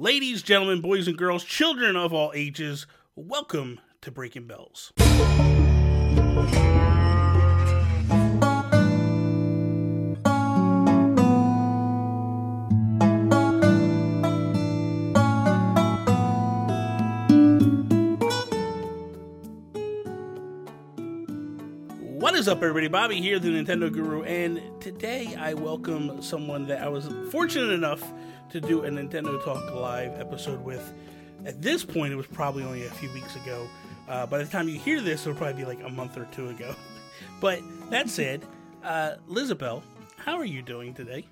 Ladies, 0.00 0.42
gentlemen, 0.42 0.80
boys 0.80 1.08
and 1.08 1.18
girls, 1.18 1.42
children 1.42 1.96
of 1.96 2.12
all 2.12 2.30
ages, 2.32 2.86
welcome 3.16 3.80
to 4.00 4.12
Breaking 4.12 4.46
Bells. 4.46 4.92
Is 22.38 22.46
up, 22.48 22.58
everybody? 22.58 22.86
Bobby 22.88 23.20
here, 23.20 23.38
the 23.40 23.48
Nintendo 23.48 23.92
Guru, 23.92 24.22
and 24.22 24.60
today 24.80 25.34
I 25.34 25.54
welcome 25.54 26.22
someone 26.22 26.68
that 26.68 26.80
I 26.82 26.88
was 26.88 27.08
fortunate 27.32 27.70
enough 27.72 28.12
to 28.50 28.60
do 28.60 28.84
a 28.84 28.88
Nintendo 28.88 29.42
Talk 29.44 29.74
Live 29.74 30.20
episode 30.20 30.64
with. 30.64 30.92
At 31.44 31.60
this 31.60 31.84
point, 31.84 32.12
it 32.12 32.16
was 32.16 32.26
probably 32.28 32.62
only 32.62 32.86
a 32.86 32.90
few 32.90 33.10
weeks 33.12 33.34
ago. 33.34 33.66
Uh, 34.08 34.24
by 34.26 34.38
the 34.38 34.44
time 34.46 34.68
you 34.68 34.78
hear 34.78 35.00
this, 35.00 35.22
it'll 35.26 35.34
probably 35.36 35.62
be 35.62 35.66
like 35.66 35.82
a 35.82 35.88
month 35.88 36.16
or 36.16 36.26
two 36.26 36.48
ago. 36.50 36.74
But 37.40 37.60
that 37.90 38.08
said, 38.08 38.44
uh, 38.84 39.14
Lizabelle, 39.28 39.82
how 40.16 40.36
are 40.36 40.44
you 40.44 40.62
doing 40.62 40.94
today? 40.94 41.24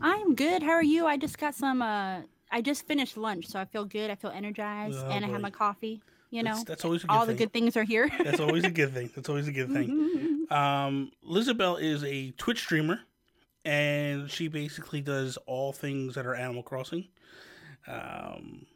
I'm 0.00 0.34
good. 0.36 0.62
How 0.62 0.70
are 0.72 0.82
you? 0.82 1.06
I 1.06 1.16
just 1.16 1.38
got 1.38 1.54
some. 1.54 1.82
uh 1.82 2.20
I 2.50 2.62
just 2.62 2.86
finished 2.86 3.16
lunch, 3.16 3.46
so 3.46 3.58
I 3.60 3.64
feel 3.66 3.84
good. 3.84 4.10
I 4.10 4.14
feel 4.14 4.30
energized, 4.30 4.98
Oh, 4.98 5.08
and 5.10 5.24
I 5.24 5.28
boy. 5.28 5.32
have 5.34 5.42
my 5.42 5.50
coffee. 5.50 6.00
You 6.30 6.42
know, 6.42 6.52
That's, 6.52 6.64
that's 6.64 6.84
always 6.84 7.04
a 7.04 7.06
good 7.06 7.12
all 7.14 7.26
thing. 7.26 7.36
the 7.36 7.44
good 7.44 7.52
things 7.52 7.76
are 7.76 7.84
here. 7.84 8.08
That's 8.24 8.38
always 8.40 8.64
a 8.64 8.70
good 8.70 8.92
thing. 8.92 9.10
That's 9.16 9.28
always 9.30 9.48
a 9.48 9.52
good 9.52 9.72
thing. 9.72 10.24
Um, 10.50 11.12
Lizabelle 11.22 11.78
is 11.78 12.02
a 12.04 12.30
Twitch 12.38 12.60
streamer, 12.60 13.00
and 13.66 14.30
she 14.30 14.48
basically 14.48 15.02
does 15.02 15.36
all 15.44 15.74
things 15.74 16.14
that 16.14 16.24
are 16.24 16.34
Animal 16.34 16.62
Crossing. 16.62 17.08
Um, 17.86 18.66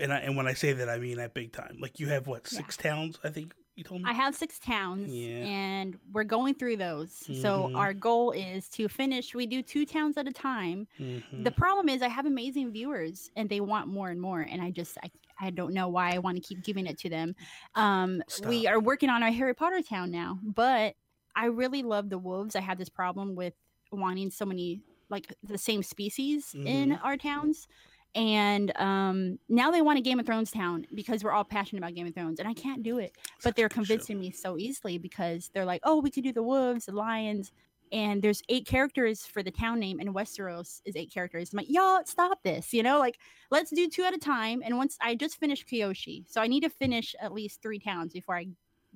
and 0.00 0.12
I, 0.12 0.18
and 0.18 0.36
when 0.36 0.46
I 0.46 0.52
say 0.54 0.72
that, 0.74 0.88
I 0.88 0.98
mean 0.98 1.16
that 1.16 1.32
big 1.34 1.52
time. 1.52 1.78
Like 1.80 2.00
you 2.00 2.08
have 2.08 2.26
what 2.26 2.46
six 2.46 2.76
towns? 2.76 3.18
I 3.24 3.30
think 3.30 3.54
you 3.76 3.84
told 3.84 4.02
me. 4.02 4.10
I 4.10 4.12
have 4.12 4.34
six 4.34 4.58
towns, 4.58 5.10
Yeah. 5.10 5.36
and 5.46 5.98
we're 6.12 6.24
going 6.24 6.54
through 6.54 6.76
those. 6.78 7.12
So 7.14 7.68
Mhm. 7.68 7.76
our 7.76 7.94
goal 7.94 8.32
is 8.32 8.68
to 8.70 8.88
finish. 8.88 9.34
We 9.34 9.46
do 9.46 9.62
two 9.62 9.86
towns 9.86 10.16
at 10.18 10.26
a 10.28 10.32
time. 10.32 10.86
Mhm. 10.98 11.44
The 11.44 11.50
problem 11.50 11.88
is, 11.88 12.02
I 12.02 12.08
have 12.08 12.26
amazing 12.26 12.72
viewers, 12.72 13.30
and 13.36 13.48
they 13.48 13.60
want 13.60 13.88
more 13.88 14.08
and 14.10 14.20
more, 14.20 14.40
and 14.40 14.60
I 14.60 14.70
just 14.70 14.98
I, 15.02 15.10
I 15.40 15.50
don't 15.50 15.74
know 15.74 15.88
why 15.88 16.14
I 16.14 16.18
want 16.18 16.36
to 16.36 16.40
keep 16.42 16.62
giving 16.64 16.86
it 16.86 16.98
to 16.98 17.08
them. 17.08 17.34
Um, 17.74 18.22
we 18.46 18.66
are 18.66 18.80
working 18.80 19.08
on 19.10 19.22
our 19.22 19.30
Harry 19.30 19.54
Potter 19.54 19.82
town 19.82 20.10
now, 20.10 20.38
but 20.42 20.94
I 21.34 21.46
really 21.46 21.82
love 21.82 22.08
the 22.08 22.18
wolves. 22.18 22.56
I 22.56 22.60
had 22.60 22.78
this 22.78 22.88
problem 22.88 23.34
with 23.34 23.54
wanting 23.92 24.30
so 24.30 24.44
many 24.46 24.80
like 25.08 25.32
the 25.42 25.58
same 25.58 25.82
species 25.82 26.52
in 26.54 26.90
Mhm. 26.90 27.00
our 27.04 27.16
towns. 27.16 27.68
And 28.14 28.74
um, 28.78 29.38
now 29.48 29.70
they 29.70 29.82
want 29.82 29.98
a 29.98 30.02
Game 30.02 30.18
of 30.18 30.24
Thrones 30.24 30.50
town 30.50 30.86
because 30.94 31.22
we're 31.22 31.32
all 31.32 31.44
passionate 31.44 31.80
about 31.80 31.94
Game 31.94 32.06
of 32.06 32.14
Thrones, 32.14 32.40
and 32.40 32.48
I 32.48 32.54
can't 32.54 32.82
do 32.82 32.98
it. 32.98 33.12
But 33.44 33.56
they're 33.56 33.68
convincing 33.68 34.18
me 34.18 34.30
so 34.30 34.56
easily 34.56 34.96
because 34.96 35.50
they're 35.52 35.66
like, 35.66 35.82
"Oh, 35.84 36.00
we 36.00 36.10
could 36.10 36.24
do 36.24 36.32
the 36.32 36.42
wolves, 36.42 36.86
the 36.86 36.92
lions, 36.92 37.52
and 37.92 38.22
there's 38.22 38.42
eight 38.48 38.66
characters 38.66 39.26
for 39.26 39.42
the 39.42 39.50
town 39.50 39.78
name, 39.80 40.00
and 40.00 40.14
Westeros 40.14 40.80
is 40.84 40.96
eight 40.96 41.12
characters." 41.12 41.52
I'm 41.52 41.58
like, 41.58 41.70
"Y'all, 41.70 42.02
stop 42.04 42.42
this!" 42.42 42.72
You 42.72 42.82
know, 42.82 42.98
like 42.98 43.18
let's 43.50 43.70
do 43.70 43.88
two 43.88 44.02
at 44.02 44.14
a 44.14 44.18
time. 44.18 44.62
And 44.64 44.76
once 44.76 44.96
I 45.00 45.14
just 45.14 45.38
finished 45.38 45.68
Kyoshi, 45.68 46.24
so 46.28 46.40
I 46.40 46.46
need 46.46 46.62
to 46.62 46.70
finish 46.70 47.14
at 47.20 47.32
least 47.32 47.62
three 47.62 47.78
towns 47.78 48.12
before 48.12 48.36
I 48.36 48.48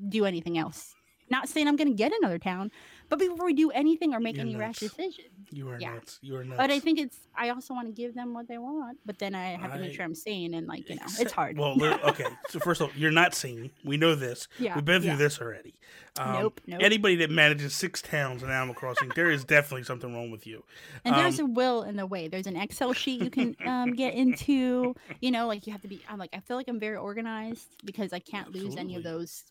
do 0.08 0.24
anything 0.24 0.58
else. 0.58 0.94
Not 1.30 1.48
saying 1.48 1.68
I'm 1.68 1.76
going 1.76 1.88
to 1.88 1.94
get 1.94 2.12
another 2.20 2.38
town, 2.38 2.70
but 3.08 3.18
before 3.18 3.46
we 3.46 3.54
do 3.54 3.70
anything 3.70 4.12
or 4.14 4.20
make 4.20 4.36
You're 4.36 4.46
any 4.46 4.56
rash 4.56 4.82
nuts. 4.82 4.94
decision. 4.94 5.24
You 5.52 5.68
are 5.70 5.78
yeah. 5.80 5.94
nuts. 5.94 6.18
You 6.22 6.36
are 6.36 6.44
nuts. 6.44 6.58
But 6.58 6.70
I 6.70 6.78
think 6.80 6.98
it's. 6.98 7.18
I 7.36 7.50
also 7.50 7.72
want 7.74 7.86
to 7.88 7.92
give 7.92 8.14
them 8.14 8.34
what 8.34 8.48
they 8.48 8.58
want, 8.58 8.98
but 9.06 9.18
then 9.18 9.34
I 9.34 9.56
have 9.56 9.72
to 9.72 9.78
make 9.78 9.94
sure 9.94 10.04
I'm 10.04 10.14
sane 10.14 10.54
and 10.54 10.66
like 10.66 10.88
you 10.88 10.96
know, 10.96 11.02
it's 11.18 11.32
hard. 11.32 11.56
Well, 11.58 11.76
okay. 12.04 12.26
So 12.50 12.58
first 12.60 12.80
of 12.80 12.88
all, 12.88 12.92
you're 12.96 13.10
not 13.10 13.34
sane. 13.34 13.70
We 13.84 13.96
know 13.96 14.14
this. 14.14 14.46
yeah, 14.58 14.74
We've 14.74 14.84
been 14.84 15.02
through 15.02 15.12
yeah. 15.12 15.16
this 15.16 15.40
already. 15.40 15.74
Um, 16.18 16.32
Nope, 16.34 16.60
nope. 16.66 16.80
Anybody 16.82 17.16
that 17.16 17.30
manages 17.30 17.72
six 17.74 18.02
towns 18.02 18.42
in 18.42 18.50
Animal 18.50 18.74
Crossing, 18.74 19.10
there 19.14 19.30
is 19.30 19.44
definitely 19.44 19.84
something 19.84 20.12
wrong 20.12 20.30
with 20.32 20.46
you. 20.46 20.64
And 21.04 21.14
there's 21.14 21.38
Um, 21.38 21.46
a 21.46 21.52
will 21.52 21.82
in 21.84 21.96
the 21.96 22.06
way. 22.06 22.26
There's 22.28 22.48
an 22.48 22.56
Excel 22.56 22.92
sheet 22.92 23.22
you 23.22 23.30
can 23.30 23.56
um, 23.64 23.94
get 23.94 24.14
into. 24.14 24.94
You 25.20 25.30
know, 25.30 25.46
like 25.46 25.66
you 25.66 25.72
have 25.72 25.82
to 25.82 25.88
be. 25.88 26.00
I'm 26.08 26.18
like, 26.18 26.30
I 26.32 26.40
feel 26.40 26.56
like 26.56 26.68
I'm 26.68 26.80
very 26.80 26.96
organized 26.96 27.68
because 27.84 28.12
I 28.12 28.18
can't 28.18 28.50
lose 28.52 28.76
any 28.76 28.96
of 28.96 29.02
those 29.04 29.44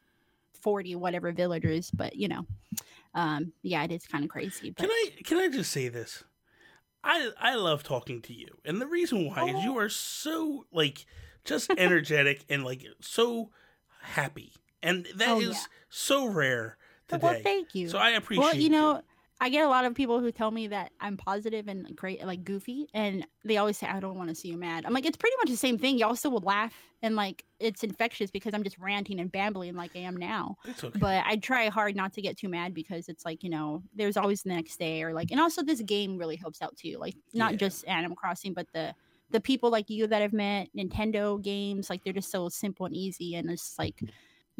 forty 0.61 0.95
whatever 0.95 1.31
villagers. 1.31 1.91
But 1.91 2.15
you 2.15 2.27
know, 2.27 2.45
um, 3.13 3.53
yeah, 3.61 3.83
it 3.83 3.91
is 3.91 4.05
kind 4.07 4.23
of 4.23 4.29
crazy. 4.29 4.71
But 4.71 4.83
Can 4.83 4.91
I 4.91 5.09
can 5.23 5.37
I 5.37 5.47
just 5.47 5.71
say 5.71 5.87
this? 5.89 6.23
I 7.03 7.29
I 7.39 7.55
love 7.55 7.83
talking 7.83 8.21
to 8.23 8.33
you, 8.33 8.47
and 8.65 8.81
the 8.81 8.87
reason 8.87 9.25
why 9.27 9.49
is 9.49 9.63
you 9.63 9.77
are 9.77 9.89
so 9.89 10.65
like 10.71 11.05
just 11.45 11.69
energetic 11.77 12.43
and 12.49 12.63
like 12.65 12.85
so 13.01 13.51
happy, 14.01 14.53
and 14.83 15.07
that 15.15 15.37
is 15.37 15.49
Oh, 15.49 15.51
yeah. 15.51 15.57
so 15.89 16.25
rare 16.27 16.77
today. 17.07 17.19
well, 17.25 17.39
thank 17.41 17.73
you. 17.73 17.87
So 17.89 17.97
I 17.97 18.11
appreciate. 18.11 18.43
well, 18.43 18.55
you 18.55 18.69
know, 18.69 19.01
I 19.41 19.49
get 19.49 19.63
a 19.63 19.69
lot 19.69 19.85
of 19.85 19.95
people 19.95 20.19
who 20.19 20.31
tell 20.33 20.51
me 20.51 20.67
that 20.67 20.91
I'm 20.99 21.15
positive 21.15 21.67
and 21.69 21.95
great, 21.95 22.25
like 22.25 22.43
goofy, 22.43 22.87
and 22.93 23.25
they 23.45 23.55
always 23.57 23.77
say, 23.77 23.87
"I 23.87 23.99
don't 24.01 24.17
want 24.17 24.29
to 24.29 24.35
see 24.35 24.49
you 24.49 24.57
mad." 24.57 24.85
I'm 24.85 24.93
like, 24.93 25.05
it's 25.05 25.15
pretty 25.17 25.35
much 25.37 25.49
the 25.49 25.55
same 25.57 25.77
thing. 25.77 25.97
Y'all 25.97 26.15
still 26.15 26.31
will 26.31 26.41
laugh, 26.41 26.73
and 27.01 27.15
like 27.15 27.45
it's 27.59 27.83
infectious 27.83 28.31
because 28.31 28.53
I'm 28.53 28.63
just 28.63 28.77
ranting 28.77 29.19
and 29.19 29.31
babbling 29.31 29.75
like 29.75 29.95
I 29.95 29.99
am 29.99 30.17
now. 30.17 30.57
okay. 30.83 30.91
But 30.93 31.23
I 31.25 31.37
try 31.37 31.69
hard 31.69 31.95
not 31.95 32.13
to 32.13 32.21
get 32.21 32.37
too 32.37 32.49
mad 32.49 32.73
because 32.73 33.07
it's 33.07 33.23
like 33.23 33.43
you 33.43 33.49
know, 33.49 33.83
there's 33.93 34.17
always 34.17 34.43
the 34.43 34.49
next 34.49 34.77
day, 34.77 35.03
or 35.03 35.13
like, 35.13 35.31
and 35.31 35.39
also 35.39 35.63
this 35.63 35.81
game 35.81 36.17
really 36.17 36.35
helps 36.35 36.61
out 36.61 36.75
too. 36.75 36.97
Like 36.99 37.15
not 37.33 37.55
Yeah. 37.55 37.57
just 37.57 37.85
Animal 37.87 38.17
Crossing, 38.17 38.53
but 38.53 38.67
the 38.73 38.93
the 39.29 39.39
people 39.39 39.69
like 39.69 39.89
you 39.89 40.07
that 40.07 40.21
I've 40.21 40.33
met, 40.33 40.69
Nintendo 40.75 41.41
games, 41.41 41.89
like 41.89 42.03
they're 42.03 42.13
just 42.13 42.31
so 42.31 42.49
simple 42.49 42.85
and 42.85 42.95
easy, 42.95 43.35
and 43.35 43.49
it's 43.49 43.75
like 43.79 44.03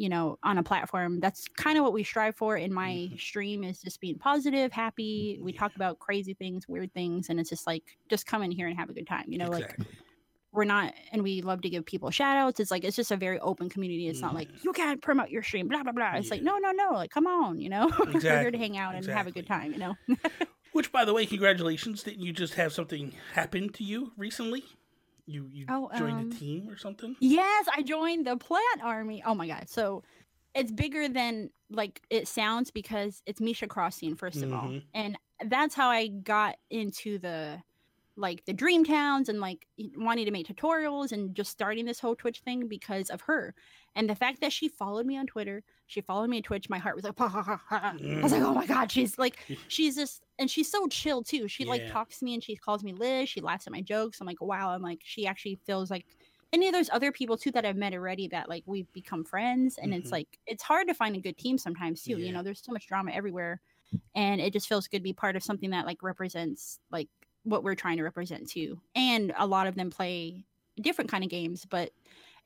you 0.00 0.08
know 0.08 0.38
on 0.42 0.56
a 0.56 0.62
platform. 0.62 1.20
That's 1.20 1.46
kind 1.48 1.76
of 1.76 1.84
what 1.84 1.92
we 1.92 2.02
strive 2.04 2.34
for 2.34 2.56
in 2.56 2.72
my 2.72 2.92
Mhm. 3.12 3.20
stream 3.20 3.62
is 3.64 3.80
just 3.82 4.00
being 4.00 4.18
positive 4.18 4.72
happy. 4.72 5.38
We 5.42 5.52
talk 5.52 5.72
about 5.76 5.98
crazy 5.98 6.32
things 6.34 6.66
weird 6.66 6.92
things 6.94 7.28
and 7.28 7.38
it's 7.38 7.50
just 7.50 7.66
like 7.66 7.84
just 8.08 8.24
come 8.26 8.42
in 8.42 8.50
here 8.50 8.66
and 8.66 8.76
have 8.78 8.88
a 8.88 8.94
good 8.94 9.06
time 9.06 9.26
you 9.28 9.38
know 9.38 9.50
like 9.50 9.76
we're 10.52 10.64
not 10.64 10.94
and 11.12 11.22
we 11.22 11.42
love 11.42 11.60
to 11.62 11.70
give 11.70 11.84
people 11.84 12.10
shout 12.10 12.36
outs 12.36 12.58
it's 12.60 12.70
like 12.70 12.82
it's 12.82 12.96
just 12.96 13.10
a 13.12 13.16
very 13.16 13.38
open 13.40 13.68
community. 13.68 14.08
It's 14.08 14.22
not 14.22 14.34
like 14.34 14.48
you 14.64 14.72
can't 14.72 15.00
promote 15.02 15.28
your 15.30 15.42
stream 15.42 15.68
blah 15.68 15.82
blah 15.82 15.92
blah. 15.92 16.12
It's 16.14 16.30
like 16.30 16.42
no 16.42 16.56
no 16.58 16.70
no. 16.72 16.88
Like 16.94 17.10
come 17.10 17.26
on 17.26 17.60
you 17.60 17.68
know? 17.68 17.88
We're 17.98 18.20
here 18.20 18.50
to 18.50 18.58
hang 18.58 18.76
out 18.78 18.94
and 18.94 19.04
have 19.06 19.26
a 19.26 19.32
good 19.32 19.46
time 19.46 19.72
you 19.72 19.78
know? 19.78 19.94
Which, 20.72 20.92
by 20.92 21.04
the 21.04 21.12
way, 21.12 21.26
congratulations! 21.26 22.04
Didn't 22.04 22.22
you 22.22 22.32
just 22.32 22.54
have 22.54 22.72
something 22.72 23.12
happen 23.34 23.70
to 23.70 23.82
you 23.82 24.12
recently? 24.16 24.62
You 25.30 25.48
you 25.52 25.66
Oh, 25.68 25.90
joined 25.96 26.12
um, 26.18 26.30
a 26.32 26.34
team 26.34 26.68
or 26.68 26.76
something? 26.76 27.14
Yes, 27.20 27.66
I 27.72 27.82
joined 27.82 28.26
the 28.26 28.36
plant 28.36 28.82
army. 28.82 29.22
Oh 29.24 29.34
my 29.34 29.46
god. 29.46 29.68
So 29.68 30.02
it's 30.54 30.72
bigger 30.72 31.08
than 31.08 31.50
like 31.70 32.02
it 32.10 32.26
sounds 32.26 32.70
because 32.72 33.22
it's 33.26 33.40
Misha 33.40 33.68
Crossing, 33.68 34.16
first 34.16 34.42
of 34.42 34.52
all. 34.52 34.68
Mhm. 34.68 34.82
And 34.92 35.18
that's 35.46 35.74
how 35.76 35.88
I 35.88 36.08
got 36.08 36.56
into 36.70 37.18
the 37.18 37.62
like 38.20 38.44
the 38.44 38.52
dream 38.52 38.84
towns 38.84 39.28
and 39.28 39.40
like 39.40 39.66
wanting 39.96 40.26
to 40.26 40.30
make 40.30 40.46
tutorials 40.46 41.10
and 41.12 41.34
just 41.34 41.50
starting 41.50 41.84
this 41.86 41.98
whole 41.98 42.14
Twitch 42.14 42.40
thing 42.40 42.68
because 42.68 43.10
of 43.10 43.22
her. 43.22 43.54
And 43.96 44.08
the 44.08 44.14
fact 44.14 44.40
that 44.40 44.52
she 44.52 44.68
followed 44.68 45.06
me 45.06 45.16
on 45.16 45.26
Twitter, 45.26 45.62
she 45.86 46.00
followed 46.00 46.28
me 46.30 46.36
on 46.36 46.42
Twitch, 46.42 46.68
my 46.68 46.78
heart 46.78 46.94
was 46.94 47.04
like, 47.04 47.14
I 47.20 48.20
was 48.22 48.32
like, 48.32 48.42
oh 48.42 48.54
my 48.54 48.66
God, 48.66 48.92
she's 48.92 49.18
like, 49.18 49.38
she's 49.68 49.96
just, 49.96 50.22
and 50.38 50.50
she's 50.50 50.70
so 50.70 50.86
chill 50.86 51.22
too. 51.22 51.48
She 51.48 51.64
like 51.64 51.88
talks 51.90 52.18
to 52.18 52.24
me 52.24 52.34
and 52.34 52.44
she 52.44 52.54
calls 52.56 52.84
me 52.84 52.92
Liz. 52.92 53.28
She 53.28 53.40
laughs 53.40 53.66
at 53.66 53.72
my 53.72 53.80
jokes. 53.80 54.20
I'm 54.20 54.26
like, 54.26 54.40
wow. 54.40 54.70
I'm 54.70 54.82
like, 54.82 55.00
she 55.02 55.26
actually 55.26 55.56
feels 55.66 55.90
like, 55.90 56.06
and 56.52 56.62
yeah, 56.62 56.70
there's 56.72 56.90
other 56.90 57.12
people 57.12 57.36
too 57.36 57.52
that 57.52 57.64
I've 57.64 57.76
met 57.76 57.94
already 57.94 58.28
that 58.28 58.48
like 58.48 58.64
we've 58.66 58.92
become 58.92 59.24
friends. 59.24 59.78
And 59.78 59.92
Mhm. 59.92 59.98
it's 59.98 60.12
like, 60.12 60.38
it's 60.46 60.62
hard 60.62 60.88
to 60.88 60.94
find 60.94 61.16
a 61.16 61.20
good 61.20 61.38
team 61.38 61.58
sometimes 61.58 62.02
too. 62.02 62.18
Yeah. 62.18 62.26
You 62.26 62.32
know, 62.32 62.42
there's 62.42 62.62
so 62.62 62.72
much 62.72 62.86
drama 62.86 63.12
everywhere. 63.12 63.60
And 64.14 64.40
it 64.40 64.52
just 64.52 64.68
feels 64.68 64.86
good 64.86 64.98
to 64.98 65.02
be 65.02 65.12
part 65.12 65.34
of 65.36 65.42
something 65.42 65.70
that 65.70 65.84
like 65.86 66.02
represents 66.02 66.78
like 66.92 67.08
what 67.44 67.62
we're 67.64 67.74
trying 67.74 67.96
to 67.98 68.02
represent 68.02 68.48
too. 68.48 68.80
And 68.94 69.32
a 69.38 69.46
lot 69.46 69.66
of 69.66 69.74
them 69.74 69.90
play 69.90 70.44
different 70.80 71.10
kind 71.10 71.24
of 71.24 71.30
games, 71.30 71.64
but 71.64 71.90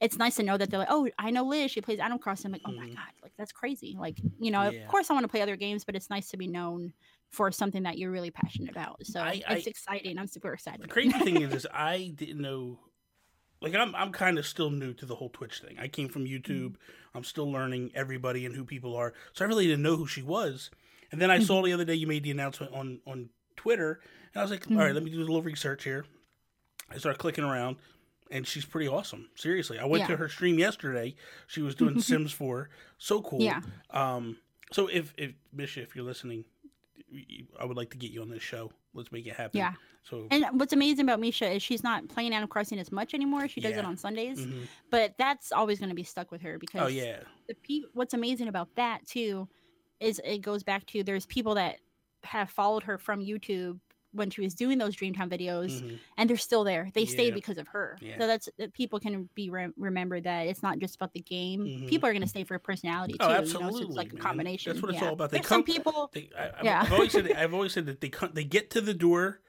it's 0.00 0.18
nice 0.18 0.36
to 0.36 0.42
know 0.42 0.56
that 0.56 0.70
they're 0.70 0.78
like, 0.80 0.88
oh, 0.90 1.08
I 1.18 1.30
know 1.30 1.44
Liz, 1.44 1.70
she 1.70 1.80
plays 1.80 1.98
Animal 1.98 2.18
Crossing. 2.18 2.46
I'm 2.46 2.52
like, 2.52 2.62
oh 2.66 2.72
my 2.72 2.86
Mhm. 2.86 2.94
god, 2.94 3.12
like 3.22 3.32
that's 3.36 3.52
crazy. 3.52 3.96
Like, 3.98 4.18
you 4.40 4.50
know, 4.50 4.68
Yeah. 4.68 4.80
of 4.82 4.88
course 4.88 5.10
I 5.10 5.14
want 5.14 5.24
to 5.24 5.28
play 5.28 5.40
other 5.40 5.56
games, 5.56 5.84
but 5.84 5.94
it's 5.94 6.10
nice 6.10 6.28
to 6.30 6.36
be 6.36 6.46
known 6.46 6.92
for 7.30 7.50
something 7.52 7.82
that 7.84 7.98
you're 7.98 8.10
really 8.10 8.30
passionate 8.30 8.70
about. 8.70 9.04
So 9.06 9.20
I- 9.20 9.42
it's 9.50 9.66
I- 9.66 9.70
exciting. 9.70 10.18
I'm 10.18 10.26
super 10.26 10.52
excited. 10.52 10.82
The 10.82 10.88
crazy 10.88 11.18
thing 11.18 11.42
is, 11.42 11.52
is 11.64 11.66
I 11.72 12.12
didn't 12.14 12.40
know. 12.40 12.78
Like 13.60 13.74
I'm, 13.74 13.94
I'm 13.94 14.12
kind 14.12 14.38
of 14.38 14.46
still 14.46 14.70
new 14.70 14.92
to 14.94 15.06
the 15.06 15.14
whole 15.14 15.30
Twitch 15.30 15.60
thing. 15.60 15.78
I 15.78 15.88
came 15.88 16.08
from 16.08 16.26
YouTube. 16.26 16.74
I'm 17.14 17.24
still 17.24 17.50
learning 17.50 17.92
everybody 17.94 18.44
and 18.46 18.54
who 18.54 18.64
people 18.64 18.94
are. 18.96 19.14
So 19.32 19.44
I 19.44 19.48
really 19.48 19.66
didn't 19.66 19.82
know 19.82 19.96
who 19.96 20.06
she 20.06 20.22
was. 20.22 20.70
And 21.12 21.20
then 21.20 21.30
I 21.30 21.38
saw 21.38 21.62
the 21.62 21.72
other 21.72 21.84
day 21.84 21.94
you 21.94 22.06
made 22.06 22.24
the 22.24 22.30
announcement 22.32 22.72
on 22.74 23.00
on 23.06 23.30
Twitter, 23.56 24.00
and 24.34 24.40
I 24.40 24.42
was 24.42 24.50
like, 24.50 24.70
all 24.70 24.76
right, 24.78 24.94
let 24.94 25.02
me 25.02 25.10
do 25.10 25.18
a 25.18 25.20
little 25.20 25.42
research 25.42 25.84
here. 25.84 26.04
I 26.90 26.98
started 26.98 27.18
clicking 27.18 27.44
around, 27.44 27.76
and 28.30 28.46
she's 28.46 28.64
pretty 28.64 28.88
awesome. 28.88 29.28
Seriously, 29.36 29.78
I 29.78 29.84
went 29.86 30.02
Yeah. 30.02 30.08
to 30.08 30.16
her 30.16 30.28
stream 30.28 30.58
yesterday. 30.58 31.14
She 31.46 31.62
was 31.62 31.74
doing 31.74 32.00
Sims 32.02 32.32
4. 32.32 32.68
So 32.98 33.22
cool. 33.22 33.40
Yeah. 33.40 33.60
Um. 33.90 34.36
So 34.72 34.88
if 34.88 35.14
if 35.16 35.32
Misha, 35.52 35.82
if 35.82 35.94
you're 35.94 36.04
listening, 36.04 36.44
I 37.60 37.64
would 37.64 37.76
like 37.76 37.90
to 37.90 37.96
get 37.96 38.10
you 38.10 38.22
on 38.22 38.28
this 38.28 38.42
show. 38.42 38.72
Let's 38.92 39.12
make 39.12 39.26
it 39.26 39.34
happen. 39.34 39.58
Yeah. 39.58 39.74
So 40.02 40.26
And 40.30 40.44
what's 40.52 40.72
amazing 40.72 41.04
about 41.06 41.18
Misha 41.20 41.50
is 41.50 41.62
she's 41.62 41.82
not 41.82 42.08
playing 42.08 42.32
Animal 42.32 42.48
Crossing 42.48 42.78
as 42.78 42.92
much 42.92 43.14
anymore. 43.14 43.48
She 43.48 43.60
does 43.60 43.72
Yeah. 43.72 43.78
it 43.80 43.84
on 43.86 43.96
Sundays, 43.96 44.38
mhm. 44.38 44.66
but 44.90 45.14
that's 45.16 45.50
always 45.50 45.78
going 45.78 45.88
to 45.88 45.94
be 45.94 46.02
stuck 46.02 46.30
with 46.30 46.42
her 46.42 46.58
because 46.58 46.82
oh 46.82 46.86
yeah, 46.88 47.20
the 47.48 47.54
pe- 47.54 47.88
what's 47.94 48.12
amazing 48.14 48.48
about 48.48 48.74
that 48.74 49.06
too 49.06 49.48
is 50.00 50.20
it 50.24 50.42
goes 50.42 50.62
back 50.62 50.84
to 50.88 51.02
there's 51.02 51.24
people 51.24 51.54
that 51.54 51.76
have 52.24 52.50
followed 52.50 52.82
her 52.82 52.98
from 52.98 53.20
YouTube 53.24 53.78
when 54.14 54.30
she 54.30 54.40
was 54.40 54.54
doing 54.54 54.78
those 54.78 54.94
Dreamtime 54.96 55.28
videos 55.28 55.82
mhm. 55.82 55.98
and 56.16 56.30
they're 56.30 56.36
still 56.36 56.64
there. 56.64 56.88
They 56.94 57.04
stayed 57.04 57.28
Yeah. 57.28 57.34
because 57.34 57.58
of 57.58 57.68
her. 57.68 57.98
Yeah. 58.00 58.18
So 58.18 58.26
that's 58.26 58.48
that 58.58 58.72
people 58.72 59.00
can 59.00 59.28
be 59.34 59.50
re- 59.50 59.72
remember 59.76 60.20
that 60.20 60.46
it's 60.46 60.62
not 60.62 60.78
just 60.78 60.94
about 60.96 61.12
the 61.12 61.20
game. 61.20 61.60
Mhm. 61.64 61.88
People 61.88 62.08
are 62.08 62.12
going 62.12 62.22
to 62.22 62.28
stay 62.28 62.44
for 62.44 62.58
personality 62.58 63.14
too. 63.14 63.18
Oh, 63.20 63.28
You 63.28 63.38
know? 63.40 63.44
So 63.44 63.62
absolutely, 63.62 63.86
it's 63.88 63.96
like 63.96 64.12
a 64.12 64.14
man. 64.14 64.22
combination. 64.22 64.72
That's 64.72 64.82
what 64.82 64.92
it's 64.92 65.00
Yeah. 65.02 65.08
all 65.08 65.14
about. 65.14 65.30
They 65.30 65.38
There's 65.38 65.48
some 65.48 65.64
people. 65.64 66.10
They, 66.14 66.30
I, 66.38 66.44
I've, 66.58 66.64
Yeah. 66.64 66.82
I've 66.82 66.92
always 66.92 67.12
said 67.12 67.32
I've 67.32 67.52
always 67.54 67.72
said 67.72 67.86
that 67.86 68.00
they 68.00 68.08
come, 68.08 68.30
they 68.32 68.44
get 68.44 68.70
to 68.70 68.80
the 68.80 68.94
door 68.94 69.40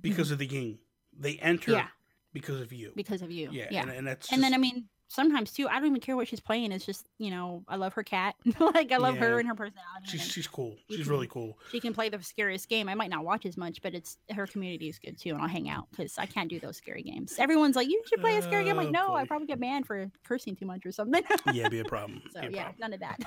because 0.00 0.30
of 0.30 0.38
the 0.38 0.46
game. 0.46 0.78
They 1.16 1.36
enter 1.36 1.72
Mm-hmm. 1.72 1.88
Because 2.32 2.60
of 2.60 2.72
you. 2.72 2.90
because 2.96 3.22
of 3.22 3.30
you. 3.30 3.48
yeah, 3.52 3.68
Yeah. 3.70 3.82
And, 3.82 3.90
and 3.92 4.06
that's 4.08 4.32
And 4.32 4.42
then 4.42 4.54
I 4.54 4.58
mean, 4.58 4.88
sometimes 5.14 5.52
too, 5.52 5.68
I 5.68 5.74
don't 5.78 5.86
even 5.86 6.00
care 6.00 6.16
what 6.16 6.28
she's 6.28 6.40
playing. 6.40 6.72
It's 6.72 6.84
just 6.84 7.06
you 7.18 7.30
know, 7.30 7.64
I 7.68 7.76
love 7.76 7.92
her 7.94 8.02
cat. 8.02 8.34
like 8.60 8.92
I 8.92 8.96
love 8.98 9.14
Yeah. 9.14 9.20
her 9.22 9.38
and 9.38 9.48
her 9.48 9.54
personality. 9.54 10.06
she's 10.06 10.22
she's 10.26 10.46
cool. 10.46 10.76
She's 10.90 11.00
can- 11.02 11.08
really 11.10 11.26
cool. 11.28 11.58
she 11.70 11.80
can 11.80 11.94
play 11.94 12.08
the 12.08 12.22
scariest 12.22 12.68
game. 12.68 12.88
I 12.88 12.94
might 12.94 13.10
not 13.10 13.24
watch 13.24 13.46
as 13.46 13.56
much, 13.56 13.80
but 13.82 13.94
it's 13.94 14.18
her 14.30 14.46
community 14.46 14.88
is 14.88 14.98
good 14.98 15.18
too, 15.18 15.30
and 15.30 15.40
I'll 15.42 15.48
hang 15.48 15.68
out 15.68 15.86
because 15.90 16.18
I 16.18 16.26
can't 16.26 16.50
do 16.50 16.58
those 16.60 16.76
scary 16.76 17.02
games. 17.02 17.36
Everyone's 17.38 17.76
like, 17.76 17.88
you 17.88 18.02
should 18.06 18.20
play 18.20 18.36
a 18.36 18.42
scary 18.42 18.64
game. 18.64 18.78
I'm 18.78 18.84
like, 18.84 18.90
no, 18.92 19.14
I 19.14 19.24
probably 19.26 19.46
get 19.46 19.60
banned 19.60 19.86
for 19.86 20.10
cursing 20.24 20.56
too 20.56 20.66
much 20.66 20.84
or 20.86 20.92
something. 20.92 21.22
Yeah, 21.52 21.68
be 21.68 21.78
a 21.80 21.84
problem. 21.84 22.22
so 22.32 22.40
a 22.40 22.50
yeah, 22.50 22.64
problem. 22.70 22.74
none 22.80 22.92
of 22.94 23.00
that. 23.00 23.18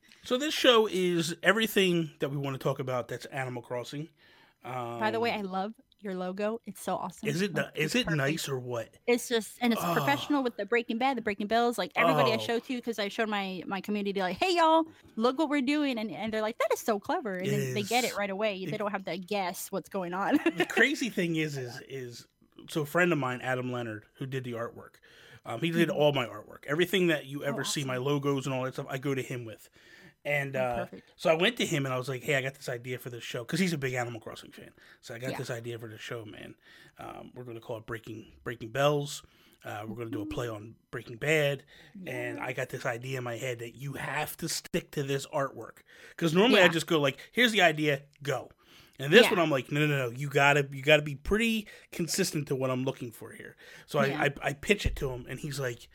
So 0.24 0.36
this 0.36 0.52
show 0.54 0.88
is 0.90 1.36
everything 1.44 2.10
that 2.18 2.30
we 2.32 2.36
want 2.36 2.54
to 2.54 2.58
talk 2.58 2.80
about. 2.80 3.06
That's 3.06 3.26
Animal 3.26 3.62
Crossing. 3.62 4.08
Um, 4.64 4.98
By 4.98 5.12
the 5.12 5.20
way, 5.20 5.30
I 5.30 5.42
love 5.42 5.72
your 6.06 6.14
logo. 6.14 6.60
It's 6.66 6.80
so 6.82 6.94
awesome. 6.96 7.28
is 7.28 7.42
it 7.42 7.54
Like, 7.54 7.72
is 7.74 7.94
it 7.94 8.04
perfect. 8.06 8.16
nice 8.16 8.48
or 8.48 8.58
what? 8.58 8.88
It's 9.06 9.28
just 9.28 9.58
and 9.60 9.72
it's 9.72 9.82
Oh. 9.84 9.92
professional 9.92 10.42
with 10.42 10.56
the 10.56 10.64
Breaking 10.64 10.96
Bad, 10.98 11.16
the 11.18 11.22
Breaking 11.22 11.46
Bells. 11.48 11.76
Like 11.76 11.90
everybody 11.96 12.32
I 12.32 12.36
Oh. 12.36 12.38
show 12.38 12.58
to 12.60 12.74
because 12.76 12.98
I 12.98 13.08
showed 13.08 13.28
my 13.28 13.62
my 13.66 13.80
community 13.80 14.20
like, 14.20 14.36
hey 14.38 14.56
y'all, 14.56 14.84
look 15.16 15.38
what 15.38 15.48
we're 15.50 15.60
doing, 15.60 15.98
and, 15.98 16.10
and 16.10 16.32
they're 16.32 16.40
like, 16.40 16.56
that 16.58 16.68
is 16.72 16.80
so 16.80 16.98
clever, 16.98 17.34
and 17.36 17.76
they 17.76 17.82
get 17.82 18.04
it 18.04 18.16
right 18.16 18.30
away. 18.30 18.56
It- 18.56 18.70
They 18.70 18.78
don't 18.78 18.92
have 18.92 19.04
to 19.04 19.18
guess 19.18 19.70
what's 19.72 19.88
going 19.88 20.14
on. 20.14 20.38
the 20.56 20.64
crazy 20.70 21.10
thing 21.10 21.36
is, 21.36 21.58
is, 21.58 21.80
is 21.88 22.26
so 22.70 22.82
a 22.82 22.86
friend 22.86 23.12
of 23.12 23.18
mine, 23.18 23.40
Adam 23.42 23.70
Leonhardt, 23.72 24.04
who 24.18 24.26
did 24.26 24.44
the 24.44 24.52
artwork. 24.52 24.94
Um, 25.44 25.60
he 25.60 25.70
did 25.70 25.88
Mhm. 25.90 25.94
all 25.96 26.12
my 26.12 26.26
artwork, 26.26 26.64
everything 26.66 27.06
that 27.08 27.26
you 27.26 27.44
ever 27.44 27.62
see, 27.62 27.80
awesome. 27.82 27.88
my 27.88 27.96
logos 27.98 28.46
and 28.46 28.54
all 28.54 28.64
that 28.64 28.72
stuff. 28.74 28.86
I 28.88 28.98
go 28.98 29.14
to 29.14 29.22
him 29.22 29.44
with, 29.44 29.68
and 30.26 30.56
Oh, 30.56 30.60
uh, 30.60 30.86
so 31.16 31.30
I 31.30 31.34
went 31.34 31.56
to 31.58 31.64
him 31.64 31.86
and 31.86 31.94
I 31.94 31.98
was 31.98 32.08
like, 32.08 32.22
"Hey, 32.22 32.34
I 32.34 32.42
got 32.42 32.54
this 32.54 32.68
idea 32.68 32.98
for 32.98 33.08
this 33.08 33.22
show 33.24 33.44
because 33.44 33.60
he's 33.60 33.72
a 33.72 33.78
big 33.78 33.94
Animal 33.94 34.20
Crossing 34.20 34.50
fan. 34.52 34.72
So 35.00 35.14
I 35.14 35.18
got 35.18 35.30
Yeah. 35.30 35.38
this 35.38 35.50
idea 35.50 35.78
for 35.78 35.88
the 35.88 35.96
show, 35.98 36.24
man. 36.26 36.54
Um, 36.98 37.30
we're 37.34 37.44
going 37.44 37.56
to 37.56 37.60
call 37.62 37.78
it 37.78 37.86
Breaking 37.86 38.32
Breaking 38.44 38.68
Bells. 38.70 39.22
Uh, 39.64 39.82
we're 39.86 39.96
going 39.96 40.08
to 40.10 40.12
do 40.16 40.22
a 40.22 40.26
play 40.26 40.48
on 40.48 40.74
Breaking 40.90 41.16
Bad, 41.16 41.64
and 42.06 42.38
I 42.38 42.52
got 42.52 42.68
this 42.68 42.84
idea 42.86 43.18
in 43.18 43.24
my 43.24 43.36
head 43.36 43.58
that 43.60 43.74
you 43.74 43.94
have 43.94 44.36
to 44.36 44.48
stick 44.48 44.90
to 44.92 45.02
this 45.02 45.26
artwork 45.28 45.78
because 46.10 46.34
normally 46.34 46.60
I 46.60 46.68
just 46.68 46.86
go 46.86 47.00
like, 47.00 47.18
"Here's 47.32 47.52
the 47.52 47.62
idea, 47.62 48.02
go." 48.22 48.50
And 48.98 49.12
this 49.12 49.24
Yeah. 49.24 49.30
one, 49.30 49.38
I'm 49.40 49.50
like, 49.50 49.70
no, 49.72 49.80
no, 49.86 50.08
no, 50.08 50.10
you 50.10 50.28
gotta, 50.28 50.66
you 50.72 50.82
gotta 50.82 51.02
be 51.02 51.14
pretty 51.16 51.66
consistent 51.92 52.48
to 52.48 52.54
what 52.56 52.70
I'm 52.70 52.84
looking 52.84 53.10
for 53.12 53.32
here. 53.32 53.54
So 53.86 54.00
Yeah. 54.00 54.18
I, 54.20 54.26
I, 54.26 54.32
I 54.42 54.52
pitch 54.54 54.86
it 54.86 54.96
to 54.96 55.10
him, 55.10 55.26
and 55.28 55.38
he's 55.40 55.58
like, 55.60 55.88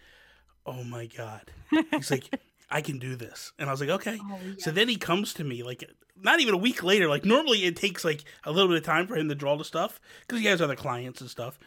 oh 0.65 0.83
my 0.83 1.05
god, 1.07 1.51
he's 1.91 2.11
like, 2.11 2.29
I 2.71 2.81
can 2.81 2.99
do 2.99 3.15
this, 3.15 3.51
and 3.59 3.69
I 3.69 3.71
was 3.73 3.81
like, 3.81 3.89
okay. 3.89 4.17
Oh, 4.21 4.39
So 4.57 4.71
then 4.71 4.87
he 4.87 4.95
comes 4.95 5.33
to 5.35 5.43
me 5.43 5.61
like 5.63 5.83
not 6.21 6.39
even 6.39 6.53
a 6.53 6.57
week 6.57 6.83
later. 6.83 7.07
Like 7.07 7.25
normally 7.25 7.65
it 7.65 7.75
takes 7.75 8.05
like 8.05 8.23
a 8.43 8.51
little 8.51 8.67
bit 8.69 8.77
of 8.77 8.83
time 8.83 9.07
for 9.07 9.15
him 9.15 9.27
to 9.29 9.35
draw 9.35 9.55
the 9.57 9.65
stuff 9.65 9.99
because 10.21 10.39
he 10.39 10.47
has 10.47 10.61
other 10.61 10.75
clients 10.75 11.19
and 11.21 11.29
stuff. 11.29 11.57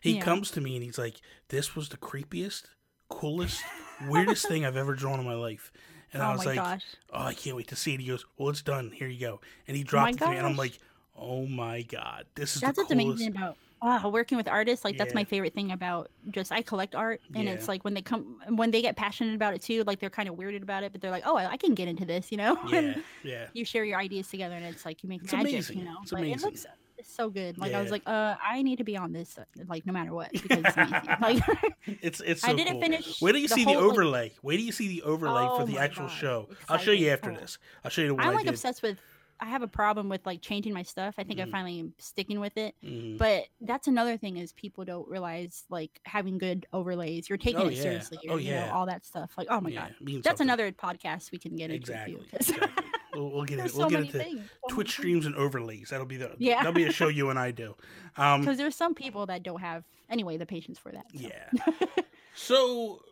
He 0.00 0.16
Yeah. 0.16 0.24
comes 0.24 0.50
to 0.52 0.60
me 0.60 0.76
and 0.76 0.84
he's 0.84 0.98
like, 0.98 1.20
"This 1.48 1.74
was 1.76 1.88
the 1.90 1.96
creepiest, 1.96 2.64
coolest, 3.08 3.62
weirdest 4.08 4.46
thing 4.48 4.64
I've 4.64 4.76
ever 4.76 4.94
drawn 4.94 5.20
in 5.20 5.26
my 5.26 5.34
life." 5.34 5.72
And 6.12 6.22
oh 6.22 6.26
I 6.26 6.32
was 6.32 6.46
like, 6.46 6.56
gosh. 6.56 6.84
"Oh, 7.12 7.24
I 7.24 7.34
can't 7.34 7.56
wait 7.56 7.68
to 7.68 7.76
see 7.76 7.94
it." 7.94 8.00
He 8.00 8.06
goes, 8.08 8.24
"Well, 8.36 8.48
it's 8.50 8.62
done. 8.62 8.90
Here 8.92 9.08
you 9.08 9.20
go." 9.20 9.40
And 9.68 9.76
he 9.76 9.82
oh 9.82 9.86
dropped 9.86 10.14
it 10.14 10.18
to 10.18 10.30
me, 10.30 10.36
and 10.36 10.46
I'm 10.46 10.56
like, 10.56 10.78
"Oh 11.16 11.46
my 11.46 11.82
god, 11.82 12.26
this 12.34 12.56
is 12.56 12.62
That's 12.62 12.76
the 12.76 12.82
what's 12.82 12.92
coolest." 12.92 13.20
amazing 13.22 13.36
about 13.36 13.56
wow, 13.82 14.08
working 14.08 14.36
with 14.36 14.48
artists. 14.48 14.84
Like 14.84 14.96
that's 14.98 15.10
Yeah. 15.12 15.16
my 15.20 15.24
favorite 15.24 15.54
thing 15.54 15.72
about 15.72 16.10
just 16.30 16.52
I 16.52 16.62
collect 16.62 16.94
art, 16.94 17.20
and 17.34 17.44
Yeah. 17.44 17.52
it's 17.52 17.68
like 17.68 17.84
when 17.84 17.94
they 17.94 18.02
come 18.02 18.36
when 18.48 18.70
they 18.70 18.82
get 18.82 18.96
passionate 18.96 19.34
about 19.34 19.54
it 19.54 19.62
too. 19.62 19.84
Like 19.84 20.00
they're 20.00 20.10
kind 20.10 20.28
of 20.28 20.36
weirded 20.36 20.62
about 20.62 20.82
it, 20.82 20.92
but 20.92 21.00
they're 21.00 21.10
like, 21.10 21.24
oh, 21.26 21.36
I, 21.36 21.52
I 21.52 21.56
can 21.56 21.74
get 21.74 21.88
into 21.88 22.04
this, 22.04 22.30
you 22.30 22.38
know. 22.38 22.58
Yeah, 22.70 22.94
yeah. 23.24 23.46
you 23.52 23.64
share 23.64 23.84
your 23.84 23.98
ideas 23.98 24.28
together, 24.28 24.54
and 24.54 24.64
it's 24.64 24.84
like 24.84 25.02
you 25.02 25.08
make 25.08 25.22
It's 25.22 25.32
magic, 25.32 25.52
amazing. 25.52 25.78
you 25.78 25.84
know. 25.84 25.96
It's 26.02 26.10
but 26.10 26.20
amazing. 26.20 26.38
it 26.38 26.44
looks 26.44 26.66
it's 26.98 27.10
so 27.14 27.30
good. 27.30 27.56
Like 27.56 27.72
I 27.72 27.80
was 27.80 27.90
like, 27.90 28.02
uh, 28.06 28.34
I 28.44 28.60
need 28.60 28.76
to 28.76 28.84
be 28.84 28.94
on 28.94 29.10
this, 29.14 29.38
uh, 29.38 29.44
like 29.68 29.86
no 29.86 29.92
matter 29.94 30.12
what, 30.12 30.30
because 30.32 30.62
it's 30.66 30.76
like 31.22 31.42
It's 31.86 32.20
it's. 32.20 32.42
So 32.42 32.48
I 32.48 32.52
didn't 32.52 32.74
cool. 32.74 32.82
finish. 32.82 33.22
Where 33.22 33.32
do 33.32 33.38
you 33.40 33.48
the 33.48 33.54
see 33.54 33.62
whole, 33.64 33.74
the 33.76 33.80
like- 33.80 33.90
overlay? 33.92 34.32
Where 34.42 34.56
do 34.58 34.62
you 34.62 34.70
see 34.72 34.88
the 34.88 35.02
overlay 35.04 35.46
for 35.46 35.62
Oh 35.62 35.64
the 35.64 35.78
actual 35.78 36.08
God. 36.08 36.12
show? 36.12 36.48
I'll 36.68 36.76
show 36.76 36.90
you 36.90 37.08
after 37.08 37.30
Exciting. 37.30 37.40
this. 37.40 37.58
I'll 37.84 37.90
show 37.90 38.02
you 38.02 38.08
the 38.08 38.14
one 38.16 38.24
I'm 38.24 38.30
I 38.32 38.34
like 38.34 38.44
did. 38.44 38.50
obsessed 38.50 38.82
with. 38.82 38.98
I 39.40 39.46
have 39.46 39.62
a 39.62 39.68
problem 39.68 40.08
with 40.10 40.24
like 40.26 40.42
changing 40.42 40.74
my 40.74 40.82
stuff. 40.82 41.14
I 41.18 41.24
think 41.24 41.40
Mhm. 41.40 41.48
I 41.48 41.50
finally 41.50 41.80
am 41.80 41.94
sticking 41.98 42.40
with 42.40 42.56
it. 42.58 42.74
Mhm. 42.84 43.16
But 43.18 43.46
that's 43.62 43.88
another 43.88 44.16
thing 44.18 44.36
is 44.36 44.52
people 44.52 44.84
don't 44.84 45.08
realize 45.08 45.64
like 45.70 45.98
having 46.04 46.36
good 46.38 46.66
overlays. 46.72 47.28
You're 47.28 47.38
taking 47.38 47.60
Oh, 47.62 47.66
it 47.68 47.74
yeah. 47.74 47.82
seriously. 47.82 48.18
Oh, 48.28 48.34
or, 48.34 48.40
you 48.40 48.50
know, 48.50 48.56
yeah. 48.66 48.74
all 48.74 48.86
that 48.86 49.06
stuff. 49.06 49.30
Like 49.38 49.46
oh 49.50 49.60
my 49.60 49.70
Yeah, 49.70 49.80
god, 49.88 49.94
means 50.00 50.24
that's 50.24 50.38
something. 50.38 50.46
another 50.48 50.72
podcast 50.72 51.32
we 51.32 51.38
can 51.38 51.56
get 51.56 51.70
Exactly. 51.70 52.14
into 52.14 52.36
exactly. 52.36 52.84
We'll, 53.12 53.28
we'll 53.32 53.44
get 53.44 53.58
it. 53.58 53.62
We'll 53.74 53.88
so 53.88 53.90
get 53.90 54.00
into 54.02 54.18
things. 54.18 54.48
Twitch 54.68 54.90
streams 54.92 55.26
and 55.26 55.34
overlays. 55.34 55.88
That'll 55.90 56.06
be 56.06 56.16
the 56.16 56.36
Yeah. 56.38 56.58
That'll 56.58 56.72
be 56.72 56.84
a 56.84 56.92
show 56.92 57.08
you 57.08 57.30
and 57.30 57.38
I 57.38 57.50
do. 57.50 57.74
Um, 58.16 58.40
Because 58.42 58.56
there's 58.56 58.76
some 58.76 58.94
people 58.94 59.26
that 59.26 59.42
don't 59.42 59.60
have 59.60 59.84
anyway 60.08 60.36
the 60.36 60.46
patience 60.46 60.78
for 60.78 60.92
that. 60.92 61.06
so. 61.12 61.18
yeah. 61.28 61.74
So 62.34 63.02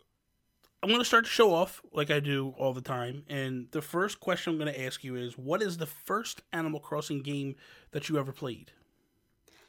I'm 0.81 0.89
going 0.89 1.01
to 1.01 1.05
start 1.05 1.25
the 1.25 1.29
show 1.29 1.53
off 1.53 1.81
like 1.91 2.09
I 2.09 2.19
do 2.21 2.53
all 2.57 2.73
the 2.73 2.81
time, 2.81 3.23
and 3.27 3.67
the 3.71 3.81
first 3.81 4.19
question 4.21 4.53
I'm 4.53 4.59
going 4.59 4.73
to 4.73 4.81
ask 4.85 5.03
you 5.03 5.15
is, 5.15 5.37
what 5.37 5.61
is 5.61 5.77
the 5.77 5.85
first 5.85 6.41
Animal 6.53 6.79
Crossing 6.79 7.21
game 7.21 7.55
that 7.91 8.07
you 8.07 8.17
ever 8.17 8.31
played? 8.31 8.71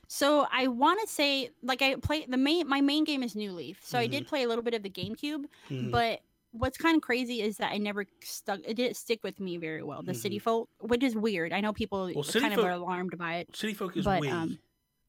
So 0.07 0.47
I 0.53 0.67
want 0.67 1.01
to 1.01 1.07
say 1.07 1.51
like 1.63 1.83
I 1.83 1.95
play 1.97 2.27
the 2.29 2.37
main 2.37 2.67
my 2.69 2.81
main 2.81 3.05
game 3.05 3.23
is 3.23 3.37
New 3.37 3.53
Leaf. 3.53 3.79
So 3.85 3.97
I 3.97 4.05
Mm-hmm. 4.07 4.11
did 4.11 4.27
play 4.27 4.43
a 4.43 4.49
little 4.49 4.65
bit 4.65 4.75
of 4.75 4.83
the 4.83 4.91
GameCube, 4.91 5.45
Mhm. 5.69 5.93
but 5.93 6.21
what's 6.51 6.77
kind 6.77 6.97
of 6.97 7.03
crazy 7.03 7.43
is 7.43 7.59
that 7.59 7.71
I 7.71 7.79
never 7.79 8.05
stuck. 8.21 8.59
It 8.67 8.75
didn't 8.75 8.97
stick 8.97 9.21
with 9.23 9.39
me 9.39 9.57
very 9.57 9.85
well. 9.85 10.03
The 10.03 10.15
City 10.15 10.39
Mhm. 10.41 10.43
Folk, 10.43 10.69
which 10.81 11.05
is 11.05 11.15
weird. 11.15 11.53
I 11.53 11.61
know 11.61 11.73
people 11.73 12.11
Well, 12.13 12.25
City 12.25 12.41
kind 12.41 12.55
of 12.55 12.65
are 12.65 12.73
alarmed 12.73 13.17
by 13.19 13.37
it. 13.37 13.55
City 13.55 13.73
Folk 13.73 13.97
is 13.97 14.05
But, 14.05 14.23
Wii. 14.23 14.33
um, 14.33 14.59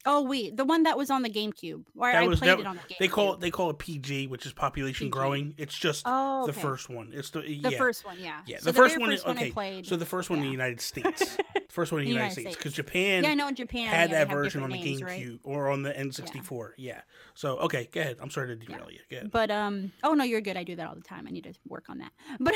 Oh 0.05 0.23
wait, 0.23 0.57
the 0.57 0.65
one 0.65 0.83
that 0.83 0.97
was 0.97 1.09
on 1.11 1.21
the 1.21 1.29
GameCube, 1.29 1.83
where 1.93 2.11
That 2.13 2.23
I 2.23 2.27
was- 2.27 2.39
played 2.39 2.49
that- 2.51 2.59
it 2.59 2.65
on 2.65 2.75
the 2.77 2.81
GameCube. 2.81 2.97
they 2.99 3.07
call 3.07 3.33
it 3.33 3.39
they 3.39 3.51
call 3.51 3.69
it 3.69 3.77
PG, 3.79 4.27
which 4.27 4.45
is 4.45 4.53
population 4.53 5.05
PG. 5.07 5.11
growing. 5.11 5.53
It's 5.57 5.77
just 5.77 6.03
oh, 6.05 6.45
the 6.47 6.53
first 6.53 6.89
one. 6.89 7.11
It's 7.13 7.29
the, 7.29 7.41
The 7.41 7.71
first 7.77 8.05
one, 8.05 8.17
yeah. 8.19 8.41
Yeah, 8.47 8.57
So 8.59 8.65
the 8.71 8.73
first 8.73 8.95
very 8.95 9.01
one. 9.01 9.11
first 9.11 9.27
one 9.27 9.37
okay, 9.37 9.47
I 9.47 9.51
played. 9.51 9.85
so 9.85 9.95
the 9.95 10.05
first 10.05 10.29
one 10.29 10.39
in 10.39 10.45
the. 10.45 10.51
United 10.51 10.81
States. 10.81 11.37
First 11.69 11.93
one 11.93 12.01
in 12.01 12.05
the 12.07 12.11
The 12.11 12.15
United 12.17 12.33
States, 12.33 12.57
because 12.57 12.73
Japan 12.73 13.23
yeah, 13.23 13.29
I 13.29 13.33
know 13.33 13.47
in 13.47 13.55
Japan 13.55 13.87
had 13.87 14.09
yeah, 14.09 14.25
that 14.25 14.29
version 14.33 14.61
on 14.61 14.71
the 14.71 14.75
names, 14.77 15.01
GameCube 15.01 15.05
right? 15.05 15.39
or 15.45 15.69
on 15.69 15.83
the 15.83 15.93
N64. 15.93 16.71
Yeah. 16.77 16.99
So 17.33 17.59
okay, 17.59 17.87
go 17.93 18.01
ahead. 18.01 18.17
I'm 18.19 18.29
sorry 18.29 18.47
to 18.49 18.55
derail 18.57 18.91
you. 18.91 18.99
Go 19.09 19.15
ahead. 19.17 19.31
But 19.31 19.51
um, 19.51 19.93
oh 20.03 20.13
no, 20.13 20.25
you're 20.25 20.41
good. 20.41 20.57
I 20.57 20.65
do 20.65 20.75
that 20.75 20.85
all 20.89 20.95
the 20.95 21.01
time. 21.01 21.27
I 21.27 21.31
need 21.31 21.45
to 21.45 21.53
work 21.65 21.85
on 21.89 21.99
that. 21.99 22.11
But 22.41 22.55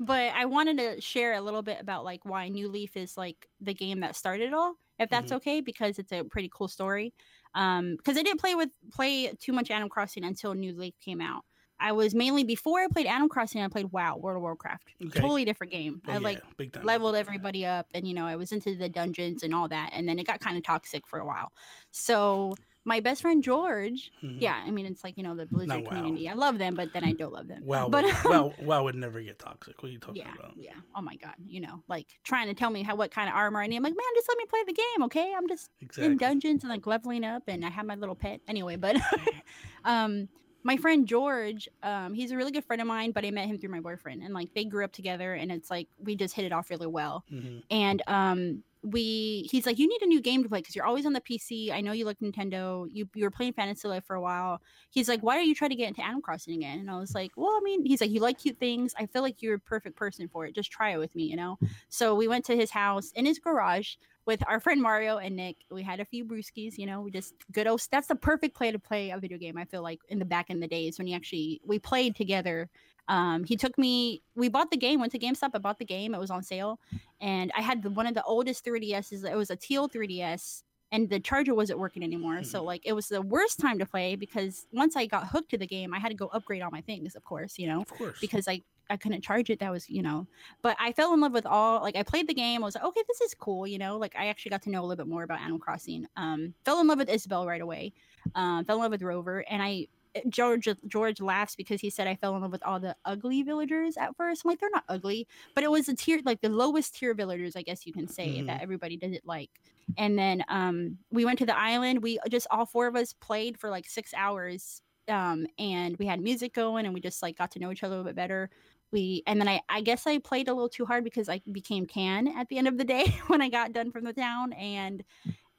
but 0.00 0.32
I 0.34 0.46
wanted 0.46 0.78
to 0.78 1.00
share 1.02 1.34
a 1.34 1.40
little 1.42 1.60
bit 1.62 1.78
about 1.80 2.04
like 2.04 2.24
why 2.24 2.48
New 2.48 2.68
Leaf 2.68 2.96
is 2.96 3.16
like 3.18 3.46
the 3.60 3.74
game 3.74 4.00
that 4.00 4.16
started 4.16 4.48
it 4.48 4.54
all, 4.54 4.76
if 4.98 5.10
that's 5.10 5.32
Mhm. 5.32 5.36
okay, 5.36 5.60
because 5.60 5.98
it's 5.98 6.12
a 6.12 6.24
pretty 6.24 6.50
cool 6.52 6.68
story. 6.68 7.12
Um, 7.54 7.96
because 7.96 8.16
I 8.18 8.22
didn't 8.22 8.40
play 8.40 8.54
with 8.54 8.70
play 8.92 9.32
too 9.40 9.52
much 9.52 9.70
Animal 9.70 9.88
Crossing 9.88 10.24
until 10.24 10.54
New 10.54 10.74
Leaf 10.74 10.94
came 11.00 11.20
out. 11.20 11.44
I 11.80 11.92
was 11.92 12.14
mainly 12.14 12.44
before 12.44 12.80
I 12.80 12.86
played 12.88 13.06
Animal 13.06 13.28
Crossing, 13.28 13.60
I 13.60 13.68
played 13.68 13.90
WoW, 13.92 14.16
World 14.16 14.36
of 14.36 14.42
Warcraft. 14.42 14.94
Okay. 15.06 15.20
Totally 15.20 15.44
different 15.44 15.72
game. 15.72 16.00
Oh, 16.06 16.12
I 16.12 16.18
like 16.18 16.40
leveled 16.82 17.16
everybody 17.16 17.64
up 17.66 17.86
and 17.94 18.06
you 18.06 18.14
know 18.14 18.26
i 18.26 18.36
was 18.36 18.52
into 18.52 18.74
the 18.76 18.88
dungeons 18.88 19.42
and 19.42 19.54
all 19.54 19.68
that 19.68 19.90
and 19.92 20.08
then 20.08 20.18
it 20.18 20.26
got 20.26 20.40
kind 20.40 20.56
of 20.56 20.62
toxic 20.62 21.06
for 21.06 21.18
a 21.18 21.24
while 21.24 21.50
so 21.92 22.54
my 22.86 23.00
best 23.00 23.22
friend 23.22 23.42
george 23.42 24.10
Mhm. 24.22 24.40
yeah 24.40 24.60
i 24.66 24.70
mean 24.70 24.84
it's 24.86 25.02
like 25.02 25.16
you 25.16 25.22
know 25.22 25.34
the 25.34 25.46
blizzard 25.46 25.82
WoW. 25.82 25.88
community 25.88 26.28
i 26.28 26.34
love 26.34 26.58
them 26.58 26.74
but 26.74 26.92
then 26.92 27.02
i 27.04 27.12
don't 27.12 27.32
love 27.32 27.48
them 27.48 27.62
Wow. 27.64 27.88
but 27.88 28.04
um, 28.04 28.14
wow. 28.24 28.52
Wow 28.60 28.84
would 28.84 28.94
never 28.94 29.20
get 29.22 29.38
toxic. 29.38 29.82
What 29.82 29.88
are 29.88 29.92
you 29.92 29.98
talking 29.98 30.16
yeah 30.22 30.34
about? 30.38 30.52
yeah 30.56 30.72
oh 30.94 31.00
my 31.02 31.16
god 31.16 31.34
you 31.46 31.60
know 31.60 31.82
like 31.88 32.06
trying 32.24 32.48
to 32.48 32.54
tell 32.54 32.70
me 32.70 32.82
how 32.82 32.94
what 32.96 33.10
kind 33.10 33.28
of 33.28 33.34
armor 33.34 33.60
i 33.60 33.66
need 33.66 33.76
i'm 33.76 33.82
like 33.82 33.94
man 33.94 34.14
just 34.14 34.28
let 34.28 34.38
me 34.38 34.44
play 34.46 34.60
the 34.66 34.72
game 34.74 35.04
okay 35.04 35.32
i'm 35.36 35.48
just 35.48 35.70
Exactly. 35.80 36.06
in 36.12 36.16
dungeons 36.18 36.62
and 36.62 36.70
like 36.70 36.86
leveling 36.86 37.24
up 37.24 37.42
and 37.48 37.64
i 37.64 37.70
have 37.70 37.86
my 37.86 37.94
little 37.94 38.14
pet 38.14 38.40
anyway 38.48 38.76
but 38.76 38.96
um 39.84 40.28
my 40.62 40.76
friend 40.76 41.06
george 41.06 41.68
um 41.82 42.14
he's 42.14 42.30
a 42.30 42.36
really 42.36 42.50
good 42.52 42.64
friend 42.64 42.80
of 42.82 42.88
mine 42.88 43.12
but 43.12 43.24
i 43.24 43.30
met 43.30 43.46
him 43.46 43.58
through 43.58 43.70
my 43.70 43.80
boyfriend 43.80 44.22
and 44.22 44.32
like 44.34 44.52
they 44.54 44.64
grew 44.64 44.84
up 44.84 44.92
together 44.92 45.34
and 45.34 45.50
it's 45.52 45.70
like 45.70 45.88
we 45.98 46.16
just 46.16 46.34
hit 46.34 46.44
it 46.44 46.52
off 46.52 46.70
really 46.70 46.86
well 46.86 47.24
Mhm. 47.30 47.62
and 47.70 48.02
um 48.06 48.62
we 48.84 49.48
he's 49.50 49.64
like, 49.64 49.78
you 49.78 49.88
need 49.88 50.02
a 50.02 50.06
new 50.06 50.20
game 50.20 50.42
to 50.42 50.48
play 50.48 50.60
because 50.60 50.76
you're 50.76 50.84
always 50.84 51.06
on 51.06 51.14
the 51.14 51.20
PC. 51.20 51.72
I 51.72 51.80
know 51.80 51.92
you 51.92 52.04
like 52.04 52.18
Nintendo. 52.20 52.86
You 52.92 53.08
you 53.14 53.24
were 53.24 53.30
playing 53.30 53.54
Fantasy 53.54 53.88
Life 53.88 54.04
for 54.04 54.14
a 54.14 54.20
while. 54.20 54.60
He's 54.90 55.08
like, 55.08 55.22
why 55.22 55.38
are 55.38 55.42
you 55.42 55.54
trying 55.54 55.70
to 55.70 55.76
get 55.76 55.88
into 55.88 56.02
Animal 56.02 56.20
Crossing 56.20 56.54
again? 56.54 56.80
And 56.80 56.90
I 56.90 56.98
was 56.98 57.14
like, 57.14 57.32
well, 57.34 57.56
I 57.56 57.60
mean, 57.64 57.84
he's 57.84 58.02
like, 58.02 58.10
you 58.10 58.20
like 58.20 58.38
cute 58.38 58.58
things. 58.58 58.94
I 58.98 59.06
feel 59.06 59.22
like 59.22 59.40
you're 59.40 59.54
a 59.54 59.60
perfect 59.60 59.96
person 59.96 60.28
for 60.28 60.44
it. 60.44 60.54
Just 60.54 60.70
try 60.70 60.90
it 60.90 60.98
with 60.98 61.14
me, 61.14 61.24
you 61.24 61.36
know. 61.36 61.58
So 61.88 62.14
we 62.14 62.28
went 62.28 62.44
to 62.46 62.56
his 62.56 62.70
house 62.70 63.10
in 63.14 63.24
his 63.24 63.38
garage 63.38 63.94
with 64.26 64.42
our 64.46 64.60
friend 64.60 64.82
Mario 64.82 65.16
and 65.16 65.34
Nick. 65.34 65.56
We 65.70 65.82
had 65.82 66.00
a 66.00 66.04
few 66.04 66.24
brewskis, 66.24 66.76
you 66.76 66.84
know. 66.84 67.00
We 67.00 67.10
just 67.10 67.34
good 67.52 67.66
old. 67.66 67.80
That's 67.90 68.08
the 68.08 68.16
perfect 68.16 68.54
play 68.54 68.70
to 68.70 68.78
play 68.78 69.10
a 69.10 69.18
video 69.18 69.38
game. 69.38 69.56
I 69.56 69.64
feel 69.64 69.82
like 69.82 70.00
in 70.08 70.18
the 70.18 70.24
back 70.26 70.50
in 70.50 70.60
the 70.60 70.68
days 70.68 70.98
when 70.98 71.06
you 71.06 71.16
actually 71.16 71.62
we 71.64 71.78
played 71.78 72.16
together 72.16 72.68
um, 73.08 73.44
he 73.44 73.56
took 73.56 73.76
me. 73.78 74.22
We 74.34 74.48
bought 74.48 74.70
the 74.70 74.76
game. 74.76 75.00
Went 75.00 75.12
to 75.12 75.18
GameStop. 75.18 75.50
I 75.54 75.58
bought 75.58 75.78
the 75.78 75.84
game. 75.84 76.14
It 76.14 76.20
was 76.20 76.30
on 76.30 76.42
sale, 76.42 76.80
and 77.20 77.52
I 77.56 77.60
had 77.60 77.82
the, 77.82 77.90
one 77.90 78.06
of 78.06 78.14
the 78.14 78.22
oldest 78.24 78.64
3DSs. 78.64 79.24
It 79.24 79.36
was 79.36 79.50
a 79.50 79.56
teal 79.56 79.88
3DS, 79.88 80.62
and 80.92 81.08
the 81.08 81.20
charger 81.20 81.54
wasn't 81.54 81.78
working 81.78 82.02
anymore. 82.02 82.34
Mm-hmm. 82.34 82.44
So 82.44 82.62
like 82.62 82.82
it 82.84 82.92
was 82.92 83.08
the 83.08 83.22
worst 83.22 83.60
time 83.60 83.78
to 83.78 83.86
play 83.86 84.16
because 84.16 84.66
once 84.72 84.96
I 84.96 85.06
got 85.06 85.28
hooked 85.28 85.50
to 85.50 85.58
the 85.58 85.66
game, 85.66 85.92
I 85.92 85.98
had 85.98 86.08
to 86.08 86.14
go 86.14 86.26
upgrade 86.28 86.62
all 86.62 86.70
my 86.70 86.80
things. 86.80 87.14
Of 87.14 87.24
course, 87.24 87.58
you 87.58 87.66
know, 87.66 87.82
of 87.82 87.90
course, 87.90 88.18
because 88.20 88.48
I 88.48 88.62
I 88.90 88.96
couldn't 88.96 89.22
charge 89.22 89.50
it. 89.50 89.58
That 89.60 89.72
was, 89.72 89.88
you 89.88 90.02
know, 90.02 90.26
but 90.62 90.76
I 90.78 90.92
fell 90.92 91.14
in 91.14 91.20
love 91.20 91.32
with 91.32 91.46
all, 91.46 91.80
like, 91.80 91.96
I 91.96 92.02
played 92.02 92.28
the 92.28 92.34
game. 92.34 92.62
I 92.62 92.66
was 92.66 92.74
like, 92.74 92.84
okay, 92.84 93.02
this 93.08 93.20
is 93.22 93.34
cool, 93.34 93.66
you 93.66 93.78
know, 93.78 93.96
like, 93.96 94.14
I 94.16 94.26
actually 94.26 94.50
got 94.50 94.62
to 94.62 94.70
know 94.70 94.80
a 94.80 94.86
little 94.86 95.04
bit 95.04 95.10
more 95.10 95.22
about 95.22 95.40
Animal 95.40 95.58
Crossing. 95.58 96.06
Um, 96.16 96.54
fell 96.64 96.80
in 96.80 96.86
love 96.86 96.98
with 96.98 97.08
Isabelle 97.08 97.46
right 97.46 97.62
away. 97.62 97.92
Um, 98.34 98.64
fell 98.64 98.76
in 98.76 98.82
love 98.82 98.90
with 98.90 99.02
Rover. 99.02 99.44
And 99.48 99.62
I 99.62 99.88
George 100.28 100.68
George 100.86 101.20
laughs 101.20 101.56
because 101.56 101.80
he 101.80 101.90
said 101.90 102.06
I 102.06 102.14
fell 102.14 102.36
in 102.36 102.42
love 102.42 102.52
with 102.52 102.64
all 102.64 102.80
the 102.80 102.96
ugly 103.04 103.42
villagers 103.42 103.96
at 103.96 104.16
first. 104.16 104.42
I'm 104.44 104.50
like, 104.50 104.60
they're 104.60 104.70
not 104.70 104.84
ugly, 104.88 105.26
but 105.54 105.64
it 105.64 105.70
was 105.70 105.88
a 105.88 105.94
tier 105.94 106.20
like 106.24 106.40
the 106.40 106.48
lowest 106.48 106.96
tier 106.96 107.14
villagers, 107.14 107.56
I 107.56 107.62
guess 107.62 107.86
you 107.86 107.92
can 107.92 108.06
say 108.06 108.36
mm-hmm. 108.36 108.46
that 108.46 108.62
everybody 108.62 108.96
didn't 108.96 109.26
like. 109.26 109.50
And 109.98 110.18
then 110.18 110.44
um, 110.48 110.98
we 111.10 111.24
went 111.24 111.38
to 111.40 111.46
the 111.46 111.58
island. 111.58 112.02
We 112.02 112.18
just 112.30 112.46
all 112.50 112.66
four 112.66 112.86
of 112.86 112.96
us 112.96 113.12
played 113.12 113.58
for 113.58 113.70
like 113.70 113.86
six 113.86 114.14
hours, 114.14 114.82
um, 115.08 115.46
and 115.58 115.96
we 115.98 116.06
had 116.06 116.20
music 116.20 116.54
going, 116.54 116.86
and 116.86 116.94
we 116.94 117.00
just 117.00 117.22
like 117.22 117.36
got 117.36 117.50
to 117.52 117.58
know 117.58 117.70
each 117.70 117.82
other 117.82 117.94
a 117.94 117.98
little 117.98 118.08
bit 118.08 118.16
better. 118.16 118.50
We 118.92 119.22
and 119.26 119.40
then 119.40 119.48
I 119.48 119.60
I 119.68 119.80
guess 119.80 120.06
I 120.06 120.18
played 120.18 120.48
a 120.48 120.54
little 120.54 120.68
too 120.68 120.86
hard 120.86 121.04
because 121.04 121.28
I 121.28 121.40
became 121.50 121.86
tan 121.86 122.28
at 122.28 122.48
the 122.48 122.58
end 122.58 122.68
of 122.68 122.78
the 122.78 122.84
day 122.84 123.16
when 123.26 123.42
I 123.42 123.48
got 123.48 123.72
done 123.72 123.90
from 123.90 124.04
the 124.04 124.12
town, 124.12 124.52
and 124.54 125.02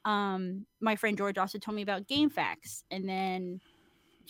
um, 0.04 0.66
my 0.80 0.96
friend 0.96 1.16
George 1.16 1.36
also 1.36 1.58
told 1.58 1.76
me 1.76 1.82
about 1.82 2.06
GameFAQs, 2.06 2.84
and 2.90 3.08
then 3.08 3.60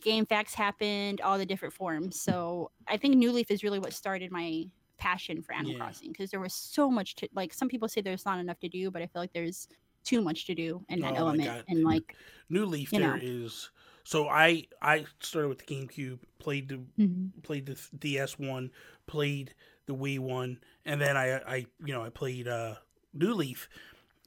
GameFAQs 0.05 0.55
happened, 0.55 1.21
all 1.21 1.39
the 1.39 1.47
different 1.47 1.75
forms. 1.75 2.21
So 2.21 2.71
I 2.87 2.97
think 2.97 3.17
New 3.17 3.33
Leaf 3.33 3.51
is 3.51 3.63
really 3.63 3.79
what 3.79 3.93
started 3.93 4.31
my 4.31 4.65
passion 4.99 5.43
for 5.43 5.53
Animal 5.55 5.73
yeah. 5.73 5.79
Crossing 5.79 6.13
because 6.13 6.31
there 6.31 6.41
was 6.41 6.55
so 6.55 6.91
much 6.91 7.15
to 7.17 7.29
like. 7.35 7.53
Some 7.53 7.69
people 7.69 7.89
say 7.89 8.01
there's 8.01 8.25
not 8.25 8.39
enough 8.39 8.59
to 8.61 8.69
do, 8.69 8.91
but 8.91 9.03
I 9.03 9.07
feel 9.07 9.23
like 9.23 9.33
there's 9.33 9.69
too 10.05 10.23
much 10.23 10.47
to 10.47 10.55
do 10.55 10.83
in 10.89 11.01
that 11.01 11.15
oh 11.15 11.17
element. 11.17 11.65
And 11.69 11.85
like 11.85 12.15
New 12.49 12.65
Leaf, 12.65 12.91
there 12.91 13.01
know. 13.01 13.19
is. 13.21 13.71
So 14.05 14.29
I 14.29 14.67
I 14.81 15.05
started 15.21 15.49
with 15.49 15.59
the 15.59 15.65
GameCube, 15.65 16.21
played 16.39 16.69
the 16.69 16.77
mm-hmm. 16.77 17.41
played 17.43 17.67
the 17.67 17.77
DS 17.99 18.39
one, 18.39 18.71
played 19.07 19.53
the 19.87 19.95
Wii 19.95 20.21
one, 20.21 20.61
and 20.85 21.01
then 21.01 21.17
I 21.17 21.39
I 21.39 21.67
you 21.85 21.93
know 21.93 22.03
I 22.03 22.11
played 22.11 22.47
uh 22.47 22.77
New 23.13 23.35
Leaf. 23.35 23.69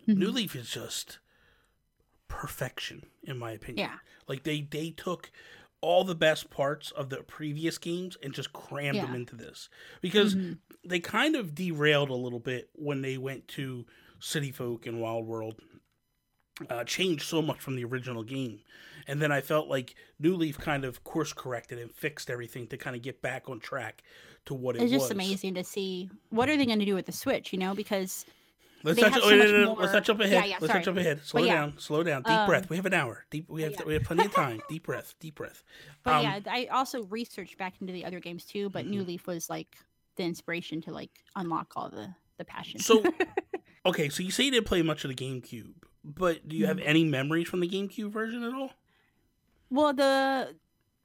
Mm-hmm. 0.07 0.19
New 0.19 0.31
Leaf 0.31 0.55
is 0.55 0.69
just 0.69 1.19
perfection 2.27 3.05
in 3.23 3.37
my 3.37 3.51
opinion. 3.51 3.89
Yeah. 3.89 3.97
Like 4.27 4.43
they 4.43 4.61
they 4.61 4.91
took 4.91 5.31
all 5.81 6.03
the 6.03 6.15
best 6.15 6.49
parts 6.49 6.91
of 6.91 7.09
the 7.09 7.17
previous 7.17 7.77
games 7.77 8.17
and 8.21 8.33
just 8.33 8.51
crammed 8.53 8.97
yeah. 8.97 9.05
them 9.05 9.15
into 9.15 9.35
this 9.35 9.69
because 10.01 10.35
mm-hmm. 10.35 10.53
they 10.85 10.99
kind 10.99 11.35
of 11.35 11.55
derailed 11.55 12.09
a 12.09 12.15
little 12.15 12.39
bit 12.39 12.69
when 12.73 13.01
they 13.01 13.17
went 13.17 13.47
to 13.47 13.85
City 14.19 14.51
Folk 14.51 14.85
and 14.85 15.01
Wild 15.01 15.25
World. 15.25 15.55
Uh, 16.69 16.83
changed 16.83 17.23
so 17.23 17.41
much 17.41 17.61
from 17.61 17.77
the 17.77 17.85
original 17.85 18.21
game, 18.21 18.59
and 19.07 19.21
then 19.21 19.31
I 19.31 19.39
felt 19.39 19.69
like 19.69 19.95
New 20.19 20.35
Leaf 20.35 20.57
kind 20.57 20.83
of 20.83 21.05
course 21.05 21.31
corrected 21.31 21.79
and 21.79 21.89
fixed 21.89 22.29
everything 22.29 22.67
to 22.67 22.77
kind 22.77 22.97
of 22.97 23.01
get 23.01 23.21
back 23.21 23.47
on 23.47 23.61
track 23.61 24.03
to 24.45 24.53
what 24.53 24.75
it 24.75 24.81
it's 24.81 24.91
was. 24.91 24.93
It's 24.93 25.03
just 25.03 25.11
amazing 25.13 25.53
to 25.53 25.63
see 25.63 26.09
what 26.31 26.49
are 26.49 26.57
they 26.57 26.65
going 26.65 26.79
to 26.79 26.85
do 26.85 26.95
with 26.95 27.05
the 27.05 27.13
Switch, 27.13 27.53
you 27.53 27.59
know, 27.59 27.73
because 27.73 28.25
Let's 28.83 29.01
not, 29.01 29.19
oh, 29.21 29.29
no, 29.29 29.35
no, 29.35 29.63
no, 29.65 29.73
let's 29.73 29.93
not 29.93 30.03
jump 30.05 30.21
ahead. 30.21 30.33
Yeah, 30.33 30.45
yeah, 30.45 30.57
let's 30.61 30.73
not 30.73 30.83
jump 30.83 30.97
ahead. 30.97 31.21
Slow 31.25 31.43
yeah. 31.43 31.55
down. 31.55 31.73
Slow 31.77 32.03
down. 32.03 32.21
Deep 32.23 32.31
um, 32.31 32.47
breath. 32.47 32.69
We 32.69 32.77
have 32.77 32.85
an 32.85 32.93
hour. 32.93 33.25
Deep. 33.29 33.49
We 33.49 33.63
have 33.63 33.75
we 33.85 33.93
have 33.93 34.03
plenty 34.03 34.25
of 34.25 34.33
time. 34.33 34.61
deep 34.69 34.83
breath. 34.83 35.15
Deep 35.19 35.35
breath. 35.35 35.63
But 36.03 36.13
um, 36.13 36.23
yeah, 36.23 36.39
I 36.49 36.67
also 36.71 37.03
researched 37.03 37.57
back 37.57 37.73
into 37.81 37.91
the 37.91 38.05
other 38.05 38.21
games 38.21 38.45
too. 38.45 38.69
But 38.69 38.83
mm-hmm. 38.83 38.91
New 38.91 39.03
Leaf 39.03 39.27
was 39.27 39.49
like 39.49 39.75
the 40.15 40.23
inspiration 40.23 40.81
to 40.83 40.93
like 40.93 41.11
unlock 41.35 41.73
all 41.75 41.89
the 41.89 42.13
the 42.37 42.45
passion. 42.45 42.79
So, 42.79 43.03
okay, 43.85 44.07
so 44.07 44.23
you 44.23 44.31
say 44.31 44.45
you 44.45 44.51
didn't 44.51 44.65
play 44.65 44.81
much 44.81 45.03
of 45.03 45.09
the 45.09 45.15
GameCube, 45.15 45.73
but 46.05 46.47
do 46.47 46.55
you 46.55 46.67
have 46.67 46.77
mm-hmm. 46.77 46.87
any 46.87 47.03
memories 47.03 47.49
from 47.49 47.59
the 47.59 47.67
GameCube 47.67 48.11
version 48.11 48.43
at 48.43 48.53
all? 48.53 48.71
Well, 49.69 49.93
the 49.93 50.55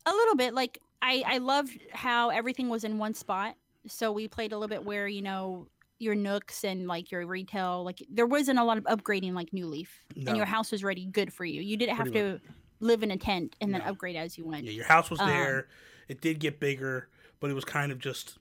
a 0.06 0.12
little 0.12 0.36
bit. 0.36 0.54
Like 0.54 0.78
I 1.02 1.24
I 1.26 1.38
loved 1.38 1.78
how 1.92 2.30
everything 2.30 2.68
was 2.68 2.84
in 2.84 2.98
one 2.98 3.14
spot. 3.14 3.56
So 3.86 4.12
we 4.12 4.28
played 4.28 4.52
a 4.52 4.58
little 4.58 4.68
bit 4.68 4.84
where 4.84 5.08
you 5.08 5.22
know 5.22 5.66
your 5.98 6.14
nooks 6.14 6.64
and 6.64 6.86
like 6.86 7.10
your 7.10 7.26
retail 7.26 7.84
like 7.84 8.04
there 8.10 8.26
wasn't 8.26 8.58
a 8.58 8.64
lot 8.64 8.76
of 8.76 8.84
upgrading 8.84 9.32
like 9.32 9.52
new 9.52 9.66
leaf 9.66 10.04
no. 10.16 10.30
and 10.30 10.36
your 10.36 10.46
house 10.46 10.72
was 10.72 10.82
ready 10.82 11.06
good 11.06 11.32
for 11.32 11.44
you 11.44 11.60
you 11.60 11.76
didn't 11.76 11.96
Pretty 11.96 12.18
have 12.18 12.32
much. 12.32 12.42
to 12.42 12.54
live 12.80 13.02
in 13.02 13.10
a 13.10 13.16
tent 13.16 13.56
and 13.60 13.72
then 13.72 13.80
no. 13.80 13.90
upgrade 13.90 14.16
as 14.16 14.36
you 14.36 14.46
went 14.46 14.64
yeah 14.64 14.72
your 14.72 14.84
house 14.84 15.10
was 15.10 15.20
um, 15.20 15.28
there 15.28 15.68
it 16.08 16.20
did 16.20 16.40
get 16.40 16.58
bigger 16.58 17.08
but 17.40 17.50
it 17.50 17.54
was 17.54 17.64
kind 17.64 17.92
of 17.92 17.98
just 17.98 18.38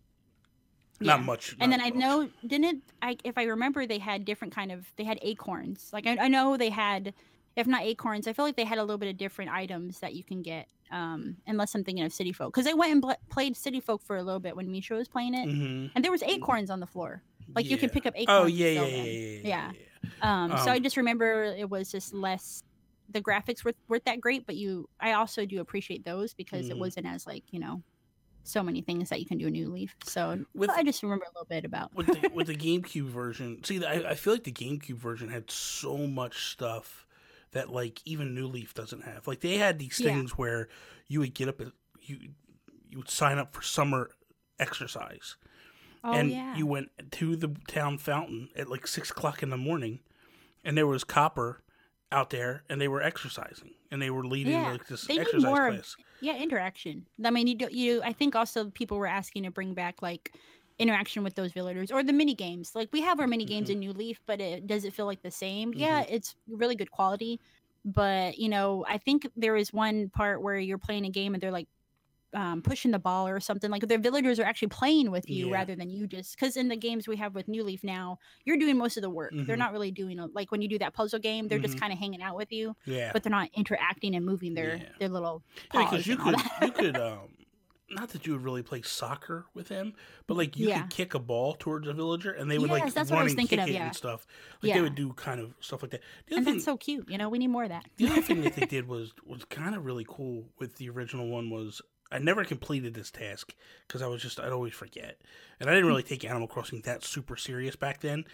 not 1.00 1.20
yeah. 1.20 1.26
much 1.26 1.56
not 1.58 1.64
and 1.64 1.72
then 1.72 1.80
much. 1.80 1.94
i 1.94 1.98
know 1.98 2.30
didn't 2.46 2.84
i 3.02 3.16
if 3.24 3.38
i 3.38 3.44
remember 3.44 3.86
they 3.86 4.00
had 4.00 4.26
different 4.26 4.54
kind 4.54 4.72
of 4.72 4.88
they 4.96 5.04
had 5.04 5.20
acorns 5.22 5.90
like 5.94 6.08
i, 6.08 6.18
I 6.20 6.28
know 6.28 6.58
they 6.58 6.70
had 6.70 7.14
if 7.56 7.68
not 7.68 7.84
acorns 7.84 8.28
i 8.28 8.34
feel 8.34 8.46
like 8.46 8.56
they 8.56 8.66
had 8.66 8.80
a 8.80 8.84
little 8.84 8.98
bit 8.98 9.10
of 9.10 9.18
different 9.18 9.52
items 9.52 10.00
that 10.00 10.16
you 10.16 10.24
can 10.24 10.42
get 10.42 10.68
um, 10.94 11.38
unless 11.48 11.74
I'm 11.74 11.84
thinking 11.84 12.06
of 12.06 12.14
City 12.14 12.32
Folk, 12.32 12.54
because 12.54 12.68
I 12.68 12.74
went 12.74 12.92
and 12.92 13.02
bl- 13.02 13.12
played 13.30 13.58
City 13.58 13.80
Folk 13.80 14.04
for 14.04 14.16
a 14.16 14.24
little 14.24 14.40
bit 14.40 14.56
when 14.56 14.72
Misha 14.72 14.94
was 14.94 15.08
playing 15.08 15.34
it, 15.34 15.50
mm-hmm. 15.50 15.88
and 15.96 16.06
there 16.06 16.12
was 16.12 16.22
acorns 16.24 16.70
on 16.70 16.80
the 16.80 16.86
floor. 16.86 17.24
Like 17.56 17.66
yeah. 17.66 17.72
you 17.72 17.78
can 17.78 17.90
pick 17.90 18.06
up 18.06 18.14
acorns. 18.16 18.44
Oh 18.44 18.46
yeah, 18.48 18.68
yeah, 18.68 18.86
yeah, 18.86 19.04
yeah, 19.04 19.40
yeah, 19.44 19.72
Um, 20.22 20.52
um, 20.52 20.58
so 20.60 20.72
I 20.72 20.78
um, 20.78 20.84
just 20.84 20.98
remember 20.98 21.44
it 21.44 21.70
was 21.70 21.92
just 21.92 22.14
less. 22.14 22.64
The 23.10 23.22
graphics 23.22 23.64
were 23.64 23.74
weren't 23.88 24.06
that 24.06 24.22
great, 24.22 24.46
but 24.46 24.56
you, 24.56 24.90
I 25.00 25.14
also 25.14 25.46
do 25.46 25.60
appreciate 25.60 26.04
those 26.06 26.34
because 26.34 26.66
mm. 26.66 26.70
it 26.70 26.72
mm-hmm. 26.74 26.80
wasn't 26.80 27.08
as 27.08 27.28
like 27.28 27.44
you 27.52 27.60
know, 27.60 27.82
so 28.44 28.64
many 28.64 28.82
things 28.82 29.10
that 29.10 29.20
you 29.20 29.26
can 29.26 29.38
do 29.38 29.48
a 29.48 29.52
New 29.52 29.70
Leaf. 29.70 29.96
So 30.04 30.44
with, 30.54 30.70
I 30.70 30.84
just 30.84 31.04
remember 31.04 31.26
a 31.26 31.30
little 31.30 31.48
bit 31.48 31.66
about 31.66 31.94
with 31.96 32.08
the, 32.08 32.30
with 32.34 32.48
the 32.48 32.56
GameCube 32.56 33.10
version. 33.10 33.64
See, 33.64 33.84
I, 33.84 34.12
I 34.12 34.16
feel 34.16 34.34
like 34.34 34.44
the 34.44 34.52
GameCube 34.52 34.98
version 34.98 35.30
had 35.30 35.50
so 35.50 35.98
much 36.08 36.52
stuff 36.52 37.06
that 37.52 37.70
like 37.70 38.02
even 38.06 38.36
New 38.36 38.48
Leaf 38.48 38.74
doesn't 38.74 39.04
have. 39.04 39.28
Like 39.28 39.42
they 39.42 39.58
had 39.58 39.80
these 39.80 39.98
things 39.98 40.32
yeah. 40.32 40.36
where 40.36 40.68
you 41.08 41.20
would 41.20 41.34
get 41.34 41.48
up, 41.48 41.62
you 42.02 42.18
you 42.90 42.98
would 42.98 43.10
sign 43.10 43.38
up 43.38 43.54
for 43.54 43.62
summer 43.62 44.12
exercise 44.60 45.36
Oh, 46.04 46.14
and 46.14 46.32
yeah. 46.32 46.56
you 46.56 46.66
went 46.66 46.90
to 47.12 47.36
the 47.36 47.56
town 47.68 47.98
fountain 47.98 48.50
at 48.56 48.70
like 48.70 48.88
six 48.88 49.10
o'clock 49.10 49.42
in 49.42 49.50
the 49.50 49.58
morning, 49.58 50.00
and 50.64 50.78
there 50.78 50.88
was 50.88 51.04
copper 51.04 51.62
out 52.12 52.30
there, 52.30 52.64
and 52.70 52.80
they 52.80 52.88
were 52.88 53.02
exercising, 53.02 53.72
and 53.90 54.02
they 54.02 54.10
were 54.10 54.26
leading 54.26 54.54
yeah. 54.54 54.72
like 54.72 54.88
this 54.88 55.08
they 55.08 55.20
exercise 55.20 55.44
more, 55.44 55.70
class. 55.70 55.96
Yeah, 56.22 56.36
interaction. 56.36 57.06
I 57.24 57.30
mean, 57.32 57.48
you 57.48 57.56
do, 57.56 57.68
you. 57.72 58.02
I 58.04 58.14
think 58.14 58.36
also 58.36 58.70
people 58.70 58.98
were 58.98 59.08
asking 59.08 59.44
to 59.44 59.52
bring 59.52 59.74
back 59.74 60.02
like 60.02 60.34
interaction 60.80 61.24
with 61.24 61.36
those 61.36 61.52
villagers 61.52 61.92
or 61.92 62.04
the 62.04 62.14
mini 62.14 62.34
games. 62.34 62.74
Like 62.76 62.90
we 62.92 63.02
have 63.02 63.20
our 63.20 63.28
mini 63.28 63.46
games 63.46 63.70
mm-hmm. 63.70 63.74
in 63.74 63.80
New 63.80 63.94
Leaf, 63.94 64.20
but 64.26 64.42
it 64.42 64.68
does 64.68 64.86
it 64.86 64.94
feel 64.94 65.06
like 65.06 65.22
the 65.22 65.32
same? 65.32 65.72
Mm-hmm. 65.72 65.80
Yeah, 65.80 66.06
it's 66.10 66.36
really 66.48 66.76
good 66.76 66.92
quality. 66.92 67.40
But 67.86 68.38
you 68.38 68.50
know, 68.50 68.86
I 68.88 68.98
think 68.98 69.28
there 69.36 69.56
is 69.56 69.74
one 69.74 70.10
part 70.10 70.42
where 70.42 70.58
you're 70.58 70.78
playing 70.78 71.06
a 71.06 71.10
game 71.10 71.34
and 71.34 71.42
they're 71.42 71.52
like 71.52 71.68
um, 72.34 72.62
pushing 72.62 72.92
the 72.92 73.00
ball 73.00 73.28
or 73.28 73.40
something 73.40 73.70
like 73.70 73.88
their 73.88 74.00
villagers 74.00 74.40
are 74.40 74.44
actually 74.44 74.68
playing 74.70 75.12
with 75.12 75.30
you 75.30 75.48
yeah. 75.48 75.54
rather 75.54 75.76
than 75.76 75.90
you 75.90 76.08
just 76.08 76.36
because 76.38 76.58
in 76.58 76.68
the 76.68 76.76
games 76.76 77.08
we 77.08 77.16
have 77.16 77.36
with 77.36 77.48
new 77.48 77.64
leaf 77.64 77.84
now 77.84 78.18
you're 78.46 78.58
doing 78.58 78.78
most 78.78 78.98
of 78.98 79.04
the 79.04 79.10
work 79.10 79.32
mm-hmm. 79.34 79.46
they're 79.46 79.58
not 79.58 79.72
really 79.72 79.92
doing 79.92 80.20
a, 80.20 80.28
like 80.34 80.52
when 80.52 80.62
you 80.62 80.68
do 80.68 80.80
that 80.80 80.94
puzzle 80.94 81.20
game 81.20 81.48
they're 81.48 81.60
mm-hmm. 81.60 81.66
just 81.66 81.80
kind 81.80 81.94
of 81.94 82.00
hanging 82.00 82.22
out 82.22 82.36
with 82.36 82.52
you 82.52 82.76
yeah 82.86 83.12
but 83.14 83.24
they're 83.24 83.32
not 83.32 83.50
interacting 83.54 84.16
and 84.16 84.26
moving 84.26 84.54
their 84.54 84.78
yeah. 84.78 84.84
their 85.00 85.10
little 85.10 85.44
yeah 85.74 85.84
because 85.84 86.08
you 86.08 86.18
could 86.18 86.36
you 86.62 86.72
could 86.72 86.98
um 86.98 87.30
not 87.96 88.10
that 88.10 88.26
you 88.26 88.34
would 88.34 88.44
really 88.44 88.64
play 88.64 88.82
soccer 88.82 89.46
with 89.54 89.68
him, 89.68 89.94
but 90.28 90.36
like 90.36 90.58
you 90.58 90.70
yeah. 90.70 90.82
could 90.82 90.90
kick 90.90 91.14
a 91.14 91.20
ball 91.20 91.56
towards 91.58 91.88
a 91.88 91.94
villager 91.94 92.32
and 92.32 92.50
they 92.50 92.58
would 92.58 92.70
yes, 92.70 92.82
like 92.82 92.94
that's 92.94 93.12
run 93.12 93.28
and 93.28 93.50
kick 93.50 93.60
of, 93.60 93.68
it 93.68 93.74
yeah. 93.74 93.86
and 93.86 93.96
stuff. 93.96 94.26
Like 94.62 94.70
yeah. 94.70 94.76
they 94.76 94.82
would 94.82 94.96
do 94.96 95.14
kind 95.14 95.40
of 95.40 95.54
stuff 95.60 95.82
like 95.82 95.92
that. 95.92 96.02
and 96.30 96.46
thing, 96.46 96.56
that's 96.56 96.66
so 96.66 96.78
cute. 96.78 97.10
You 97.10 97.18
know, 97.18 97.30
we 97.30 97.38
need 97.38 97.48
more 97.48 97.64
of 97.64 97.70
that. 97.70 97.86
the 97.98 98.08
other 98.08 98.22
thing 98.22 98.42
that 98.42 98.56
they 98.56 98.66
did 98.70 98.88
was 98.88 99.14
was 99.26 99.46
kind 99.46 99.76
of 99.76 99.86
really 99.86 100.06
cool 100.08 100.46
with 100.60 100.76
the 100.76 100.90
original 100.90 101.28
one 101.28 101.50
was 101.50 101.82
I 102.14 102.20
never 102.20 102.46
completed 102.46 102.94
this 102.94 103.12
task 103.12 103.56
because 103.88 104.02
I 104.02 104.08
was 104.08 104.22
just 104.22 104.40
I'd 104.40 104.52
always 104.52 104.74
forget, 104.74 105.20
and 105.60 105.70
I 105.70 105.74
didn't 105.74 105.88
really 105.88 106.04
take 106.04 106.24
Animal 106.24 106.48
Crossing 106.48 106.82
that 106.82 107.04
super 107.04 107.36
serious 107.36 107.76
back 107.76 108.02
then. 108.02 108.26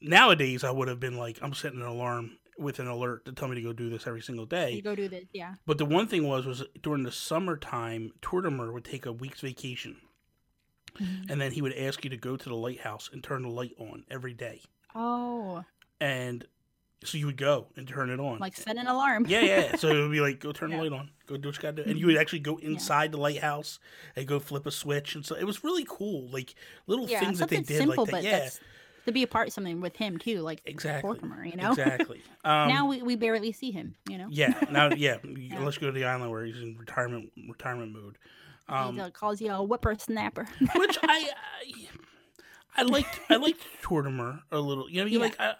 Nowadays, 0.00 0.64
I 0.64 0.70
would 0.70 0.88
have 0.88 1.00
been 1.00 1.16
like, 1.16 1.38
I'm 1.42 1.54
setting 1.54 1.80
an 1.80 1.86
alarm 1.86 2.38
with 2.58 2.78
an 2.78 2.86
alert 2.86 3.24
to 3.24 3.32
tell 3.32 3.48
me 3.48 3.54
to 3.56 3.62
go 3.62 3.72
do 3.72 3.90
this 3.90 4.06
every 4.06 4.20
single 4.20 4.46
day. 4.46 4.72
You 4.72 4.82
go 4.82 4.94
do 4.94 5.08
this, 5.08 5.24
yeah. 5.32 5.54
But 5.66 5.78
the 5.78 5.84
one 5.84 6.06
thing 6.06 6.26
was, 6.26 6.44
was 6.46 6.62
during 6.82 7.02
the 7.02 7.12
summertime, 7.12 8.12
Tortimer 8.20 8.72
would 8.72 8.84
take 8.84 9.06
a 9.06 9.12
week's 9.12 9.40
vacation, 9.40 9.96
mm-hmm. 10.98 11.30
and 11.30 11.40
then 11.40 11.52
he 11.52 11.62
would 11.62 11.74
ask 11.74 12.04
you 12.04 12.10
to 12.10 12.16
go 12.16 12.36
to 12.36 12.48
the 12.48 12.56
lighthouse 12.56 13.10
and 13.12 13.22
turn 13.22 13.42
the 13.42 13.48
light 13.48 13.74
on 13.78 14.04
every 14.10 14.34
day. 14.34 14.62
Oh. 14.94 15.64
and 16.00 16.46
so 17.04 17.18
you 17.18 17.26
would 17.26 17.36
go 17.36 17.66
and 17.76 17.86
turn 17.86 18.10
it 18.10 18.20
on. 18.20 18.38
Like 18.38 18.56
set 18.56 18.76
an 18.76 18.86
alarm. 18.86 19.26
yeah, 19.28 19.40
yeah. 19.40 19.76
So 19.76 19.88
it 19.88 20.00
would 20.02 20.10
be 20.12 20.20
like, 20.20 20.40
go 20.40 20.52
turn 20.52 20.70
Yeah. 20.70 20.76
the 20.76 20.82
light 20.82 20.92
on, 20.92 21.10
go 21.26 21.36
do 21.36 21.48
what 21.48 21.56
you 21.56 21.62
got 21.62 21.76
to 21.76 21.84
do, 21.84 21.90
and 21.90 21.98
you 21.98 22.06
would 22.06 22.16
actually 22.16 22.40
go 22.40 22.56
inside 22.58 23.12
the 23.12 23.18
lighthouse 23.18 23.78
and 24.16 24.26
go 24.26 24.38
flip 24.38 24.66
a 24.66 24.70
switch, 24.70 25.14
and 25.14 25.24
so 25.24 25.34
it 25.36 25.44
was 25.44 25.62
really 25.64 25.86
cool. 25.88 26.28
Like 26.30 26.54
little 26.86 27.06
yeah, 27.06 27.20
things 27.20 27.38
that 27.38 27.48
they 27.48 27.60
did, 27.60 27.78
simple, 27.78 28.04
like 28.06 28.10
that. 28.10 28.12
but 28.12 28.24
Yeah, 28.24 28.50
to 29.06 29.12
be 29.12 29.22
a 29.22 29.26
part 29.26 29.48
of 29.48 29.52
something 29.54 29.80
with 29.80 29.96
him 29.96 30.18
too, 30.18 30.40
like 30.40 30.62
exactly, 30.64 31.18
Tortimer, 31.18 31.48
you 31.50 31.56
know. 31.56 31.70
exactly. 31.70 32.22
Um, 32.44 32.68
now 32.68 32.86
we, 32.86 33.02
we 33.02 33.14
barely 33.16 33.52
see 33.52 33.70
him, 33.70 33.94
you 34.08 34.18
know. 34.18 34.26
yeah, 34.30 34.52
now 34.70 34.88
yeah, 34.90 35.18
Let's 35.60 35.78
go 35.78 35.86
to 35.86 35.92
the 35.92 36.04
island 36.04 36.30
where 36.30 36.44
he's 36.44 36.60
in 36.60 36.76
retirement 36.76 37.30
retirement 37.48 37.92
mode. 37.92 38.18
Um, 38.68 38.94
he 38.94 39.00
uh, 39.00 39.10
calls 39.10 39.40
you 39.40 39.50
a 39.52 39.56
whippersnapper. 39.64 40.48
which 40.76 40.98
I, 41.02 41.30
I 41.34 41.88
I 42.78 42.82
liked 42.82 43.20
I 43.30 43.36
liked 43.36 43.60
Tortimer 43.82 44.40
a 44.50 44.58
little. 44.58 44.90
You 44.90 45.02
know, 45.02 45.06
you 45.06 45.18
Yeah. 45.18 45.24
like 45.24 45.36
I, 45.40 45.54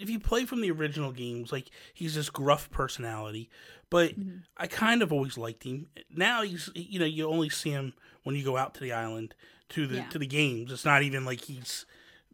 if 0.00 0.08
you 0.10 0.18
play 0.18 0.44
from 0.44 0.60
the 0.60 0.70
original 0.70 1.12
games, 1.12 1.52
like 1.52 1.70
he's 1.94 2.14
this 2.14 2.30
gruff 2.30 2.70
personality, 2.70 3.50
but 3.90 4.18
Mhm. 4.18 4.42
I 4.56 4.66
kind 4.66 5.02
of 5.02 5.12
always 5.12 5.36
liked 5.38 5.64
him. 5.64 5.88
Now 6.10 6.42
he's 6.42 6.70
you 6.74 6.98
know 6.98 7.04
you 7.06 7.26
only 7.28 7.48
see 7.48 7.70
him 7.70 7.92
when 8.22 8.34
you 8.36 8.44
go 8.44 8.56
out 8.56 8.74
to 8.74 8.80
the 8.80 8.92
island 8.92 9.34
to 9.70 9.86
the 9.86 9.96
Yeah. 9.96 10.08
to 10.08 10.18
the 10.18 10.26
games. 10.26 10.72
It's 10.72 10.84
not 10.84 11.02
even 11.02 11.24
like 11.24 11.42
he's 11.42 11.86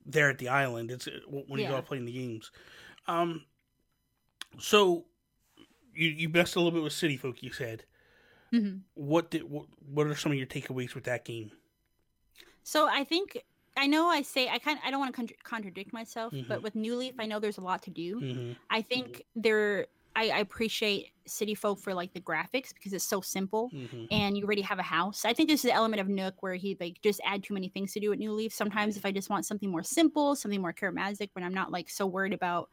there 0.05 0.31
at 0.31 0.39
the 0.39 0.49
island. 0.49 0.91
It's 0.91 1.07
uh, 1.09 1.21
when 1.29 1.61
you 1.61 1.69
go 1.69 1.77
out 1.77 1.87
playing 1.87 2.05
the 2.07 2.13
games. 2.13 2.51
Um, 3.07 3.45
so 4.59 5.07
you 5.95 6.09
you 6.11 6.29
messed 6.29 6.57
a 6.57 6.61
little 6.61 6.73
bit 6.73 6.83
with 6.83 6.93
City 6.93 7.17
Folk. 7.17 7.43
You 7.43 7.53
said 7.53 7.85
Mhm. 8.53 8.83
what 8.95 9.31
did 9.31 9.45
what, 9.45 9.67
what 9.81 10.07
are 10.07 10.15
some 10.15 10.33
of 10.33 10.39
your 10.39 10.47
takeaways 10.47 10.95
with 10.95 11.05
that 11.05 11.25
game? 11.25 11.51
So 12.63 12.87
I 12.89 13.05
think 13.05 13.45
I 13.77 13.87
know 13.87 14.09
I 14.09 14.23
say 14.23 14.49
I 14.49 14.59
kind 14.59 14.79
I 14.83 14.91
don't 14.91 15.01
want 15.01 15.13
to 15.15 15.17
contra- 15.17 15.37
contradict 15.45 15.93
myself, 15.93 16.35
Mhm. 16.35 16.47
but 16.49 16.63
with 16.63 16.75
New 16.75 16.97
Leaf, 16.97 17.15
I 17.19 17.27
know 17.27 17.41
there's 17.41 17.59
a 17.59 17.63
lot 17.63 17.83
to 17.85 17.91
do. 17.91 18.25
hmm 18.25 18.53
I 18.71 18.83
think 18.83 19.23
there 19.35 19.89
I, 20.15 20.31
I 20.31 20.39
appreciate 20.39 21.13
City 21.27 21.55
Folk 21.55 21.79
for 21.81 21.93
like 21.93 22.15
the 22.15 22.21
graphics 22.21 22.73
because 22.73 22.95
it's 22.95 23.05
so 23.05 23.21
simple 23.21 23.73
hmm 23.73 24.07
and 24.11 24.37
you 24.39 24.45
already 24.45 24.63
have 24.63 24.79
a 24.79 24.83
house. 24.83 25.25
I 25.27 25.35
think 25.35 25.51
this 25.51 25.63
is 25.65 25.71
the 25.71 25.75
element 25.75 26.01
of 26.01 26.09
Nook 26.09 26.43
where 26.43 26.55
he 26.55 26.77
like 26.81 27.01
just 27.03 27.21
add 27.25 27.45
too 27.45 27.53
many 27.55 27.69
things 27.69 27.93
to 27.93 28.01
do 28.01 28.13
at 28.13 28.19
New 28.19 28.33
Leaf. 28.33 28.53
Sometimes 28.55 28.97
if 28.97 29.05
I 29.05 29.13
just 29.13 29.29
want 29.29 29.45
something 29.45 29.71
more 29.71 29.83
simple, 29.83 30.35
something 30.37 30.61
more 30.63 30.73
charismatic, 30.73 31.29
when 31.35 31.45
I'm 31.45 31.53
not 31.55 31.71
like 31.71 31.91
so 31.91 32.07
worried 32.07 32.33
about 32.33 32.71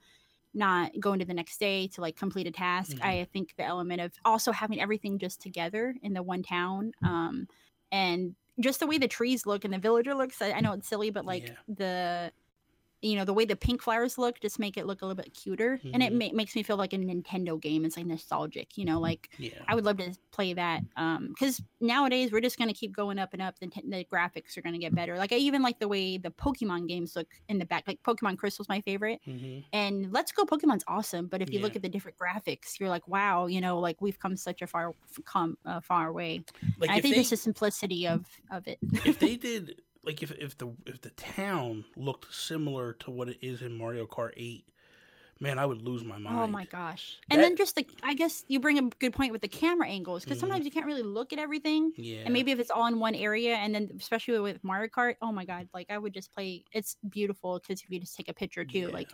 not 0.53 0.91
going 0.99 1.19
to 1.19 1.25
the 1.25 1.33
next 1.33 1.59
day 1.59 1.87
to 1.87 2.01
like 2.01 2.15
complete 2.15 2.47
a 2.47 2.51
task, 2.51 2.97
Mhm. 2.97 3.01
I 3.01 3.27
think 3.33 3.55
the 3.57 3.63
element 3.65 4.01
of 4.01 4.13
also 4.23 4.51
having 4.51 4.79
everything 4.79 5.17
just 5.19 5.41
together 5.41 5.95
in 6.03 6.13
the 6.13 6.21
one 6.23 6.43
town, 6.43 6.91
um, 7.03 7.47
and 7.91 8.35
just 8.59 8.79
the 8.79 8.87
way 8.87 8.97
the 8.97 9.07
trees 9.07 9.45
look 9.45 9.65
and 9.65 9.73
the 9.73 9.77
villager 9.79 10.13
looks. 10.13 10.41
I, 10.41 10.51
I 10.53 10.61
know 10.61 10.73
it's 10.73 10.87
silly, 10.87 11.09
but 11.09 11.25
like 11.25 11.47
Yeah. 11.47 11.55
the 11.67 12.31
you 13.03 13.15
know 13.15 13.25
the 13.25 13.33
way 13.33 13.45
the 13.45 13.55
pink 13.55 13.81
flowers 13.81 14.17
look 14.17 14.39
just 14.39 14.59
make 14.59 14.77
it 14.77 14.85
look 14.85 15.01
a 15.01 15.05
little 15.05 15.21
bit 15.21 15.33
cuter 15.33 15.79
and 15.93 16.01
it 16.01 16.13
Mhm. 16.13 16.31
ma- 16.31 16.35
makes 16.37 16.55
me 16.55 16.63
feel 16.63 16.77
like 16.77 16.93
a 16.93 16.97
nintendo 16.97 17.59
game 17.59 17.83
it's 17.85 17.97
like 17.97 18.05
nostalgic 18.05 18.77
you 18.77 18.85
know 18.85 18.99
like 18.99 19.29
Yeah. 19.37 19.51
I 19.67 19.75
would 19.75 19.85
love 19.85 19.97
to 19.97 20.15
play 20.31 20.53
that 20.53 20.81
um 20.95 21.27
because 21.29 21.61
nowadays 21.81 22.31
we're 22.31 22.39
just 22.41 22.57
going 22.57 22.69
to 22.69 22.73
keep 22.73 22.95
going 22.95 23.19
up 23.19 23.33
and 23.33 23.41
up. 23.41 23.59
The, 23.59 23.67
t- 23.67 23.83
the 23.85 24.05
graphics 24.05 24.57
are 24.57 24.61
going 24.61 24.73
to 24.73 24.79
get 24.79 24.95
better. 24.95 25.17
Like 25.17 25.33
I 25.33 25.35
even 25.35 25.61
like 25.61 25.79
the 25.79 25.87
way 25.89 26.17
the 26.17 26.31
Pokemon 26.31 26.87
games 26.87 27.15
look 27.15 27.27
in 27.49 27.59
the 27.59 27.65
back. 27.65 27.83
Like 27.85 28.01
Pokemon 28.03 28.37
Crystal's 28.37 28.69
my 28.69 28.79
favorite, 28.81 29.19
hmm 29.25 29.59
and 29.73 30.11
Let's 30.13 30.31
Go 30.31 30.45
Pokemon's 30.45 30.83
awesome. 30.87 31.27
But 31.27 31.41
if 31.41 31.51
you 31.51 31.59
look 31.59 31.75
at 31.75 31.81
the 31.81 31.89
different 31.89 32.17
graphics, 32.17 32.79
you're 32.79 32.89
like, 32.89 33.05
wow, 33.07 33.47
you 33.47 33.59
know, 33.59 33.79
like 33.79 34.01
we've 34.01 34.17
come 34.17 34.37
such 34.37 34.61
a 34.61 34.67
far 34.67 34.93
come 35.25 35.57
uh, 35.65 35.81
far 35.81 36.13
way. 36.13 36.43
Like 36.79 36.89
I 36.89 37.01
think 37.01 37.15
they, 37.15 37.21
it's 37.21 37.31
the 37.31 37.37
simplicity 37.37 38.07
of 38.07 38.25
of 38.49 38.65
it. 38.67 38.77
if 39.05 39.19
they 39.19 39.35
did 39.35 39.81
like 40.03 40.21
if 40.23 40.31
if 40.31 40.57
the 40.57 40.67
if 40.85 41.01
the 41.01 41.09
town 41.11 41.85
looked 41.95 42.33
similar 42.33 42.93
to 42.93 43.11
what 43.11 43.29
it 43.29 43.37
is 43.41 43.61
in 43.61 43.77
Mario 43.77 44.05
Kart 44.05 44.31
8, 44.35 44.65
man, 45.39 45.57
I 45.59 45.65
would 45.65 45.81
lose 45.81 46.03
my 46.03 46.17
mind. 46.17 46.37
Oh 46.39 46.47
my 46.47 46.65
gosh! 46.65 47.17
And 47.29 47.41
then 47.41 47.55
just 47.55 47.75
the, 47.75 47.87
I 48.03 48.13
guess 48.13 48.43
you 48.47 48.59
bring 48.59 48.77
a 48.79 48.89
good 48.99 49.13
point 49.13 49.31
with 49.31 49.41
the 49.41 49.47
camera 49.47 49.87
angles 49.87 50.23
because 50.23 50.37
Mhm. 50.37 50.41
sometimes 50.41 50.65
you 50.65 50.71
can't 50.71 50.85
really 50.85 51.03
look 51.03 51.33
at 51.33 51.39
everything. 51.39 51.91
Yeah. 51.97 52.21
And 52.25 52.33
maybe 52.33 52.51
if 52.51 52.59
it's 52.59 52.71
all 52.71 52.85
in 52.87 52.99
one 52.99 53.15
area, 53.15 53.55
and 53.55 53.73
then 53.73 53.89
especially 53.99 54.39
with 54.39 54.63
Mario 54.63 54.89
Kart, 54.89 55.15
oh 55.21 55.31
my 55.31 55.45
god, 55.45 55.69
like 55.73 55.89
I 55.89 55.97
would 55.97 56.13
just 56.13 56.33
play. 56.33 56.63
It's 56.73 56.97
beautiful 57.09 57.59
because 57.59 57.81
if 57.81 57.89
you 57.89 57.99
just 57.99 58.15
take 58.15 58.29
a 58.29 58.33
picture 58.33 58.65
too, 58.65 58.79
Yeah. 58.79 58.87
like 58.87 59.09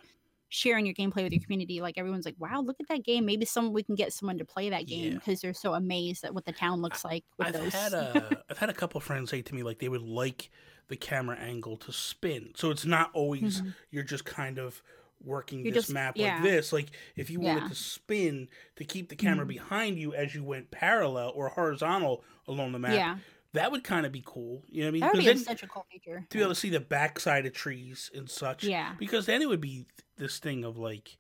sharing 0.51 0.84
your 0.84 0.96
gameplay 0.96 1.22
with 1.24 1.31
your 1.31 1.41
community, 1.43 1.79
like 1.79 1.96
everyone's 2.00 2.25
like, 2.25 2.34
wow, 2.39 2.60
look 2.62 2.77
at 2.79 2.88
that 2.88 3.03
game. 3.03 3.24
Maybe 3.24 3.46
some 3.46 3.72
we 3.72 3.84
can 3.84 3.93
get 3.93 4.12
someone 4.12 4.39
to 4.39 4.46
play 4.46 4.72
that 4.72 4.88
game 4.88 5.12
Yeah. 5.12 5.19
because 5.19 5.41
they're 5.41 5.53
so 5.53 5.75
amazed 5.75 6.24
at 6.24 6.34
what 6.34 6.46
the 6.46 6.51
town 6.51 6.81
looks 6.81 7.05
like 7.05 7.24
with 7.38 7.50
I've 7.50 7.53
those. 7.53 7.72
had 7.74 7.93
a 7.93 8.43
I've 8.50 8.58
had 8.58 8.69
a 8.69 8.74
couple 8.74 9.00
friends 9.00 9.29
say 9.29 9.43
to 9.43 9.53
me 9.55 9.62
like 9.62 9.77
they 9.77 9.89
would 9.89 10.01
like 10.01 10.50
the 10.90 10.98
camera 10.98 11.38
angle 11.38 11.78
to 11.78 11.92
spin. 11.94 12.52
So 12.56 12.70
it's 12.72 12.86
not 12.86 13.10
always 13.14 13.62
Mhm. 13.62 13.74
you're 13.92 14.04
just 14.04 14.25
kind 14.25 14.58
of 14.58 14.82
working 15.24 15.64
You're 15.66 15.74
this 15.74 15.86
just- 15.86 15.94
map 15.94 16.18
yeah. 16.18 16.36
like 16.36 16.44
this. 16.44 16.74
Like 16.74 16.88
if 17.16 17.30
you 17.30 17.40
wanted 17.40 17.64
Yeah. 17.64 17.70
to 17.70 17.75
spin 17.75 18.50
to 18.75 18.84
keep 18.84 19.10
the 19.10 19.16
camera 19.16 19.46
Mhm. 19.46 19.50
behind 19.50 20.00
you 20.00 20.14
as 20.14 20.36
you 20.36 20.44
went 20.44 20.72
parallel 20.72 21.30
or 21.36 21.50
horizontal 21.50 22.24
along 22.48 22.72
the 22.72 22.80
map, 22.80 22.94
yeah, 22.94 23.18
that 23.54 23.72
would 23.72 23.84
kind 23.84 24.06
of 24.06 24.12
be 24.12 24.24
cool. 24.25 24.64
You 24.68 24.82
know 24.82 24.88
what 24.88 24.90
I 24.90 24.92
mean? 24.92 25.02
that 25.02 25.14
would 25.14 25.20
be 25.20 25.25
then- 25.25 25.38
such 25.38 25.64
a 25.64 25.68
cool 25.68 25.86
feature. 25.92 26.25
to 26.30 26.38
be 26.38 26.42
able 26.42 26.52
to 26.54 26.60
see 26.60 26.70
the 26.70 26.80
backside 26.80 27.46
of 27.46 27.54
trees 27.54 28.10
and 28.14 28.30
such. 28.30 28.64
Yeah. 28.64 28.96
Because 28.98 29.25
then 29.25 29.42
it 29.42 29.48
would 29.50 29.62
be 29.62 29.86
this 30.18 30.40
thing 30.40 30.64
of 30.64 30.78
like, 30.78 31.18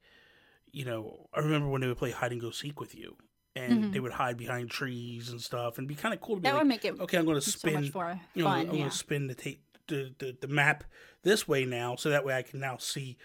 you 0.71 0.85
know, 0.85 1.29
I 1.33 1.39
remember 1.39 1.67
when 1.67 1.81
they 1.81 1.87
would 1.87 1.97
play 1.97 2.11
hide 2.11 2.31
and 2.31 2.39
go 2.41 2.51
seek 2.51 2.79
with 2.79 2.95
you, 2.95 3.17
and 3.59 3.85
Mhm. 3.85 3.93
they 3.93 3.99
would 3.99 4.11
hide 4.13 4.37
behind 4.37 4.69
trees 4.71 5.29
and 5.29 5.41
stuff, 5.41 5.77
and 5.77 5.87
be 5.87 5.95
kind 5.95 6.13
of 6.13 6.21
cool 6.21 6.35
to 6.35 6.41
be 6.41 6.43
That 6.45 6.53
like, 6.53 6.61
would 6.61 6.67
make 6.67 6.85
it 6.85 6.99
okay, 6.99 7.17
I'm 7.17 7.25
going 7.25 7.35
to 7.37 7.41
so 7.41 7.57
spin, 7.57 7.73
much 7.73 7.93
more 7.93 8.19
you 8.33 8.43
know, 8.43 8.49
fun. 8.49 8.59
I'm 8.61 8.77
going 8.77 8.89
to 8.89 8.95
spin 8.95 9.27
the 9.27 9.35
tape. 9.35 9.63
The, 9.87 10.13
the, 10.19 10.37
the 10.41 10.47
map 10.47 10.83
this 11.23 11.47
way 11.47 11.65
now, 11.65 11.95
so 11.95 12.11
that 12.11 12.23
way 12.23 12.35
I 12.35 12.43
can 12.43 12.59
now 12.59 12.77
see, 12.77 13.17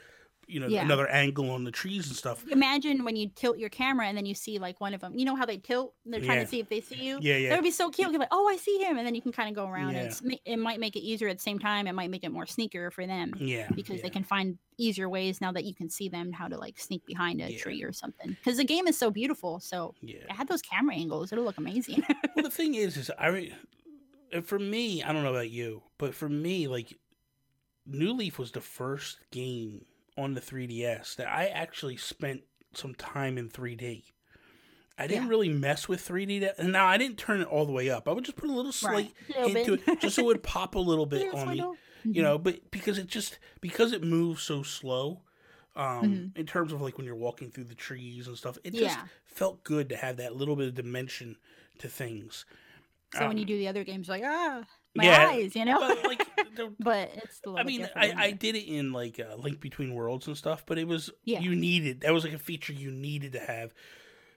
you 0.46 0.60
know, 0.60 0.66
Yeah. 0.66 0.82
another 0.82 1.08
angle 1.08 1.50
on 1.50 1.64
the 1.64 1.70
trees 1.70 2.06
and 2.06 2.16
stuff. 2.16 2.44
Imagine 2.50 3.04
when 3.04 3.16
you 3.16 3.28
tilt 3.34 3.58
your 3.58 3.68
camera 3.68 4.06
and 4.06 4.16
then 4.16 4.26
you 4.26 4.34
see 4.34 4.58
like 4.58 4.80
one 4.80 4.94
of 4.94 5.00
them. 5.00 5.16
You 5.18 5.24
know 5.24 5.36
how 5.36 5.46
they 5.46 5.56
tilt? 5.58 5.94
They're 6.04 6.20
trying 6.20 6.38
Yeah. 6.38 6.44
to 6.44 6.50
see 6.50 6.60
if 6.60 6.68
they 6.68 6.80
see 6.80 6.96
you. 6.96 7.18
Yeah, 7.20 7.36
yeah, 7.36 7.48
That 7.50 7.56
would 7.56 7.64
be 7.64 7.70
so 7.70 7.90
cute. 7.90 8.10
You're 8.10 8.18
like, 8.20 8.28
oh, 8.30 8.48
I 8.48 8.56
see 8.56 8.78
him, 8.78 8.96
and 8.98 9.06
then 9.06 9.14
you 9.14 9.22
can 9.22 9.32
kind 9.32 9.48
of 9.48 9.54
go 9.54 9.68
around. 9.68 9.94
Yeah. 9.94 10.12
And 10.22 10.38
it 10.44 10.58
might 10.58 10.80
make 10.80 10.96
it 10.96 11.00
easier 11.00 11.28
at 11.28 11.38
the 11.38 11.42
same 11.42 11.58
time. 11.58 11.86
It 11.86 11.92
might 11.94 12.10
make 12.10 12.24
it 12.24 12.30
more 12.32 12.46
sneaker 12.46 12.90
for 12.90 13.06
them 13.06 13.34
yeah, 13.38 13.68
because 13.74 14.02
they 14.02 14.10
can 14.10 14.24
find 14.24 14.58
easier 14.76 15.08
ways 15.08 15.40
now 15.40 15.52
that 15.52 15.64
you 15.64 15.74
can 15.74 15.88
see 15.88 16.08
them 16.08 16.32
how 16.32 16.48
to 16.48 16.56
like 16.56 16.78
sneak 16.78 17.06
behind 17.06 17.40
a 17.40 17.56
tree 17.56 17.82
or 17.82 17.92
something. 17.92 18.30
Because 18.30 18.56
the 18.56 18.64
game 18.64 18.86
is 18.88 18.98
so 18.98 19.10
beautiful. 19.10 19.60
So 19.60 19.94
yeah. 20.02 20.16
it 20.16 20.32
had 20.32 20.48
those 20.48 20.62
camera 20.62 20.94
angles. 20.94 21.32
It'll 21.32 21.44
look 21.44 21.58
amazing. 21.58 22.02
well, 22.34 22.42
the 22.42 22.50
thing 22.50 22.74
is, 22.74 22.96
is 22.96 23.10
I 23.18 23.28
re- 23.28 23.54
for 24.42 24.58
me, 24.58 25.02
I 25.02 25.12
don't 25.12 25.22
know 25.22 25.30
about 25.30 25.50
you, 25.50 25.82
but 25.98 26.14
for 26.14 26.28
me, 26.28 26.66
like 26.66 26.98
New 27.86 28.12
Leaf 28.14 28.38
was 28.38 28.50
the 28.52 28.60
first 28.60 29.18
game 29.30 29.84
on 30.16 30.34
the 30.34 30.40
3DS 30.40 31.16
that 31.16 31.28
I 31.28 31.46
actually 31.46 31.96
spent 31.96 32.42
some 32.72 32.94
time 32.94 33.38
in 33.38 33.48
3D. 33.48 34.04
I 34.96 35.06
didn't 35.08 35.24
Yeah. 35.24 35.28
really 35.28 35.48
mess 35.48 35.88
with 35.88 36.00
3D. 36.06 36.38
That, 36.40 36.54
and 36.58 36.70
now 36.72 36.86
I 36.86 36.96
didn't 36.98 37.18
turn 37.18 37.40
it 37.40 37.48
all 37.48 37.66
the 37.66 37.72
way 37.72 37.90
up. 37.90 38.08
I 38.08 38.12
would 38.12 38.24
just 38.24 38.36
put 38.36 38.48
a 38.48 38.52
little 38.52 38.70
slight 38.72 39.12
A 39.28 39.48
little 39.48 39.56
into 39.56 39.72
it, 39.74 40.00
just 40.00 40.16
so 40.16 40.22
it 40.22 40.26
would 40.26 40.42
pop 40.42 40.76
a 40.76 40.78
little 40.78 41.06
bit 41.06 41.26
on 41.34 41.50
me. 41.50 41.58
know. 41.58 41.76
You 42.04 42.22
know, 42.22 42.38
but 42.38 42.70
because 42.70 42.98
it 42.98 43.06
just 43.06 43.38
because 43.60 43.92
it 43.92 44.02
moves 44.02 44.42
so 44.42 44.62
slow. 44.62 45.22
Um, 45.76 46.04
Mhm. 46.04 46.36
in 46.36 46.46
terms 46.46 46.72
of 46.72 46.80
like 46.80 46.96
when 46.98 47.06
you're 47.06 47.16
walking 47.16 47.50
through 47.50 47.64
the 47.64 47.74
trees 47.74 48.28
and 48.28 48.38
stuff, 48.38 48.56
it 48.62 48.74
just 48.74 48.96
Yeah. 48.96 49.06
felt 49.24 49.64
good 49.64 49.88
to 49.88 49.96
have 49.96 50.16
that 50.18 50.36
little 50.36 50.54
bit 50.54 50.68
of 50.68 50.74
dimension 50.74 51.36
to 51.78 51.88
things. 51.88 52.44
So 53.12 53.26
when 53.26 53.32
Um, 53.32 53.38
you 53.38 53.44
do 53.44 53.58
the 53.58 53.66
other 53.66 53.82
games, 53.82 54.08
like, 54.08 54.22
ah, 54.24 54.62
my 54.94 55.04
yeah, 55.04 55.28
eyes, 55.30 55.54
you 55.56 55.64
know? 55.64 55.78
but 55.80 56.04
like 56.04 56.26
but 56.78 57.10
it's 57.16 57.40
I 57.56 57.62
mean, 57.64 57.88
I, 57.96 58.12
I 58.16 58.30
did 58.30 58.54
it 58.54 58.66
in 58.68 58.92
like 58.92 59.18
uh, 59.20 59.34
Link 59.36 59.60
Between 59.60 59.94
Worlds 59.94 60.26
and 60.26 60.36
stuff, 60.36 60.64
but 60.66 60.78
it 60.78 60.86
was 60.86 61.10
Yeah. 61.24 61.40
you 61.40 61.54
needed 61.54 62.02
that 62.02 62.12
was 62.12 62.24
like 62.24 62.32
a 62.32 62.38
feature 62.38 62.72
you 62.72 62.90
needed 62.90 63.32
to 63.32 63.40
have, 63.40 63.74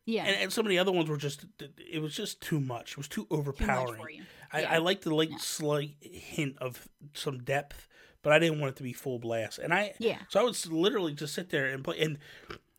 yeah. 0.06 0.26
and, 0.26 0.36
and 0.43 0.54
some 0.54 0.65
of 0.65 0.70
the 0.70 0.80
other 0.80 0.91
ones 0.91 1.10
were 1.10 1.17
just 1.17 1.46
it 1.91 2.02
was 2.02 2.15
just 2.15 2.41
too 2.41 2.60
much. 2.60 2.91
It 2.91 2.98
was 2.98 3.08
too 3.08 3.24
too 3.24 3.28
overpowering. 3.36 4.17
you. 4.17 4.24
I, 4.52 4.62
Yeah. 4.62 4.74
I 4.74 4.78
liked 4.78 5.04
the 5.04 5.13
like 5.13 5.30
Yeah. 5.30 5.38
slight 5.39 5.96
hint 6.02 6.58
of 6.60 6.88
some 7.13 7.39
depth, 7.43 7.88
but 8.24 8.34
I 8.34 8.39
didn't 8.39 8.60
want 8.60 8.72
it 8.72 8.76
to 8.78 8.84
be 8.84 8.93
full 8.93 9.20
blast. 9.20 9.60
And 9.60 9.74
I 9.74 9.93
Yeah. 10.00 10.20
so 10.30 10.39
I 10.39 10.43
would 10.43 10.65
literally 10.72 11.13
just 11.13 11.34
sit 11.34 11.50
there 11.50 11.67
and 11.67 11.84
play. 11.84 12.00
And 12.00 12.17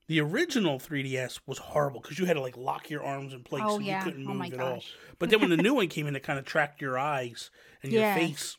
the 0.09 0.21
original 0.21 0.79
3DS 0.79 1.40
was 1.47 1.59
horrible 1.59 2.01
because 2.01 2.18
you 2.18 2.25
had 2.27 2.33
to 2.35 2.40
like 2.40 2.57
lock 2.57 2.90
your 2.90 3.03
arms 3.05 3.33
in 3.33 3.44
place 3.44 3.62
Oh 3.64 3.77
so 3.77 3.81
yeah. 3.81 3.99
you 3.99 4.05
couldn't 4.05 4.25
Oh 4.25 4.29
move 4.31 4.38
my 4.38 4.47
at 4.49 4.59
all. 4.61 4.83
But 5.18 5.31
then 5.31 5.40
when 5.40 5.51
the 5.51 5.57
new 5.62 5.75
one 5.75 5.88
came 5.88 6.07
in, 6.07 6.16
it 6.16 6.23
kind 6.23 6.38
of 6.38 6.44
tracked 6.44 6.81
your 6.83 6.99
eyes 6.99 7.51
and 7.83 7.92
your 7.92 8.03
Yeah. 8.03 8.14
face. 8.14 8.57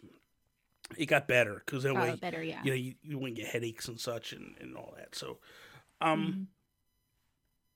It 0.97 1.07
got 1.07 1.27
better 1.27 1.61
because 1.65 1.83
that 1.83 1.91
Oh, 1.95 1.99
way 2.01 2.15
better, 2.15 2.41
yeah. 2.43 2.61
you 2.63 2.71
know 2.71 2.75
you, 2.75 2.95
you 3.03 3.17
wouldn't 3.19 3.37
get 3.37 3.47
headaches 3.47 3.87
and 3.87 3.99
such 3.99 4.31
and, 4.33 4.55
and 4.59 4.75
all 4.77 4.93
that. 4.97 5.13
So, 5.15 5.37
um, 6.01 6.47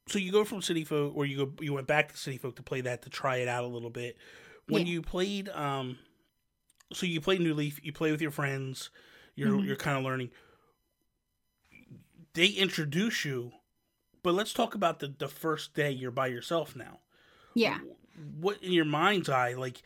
Mhm. 0.07 0.11
so 0.11 0.17
you 0.19 0.31
go 0.31 0.43
from 0.43 0.61
City 0.61 0.83
Folk, 0.83 1.13
or 1.15 1.25
you 1.25 1.37
go 1.45 1.53
you 1.59 1.73
went 1.73 1.87
back 1.87 2.11
to 2.11 2.17
City 2.17 2.37
Folk 2.37 2.55
to 2.55 2.63
play 2.63 2.81
that 2.81 3.01
to 3.03 3.09
try 3.09 3.37
it 3.37 3.47
out 3.47 3.63
a 3.63 3.67
little 3.67 3.89
bit. 3.91 4.17
When 4.67 4.85
Yeah. 4.87 4.93
you 4.93 5.01
played, 5.03 5.49
um, 5.49 5.97
so 6.91 7.05
you 7.05 7.21
played 7.21 7.41
New 7.41 7.53
Leaf, 7.53 7.79
you 7.83 7.91
play 7.93 8.11
with 8.11 8.21
your 8.21 8.31
friends. 8.31 8.89
You're 9.35 9.57
Mhm. 9.57 9.65
you're 9.65 9.75
kind 9.75 9.97
of 9.97 10.03
learning. 10.03 10.31
They 12.33 12.47
introduce 12.47 13.25
you, 13.25 13.51
but 14.23 14.33
let's 14.33 14.53
talk 14.53 14.75
about 14.75 14.99
the 14.99 15.07
the 15.07 15.27
first 15.27 15.73
day 15.73 15.91
you're 15.91 16.11
by 16.11 16.27
yourself 16.27 16.75
now. 16.75 16.99
Yeah. 17.55 17.79
What 18.39 18.61
in 18.61 18.71
your 18.71 18.85
mind's 18.85 19.29
eye, 19.29 19.53
like, 19.53 19.81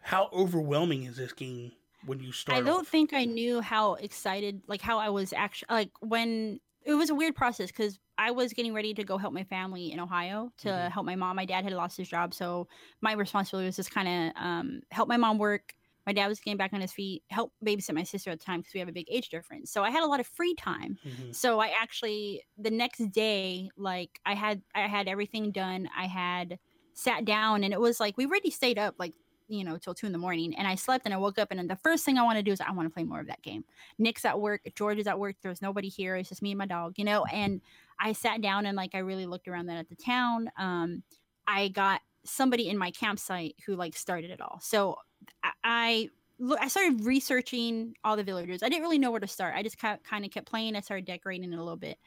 how 0.00 0.28
overwhelming 0.32 1.04
is 1.04 1.16
this 1.16 1.32
game 1.32 1.72
when 2.04 2.20
you 2.20 2.32
start? 2.32 2.58
I 2.58 2.62
don't 2.62 2.80
off? 2.80 2.88
think 2.88 3.12
I 3.12 3.24
knew 3.24 3.60
how 3.60 3.94
excited, 3.94 4.62
like 4.66 4.80
how 4.80 4.98
I 4.98 5.08
was 5.10 5.32
actually, 5.32 5.66
like 5.70 5.90
when 6.00 6.60
it 6.84 6.94
was 6.94 7.10
a 7.10 7.14
weird 7.14 7.34
process 7.34 7.68
because 7.70 7.98
I 8.18 8.30
was 8.30 8.52
getting 8.52 8.72
ready 8.72 8.94
to 8.94 9.04
go 9.04 9.18
help 9.18 9.32
my 9.32 9.44
family 9.44 9.92
in 9.92 10.00
Ohio 10.00 10.52
to 10.58 10.68
Mhm. 10.68 10.90
help 10.90 11.06
my 11.06 11.16
mom. 11.16 11.36
My 11.36 11.44
dad 11.44 11.64
had 11.64 11.72
lost 11.72 11.96
his 11.96 12.08
job, 12.08 12.34
so 12.34 12.68
my 13.00 13.12
responsibility 13.12 13.66
was 13.66 13.76
just 13.76 13.90
kind 13.90 14.08
of 14.08 14.42
um, 14.42 14.80
help 14.90 15.08
my 15.08 15.16
mom 15.16 15.38
work. 15.38 15.74
My 16.06 16.12
dad 16.12 16.28
was 16.28 16.40
getting 16.40 16.56
back 16.56 16.72
on 16.72 16.80
his 16.80 16.92
feet, 16.92 17.24
help 17.30 17.52
babysit 17.64 17.94
my 17.94 18.04
sister 18.04 18.30
at 18.30 18.38
the 18.38 18.44
time 18.44 18.60
because 18.60 18.74
we 18.74 18.80
have 18.80 18.88
a 18.88 18.92
big 18.92 19.06
age 19.10 19.28
difference. 19.28 19.70
So 19.70 19.82
I 19.82 19.90
had 19.90 20.02
a 20.02 20.06
lot 20.06 20.20
of 20.20 20.26
free 20.26 20.54
time. 20.54 20.98
Mhm. 21.04 21.34
So 21.34 21.60
I 21.60 21.68
actually 21.68 22.42
the 22.56 22.70
next 22.70 23.10
day, 23.12 23.70
like 23.76 24.20
I 24.24 24.34
had 24.34 24.62
I 24.74 24.86
had 24.86 25.08
everything 25.08 25.50
done. 25.52 25.88
I 25.96 26.06
had 26.06 26.58
sat 26.94 27.24
down 27.24 27.64
and 27.64 27.72
it 27.74 27.80
was 27.80 28.00
like 28.00 28.16
we 28.16 28.26
already 28.26 28.50
stayed 28.50 28.78
up 28.78 28.94
like 28.98 29.14
you 29.48 29.62
know 29.64 29.76
till 29.78 29.94
two 29.94 30.06
in 30.06 30.12
the 30.12 30.18
morning 30.18 30.54
and 30.56 30.66
I 30.66 30.74
slept 30.74 31.04
and 31.04 31.12
I 31.14 31.18
woke 31.18 31.38
up 31.38 31.48
and 31.50 31.58
then 31.58 31.66
the 31.68 31.76
first 31.76 32.04
thing 32.04 32.18
I 32.18 32.22
want 32.22 32.36
to 32.38 32.42
do 32.42 32.52
is 32.52 32.60
I 32.60 32.70
want 32.72 32.88
to 32.88 32.92
play 32.92 33.04
more 33.04 33.20
of 33.20 33.26
that 33.28 33.42
game. 33.42 33.64
Nick's 33.98 34.24
at 34.24 34.40
work, 34.40 34.62
George 34.74 34.98
is 34.98 35.06
at 35.06 35.18
work, 35.18 35.36
there's 35.42 35.62
nobody 35.62 35.88
here, 35.88 36.16
it's 36.16 36.28
just 36.30 36.42
me 36.42 36.50
and 36.52 36.58
my 36.58 36.66
dog, 36.66 36.94
you 36.98 37.04
know, 37.04 37.24
and 37.26 37.60
I 38.00 38.12
sat 38.12 38.40
down 38.40 38.66
and 38.66 38.76
like 38.76 38.94
I 38.94 38.98
really 38.98 39.26
looked 39.26 39.46
around 39.46 39.66
then 39.66 39.76
at 39.76 39.88
the 39.88 39.96
town. 39.96 40.50
Um 40.56 41.02
I 41.46 41.68
got 41.68 42.00
somebody 42.24 42.68
in 42.68 42.76
my 42.78 42.90
campsite 42.90 43.54
who 43.66 43.76
like 43.76 43.96
started 43.96 44.30
it 44.30 44.40
all. 44.40 44.58
So 44.60 44.96
I, 45.42 45.50
I 45.64 46.08
look 46.38 46.58
I 46.60 46.68
started 46.68 47.04
researching 47.04 47.94
all 48.04 48.16
the 48.16 48.24
villagers. 48.24 48.62
I 48.62 48.68
didn't 48.68 48.82
really 48.82 48.98
know 48.98 49.10
where 49.10 49.20
to 49.20 49.26
start. 49.26 49.54
I 49.56 49.62
just 49.62 49.78
kind 49.78 50.24
of 50.24 50.30
kept 50.30 50.48
playing. 50.48 50.76
I 50.76 50.80
started 50.80 51.06
decorating 51.06 51.52
it 51.52 51.56
a 51.56 51.62
little 51.62 51.76
bit. 51.76 51.98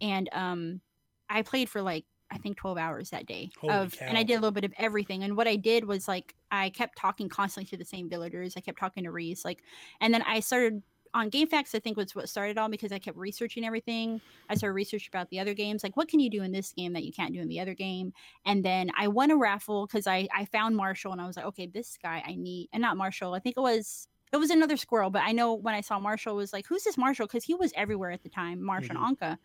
And 0.00 0.28
um 0.32 0.80
I 1.28 1.42
played 1.42 1.68
for 1.68 1.82
like 1.82 2.04
I 2.30 2.38
think 2.38 2.56
12 2.56 2.76
hours 2.76 3.10
that 3.10 3.26
day 3.26 3.50
Holy 3.60 3.72
of 3.72 3.94
and 4.00 4.18
I 4.18 4.24
did 4.24 4.34
a 4.34 4.40
little 4.40 4.50
bit 4.50 4.64
of 4.64 4.74
everything. 4.78 5.22
And 5.22 5.36
what 5.36 5.46
I 5.46 5.56
did 5.56 5.84
was 5.84 6.08
like 6.08 6.34
I 6.50 6.70
kept 6.70 6.98
talking 6.98 7.28
constantly 7.28 7.68
to 7.70 7.76
the 7.76 7.84
same 7.84 8.08
villagers. 8.08 8.54
I 8.56 8.60
kept 8.60 8.78
talking 8.78 9.04
to 9.04 9.12
Reese 9.12 9.44
like 9.44 9.62
and 10.00 10.12
then 10.12 10.22
I 10.22 10.40
started 10.40 10.82
on 11.16 11.30
GameFAQs, 11.30 11.74
I 11.74 11.78
think 11.78 11.96
was 11.96 12.14
what 12.14 12.28
started 12.28 12.58
all 12.58 12.68
because 12.68 12.92
I 12.92 12.98
kept 12.98 13.16
researching 13.16 13.64
everything. 13.64 14.20
I 14.50 14.54
started 14.54 14.74
researching 14.74 15.08
about 15.12 15.30
the 15.30 15.40
other 15.40 15.54
games, 15.54 15.82
like 15.82 15.96
what 15.96 16.08
can 16.08 16.20
you 16.20 16.30
do 16.30 16.42
in 16.42 16.52
this 16.52 16.72
game 16.72 16.92
that 16.92 17.04
you 17.04 17.12
can't 17.12 17.32
do 17.32 17.40
in 17.40 17.48
the 17.48 17.58
other 17.60 17.74
game. 17.74 18.12
And 18.44 18.64
then 18.64 18.90
I 18.96 19.08
won 19.08 19.30
a 19.30 19.36
raffle 19.36 19.86
because 19.86 20.06
I 20.06 20.28
I 20.34 20.44
found 20.44 20.76
Marshall 20.76 21.12
and 21.12 21.20
I 21.20 21.26
was 21.26 21.36
like, 21.36 21.46
okay, 21.46 21.66
this 21.66 21.98
guy 22.02 22.22
I 22.26 22.34
need, 22.34 22.68
and 22.72 22.82
not 22.82 22.96
Marshall. 22.96 23.34
I 23.34 23.38
think 23.38 23.56
it 23.56 23.60
was 23.60 24.08
it 24.32 24.36
was 24.36 24.50
another 24.50 24.76
squirrel, 24.76 25.10
but 25.10 25.22
I 25.22 25.32
know 25.32 25.54
when 25.54 25.74
I 25.74 25.80
saw 25.80 25.98
Marshall 25.98 26.36
was 26.36 26.52
like, 26.52 26.66
who's 26.66 26.84
this 26.84 26.98
Marshall? 26.98 27.26
Because 27.26 27.44
he 27.44 27.54
was 27.54 27.72
everywhere 27.76 28.10
at 28.10 28.22
the 28.22 28.28
time, 28.28 28.62
Marshall 28.62 28.96
and 28.96 29.18
Ankha. 29.18 29.38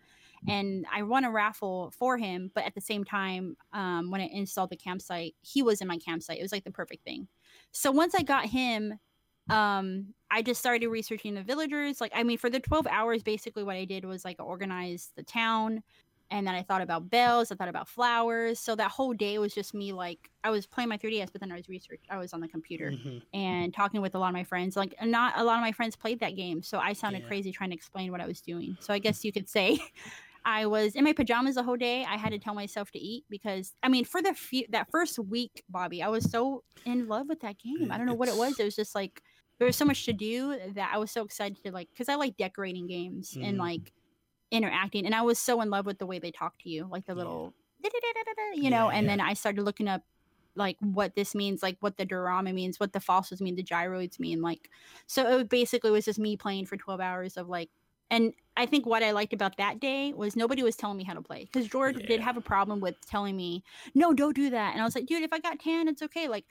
And 0.47 0.88
I 0.91 1.03
won 1.03 1.23
a 1.23 1.31
raffle 1.31 1.93
for 1.97 2.17
him, 2.17 2.51
but 2.55 2.65
at 2.65 2.73
the 2.73 2.81
same 2.81 3.03
time, 3.03 3.55
um, 3.73 4.10
when 4.10 4.21
I 4.21 4.25
installed 4.25 4.71
the 4.71 4.75
campsite, 4.75 5.36
he 5.41 5.62
was 5.62 5.81
in 5.81 5.88
my 5.88 5.99
campsite. 5.99 6.39
It 6.39 6.41
was 6.41 6.51
like 6.51 6.63
the 6.63 6.71
perfect 6.71 7.03
thing. 7.03 7.27
So 7.71 7.91
once 7.91 8.15
I 8.15 8.23
got 8.23 8.47
him, 8.47 8.95
um 9.51 10.13
i 10.31 10.41
just 10.41 10.59
started 10.59 10.87
researching 10.87 11.33
the 11.35 11.43
villagers 11.43 11.99
like 12.01 12.11
i 12.15 12.23
mean 12.23 12.37
for 12.37 12.49
the 12.49 12.59
12 12.59 12.87
hours 12.87 13.23
basically 13.23 13.63
what 13.63 13.75
i 13.75 13.85
did 13.85 14.05
was 14.05 14.23
like 14.25 14.37
organize 14.41 15.11
the 15.17 15.23
town 15.23 15.83
and 16.31 16.47
then 16.47 16.55
i 16.55 16.61
thought 16.63 16.81
about 16.81 17.09
bells 17.09 17.51
i 17.51 17.55
thought 17.55 17.67
about 17.67 17.87
flowers 17.89 18.59
so 18.59 18.75
that 18.75 18.91
whole 18.91 19.13
day 19.13 19.37
was 19.37 19.53
just 19.53 19.73
me 19.73 19.91
like 19.93 20.29
i 20.43 20.49
was 20.49 20.65
playing 20.65 20.89
my 20.89 20.97
3ds 20.97 21.31
but 21.31 21.41
then 21.41 21.51
i 21.51 21.55
was 21.55 21.67
research 21.69 22.01
i 22.09 22.17
was 22.17 22.33
on 22.33 22.39
the 22.41 22.47
computer 22.47 22.91
Mhm. 22.91 23.21
and 23.33 23.73
talking 23.73 24.01
with 24.01 24.15
a 24.15 24.19
lot 24.19 24.29
of 24.29 24.33
my 24.33 24.43
friends 24.43 24.75
like 24.77 24.95
not 25.03 25.33
a 25.37 25.43
lot 25.43 25.55
of 25.55 25.61
my 25.61 25.71
friends 25.73 25.95
played 25.95 26.19
that 26.21 26.35
game 26.35 26.63
so 26.63 26.79
i 26.79 26.93
sounded 26.93 27.21
Yeah. 27.21 27.27
crazy 27.27 27.51
trying 27.51 27.71
to 27.71 27.75
explain 27.75 28.11
what 28.11 28.21
i 28.21 28.25
was 28.27 28.41
doing 28.41 28.77
so 28.79 28.93
i 28.93 28.99
guess 28.99 29.23
you 29.25 29.31
could 29.33 29.49
say 29.49 29.79
I 30.43 30.65
was 30.65 30.95
in 30.95 31.03
my 31.03 31.13
pajamas 31.13 31.53
the 31.55 31.61
whole 31.63 31.77
day. 31.77 32.03
I 32.03 32.17
had 32.17 32.31
to 32.31 32.39
tell 32.39 32.55
myself 32.55 32.89
to 32.91 32.99
eat 32.99 33.25
because 33.29 33.75
I 33.83 33.89
mean, 33.89 34.05
for 34.05 34.23
the 34.23 34.33
few, 34.33 34.65
that 34.69 34.89
first 34.89 35.19
week, 35.19 35.63
Bobby, 35.69 36.01
I 36.01 36.07
was 36.07 36.29
so 36.31 36.63
in 36.83 37.07
love 37.07 37.27
with 37.29 37.41
that 37.41 37.59
game. 37.59 37.91
I 37.91 37.97
don't 37.97 38.07
know 38.07 38.15
what 38.15 38.27
it 38.27 38.35
was. 38.35 38.59
It 38.59 38.63
was 38.63 38.75
just 38.75 38.95
like 38.95 39.21
there 39.62 39.67
was 39.67 39.76
so 39.76 39.86
much 39.86 40.06
to 40.06 40.13
do 40.13 40.58
that 40.74 40.89
I 40.91 40.97
was 40.97 41.12
so 41.12 41.24
excited 41.24 41.63
to 41.63 41.71
like 41.71 41.88
because 41.93 42.10
I 42.10 42.15
like 42.15 42.36
decorating 42.36 42.88
games 42.88 43.38
and 43.39 43.58
Mhm. 43.58 43.60
like 43.60 43.93
interacting, 44.50 45.06
and 45.06 45.13
I 45.13 45.21
was 45.21 45.38
so 45.38 45.62
in 45.62 45.69
love 45.69 45.86
with 45.86 46.00
the 46.00 46.08
way 46.08 46.17
they 46.17 46.32
talk 46.32 46.58
to 46.63 46.69
you, 46.69 46.88
like 46.89 47.06
the 47.06 47.13
little, 47.13 47.54
you 48.56 48.71
know. 48.71 48.89
Yeah, 48.89 48.97
and 48.97 49.06
yeah. 49.06 49.12
then 49.12 49.21
I 49.21 49.36
started 49.36 49.62
looking 49.62 49.88
up 49.88 50.02
like 50.56 50.78
what 50.80 51.13
this 51.15 51.36
means, 51.36 51.62
like 51.62 51.78
what 51.80 51.97
the 51.97 52.06
diorama 52.06 52.54
means, 52.54 52.80
what 52.80 52.91
the 52.91 53.00
fossils 53.00 53.39
mean, 53.39 53.56
the 53.56 53.63
gyroids 53.63 54.19
mean, 54.19 54.41
like. 54.41 54.67
So 55.06 55.38
it 55.38 55.47
basically 55.50 55.91
was 55.91 56.06
just 56.06 56.17
me 56.17 56.38
playing 56.38 56.65
for 56.65 56.76
twelve 56.76 57.00
hours 57.00 57.38
of 57.38 57.47
like 57.47 57.69
and 58.10 58.34
I 58.58 58.65
think 58.65 58.88
what 58.88 59.04
I 59.04 59.12
liked 59.12 59.32
about 59.32 59.58
that 59.58 59.80
day 59.80 60.12
was 60.12 60.36
nobody 60.36 60.63
was 60.63 60.76
telling 60.76 60.97
me 60.97 61.04
how 61.04 61.13
to 61.13 61.21
play 61.21 61.45
because 61.45 61.67
George 61.67 62.04
did 62.08 62.19
have 62.19 62.36
a 62.36 62.41
problem 62.41 62.80
with 62.80 62.95
telling 63.08 63.38
me, 63.38 63.63
no, 63.93 64.12
don't 64.12 64.36
do 64.36 64.50
that. 64.50 64.74
And 64.74 64.82
I 64.82 64.86
was 64.86 64.95
like, 64.95 65.06
dude, 65.06 65.21
if 65.21 65.32
I 65.32 65.39
got 65.39 65.60
tan, 65.60 65.88
it's 65.88 66.02
okay. 66.02 66.28
Like 66.28 66.45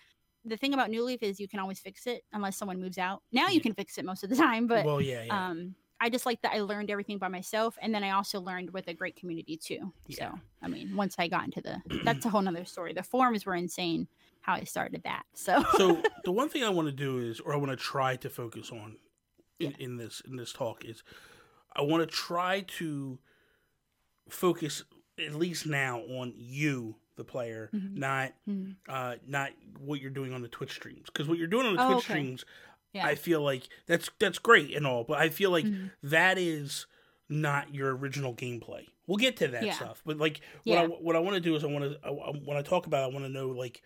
the 0.45 0.57
thing 0.57 0.73
about 0.75 0.91
New 0.91 1.03
Leaf 1.05 1.23
is 1.23 1.39
you 1.39 1.49
can 1.49 1.59
always 1.61 1.79
fix 1.81 2.07
it 2.07 2.25
unless 2.33 2.57
someone 2.57 2.81
moves 2.81 2.99
out. 2.99 3.23
Now 3.33 3.47
Yeah. 3.49 3.51
you 3.51 3.61
can 3.61 3.75
fix 3.75 3.99
it 3.99 4.05
most 4.05 4.25
of 4.25 4.31
the 4.31 4.37
time, 4.47 4.67
but 4.67 4.85
well, 4.85 5.01
yeah, 5.01 5.23
yeah. 5.25 5.49
um, 5.49 5.75
I 6.01 6.09
just 6.09 6.25
like 6.25 6.41
that 6.43 6.53
I 6.55 6.61
learned 6.61 6.91
everything 6.91 7.19
by 7.19 7.29
myself, 7.29 7.77
and 7.83 7.95
then 7.95 8.03
I 8.03 8.13
also 8.13 8.41
learned 8.41 8.71
with 8.73 8.89
a 8.89 8.95
great 8.95 9.17
community 9.17 9.57
too. 9.59 9.93
Yeah. 10.07 10.31
So 10.33 10.39
I 10.63 10.69
mean, 10.69 10.97
once 10.97 11.17
I 11.19 11.29
got 11.29 11.45
into 11.45 11.61
the, 11.61 11.83
that's 12.05 12.25
a 12.25 12.31
whole 12.31 12.41
nother 12.43 12.65
story. 12.65 12.95
The 12.95 13.03
forums 13.03 13.45
were 13.45 13.55
insane. 13.55 14.09
How 14.43 14.55
I 14.55 14.65
started 14.65 15.03
that. 15.05 15.25
So 15.35 15.63
so 15.77 16.03
the 16.25 16.33
one 16.33 16.49
thing 16.49 16.65
I 16.65 16.71
want 16.71 16.89
to 16.89 16.93
do 16.93 17.19
is, 17.19 17.41
or 17.41 17.53
I 17.53 17.57
want 17.59 17.71
to 17.73 17.77
try 17.77 18.17
to 18.17 18.31
focus 18.31 18.71
on 18.71 18.97
in, 19.59 19.75
in 19.79 19.97
this 19.99 20.23
in 20.27 20.37
this 20.37 20.55
talk 20.55 20.87
is, 20.87 21.03
I 21.77 21.83
want 21.83 22.01
to 22.03 22.07
try 22.07 22.63
to 22.79 23.19
focus 24.31 24.85
at 25.19 25.35
least 25.35 25.67
now 25.67 26.01
on 26.01 26.33
you, 26.37 26.97
the 27.17 27.25
player, 27.25 27.71
Mhm. 27.75 27.97
not 27.97 28.33
Mhm. 28.49 28.77
uh, 28.89 29.17
not 29.27 29.51
what 29.79 30.01
you're 30.01 30.11
doing 30.11 30.33
on 30.33 30.43
the 30.43 30.49
Twitch 30.49 30.73
streams. 30.73 31.07
Because 31.07 31.29
what 31.29 31.39
you're 31.39 31.47
doing 31.49 31.67
on 31.67 31.77
the 31.77 31.83
Oh, 31.83 31.87
Twitch 31.93 32.05
okay. 32.05 32.15
streams, 32.15 32.45
yeah. 32.93 33.07
I 33.07 33.15
feel 33.15 33.43
like 33.43 33.69
that's 33.87 34.11
that's 34.19 34.39
great 34.39 34.75
and 34.77 34.87
all, 34.87 35.05
but 35.05 35.19
I 35.19 35.29
feel 35.29 35.51
like 35.51 35.65
Mhm. 35.67 35.91
that 36.03 36.39
is 36.39 36.87
not 37.29 37.75
your 37.75 37.95
original 37.97 38.35
gameplay. 38.35 38.87
We'll 39.07 39.17
get 39.19 39.37
to 39.39 39.49
that 39.49 39.65
Yeah. 39.65 39.73
stuff, 39.75 40.03
but 40.05 40.17
like 40.19 40.41
what 40.65 40.79
I 40.79 40.87
what 40.87 41.17
I 41.17 41.19
want 41.19 41.35
to 41.35 41.41
do 41.41 41.55
is 41.57 41.63
I 41.65 41.67
want 41.67 41.85
to 41.85 41.99
I, 42.07 42.11
I- 42.11 42.31
when 42.45 42.57
I 42.57 42.63
talk 42.63 42.87
about 42.87 43.03
it, 43.03 43.13
I 43.13 43.15
want 43.15 43.25
to 43.27 43.31
know 43.33 43.49
like 43.49 43.83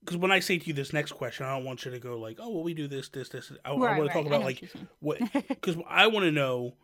because 0.00 0.16
when 0.16 0.32
I 0.32 0.40
say 0.40 0.58
to 0.58 0.66
you 0.66 0.72
this 0.72 0.92
next 0.92 1.12
question, 1.12 1.44
I 1.46 1.54
don't 1.56 1.64
want 1.64 1.84
you 1.84 1.90
to 1.90 1.98
go 1.98 2.18
like, 2.18 2.38
oh 2.40 2.48
well, 2.50 2.62
we 2.62 2.74
do 2.74 2.88
this 2.88 3.08
this 3.10 3.28
this. 3.30 3.52
I, 3.64 3.70
I 3.72 3.76
Right, 3.76 3.98
want 3.98 4.10
to 4.10 4.14
talk 4.14 4.26
about 4.26 4.42
like 4.42 4.60
what 4.60 4.62
you're 4.62 4.70
saying. 4.70 4.88
what 5.00 5.18
because 5.48 5.76
I 5.88 6.06
want 6.08 6.24
to 6.24 6.32
know 6.32 6.76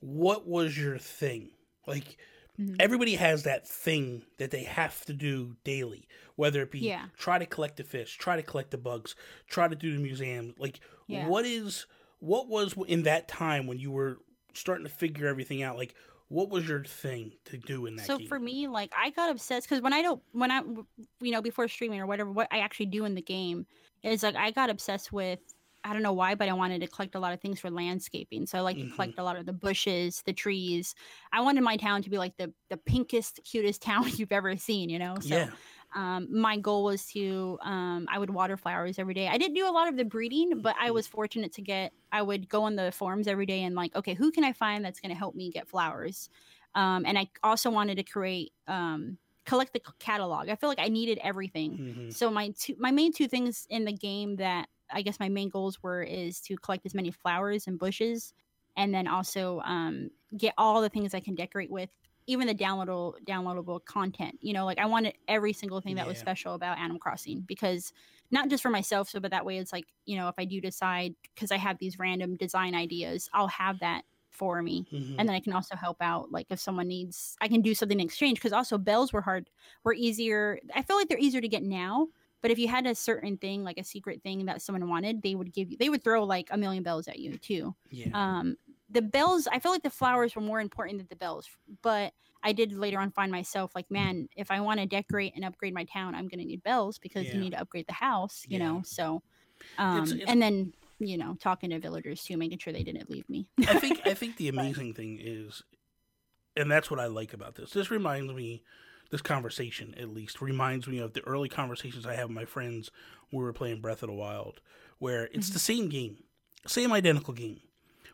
what 0.00 0.46
was 0.46 0.76
your 0.78 0.98
thing 0.98 1.50
like. 1.86 2.16
Mhm. 2.58 2.76
Everybody 2.78 3.16
has 3.16 3.42
that 3.44 3.66
thing 3.66 4.24
that 4.38 4.50
they 4.50 4.62
have 4.64 5.04
to 5.06 5.12
do 5.12 5.56
daily, 5.64 6.06
whether 6.36 6.62
it 6.62 6.70
be 6.70 6.80
Yeah. 6.80 7.06
try 7.16 7.38
to 7.38 7.46
collect 7.46 7.76
the 7.76 7.84
fish, 7.84 8.16
try 8.16 8.36
to 8.36 8.42
collect 8.42 8.70
the 8.70 8.78
bugs, 8.78 9.14
try 9.48 9.66
to 9.68 9.74
do 9.74 9.92
the 9.96 10.02
museum. 10.02 10.54
Like, 10.58 10.80
Yeah. 11.06 11.26
what 11.28 11.44
is 11.44 11.86
what 12.20 12.48
was 12.48 12.74
in 12.86 13.02
that 13.02 13.28
time 13.28 13.66
when 13.66 13.78
you 13.78 13.90
were 13.90 14.18
starting 14.54 14.84
to 14.86 14.90
figure 14.90 15.26
everything 15.26 15.62
out? 15.62 15.76
Like, 15.76 15.94
what 16.28 16.48
was 16.48 16.66
your 16.66 16.82
thing 16.84 17.32
to 17.44 17.58
do 17.58 17.84
in 17.86 17.96
that? 17.96 18.06
so 18.06 18.16
game? 18.18 18.26
for 18.28 18.38
me 18.40 18.66
like 18.66 18.90
i 18.96 19.10
got 19.10 19.30
obsessed 19.30 19.68
because 19.68 19.82
when 19.82 19.92
i 19.92 20.00
don't 20.00 20.22
when 20.32 20.50
i 20.50 20.62
you 21.20 21.30
know 21.30 21.42
before 21.42 21.68
streaming 21.68 22.00
or 22.00 22.06
whatever 22.06 22.30
what 22.32 22.48
i 22.50 22.58
actually 22.60 22.86
do 22.86 23.04
in 23.04 23.14
the 23.14 23.20
game 23.22 23.66
is 24.02 24.22
like 24.22 24.34
i 24.34 24.50
got 24.50 24.70
obsessed 24.70 25.12
with 25.12 25.38
i 25.84 25.92
don't 25.92 26.02
know 26.02 26.12
why 26.12 26.34
but 26.34 26.48
i 26.48 26.52
wanted 26.52 26.80
to 26.80 26.88
collect 26.88 27.14
a 27.14 27.20
lot 27.20 27.32
of 27.32 27.40
things 27.40 27.60
for 27.60 27.70
landscaping. 27.70 28.46
So 28.46 28.58
i 28.58 28.60
like 28.62 28.78
Mhm. 28.78 28.88
to 28.88 28.94
collect 28.94 29.18
a 29.18 29.22
lot 29.22 29.36
of 29.36 29.46
the 29.46 29.52
bushes 29.52 30.22
the 30.26 30.32
trees. 30.32 30.94
I 31.32 31.40
wanted 31.42 31.62
my 31.62 31.76
town 31.76 32.02
to 32.02 32.10
be 32.10 32.18
like 32.18 32.36
the 32.36 32.52
the 32.70 32.76
pinkest 32.76 33.40
cutest 33.44 33.82
town 33.90 34.04
you've 34.16 34.32
ever 34.32 34.56
seen 34.56 34.88
you 34.90 34.98
know? 34.98 35.20
So 35.20 35.36
yeah, 35.36 35.50
um, 35.94 36.26
my 36.30 36.56
goal 36.58 36.84
was 36.84 37.06
to 37.08 37.58
um, 37.62 38.06
i 38.10 38.18
would 38.18 38.30
water 38.30 38.56
flowers 38.56 38.98
every 38.98 39.14
day. 39.14 39.28
I 39.28 39.38
didn't 39.38 39.54
do 39.54 39.68
a 39.68 39.70
lot 39.72 39.88
of 39.88 39.96
the 39.96 40.04
breeding 40.04 40.60
but 40.60 40.76
i 40.80 40.90
was 40.90 41.06
fortunate 41.06 41.52
to 41.54 41.62
get 41.62 41.92
i 42.12 42.22
would 42.22 42.48
go 42.48 42.62
on 42.64 42.76
the 42.76 42.92
forums 42.92 43.28
every 43.28 43.46
day 43.46 43.62
and 43.62 43.74
like 43.74 43.94
okay 43.96 44.14
who 44.14 44.30
can 44.32 44.44
i 44.44 44.52
find 44.52 44.84
that's 44.84 45.00
going 45.00 45.10
to 45.10 45.18
help 45.18 45.34
me 45.34 45.50
get 45.50 45.68
flowers? 45.68 46.28
Um, 46.74 47.04
and 47.06 47.18
i 47.18 47.28
also 47.42 47.70
wanted 47.70 47.96
to 47.96 48.02
create 48.04 48.52
um, 48.66 49.18
collect 49.46 49.74
the 49.74 49.80
catalog. 49.98 50.48
I 50.48 50.56
feel 50.56 50.68
like 50.70 50.78
i 50.80 50.88
needed 50.88 51.18
everything. 51.22 51.80
Mhm. 51.80 52.10
so 52.10 52.30
my 52.30 52.50
two 52.58 52.74
my 52.78 52.90
main 52.90 53.12
two 53.12 53.28
things 53.28 53.66
in 53.70 53.84
the 53.84 53.92
game 53.92 54.36
that 54.36 54.68
i 54.94 55.02
guess 55.02 55.20
my 55.20 55.28
main 55.28 55.48
goals 55.48 55.82
were 55.82 56.02
is 56.02 56.40
to 56.40 56.56
collect 56.56 56.86
as 56.86 56.94
many 56.94 57.10
flowers 57.10 57.66
and 57.66 57.78
bushes 57.78 58.32
and 58.76 58.92
then 58.92 59.06
also 59.06 59.60
um, 59.64 60.10
get 60.36 60.54
all 60.58 60.80
the 60.80 60.88
things 60.88 61.14
i 61.14 61.20
can 61.20 61.34
decorate 61.34 61.70
with 61.70 61.90
even 62.26 62.46
the 62.46 62.54
downloadable 62.54 63.14
downloadable 63.26 63.84
content 63.84 64.38
you 64.40 64.52
know 64.52 64.64
like 64.64 64.78
i 64.78 64.86
wanted 64.86 65.14
every 65.28 65.52
single 65.52 65.80
thing 65.80 65.96
that 65.96 66.06
was 66.06 66.18
special 66.18 66.54
about 66.54 66.78
animal 66.78 66.98
crossing 66.98 67.42
because 67.42 67.92
not 68.30 68.48
just 68.48 68.62
for 68.62 68.70
myself 68.70 69.08
so 69.08 69.20
but 69.20 69.30
that 69.30 69.44
way 69.44 69.58
it's 69.58 69.72
like 69.72 69.84
you 70.06 70.16
know 70.16 70.28
if 70.28 70.34
i 70.38 70.44
do 70.44 70.60
decide 70.60 71.14
because 71.34 71.50
i 71.52 71.56
have 71.56 71.78
these 71.78 71.98
random 71.98 72.36
design 72.36 72.74
ideas 72.74 73.28
i'll 73.32 73.48
have 73.48 73.78
that 73.80 74.02
for 74.30 74.62
me 74.62 74.86
Mhm. 74.90 75.14
and 75.16 75.28
then 75.28 75.36
I 75.36 75.40
can 75.40 75.52
also 75.52 75.76
help 75.76 75.98
out. 76.00 76.32
Like 76.32 76.48
if 76.50 76.58
someone 76.58 76.88
needs, 76.88 77.36
I 77.40 77.46
can 77.46 77.60
do 77.62 77.72
something 77.72 78.00
in 78.00 78.04
exchange 78.04 78.38
because 78.38 78.52
also 78.52 78.78
bells 78.78 79.12
were 79.12 79.20
hard, 79.20 79.48
were 79.84 79.94
easier. 79.94 80.58
I 80.74 80.82
feel 80.82 80.96
like 80.96 81.06
they're 81.08 81.18
easier 81.20 81.40
to 81.40 81.46
get 81.48 81.62
now. 81.62 82.08
But 82.44 82.50
if 82.50 82.58
you 82.58 82.68
had 82.68 82.86
a 82.86 82.94
certain 82.94 83.38
thing, 83.38 83.64
like 83.64 83.78
a 83.78 83.84
secret 83.84 84.22
thing 84.22 84.44
that 84.44 84.60
someone 84.60 84.86
wanted, 84.90 85.22
they 85.22 85.34
would 85.34 85.50
give 85.50 85.70
you. 85.70 85.78
They 85.78 85.88
would 85.88 86.04
throw 86.04 86.24
like 86.24 86.48
a 86.50 86.58
million 86.58 86.82
bells 86.82 87.08
at 87.08 87.18
you 87.18 87.38
too. 87.38 87.74
yeah, 87.88 88.08
Um, 88.12 88.56
the 88.90 89.00
bells, 89.00 89.48
I 89.50 89.58
feel 89.60 89.72
like 89.72 89.82
the 89.82 89.88
flowers 89.88 90.36
were 90.36 90.42
more 90.42 90.60
important 90.60 90.98
than 90.98 91.06
the 91.08 91.16
bells. 91.16 91.48
But 91.80 92.12
I 92.42 92.52
did 92.52 92.74
later 92.74 92.98
on 92.98 93.12
find 93.12 93.32
myself 93.32 93.72
like, 93.74 93.90
man, 93.90 94.28
if 94.36 94.50
I 94.50 94.60
want 94.60 94.78
to 94.80 94.84
decorate 94.84 95.32
and 95.34 95.42
upgrade 95.42 95.72
my 95.72 95.84
town, 95.84 96.14
I'm 96.14 96.28
gonna 96.28 96.44
need 96.44 96.62
bells 96.62 96.98
because 96.98 97.24
Yeah. 97.24 97.32
you 97.36 97.40
need 97.40 97.52
to 97.52 97.60
upgrade 97.62 97.86
the 97.86 97.94
house. 97.94 98.44
You 98.46 98.58
Yeah. 98.58 98.68
know, 98.68 98.82
so. 98.84 99.22
Um, 99.78 100.02
It's- 100.02 100.12
it's- 100.12 100.28
and 100.30 100.42
then 100.42 100.74
you 100.98 101.16
know 101.16 101.36
talking 101.40 101.70
to 101.70 101.78
villagers 101.80 102.22
too, 102.22 102.36
making 102.36 102.58
sure 102.58 102.74
they 102.74 102.84
didn't 102.84 103.08
leave 103.08 103.26
me. 103.30 103.48
I 103.66 103.78
think 103.78 104.00
I 104.06 104.12
think 104.12 104.36
the 104.36 104.48
amazing 104.48 104.92
thing 104.92 105.18
is 105.18 105.62
and 106.56 106.70
that's 106.70 106.90
what 106.90 107.00
I 107.00 107.06
like 107.06 107.32
about 107.32 107.54
this. 107.54 107.70
This 107.70 107.90
reminds 107.90 108.34
me, 108.34 108.62
this 109.14 109.22
conversation 109.22 109.94
at 109.96 110.08
least 110.08 110.42
reminds 110.42 110.88
me 110.88 110.98
of 110.98 111.12
the 111.12 111.24
early 111.24 111.48
conversations 111.48 112.04
I 112.04 112.14
have 112.16 112.28
with 112.30 112.34
my 112.36 112.44
friends 112.44 112.90
when 113.30 113.38
we 113.38 113.44
were 113.44 113.52
playing 113.52 113.80
Breath 113.80 114.02
of 114.02 114.08
the 114.08 114.12
Wild, 114.14 114.60
where 114.98 115.28
it's 115.32 115.50
the 115.50 115.60
same 115.60 115.88
game, 115.88 116.16
same 116.66 116.92
identical 116.92 117.32
game, 117.32 117.60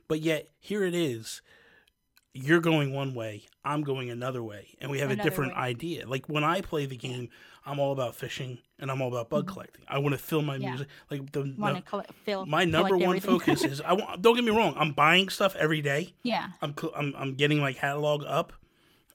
but 0.09 0.21
yet 0.21 0.51
here 0.59 0.85
it 0.85 0.95
is. 0.95 1.41
You're 2.35 2.61
going 2.61 2.93
one 2.93 3.15
way, 3.15 3.47
I'm 3.65 3.83
going 3.83 4.11
another 4.11 4.43
way, 4.43 4.77
and 4.79 4.91
we 4.91 4.99
have 5.01 5.11
a 5.11 5.17
different 5.17 5.55
way. 5.57 5.61
idea. 5.63 6.07
Like 6.07 6.27
when 6.29 6.45
I 6.45 6.61
play 6.61 6.85
the 6.85 6.97
game, 6.99 7.31
I'm 7.65 7.79
all 7.81 7.93
about 7.93 8.15
fishing 8.15 8.59
and 8.79 8.91
I'm 8.91 9.01
all 9.03 9.09
about 9.09 9.31
bug 9.31 9.49
collecting. 9.49 9.85
I 9.89 9.99
want 9.99 10.13
to 10.13 10.19
fill 10.19 10.43
my 10.43 10.55
Mm-hmm. 10.57 10.63
Yeah. 10.63 10.69
music. 10.71 10.89
Like 11.11 11.33
the, 11.33 11.83
collect, 11.87 12.13
fill, 12.25 12.45
my 12.47 12.65
number 12.67 12.97
one 12.99 13.19
focus 13.21 13.65
is 13.65 13.81
I 13.81 13.95
want. 13.95 14.21
Don't 14.23 14.35
get 14.37 14.45
me 14.45 14.51
wrong. 14.53 14.75
I'm 14.77 14.93
buying 14.93 15.29
stuff 15.31 15.57
every 15.57 15.81
day. 15.81 16.13
yeah. 16.23 16.49
I'm 16.61 16.75
cl- 16.79 16.93
I'm, 16.95 17.15
I'm 17.17 17.35
getting 17.37 17.59
my 17.59 17.73
catalog 17.73 18.23
up. 18.27 18.53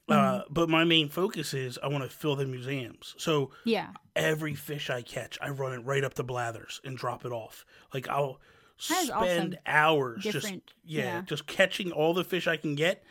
Uh, 0.08 0.14
Mm-hmm. 0.14 0.52
but 0.54 0.68
my 0.68 0.84
main 0.84 1.08
focus 1.08 1.52
is 1.52 1.78
I 1.82 1.88
want 1.88 2.04
to 2.04 2.10
fill 2.10 2.36
the 2.36 2.46
museums. 2.46 3.14
So 3.18 3.50
Yeah. 3.64 3.88
every 4.14 4.54
fish 4.54 4.88
I 4.88 5.02
catch, 5.02 5.36
I 5.42 5.48
run 5.48 5.72
it 5.72 5.78
right 5.84 6.04
up 6.04 6.14
to 6.14 6.22
Blathers 6.22 6.80
and 6.84 6.96
drop 6.96 7.24
it 7.24 7.32
off. 7.32 7.64
Like 7.92 8.08
I'll 8.08 8.40
spend 8.78 9.10
awesome. 9.10 9.54
hours 9.66 10.22
just 10.22 10.46
yeah, 10.52 10.60
yeah. 10.84 11.22
just 11.22 11.46
catching 11.46 11.90
all 11.92 12.14
the 12.14 12.22
fish 12.24 12.46
I 12.46 12.56
can 12.56 12.74
get 12.76 13.02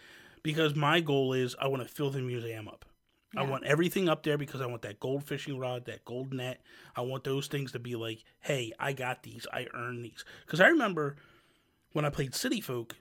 because 0.43 0.75
my 0.75 1.01
goal 1.01 1.33
is 1.33 1.55
I 1.59 1.67
want 1.67 1.81
to 1.83 1.89
fill 1.89 2.11
the 2.11 2.21
museum 2.21 2.67
up. 2.67 2.85
I 3.37 3.43
want 3.43 3.65
everything 3.65 4.07
up 4.07 4.23
there 4.23 4.37
because 4.37 4.61
I 4.61 4.65
want 4.65 4.83
that 4.83 5.01
gold 5.01 5.25
fishing 5.25 5.59
rod, 5.59 5.83
that 5.87 6.05
gold 6.05 6.33
net. 6.33 6.61
I 6.95 7.01
want 7.01 7.25
those 7.25 7.47
things 7.47 7.73
to 7.73 7.79
be 7.79 7.97
like, 7.97 8.23
hey, 8.39 8.71
I 8.79 8.93
got 8.93 9.23
these. 9.23 9.45
I 9.51 9.67
earned 9.73 10.05
these. 10.05 10.23
Because 10.45 10.61
I 10.61 10.67
remember 10.67 11.17
when 11.91 12.05
I 12.05 12.09
played 12.09 12.33
City 12.33 12.61
Folk, 12.61 12.95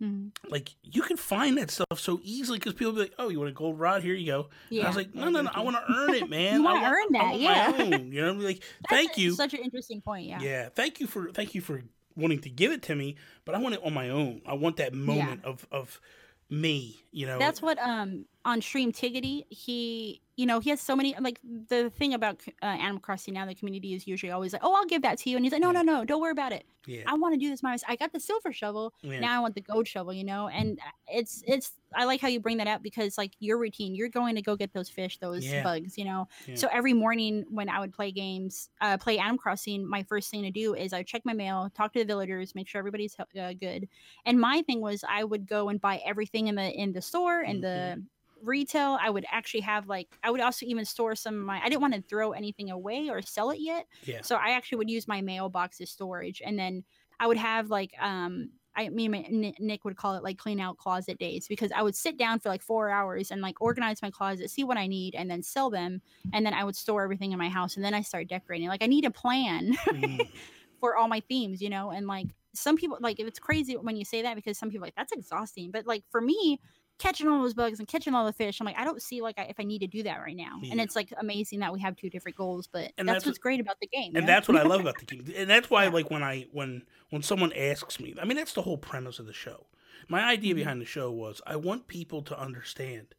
Mhm. 0.00 0.30
like 0.48 0.70
you 0.82 1.02
can 1.02 1.16
find 1.16 1.58
that 1.58 1.70
stuff 1.70 1.98
so 1.98 2.20
easily 2.22 2.58
because 2.58 2.72
people 2.72 2.92
be 2.92 3.00
like, 3.00 3.12
"Oh, 3.18 3.28
you 3.28 3.38
want 3.38 3.50
a 3.50 3.54
gold 3.54 3.78
rod? 3.78 4.02
Here 4.02 4.14
you 4.14 4.26
go." 4.26 4.48
And 4.70 4.82
I 4.82 4.86
was 4.86 4.96
like, 4.96 5.14
"No, 5.14 5.28
no, 5.28 5.42
no! 5.42 5.50
I 5.52 5.60
want 5.60 5.76
to 5.76 5.84
earn 5.92 6.14
it, 6.14 6.30
man. 6.36 6.60
You 6.62 6.66
I 6.68 6.72
wanna 6.72 6.86
earn 6.86 7.12
that, 7.12 7.22
want 7.24 7.40
yeah. 7.40 7.72
own." 7.78 8.12
You 8.12 8.22
know, 8.22 8.30
I'm 8.30 8.42
like 8.42 8.62
thank 8.88 9.10
That's 9.10 9.18
you, 9.18 9.32
Such 9.32 9.52
an 9.54 9.60
interesting 9.60 10.00
point. 10.00 10.26
Yeah. 10.26 10.40
yeah, 10.40 10.68
thank 10.70 11.00
you 11.00 11.06
for 11.06 11.30
thank 11.32 11.54
you 11.54 11.60
for 11.60 11.82
wanting 12.16 12.40
to 12.40 12.48
give 12.50 12.72
it 12.72 12.82
to 12.84 12.94
me, 12.94 13.16
but 13.44 13.54
I 13.54 13.58
want 13.58 13.74
it 13.74 13.82
on 13.84 13.92
my 13.92 14.10
own. 14.10 14.42
I 14.46 14.54
want 14.54 14.76
that 14.78 14.94
moment 14.94 15.44
of 15.44 15.66
of 15.70 16.00
me. 16.48 17.04
You 17.12 17.26
know, 17.26 17.38
That's 17.38 17.60
what 17.62 17.78
um 17.78 18.24
on 18.44 18.60
stream 18.62 18.90
Tiggity 18.92 19.44
he 19.50 20.22
you 20.36 20.46
know 20.46 20.60
he 20.60 20.70
has 20.70 20.80
so 20.80 20.96
many 20.96 21.14
like 21.20 21.38
the 21.68 21.90
thing 21.90 22.14
about 22.14 22.40
uh, 22.62 22.66
Animal 22.66 23.00
Crossing 23.00 23.34
now 23.34 23.44
the 23.44 23.54
community 23.54 23.92
is 23.94 24.06
usually 24.06 24.32
always 24.32 24.52
like 24.54 24.62
oh 24.64 24.74
I'll 24.74 24.86
give 24.86 25.02
that 25.02 25.18
to 25.18 25.30
you. 25.30 25.36
And 25.36 25.44
he's 25.44 25.52
like 25.52 25.60
no 25.60 25.68
Yeah. 25.72 25.82
no 25.82 25.98
no 25.98 26.04
don't 26.06 26.20
worry 26.22 26.30
about 26.32 26.52
it. 26.52 26.64
Yeah, 26.86 27.02
I 27.06 27.12
want 27.14 27.34
to 27.34 27.38
do 27.38 27.50
this 27.50 27.62
myself 27.62 27.90
I 27.90 27.96
got 27.96 28.12
the 28.14 28.20
silver 28.20 28.50
shovel. 28.52 28.94
Yeah. 29.02 29.20
now 29.20 29.36
I 29.36 29.40
want 29.40 29.54
the 29.54 29.60
gold 29.60 29.86
shovel 29.86 30.14
you 30.14 30.24
know? 30.24 30.48
And 30.48 30.78
it's 31.06 31.42
it's 31.46 31.72
I 31.94 32.04
like 32.04 32.22
how 32.22 32.28
you 32.28 32.40
bring 32.40 32.56
that 32.56 32.66
up 32.66 32.82
because 32.82 33.18
like 33.18 33.32
your 33.40 33.58
routine 33.58 33.94
you're 33.94 34.08
going 34.08 34.34
to 34.36 34.40
go 34.42 34.56
get 34.56 34.72
those 34.72 34.88
fish 34.88 35.18
those 35.18 35.44
Yeah. 35.46 35.62
bugs 35.62 35.98
you 35.98 36.06
know? 36.06 36.26
So 36.54 36.66
every 36.72 36.94
morning 36.94 37.44
when 37.50 37.68
I 37.68 37.78
would 37.78 37.92
play 37.92 38.10
games 38.10 38.70
uh 38.80 38.96
play 38.96 39.18
Animal 39.18 39.36
Crossing 39.36 39.86
my 39.86 40.02
first 40.04 40.30
thing 40.30 40.42
to 40.44 40.50
do 40.50 40.74
is 40.74 40.94
I 40.94 40.98
would 41.00 41.06
check 41.06 41.22
my 41.26 41.34
mail 41.34 41.70
talk 41.76 41.92
to 41.92 41.98
the 41.98 42.06
villagers 42.06 42.54
make 42.54 42.66
sure 42.68 42.78
everybody's 42.78 43.14
uh, 43.20 43.52
good. 43.52 43.86
And 44.24 44.40
my 44.40 44.62
thing 44.62 44.80
was 44.80 45.04
I 45.06 45.24
would 45.24 45.46
go 45.46 45.68
and 45.68 45.78
buy 45.78 46.00
everything 46.06 46.46
in 46.46 46.54
the 46.54 46.70
in 46.72 46.92
the 46.94 47.02
store 47.02 47.40
and 47.42 47.62
the 47.62 48.02
retail 48.42 48.98
i 49.00 49.10
would 49.10 49.24
actually 49.30 49.60
have 49.60 49.86
like 49.88 50.08
i 50.22 50.30
would 50.30 50.40
also 50.40 50.66
even 50.66 50.84
store 50.84 51.14
some 51.14 51.34
of 51.34 51.44
my 51.44 51.60
i 51.62 51.68
didn't 51.68 51.80
want 51.80 51.94
to 51.94 52.02
throw 52.02 52.32
anything 52.32 52.70
away 52.70 53.08
or 53.08 53.22
sell 53.22 53.50
it 53.50 53.58
yet 53.60 53.86
yeah. 54.04 54.20
so 54.22 54.36
i 54.36 54.50
actually 54.50 54.78
would 54.78 54.90
use 54.90 55.06
my 55.08 55.20
mailbox 55.20 55.80
as 55.80 55.90
storage 55.90 56.40
and 56.44 56.58
then 56.58 56.82
i 57.18 57.26
would 57.26 57.36
have 57.36 57.70
like 57.70 57.92
um 58.00 58.50
I 58.76 58.88
mean, 58.88 59.10
my- 59.10 59.52
Nick 59.58 59.84
would 59.84 59.96
call 59.96 60.14
it 60.14 60.22
like 60.22 60.38
clean 60.38 60.60
out 60.60 60.78
closet 60.78 61.18
days 61.18 61.48
because 61.48 61.72
I 61.72 61.82
would 61.82 61.96
sit 61.96 62.16
down 62.16 62.38
for 62.38 62.48
like 62.48 62.62
four 62.62 62.88
hours 62.88 63.32
and 63.32 63.42
like 63.42 63.60
organize 63.60 64.00
my 64.00 64.10
closet, 64.12 64.48
see 64.48 64.62
what 64.62 64.76
I 64.76 64.86
need, 64.86 65.16
and 65.16 65.28
then 65.28 65.42
sell 65.42 65.70
them. 65.70 66.00
And 66.32 66.46
then 66.46 66.54
I 66.54 66.62
would 66.62 66.76
store 66.76 67.02
everything 67.02 67.32
in 67.32 67.38
my 67.38 67.48
house 67.48 67.74
and 67.74 67.84
then 67.84 67.94
I 67.94 68.02
start 68.02 68.28
decorating. 68.28 68.68
Like, 68.68 68.82
I 68.84 68.86
need 68.86 69.04
a 69.04 69.10
plan 69.10 69.74
Mm. 69.88 70.30
for 70.80 70.96
all 70.96 71.08
my 71.08 71.20
themes, 71.28 71.60
you 71.60 71.68
know? 71.68 71.90
And 71.90 72.06
like 72.06 72.28
some 72.54 72.76
people 72.76 72.96
like 73.00 73.18
if 73.18 73.26
it's 73.26 73.40
crazy 73.40 73.76
when 73.76 73.96
you 73.96 74.04
say 74.04 74.22
that 74.22 74.36
because 74.36 74.56
some 74.56 74.70
people 74.70 74.86
like 74.86 74.94
that's 74.96 75.12
exhausting. 75.12 75.72
But 75.72 75.86
like 75.86 76.04
for 76.10 76.20
me, 76.20 76.60
catching 77.00 77.26
all 77.26 77.42
those 77.42 77.54
bugs 77.54 77.80
and 77.80 77.88
catching 77.88 78.14
all 78.14 78.24
the 78.26 78.32
fish, 78.32 78.60
I'm 78.60 78.64
like, 78.66 78.78
I 78.78 78.84
don't 78.84 79.02
see 79.02 79.20
like 79.20 79.38
I, 79.38 79.44
if 79.44 79.56
I 79.58 79.64
need 79.64 79.80
to 79.80 79.88
do 79.88 80.04
that 80.04 80.18
right 80.18 80.36
now. 80.36 80.60
And 80.70 80.80
it's 80.80 80.94
like 80.94 81.12
amazing 81.18 81.58
that 81.60 81.72
we 81.72 81.80
have 81.80 81.96
two 81.96 82.08
different 82.10 82.36
goals, 82.36 82.68
but 82.72 82.92
And 82.98 83.08
that's, 83.08 83.16
that's 83.16 83.26
what's 83.26 83.38
great 83.38 83.58
about 83.58 83.80
the 83.80 83.88
game. 83.88 84.14
and 84.14 84.26
know? 84.26 84.32
that's 84.32 84.46
what 84.46 84.56
I 84.56 84.62
love 84.62 84.80
about 84.82 84.98
the 84.98 85.06
game. 85.16 85.24
And 85.36 85.50
that's 85.50 85.68
why, 85.68 85.84
Yeah. 85.84 85.90
like, 85.90 86.10
when 86.10 86.22
I 86.22 86.46
when 86.52 86.82
when 87.08 87.22
someone 87.22 87.52
asks 87.54 87.98
me, 87.98 88.14
I 88.20 88.24
mean, 88.24 88.36
that's 88.36 88.52
the 88.52 88.62
whole 88.62 88.78
premise 88.78 89.18
of 89.18 89.26
the 89.26 89.32
show. 89.32 89.66
My 90.08 90.22
idea 90.22 90.52
Mhm. 90.54 90.58
behind 90.58 90.80
the 90.80 90.86
show 90.86 91.10
was 91.10 91.40
I 91.46 91.56
want 91.56 91.88
people 91.88 92.22
to 92.22 92.38
understand 92.38 93.14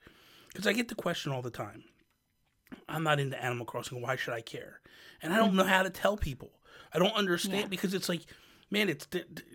because 0.48 0.66
I 0.68 0.74
get 0.74 0.88
the 0.88 0.96
question 0.96 1.32
all 1.34 1.42
the 1.42 1.52
time. 1.52 1.84
I'm 2.88 3.04
not 3.04 3.20
into 3.20 3.42
Animal 3.44 3.66
Crossing. 3.66 4.02
Why 4.02 4.16
should 4.16 4.34
I 4.34 4.42
care? 4.42 4.80
And 5.22 5.34
I 5.34 5.38
don't 5.38 5.56
know 5.56 5.64
how 5.66 5.84
to 5.84 5.90
tell 5.90 6.18
people. 6.18 6.52
I 6.94 7.00
don't 7.00 7.14
understand 7.14 7.54
Mm-hmm. 7.56 7.62
Yeah. 7.64 7.68
because 7.70 7.94
it's 7.94 8.10
like, 8.10 8.22
man, 8.70 8.90
it's 8.90 9.06
th- 9.06 9.26
th- 9.36 9.48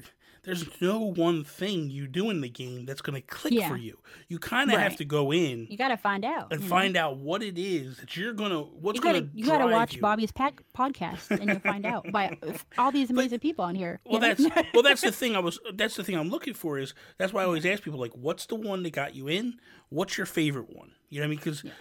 there's 0.46 0.80
no 0.80 1.00
one 1.00 1.44
thing 1.44 1.90
you 1.90 2.06
do 2.06 2.30
in 2.30 2.40
the 2.40 2.48
game 2.48 2.86
that's 2.86 3.02
going 3.02 3.20
to 3.20 3.26
click 3.26 3.52
Yeah. 3.52 3.68
for 3.68 3.76
you. 3.76 3.98
You 4.28 4.38
kind 4.38 4.72
of 4.72 4.78
have 4.78 4.96
to 4.96 5.04
go 5.04 5.32
in 5.32 5.66
you 5.68 5.76
got 5.76 5.88
to 5.88 5.96
find 5.98 6.24
out 6.24 6.52
and 6.52 6.62
know? 6.62 6.66
find 6.68 6.96
out 6.96 7.18
what 7.18 7.42
it 7.42 7.58
is 7.58 7.98
that 7.98 8.16
you're 8.16 8.32
gonna 8.32 8.60
what's 8.62 8.96
You 8.96 9.02
gotta, 9.02 9.20
gonna 9.20 9.32
you 9.34 9.44
gotta 9.44 9.66
watch 9.66 9.94
you. 9.96 10.00
Bobby's 10.00 10.32
pack 10.32 10.62
podcast 10.74 11.30
and 11.30 11.50
you'll 11.50 11.58
find 11.60 11.84
out 11.84 12.10
by 12.10 12.38
all 12.78 12.90
these 12.90 13.10
amazing 13.10 13.40
people 13.40 13.64
on 13.64 13.74
here. 13.74 14.00
Well, 14.06 14.20
that's 14.20 14.42
well, 14.74 14.82
that's 14.82 15.02
the 15.02 15.12
thing. 15.12 15.36
I 15.36 15.40
was 15.40 15.58
that's 15.74 15.96
the 15.96 16.04
thing 16.04 16.16
I'm 16.16 16.30
looking 16.30 16.54
for 16.54 16.78
is 16.78 16.94
that's 17.18 17.32
why 17.32 17.42
I 17.42 17.44
always 17.44 17.66
ask 17.66 17.82
people 17.82 18.00
like, 18.00 18.12
what's 18.14 18.46
the 18.46 18.54
one 18.54 18.82
that 18.84 18.90
got 18.92 19.14
you 19.14 19.28
in? 19.28 19.58
What's 19.90 20.16
your 20.16 20.26
favorite 20.26 20.74
one? 20.74 20.92
You 21.10 21.20
know 21.20 21.24
what 21.24 21.26
I 21.26 21.30
mean? 21.30 21.38
Because 21.38 21.64
Yeah. 21.64 21.72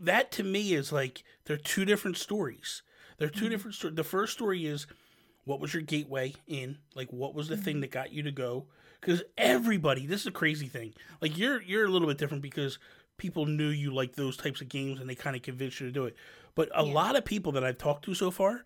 that 0.00 0.30
to 0.32 0.42
me 0.44 0.72
is 0.74 0.92
like 0.92 1.24
they're 1.44 1.56
two 1.56 1.84
different 1.84 2.16
stories. 2.16 2.82
They're 3.18 3.28
Mm-hmm. 3.28 3.38
2 3.44 3.48
different 3.50 3.74
stories. 3.76 3.96
The 3.96 4.04
first 4.04 4.32
story 4.32 4.66
is 4.66 4.86
what 5.44 5.60
was 5.60 5.72
your 5.74 5.82
gateway 5.82 6.34
in? 6.46 6.78
Like, 6.94 7.12
what 7.12 7.34
was 7.34 7.48
the 7.48 7.56
thing 7.56 7.76
Mm-hmm. 7.76 7.80
that 7.82 7.90
got 7.90 8.12
you 8.12 8.22
to 8.22 8.30
go? 8.32 8.66
Because 9.00 9.22
everybody, 9.36 10.06
this 10.06 10.20
is 10.22 10.26
a 10.28 10.30
crazy 10.32 10.68
thing. 10.68 10.94
Like, 11.20 11.36
you're 11.36 11.60
you're 11.62 11.84
a 11.84 11.88
little 11.88 12.08
bit 12.08 12.18
different 12.18 12.42
because 12.42 12.78
people 13.18 13.46
knew 13.46 13.68
you 13.68 13.92
like 13.92 14.14
those 14.14 14.36
types 14.36 14.60
of 14.60 14.68
games 14.68 15.00
and 15.00 15.08
they 15.10 15.14
kind 15.14 15.34
of 15.36 15.42
convinced 15.42 15.80
you 15.80 15.86
to 15.86 15.92
do 15.92 16.04
it. 16.04 16.14
But 16.54 16.70
a 16.74 16.84
Yeah. 16.84 16.92
lot 16.92 17.16
of 17.16 17.24
people 17.24 17.52
that 17.52 17.64
I've 17.64 17.78
talked 17.78 18.04
to 18.06 18.14
so 18.14 18.30
far, 18.30 18.64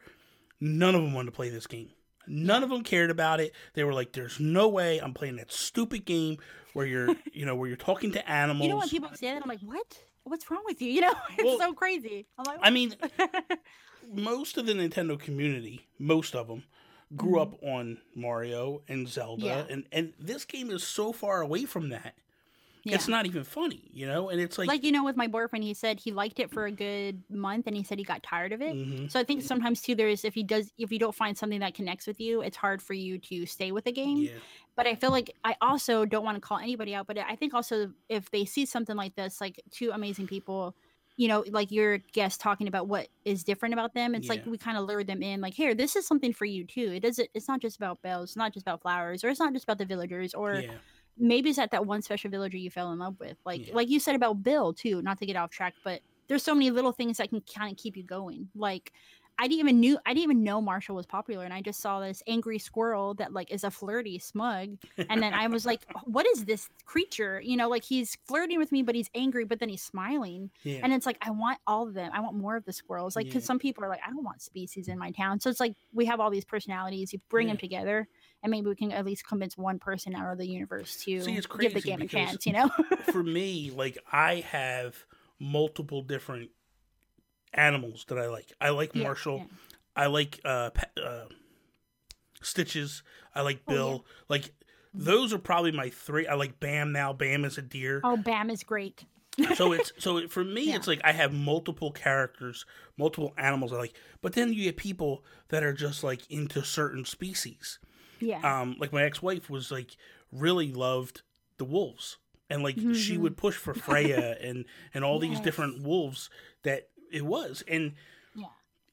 none 0.61 0.95
of 0.95 1.03
them 1.03 1.13
wanted 1.15 1.31
to 1.31 1.37
play 1.37 1.49
this 1.49 1.67
game. 1.67 1.91
None 2.27 2.63
of 2.65 2.71
them 2.71 2.83
cared 2.83 3.11
about 3.11 3.39
it. 3.41 3.55
They 3.75 3.85
were 3.85 3.93
like, 3.95 4.13
"There's 4.13 4.41
no 4.41 4.69
way 4.69 4.99
I'm 4.99 5.15
playing 5.15 5.37
that 5.37 5.53
stupid 5.53 6.05
game 6.05 6.39
where 6.73 6.85
you're, 6.85 7.15
you 7.33 7.47
know, 7.47 7.55
where 7.55 7.69
you're 7.69 7.77
talking 7.77 8.13
to 8.13 8.29
animals." 8.31 8.65
you 8.67 8.71
know 8.73 8.79
when 8.79 8.89
people 8.89 9.09
say 9.15 9.33
that, 9.33 9.43
I'm 9.43 9.49
like, 9.49 9.61
what? 9.61 10.03
What's 10.25 10.51
wrong 10.51 10.63
with 10.67 10.83
you? 10.83 10.91
You 10.93 11.01
know, 11.03 11.13
it's 11.39 11.45
Well, 11.45 11.59
so 11.59 11.73
crazy. 11.73 12.27
I'm 12.37 12.45
like, 12.45 12.59
I 12.63 12.71
mean, 12.71 12.95
most 14.13 14.57
of 14.59 14.67
the 14.67 14.73
Nintendo 14.73 15.19
community, 15.19 15.87
most 15.99 16.35
of 16.35 16.49
them, 16.49 16.65
grew 17.17 17.41
up 17.41 17.55
on 17.63 17.99
Mario 18.15 18.83
and 18.89 19.09
Zelda, 19.09 19.43
Mm-hmm. 19.43 19.47
Yeah. 19.69 19.75
and 19.75 19.85
and 19.93 20.13
this 20.19 20.45
game 20.45 20.71
is 20.71 20.83
so 20.83 21.13
far 21.13 21.41
away 21.41 21.65
from 21.65 21.91
that. 21.91 22.15
yeah. 22.83 22.95
It's 22.97 23.07
not 23.09 23.27
even 23.27 23.43
funny, 23.45 23.83
you 23.93 24.07
know. 24.07 24.29
And 24.29 24.41
it's 24.41 24.59
like, 24.59 24.69
like 24.69 24.85
you 24.85 24.91
know 24.93 25.05
with 25.05 25.17
my 25.17 25.27
boyfriend 25.29 25.65
he 25.65 25.75
said 25.75 25.99
he 26.01 26.11
liked 26.13 26.39
it 26.41 26.51
for 26.51 26.67
a 26.67 26.71
good 26.73 27.23
month 27.31 27.67
and 27.67 27.77
he 27.77 27.83
said 27.85 27.99
he 27.99 28.05
got 28.05 28.23
tired 28.23 28.53
of 28.53 28.61
it 28.63 28.75
mhm, 28.77 29.11
so 29.11 29.19
i 29.19 29.25
think 29.25 29.43
sometimes 29.43 29.83
too 29.83 29.95
there's 29.97 30.25
if 30.25 30.35
he 30.35 30.43
does 30.45 30.71
if 30.79 30.93
you 30.93 30.99
don't 30.99 31.15
find 31.15 31.37
something 31.37 31.59
that 31.61 31.75
connects 31.75 32.07
with 32.07 32.21
you 32.21 32.43
it's 32.43 32.57
hard 32.57 32.81
for 32.81 32.95
you 32.95 33.19
to 33.19 33.45
stay 33.45 33.73
with 33.73 33.85
the 33.85 33.93
game 33.93 34.19
yeah, 34.19 34.31
but 34.77 34.87
i 34.87 34.95
feel 34.95 35.11
like 35.11 35.31
i 35.45 35.57
also 35.61 36.05
don't 36.05 36.25
want 36.25 36.37
to 36.37 36.41
call 36.41 36.59
anybody 36.59 36.95
out 36.95 37.07
but 37.09 37.19
i 37.19 37.35
think 37.35 37.55
also 37.55 37.91
if 38.09 38.31
they 38.31 38.45
see 38.45 38.65
something 38.65 38.95
like 38.97 39.15
this 39.17 39.41
like 39.41 39.61
two 39.73 39.91
amazing 39.93 40.27
people 40.29 40.77
you 41.17 41.29
know 41.29 41.45
like 41.51 41.71
your 41.71 41.99
guest 42.13 42.41
talking 42.41 42.69
about 42.69 42.89
what 42.89 43.09
is 43.25 43.43
different 43.45 43.73
about 43.73 43.95
them 43.95 44.15
it's 44.15 44.29
like 44.29 44.45
we 44.47 44.59
kind 44.59 44.77
of 44.77 44.85
lure 44.85 45.03
them 45.05 45.23
in 45.23 45.41
like 45.41 45.55
here 45.55 45.75
this 45.75 45.97
is 45.97 46.07
something 46.07 46.33
for 46.33 46.45
you 46.45 46.67
too. 46.67 46.93
It 46.95 47.01
doesn't 47.01 47.29
it's 47.35 47.49
not 47.49 47.61
just 47.61 47.77
about 47.77 48.03
bells 48.03 48.31
it's 48.31 48.37
not 48.37 48.53
just 48.53 48.65
about 48.65 48.83
flowers 48.83 49.25
or 49.25 49.29
it's 49.29 49.41
not 49.41 49.53
just 49.53 49.65
about 49.65 49.79
the 49.79 49.87
villagers 49.87 50.35
or 50.35 50.61
yeah, 50.63 50.73
maybe 51.17 51.51
it's 51.51 51.59
at 51.59 51.71
that 51.71 51.87
one 51.87 52.03
special 52.03 52.31
villager 52.31 52.59
you 52.59 52.71
fell 52.71 52.93
in 52.93 52.99
love 52.99 53.17
with 53.19 53.39
like 53.45 53.67
Yeah. 53.67 53.75
like 53.75 53.89
you 53.89 53.99
said 54.01 54.15
about 54.15 54.43
bill 54.43 54.75
too 54.75 55.01
not 55.03 55.19
to 55.19 55.27
get 55.27 55.37
off 55.37 55.51
track 55.51 55.75
but 55.83 56.03
there's 56.29 56.43
so 56.43 56.55
many 56.55 56.71
little 56.71 56.93
things 56.93 57.19
that 57.19 57.31
can 57.31 57.41
kind 57.57 57.71
of 57.71 57.79
keep 57.79 57.97
you 57.97 58.03
going 58.05 58.49
like 58.55 58.93
i 59.39 59.47
didn't 59.47 59.61
even 59.61 59.81
knew 59.81 59.99
i 60.07 60.11
didn't 60.11 60.25
even 60.25 60.43
know 60.43 60.61
marshall 60.61 60.97
was 60.97 61.07
popular 61.07 61.45
and 61.45 61.53
i 61.53 61.61
just 61.61 61.81
saw 61.81 62.01
this 62.01 62.23
angry 62.27 62.59
squirrel 62.59 63.15
that 63.15 63.33
like 63.33 63.51
is 63.51 63.65
a 63.65 63.71
flirty 63.71 64.19
smug 64.19 64.77
and 65.11 65.23
then 65.23 65.35
i 65.35 65.47
was 65.47 65.67
like 65.67 65.83
what 66.05 66.27
is 66.27 66.45
this 66.45 66.69
creature 66.85 67.41
you 67.41 67.57
know 67.57 67.69
like 67.69 67.85
he's 67.85 68.17
flirting 68.27 68.59
with 68.59 68.73
me 68.73 68.83
but 68.83 68.95
he's 68.95 69.11
angry 69.15 69.45
but 69.45 69.59
then 69.59 69.69
he's 69.69 69.83
smiling 69.83 70.51
yeah. 70.63 70.81
and 70.83 70.93
it's 70.93 71.07
like 71.07 71.19
i 71.23 71.31
want 71.31 71.59
all 71.67 71.87
of 71.87 71.95
them 71.95 72.11
i 72.15 72.21
want 72.21 72.35
more 72.35 72.57
of 72.57 72.65
the 72.65 72.73
squirrels 72.73 73.17
like 73.17 73.27
because 73.27 73.43
Yeah. 73.43 73.47
some 73.47 73.59
people 73.59 73.85
are 73.85 73.89
like 73.89 74.01
i 74.07 74.11
don't 74.11 74.25
want 74.25 74.43
species 74.43 74.89
in 74.89 74.99
my 74.99 75.11
town 75.11 75.41
so 75.41 75.51
it's 75.51 75.61
like 75.61 75.75
we 75.93 76.07
have 76.07 76.21
all 76.21 76.31
these 76.31 76.45
personalities 76.45 77.13
you 77.13 77.21
bring 77.29 77.49
them 77.49 77.57
together 77.57 78.09
and 78.43 78.51
maybe 78.51 78.69
we 78.69 78.77
can 78.77 78.93
at 78.93 79.05
least 79.05 79.27
convince 79.27 79.57
one 79.57 79.79
person 79.79 80.15
out 80.15 80.33
of 80.33 80.39
the 80.39 80.47
universe 80.47 80.97
to 81.05 81.21
See, 81.21 81.41
give 81.59 81.75
the 81.75 81.81
game 81.81 82.01
a 82.01 82.07
chance 82.07 82.47
you 82.47 82.53
know 82.53 82.71
for 83.07 83.23
me, 83.23 83.71
like 83.71 83.99
I 84.11 84.45
have 84.51 84.97
multiple 85.39 86.03
different 86.03 86.51
animals 87.57 88.05
that 88.09 88.19
I 88.19 88.29
like. 88.29 88.53
I 88.61 88.71
like 88.71 88.95
Yeah, 88.95 89.03
Marshall. 89.05 89.39
yeah. 89.39 89.45
I 89.97 90.07
like 90.07 90.41
uh, 90.45 90.71
uh, 91.03 91.25
Stitches. 92.43 93.03
I 93.35 93.41
like 93.43 93.61
Oh, 93.67 93.73
yeah. 93.73 93.77
Bill. 93.77 94.05
Like 94.29 94.53
those 94.95 95.33
are 95.33 95.39
probably 95.39 95.73
my 95.73 95.89
three. 95.91 96.27
I 96.27 96.35
like 96.35 96.61
Bam 96.61 96.93
now. 96.93 97.13
Bam 97.13 97.45
is 97.45 97.59
a 97.59 97.63
deer. 97.63 98.01
Oh, 98.05 98.17
Bam 98.17 98.51
is 98.51 98.63
great. 98.63 99.05
so 99.55 99.73
it's 99.75 99.93
so 99.99 100.27
for 100.29 100.45
me, 100.45 100.73
it's 100.73 100.87
like 100.87 101.01
I 101.05 101.13
have 101.13 101.33
multiple 101.33 101.91
characters, 101.93 102.65
multiple 102.97 103.35
animals 103.39 103.73
I 103.73 103.77
like. 103.77 103.95
But 104.23 104.35
then 104.35 104.53
you 104.53 104.65
get 104.65 104.77
people 104.77 105.25
that 105.49 105.63
are 105.65 105.73
just 105.73 106.05
like 106.05 106.31
into 106.31 106.63
certain 106.65 107.05
species. 107.05 107.79
Yeah. 108.21 108.41
Um, 108.61 108.77
like 108.79 108.93
my 108.93 109.03
ex-wife 109.03 109.51
was 109.51 109.71
like 109.71 109.97
really 110.33 110.73
loved 110.73 111.23
the 111.59 111.65
wolves, 111.67 112.17
and 112.49 112.63
like 112.63 112.77
she 112.77 113.17
Mhm. 113.17 113.19
would 113.19 113.37
push 113.37 113.57
for 113.57 113.75
Freya 113.75 114.37
and 114.41 114.65
and 114.95 115.05
all 115.05 115.19
these 115.19 115.41
different 115.41 115.83
wolves 115.83 116.31
that 116.63 116.89
it 117.13 117.25
was, 117.25 117.63
and 117.69 117.93
yeah. 118.35 118.47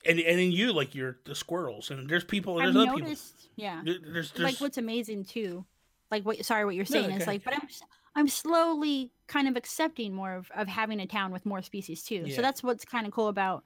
and 0.05 0.19
and 0.19 0.39
then 0.39 0.51
you 0.51 0.73
like 0.73 0.93
you're 0.95 1.17
the 1.25 1.35
squirrels, 1.35 1.91
and 1.91 2.09
there's 2.09 2.23
people, 2.23 2.59
I've 2.59 2.73
there's 2.73 2.87
other 2.87 2.97
noticed. 2.99 3.47
Yeah. 3.55 3.81
people, 3.81 3.93
There- 4.01 4.13
there's, 4.13 4.31
there's 4.31 4.53
like 4.53 4.61
what's 4.61 4.77
amazing 4.77 5.25
too 5.25 5.65
like 6.11 6.25
what 6.25 6.43
sorry 6.45 6.65
what 6.65 6.75
you're 6.75 6.85
No, 6.89 7.01
saying 7.01 7.11
is 7.11 7.25
like 7.27 7.43
but 7.43 7.53
i'm 7.55 7.67
i'm 8.15 8.27
slowly 8.27 9.11
kind 9.27 9.47
of 9.47 9.55
accepting 9.55 10.13
more 10.13 10.33
of, 10.35 10.51
of 10.55 10.67
having 10.67 10.99
a 10.99 11.07
town 11.07 11.31
with 11.31 11.43
more 11.45 11.61
species 11.63 12.03
too 12.03 12.23
Yeah. 12.27 12.35
so 12.35 12.41
that's 12.41 12.61
what's 12.61 12.85
kind 12.85 13.05
of 13.07 13.13
cool 13.13 13.27
about 13.29 13.63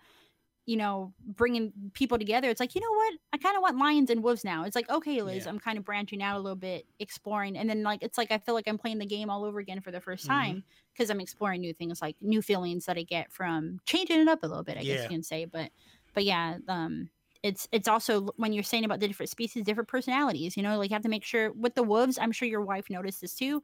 you 0.68 0.78
know 0.78 1.14
bringing 1.26 1.74
people 1.96 2.20
together 2.20 2.50
it's 2.50 2.60
like 2.60 2.76
you 2.76 2.82
know 2.82 2.92
what 2.92 3.16
i 3.34 3.38
kind 3.38 3.56
of 3.58 3.64
want 3.64 3.78
lions 3.78 4.10
and 4.12 4.24
wolves 4.24 4.44
now 4.44 4.64
it's 4.66 4.76
like 4.76 4.90
okay 4.90 5.22
liz 5.24 5.46
Yeah. 5.46 5.52
i'm 5.52 5.60
kind 5.60 5.78
of 5.80 5.86
branching 5.86 6.22
out 6.22 6.38
a 6.38 6.42
little 6.42 6.58
bit 6.58 6.86
exploring 7.00 7.58
and 7.58 7.70
then 7.70 7.84
like 7.84 8.04
it's 8.04 8.18
like 8.20 8.32
i 8.32 8.38
feel 8.38 8.56
like 8.56 8.68
i'm 8.68 8.78
playing 8.78 9.00
the 9.00 9.06
game 9.08 9.30
all 9.30 9.46
over 9.46 9.60
again 9.60 9.82
for 9.82 9.92
the 9.92 10.02
1st 10.02 10.26
Mhm. 10.26 10.28
time 10.28 10.64
because 10.94 11.10
i'm 11.10 11.22
exploring 11.22 11.62
new 11.62 11.74
things 11.74 12.02
like 12.02 12.18
new 12.22 12.42
feelings 12.42 12.86
that 12.86 12.98
i 12.98 13.04
get 13.04 13.32
from 13.34 13.80
changing 13.86 14.20
it 14.20 14.28
up 14.28 14.44
a 14.44 14.48
little 14.48 14.64
bit 14.64 14.78
i 14.78 14.84
guess 14.86 15.08
you 15.10 15.16
can 15.16 15.24
say 15.24 15.46
but 15.46 15.72
but 16.14 16.26
yeah 16.26 16.58
um 16.68 17.10
it's 17.44 17.68
it's 17.72 17.88
also 17.88 18.28
when 18.38 18.52
you're 18.52 18.64
saying 18.64 18.84
about 18.86 19.00
the 19.00 19.08
different 19.08 19.30
species 19.30 19.64
different 19.64 19.90
personalities 19.90 20.58
you 20.58 20.64
know 20.64 20.78
like 20.78 20.90
you 20.90 20.96
have 20.96 21.04
to 21.04 21.10
make 21.10 21.24
sure 21.24 21.54
with 21.54 21.76
the 21.76 21.84
wolves 21.84 22.18
i'm 22.18 22.32
sure 22.32 22.48
your 22.48 22.62
wife 22.64 22.90
noticed 22.90 23.22
this 23.22 23.36
too 23.36 23.64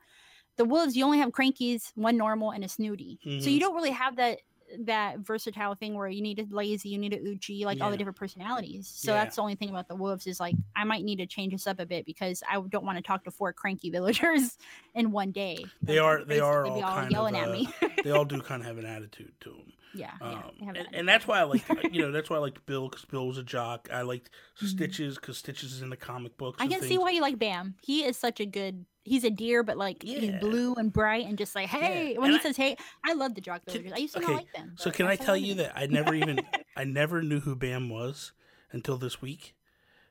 the 0.57 0.65
wolves 0.65 0.95
you 0.97 1.05
only 1.05 1.19
have 1.19 1.31
crankies 1.31 1.91
one 1.95 2.17
normal 2.17 2.51
and 2.51 2.63
a 2.63 2.69
snooty 2.69 3.19
so 3.37 3.49
Mhm. 3.49 3.51
you 3.51 3.59
don't 3.59 3.75
really 3.75 3.91
have 3.91 4.15
that 4.17 4.41
that 4.81 5.19
versatile 5.19 5.75
thing 5.75 5.93
where 5.95 6.07
you 6.07 6.21
need 6.21 6.39
a 6.39 6.45
lazy 6.55 6.89
you 6.89 6.97
need 6.97 7.13
a 7.13 7.19
uchi 7.29 7.63
like 7.65 7.79
all 7.81 7.91
the 7.91 7.97
different 7.97 8.17
personalities 8.17 8.87
so 8.93 9.11
Yeah. 9.13 9.23
that's 9.23 9.35
the 9.35 9.41
only 9.41 9.55
thing 9.55 9.69
about 9.69 9.87
the 9.87 9.95
wolves 9.95 10.25
is 10.27 10.39
like 10.39 10.55
i 10.75 10.83
might 10.83 11.03
need 11.03 11.17
to 11.17 11.25
change 11.25 11.53
this 11.53 11.67
up 11.67 11.79
a 11.79 11.85
bit 11.85 12.05
because 12.05 12.41
i 12.49 12.59
don't 12.69 12.83
want 12.85 12.97
to 12.97 13.01
talk 13.03 13.23
to 13.25 13.31
four 13.31 13.53
cranky 13.53 13.89
villagers 13.91 14.57
in 14.95 15.11
one 15.11 15.31
day 15.31 15.63
They 15.81 15.99
are- 15.99 16.23
they 16.25 16.39
are 16.39 16.65
all 16.65 16.81
kind 16.81 17.05
of, 17.07 17.11
yelling 17.11 17.35
at 17.37 17.49
uh, 17.49 17.51
me 17.51 17.69
they 18.03 18.11
all 18.11 18.25
do 18.25 18.41
kind 18.41 18.61
of 18.61 18.67
have 18.67 18.77
an 18.77 18.85
attitude 18.85 19.31
to 19.41 19.49
them. 19.51 19.73
Yeah 19.93 20.11
yeah 20.21 20.27
Um, 20.27 20.41
have 20.65 20.75
and, 20.75 20.87
and 20.93 21.07
that's 21.07 21.25
why 21.27 21.39
I 21.39 21.43
like, 21.43 21.63
you 21.91 22.01
know, 22.01 22.11
that's 22.11 22.29
why 22.29 22.37
I 22.37 22.39
liked 22.39 22.65
Bill 22.65 22.89
because 22.89 23.05
Bill 23.05 23.27
was 23.27 23.37
a 23.37 23.43
jock. 23.43 23.89
I 23.91 24.01
liked 24.01 24.29
Mhm. 24.61 24.67
Stitches 24.67 25.15
because 25.15 25.37
Stitches 25.37 25.73
is 25.73 25.81
in 25.81 25.89
the 25.89 25.97
comic 25.97 26.37
books. 26.37 26.57
I 26.59 26.65
and 26.65 26.73
can 26.73 26.81
see 26.83 26.97
why 26.97 27.11
you 27.11 27.21
like 27.21 27.37
Bam. 27.39 27.75
He 27.83 28.03
is 28.03 28.17
such 28.17 28.39
a 28.39 28.45
good. 28.45 28.85
He's 29.05 29.25
a 29.25 29.29
deer, 29.29 29.63
but 29.63 29.77
like 29.77 30.01
he's 30.01 30.31
blue 30.39 30.75
and 30.75 30.91
bright 30.93 31.25
and 31.25 31.37
just 31.37 31.55
like 31.55 31.67
hey. 31.67 32.15
When 32.17 32.25
And 32.31 32.33
he 32.33 32.39
I- 32.39 32.41
says 32.43 32.55
hey, 32.57 32.77
I 33.05 33.13
love 33.13 33.35
the 33.35 33.41
jock 33.41 33.63
villagers. 33.65 33.91
I 33.93 33.97
used 33.97 34.13
to 34.13 34.19
okay, 34.19 34.31
not 34.31 34.37
like 34.37 34.53
them. 34.53 34.75
So 34.77 34.91
can 34.91 35.07
I 35.07 35.15
tell 35.17 35.35
you 35.35 35.55
that 35.55 35.73
I 35.75 35.87
never 35.87 36.13
even, 36.15 36.39
I 36.77 36.85
never 36.85 37.21
knew 37.21 37.41
who 37.41 37.55
Bam 37.55 37.89
was 37.89 38.31
until 38.71 38.97
this 38.97 39.21
week, 39.21 39.55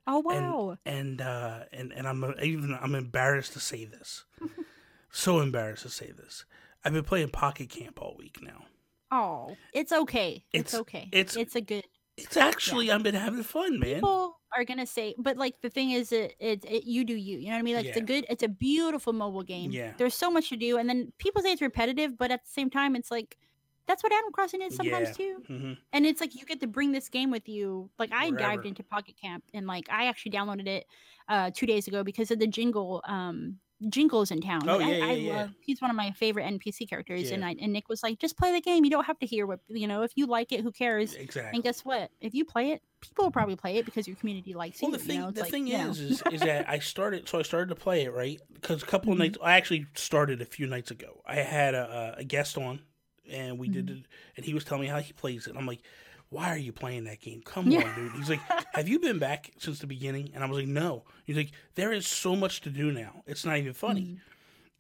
Oh 0.06 0.18
wow! 0.18 0.76
and 0.84 1.20
uh, 1.22 1.60
and 1.72 1.90
and 1.92 2.06
I'm 2.06 2.22
uh, 2.22 2.32
even 2.42 2.76
I'm 2.80 2.94
embarrassed 2.94 3.54
to 3.54 3.60
say 3.60 3.84
this, 3.86 4.24
so 5.10 5.40
embarrassed 5.40 5.82
to 5.84 5.88
say 5.90 6.10
this. 6.12 6.44
I've 6.84 6.92
been 6.92 7.04
playing 7.04 7.30
Pocket 7.30 7.70
Camp 7.70 8.00
all 8.02 8.14
week 8.18 8.40
now. 8.42 8.64
Oh, 9.12 9.56
it's 9.72 9.92
okay. 9.92 10.44
It's, 10.52 10.72
It's- 10.74 10.80
okay. 10.80 11.08
it's- 11.12 11.36
It's 11.36 11.54
a 11.54 11.60
good. 11.60 11.84
It's 12.18 12.36
actually 12.36 12.90
I've 12.90 13.02
been 13.02 13.14
having 13.14 13.42
fun, 13.42 13.78
man. 13.80 13.94
People 13.94 14.38
are 14.54 14.64
gonna 14.64 14.84
say, 14.86 15.14
but 15.18 15.38
like 15.38 15.54
the 15.62 15.70
thing 15.70 15.92
is, 15.92 16.12
it, 16.12 16.34
it, 16.38 16.62
it 16.66 16.84
you 16.84 17.04
do 17.04 17.14
you. 17.14 17.38
You 17.38 17.46
know 17.46 17.52
what 17.52 17.58
I 17.60 17.62
mean? 17.62 17.76
Like 17.76 17.86
it's 17.86 17.96
a 17.96 18.02
good. 18.02 18.26
It's 18.28 18.42
a 18.42 18.48
beautiful 18.48 19.14
mobile 19.14 19.42
game. 19.42 19.70
Yeah. 19.70 19.92
There's 19.96 20.14
so 20.14 20.30
much 20.30 20.50
to 20.50 20.56
do, 20.56 20.76
and 20.76 20.86
then 20.88 21.12
people 21.18 21.40
say 21.42 21.52
it's 21.52 21.62
repetitive, 21.62 22.18
but 22.18 22.30
at 22.30 22.44
the 22.44 22.50
same 22.50 22.68
time, 22.70 22.96
it's 22.96 23.10
like. 23.10 23.38
That's 23.88 24.02
what 24.04 24.12
Animal 24.12 24.30
Crossing 24.30 24.62
is 24.62 24.76
sometimes 24.76 25.08
Yeah. 25.08 25.14
too. 25.14 25.42
hmm 25.48 25.72
and 25.92 26.06
it's 26.06 26.20
like 26.20 26.36
you 26.36 26.44
get 26.46 26.60
to 26.60 26.68
bring 26.68 26.92
this 26.92 27.08
game 27.08 27.32
with 27.32 27.48
you 27.48 27.90
like 27.98 28.12
i 28.12 28.30
Wherever. 28.30 28.36
dived 28.38 28.64
into 28.66 28.84
pocket 28.84 29.16
camp 29.20 29.42
and 29.52 29.66
like 29.66 29.88
i 29.90 30.06
actually 30.06 30.30
downloaded 30.30 30.68
it 30.68 30.84
uh 31.28 31.50
two 31.52 31.66
days 31.66 31.88
ago 31.88 32.04
because 32.04 32.30
of 32.30 32.38
the 32.38 32.46
jingle 32.46 33.02
um 33.08 33.58
jingles 33.88 34.30
in 34.30 34.40
town 34.40 34.60
Oh, 34.68 34.78
Like, 34.78 34.86
I, 34.86 34.90
yeah, 34.98 35.04
I 35.04 35.14
yeah, 35.14 35.14
yeah. 35.14 35.42
love 35.42 35.50
he's 35.60 35.80
one 35.80 35.90
of 35.90 35.96
my 35.96 36.10
favorite 36.12 36.44
npc 36.44 36.88
characters 36.88 37.30
and 37.30 37.44
I, 37.44 37.54
and 37.60 37.72
nick 37.72 37.88
was 37.88 38.02
like 38.02 38.18
just 38.18 38.36
play 38.36 38.52
the 38.52 38.60
game 38.60 38.84
you 38.84 38.90
don't 38.90 39.04
have 39.04 39.18
to 39.20 39.26
hear 39.26 39.46
what 39.46 39.60
you 39.68 39.86
know 39.86 40.02
if 40.02 40.12
you 40.16 40.26
like 40.26 40.52
it 40.52 40.60
who 40.62 40.70
cares 40.72 41.14
Exactly. 41.14 41.56
and 41.56 41.62
guess 41.62 41.84
what 41.84 42.10
if 42.20 42.34
you 42.34 42.44
play 42.44 42.70
it 42.72 42.82
people 43.00 43.24
will 43.24 43.32
probably 43.32 43.56
play 43.56 43.76
it 43.78 43.84
because 43.84 44.06
your 44.06 44.16
community 44.16 44.54
likes 44.54 44.80
it. 44.80 44.84
Well, 44.84 44.92
you 44.92 44.98
the 44.98 45.04
thing, 45.04 45.16
you 45.16 45.22
know? 45.22 45.30
The 45.32 45.40
like, 45.40 45.50
thing 45.50 45.64
know. 45.68 45.90
is, 45.90 45.98
is, 45.98 46.22
is 46.30 46.40
that 46.42 46.68
I 46.68 46.78
started. 46.78 47.28
So 47.28 47.38
I 47.40 47.42
started 47.42 47.68
to 47.70 47.74
play 47.74 48.04
it 48.04 48.12
right 48.12 48.40
because 48.54 48.82
a 48.82 48.86
couple 48.86 49.08
Mhm. 49.08 49.12
of 49.14 49.18
nights. 49.18 49.38
I 49.42 49.56
actually 49.56 49.86
started 49.94 50.40
a 50.40 50.44
few 50.44 50.68
nights 50.68 50.92
ago. 50.92 51.20
I 51.26 51.36
had 51.36 51.74
a, 51.74 52.14
a 52.18 52.24
guest 52.24 52.56
on, 52.56 52.80
and 53.28 53.58
we 53.58 53.68
did 53.68 53.86
Mhm. 53.86 53.98
it, 54.02 54.06
and 54.36 54.46
he 54.46 54.54
was 54.54 54.62
telling 54.64 54.82
me 54.82 54.88
how 54.88 55.00
he 55.00 55.12
plays 55.12 55.48
it. 55.48 55.56
I'm 55.56 55.66
like, 55.66 55.80
why 56.32 56.48
are 56.48 56.56
you 56.58 56.72
playing 56.72 57.04
that 57.04 57.20
game? 57.20 57.42
Come 57.44 57.68
Yeah. 57.68 57.82
on, 57.84 57.94
dude. 57.94 58.12
He's 58.12 58.30
like, 58.30 58.40
have 58.74 58.88
you 58.88 58.98
been 58.98 59.18
back 59.18 59.50
since 59.58 59.78
the 59.80 59.86
beginning? 59.86 60.30
And 60.34 60.42
I 60.42 60.46
was 60.46 60.58
like, 60.58 60.66
no. 60.68 61.04
He's 61.24 61.36
like, 61.36 61.52
there 61.74 61.92
is 61.92 62.06
so 62.06 62.34
much 62.34 62.60
to 62.62 62.70
do 62.70 62.90
now. 62.90 63.22
It's 63.26 63.44
not 63.44 63.58
even 63.58 63.74
funny. 63.74 64.00
Mhm. 64.02 64.18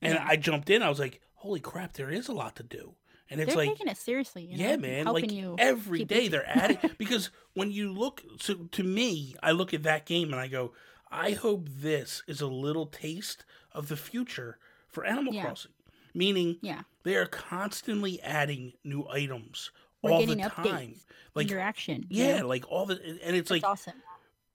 And 0.02 0.14
Yeah. 0.14 0.26
I 0.26 0.36
jumped 0.36 0.70
in. 0.70 0.82
I 0.82 0.88
was 0.88 0.98
like, 0.98 1.20
holy 1.34 1.60
crap, 1.60 1.92
there 1.92 2.10
is 2.10 2.28
a 2.28 2.32
lot 2.32 2.56
to 2.56 2.62
do. 2.62 2.94
And 3.30 3.40
it's 3.40 3.48
they're 3.54 3.64
like, 3.64 3.70
taking 3.70 3.88
it 3.88 3.96
seriously 3.96 4.44
you 4.44 4.58
know, 4.58 4.64
yeah, 4.70 4.76
man. 4.76 5.04
helping 5.04 5.24
Like 5.30 5.32
you 5.32 5.56
every 5.58 6.04
keep 6.04 6.30
they're 6.30 6.46
adding 6.48 6.78
because 6.98 7.30
when 7.54 7.70
you 7.70 7.92
look 7.92 8.22
so 8.40 8.54
to 8.72 8.82
me, 8.82 9.34
I 9.42 9.52
look 9.52 9.72
at 9.72 9.84
that 9.84 10.04
game 10.06 10.32
and 10.32 10.40
I 10.40 10.48
go, 10.48 10.72
I 11.10 11.32
hope 11.32 11.68
this 11.70 12.22
is 12.26 12.40
a 12.40 12.46
little 12.46 12.86
taste 12.86 13.44
of 13.72 13.88
the 13.88 13.96
future 13.96 14.58
for 14.88 15.04
Animal 15.06 15.32
Yeah. 15.34 15.44
Crossing. 15.44 15.72
Meaning 16.14 16.58
yeah 16.60 16.82
they 17.04 17.16
are 17.16 17.26
constantly 17.26 18.20
adding 18.20 18.74
new 18.84 19.06
items 19.08 19.70
We're 20.02 20.10
all 20.12 20.26
the 20.26 20.36
time. 20.36 20.50
updates, 20.50 21.04
Like 21.34 21.50
interaction 21.50 22.06
you 22.10 22.24
yeah, 22.24 22.42
like 22.42 22.64
all 22.70 22.86
the 22.86 22.94
and 22.94 23.36
it's 23.36 23.48
That's 23.48 23.50
like 23.50 23.64
awesome. 23.64 23.94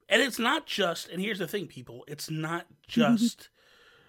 and 0.10 0.22
it's 0.22 0.38
not 0.40 0.66
just 0.68 1.10
and 1.10 1.22
here's 1.22 1.40
the 1.40 1.48
thing, 1.48 1.68
people, 1.68 2.04
it's 2.08 2.30
not 2.30 2.68
just 2.88 3.50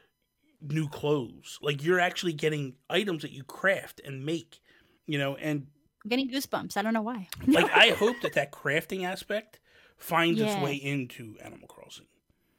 new 0.61 0.88
clothes. 0.88 1.59
Like 1.62 1.83
you're 1.85 2.00
actually 2.00 2.33
getting 2.35 2.74
items 2.90 3.22
that 3.22 3.33
you 3.33 3.42
craft 3.44 4.00
and 4.04 4.24
make, 4.26 4.61
you 5.07 5.18
know, 5.18 5.37
and 5.37 5.66
I'm 6.04 6.09
getting 6.11 6.28
goosebumps. 6.31 6.76
I 6.76 6.83
don't 6.83 6.94
know 6.94 7.02
why. 7.02 7.28
Like 7.46 7.70
I 7.72 7.90
hope 7.90 8.20
that 8.22 8.35
that 8.35 8.52
crafting 8.52 9.04
aspect 9.04 9.61
finds 9.96 10.40
its 10.40 10.54
way 10.62 10.74
into 10.74 11.37
Animal 11.42 11.68
Crossing. 11.68 12.07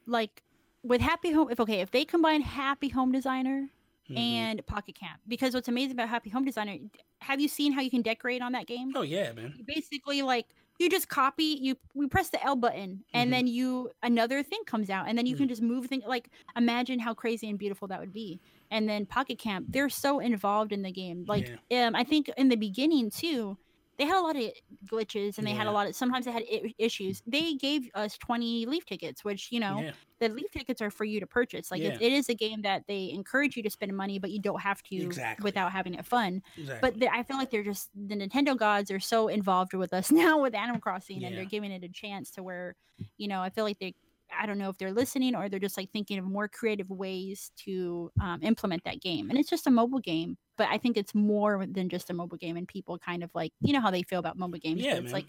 like 0.08 0.44
with 0.84 1.02
Happy 1.02 1.32
Home, 1.32 1.50
if 1.52 1.60
okay, 1.60 1.82
if 1.82 1.92
they 1.92 2.06
combine 2.06 2.42
Happy 2.42 2.90
Home 2.90 3.12
Designer 3.12 3.70
Mhm. 4.10 4.18
and 4.18 4.66
Pocket 4.66 4.96
Camp, 4.96 5.20
because 5.28 5.54
what's 5.54 5.68
amazing 5.68 5.92
about 5.94 6.10
Happy 6.10 6.30
Home 6.30 6.44
Designer, 6.46 6.78
have 7.22 7.40
you 7.40 7.48
seen 7.48 7.72
how 7.74 7.82
you 7.82 7.90
can 7.92 8.02
decorate 8.02 8.42
on 8.42 8.52
that 8.54 8.66
game? 8.68 8.92
oh 8.96 9.02
yeah, 9.04 9.32
man. 9.34 9.54
You 9.58 9.64
basically 9.68 10.22
like 10.22 10.48
you 10.80 10.90
just 10.90 11.10
copy 11.10 11.58
you 11.62 11.76
we 11.94 12.08
press 12.08 12.30
the 12.30 12.42
L 12.44 12.56
button 12.56 13.04
and 13.14 13.28
Mhm. 13.28 13.32
then 13.32 13.48
you 13.48 13.92
another 14.02 14.42
thing 14.44 14.62
comes 14.66 14.90
out 14.90 15.08
and 15.10 15.18
then 15.18 15.26
you 15.26 15.36
Mm. 15.36 15.40
can 15.40 15.48
just 15.50 15.62
move 15.62 15.88
things 15.88 16.06
like 16.08 16.30
imagine 16.56 17.00
how 17.00 17.14
crazy 17.14 17.50
and 17.50 17.60
beautiful 17.60 17.88
that 17.90 18.00
would 18.00 18.14
be. 18.14 18.40
And 18.72 18.88
then 18.88 19.06
Pocket 19.06 19.38
Camp, 19.40 19.68
they're 19.70 19.90
so 19.90 20.20
involved 20.20 20.72
in 20.72 20.82
the 20.82 20.92
game. 20.92 21.26
Like 21.28 21.50
um 21.72 21.96
I 21.96 22.04
think 22.06 22.30
in 22.38 22.48
the 22.50 22.56
beginning 22.56 23.10
too, 23.12 23.58
they 24.00 24.06
had 24.06 24.18
a 24.18 24.22
lot 24.22 24.36
of 24.36 24.44
glitches 24.90 25.38
and 25.38 25.46
they 25.46 25.52
had 25.52 25.68
a 25.68 25.72
lot 25.72 25.86
of 25.88 25.96
sometimes 25.96 26.26
they 26.26 26.32
had 26.32 26.44
I- 26.52 26.74
issues. 26.80 27.22
They 27.28 27.54
gave 27.56 27.90
us 27.94 28.18
20 28.18 28.66
leaf 28.66 28.86
tickets, 28.86 29.24
which, 29.24 29.52
you 29.52 29.60
know, 29.60 29.82
yeah, 29.82 29.92
the 30.20 30.30
leaf 30.30 30.50
tickets 30.52 30.82
are 30.82 30.90
for 30.90 31.04
you 31.04 31.20
to 31.20 31.28
purchase. 31.28 31.70
Like 31.70 31.82
it, 31.82 32.02
it 32.02 32.12
is 32.14 32.30
a 32.30 32.34
game 32.34 32.62
that 32.64 32.86
they 32.88 33.12
encourage 33.12 33.56
you 33.58 33.64
to 33.64 33.70
spend 33.70 33.96
money, 33.96 34.18
but 34.18 34.32
you 34.32 34.40
don't 34.42 34.62
have 34.62 34.82
to 34.84 34.96
Exactly. 34.96 35.44
without 35.44 35.72
having 35.74 35.94
it 35.94 36.06
fun. 36.06 36.42
exactly. 36.58 36.90
But 36.90 37.00
the, 37.00 37.14
I 37.14 37.24
feel 37.24 37.38
like 37.38 37.52
they're 37.52 37.64
just 37.64 37.90
the 37.94 38.16
Nintendo 38.16 38.58
gods 38.58 38.90
are 38.90 39.00
so 39.02 39.28
involved 39.28 39.74
with 39.74 39.94
us 39.94 40.12
now 40.24 40.42
with 40.42 40.56
Animal 40.56 40.80
Crossing, 40.80 41.24
and 41.26 41.38
they're 41.38 41.46
giving 41.46 41.72
it 41.72 41.84
a 41.84 41.90
chance 41.90 42.32
to 42.32 42.42
where, 42.44 42.76
you 43.18 43.28
know, 43.28 43.42
I 43.42 43.50
feel 43.50 43.66
like 43.66 43.80
they. 43.80 43.96
I 44.38 44.46
don't 44.46 44.58
know 44.58 44.70
if 44.70 44.78
they're 44.78 44.94
listening 44.94 45.36
or 45.36 45.50
they're 45.50 45.60
just 45.60 45.78
like 45.78 45.92
thinking 45.92 46.20
of 46.20 46.26
more 46.26 46.48
creative 46.48 46.90
ways 46.90 47.52
to 47.66 48.12
um, 48.22 48.42
implement 48.44 48.84
that 48.84 49.02
game. 49.02 49.30
And 49.30 49.38
it's 49.38 49.50
just 49.50 49.68
a 49.68 49.72
mobile 49.72 50.00
game, 50.00 50.38
but 50.58 50.68
I 50.70 50.78
think 50.78 50.98
it's 50.98 51.16
more 51.16 51.66
than 51.66 51.90
just 51.90 52.10
a 52.10 52.14
mobile 52.14 52.38
game. 52.38 52.58
And 52.58 52.68
people 52.68 52.98
kind 52.98 53.24
of 53.24 53.32
like, 53.34 53.52
you 53.62 53.74
know, 53.74 53.82
how 53.82 53.92
they 53.92 54.04
feel 54.04 54.20
about 54.20 54.38
mobile 54.38 54.60
games. 54.60 54.82
Yeah, 54.82 54.96
it's 54.96 55.04
man. 55.06 55.14
like 55.14 55.26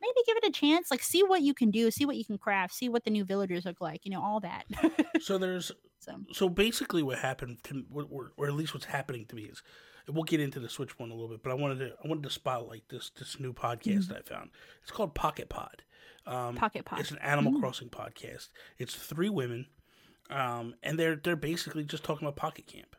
maybe 0.00 0.24
give 0.26 0.36
it 0.36 0.48
a 0.48 0.50
chance. 0.50 0.90
Like, 0.90 1.02
see 1.02 1.22
what 1.22 1.42
you 1.42 1.54
can 1.54 1.70
do, 1.70 1.90
see 1.90 2.04
what 2.04 2.16
you 2.16 2.24
can 2.24 2.38
craft, 2.38 2.74
see 2.74 2.88
what 2.88 3.04
the 3.04 3.10
new 3.10 3.24
villagers 3.24 3.64
look 3.64 3.80
like. 3.80 4.04
You 4.04 4.12
know, 4.12 4.22
all 4.22 4.40
that. 4.40 4.64
so 5.20 5.38
there's 5.38 5.72
so 5.98 6.20
so 6.32 6.48
basically 6.48 7.02
what 7.02 7.18
happened 7.18 7.58
to 7.64 7.84
or, 7.92 8.06
or, 8.10 8.32
or 8.36 8.46
at 8.46 8.54
least 8.54 8.74
what's 8.74 8.86
happening 8.86 9.26
to 9.26 9.36
me 9.36 9.44
is 9.44 9.62
we'll 10.08 10.24
get 10.24 10.40
into 10.40 10.60
the 10.60 10.68
Switch 10.68 10.98
one 10.98 11.10
a 11.10 11.14
little 11.14 11.28
bit, 11.28 11.42
but 11.42 11.50
I 11.50 11.54
wanted 11.54 11.78
to 11.78 11.94
I 12.04 12.08
wanted 12.08 12.24
to 12.24 12.30
spotlight 12.30 12.84
this 12.88 13.10
this 13.18 13.40
new 13.40 13.52
podcast 13.52 13.84
Mm-hmm. 13.84 14.14
I 14.14 14.20
found. 14.22 14.50
It's 14.82 14.90
called 14.90 15.14
Pocket 15.14 15.48
Pod. 15.48 15.82
Um, 16.26 16.54
Pocket 16.54 16.84
Pod. 16.84 17.00
It's 17.00 17.10
an 17.10 17.18
Animal 17.18 17.52
Mm. 17.52 17.60
Crossing 17.60 17.88
podcast. 17.90 18.48
It's 18.78 18.94
three 18.94 19.28
women, 19.28 19.66
um, 20.30 20.74
and 20.82 20.98
they're 20.98 21.16
they're 21.16 21.36
basically 21.36 21.84
just 21.84 22.02
talking 22.04 22.26
about 22.26 22.36
Pocket 22.36 22.66
Camp, 22.66 22.96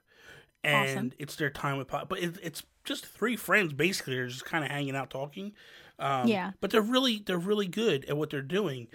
and 0.64 0.90
Awesome. 0.90 1.12
it's 1.20 1.36
their 1.36 1.50
time 1.50 1.78
with 1.78 1.88
Pocket. 1.88 2.10
But 2.10 2.20
it, 2.20 2.38
it's 2.44 2.64
just 2.84 3.06
three 3.06 3.36
friends 3.36 3.74
basically. 3.74 4.16
They're 4.16 4.28
just 4.28 4.46
kind 4.46 4.64
of 4.64 4.72
hanging 4.72 4.96
out 4.96 5.10
talking. 5.10 5.54
Um, 5.98 6.28
Yeah. 6.28 6.52
but 6.62 6.70
they're 6.72 6.82
really 6.82 7.24
they're 7.26 7.38
really 7.38 7.68
good 7.68 8.06
at 8.06 8.18
what 8.18 8.30
they're 8.30 8.42
doing. 8.42 8.88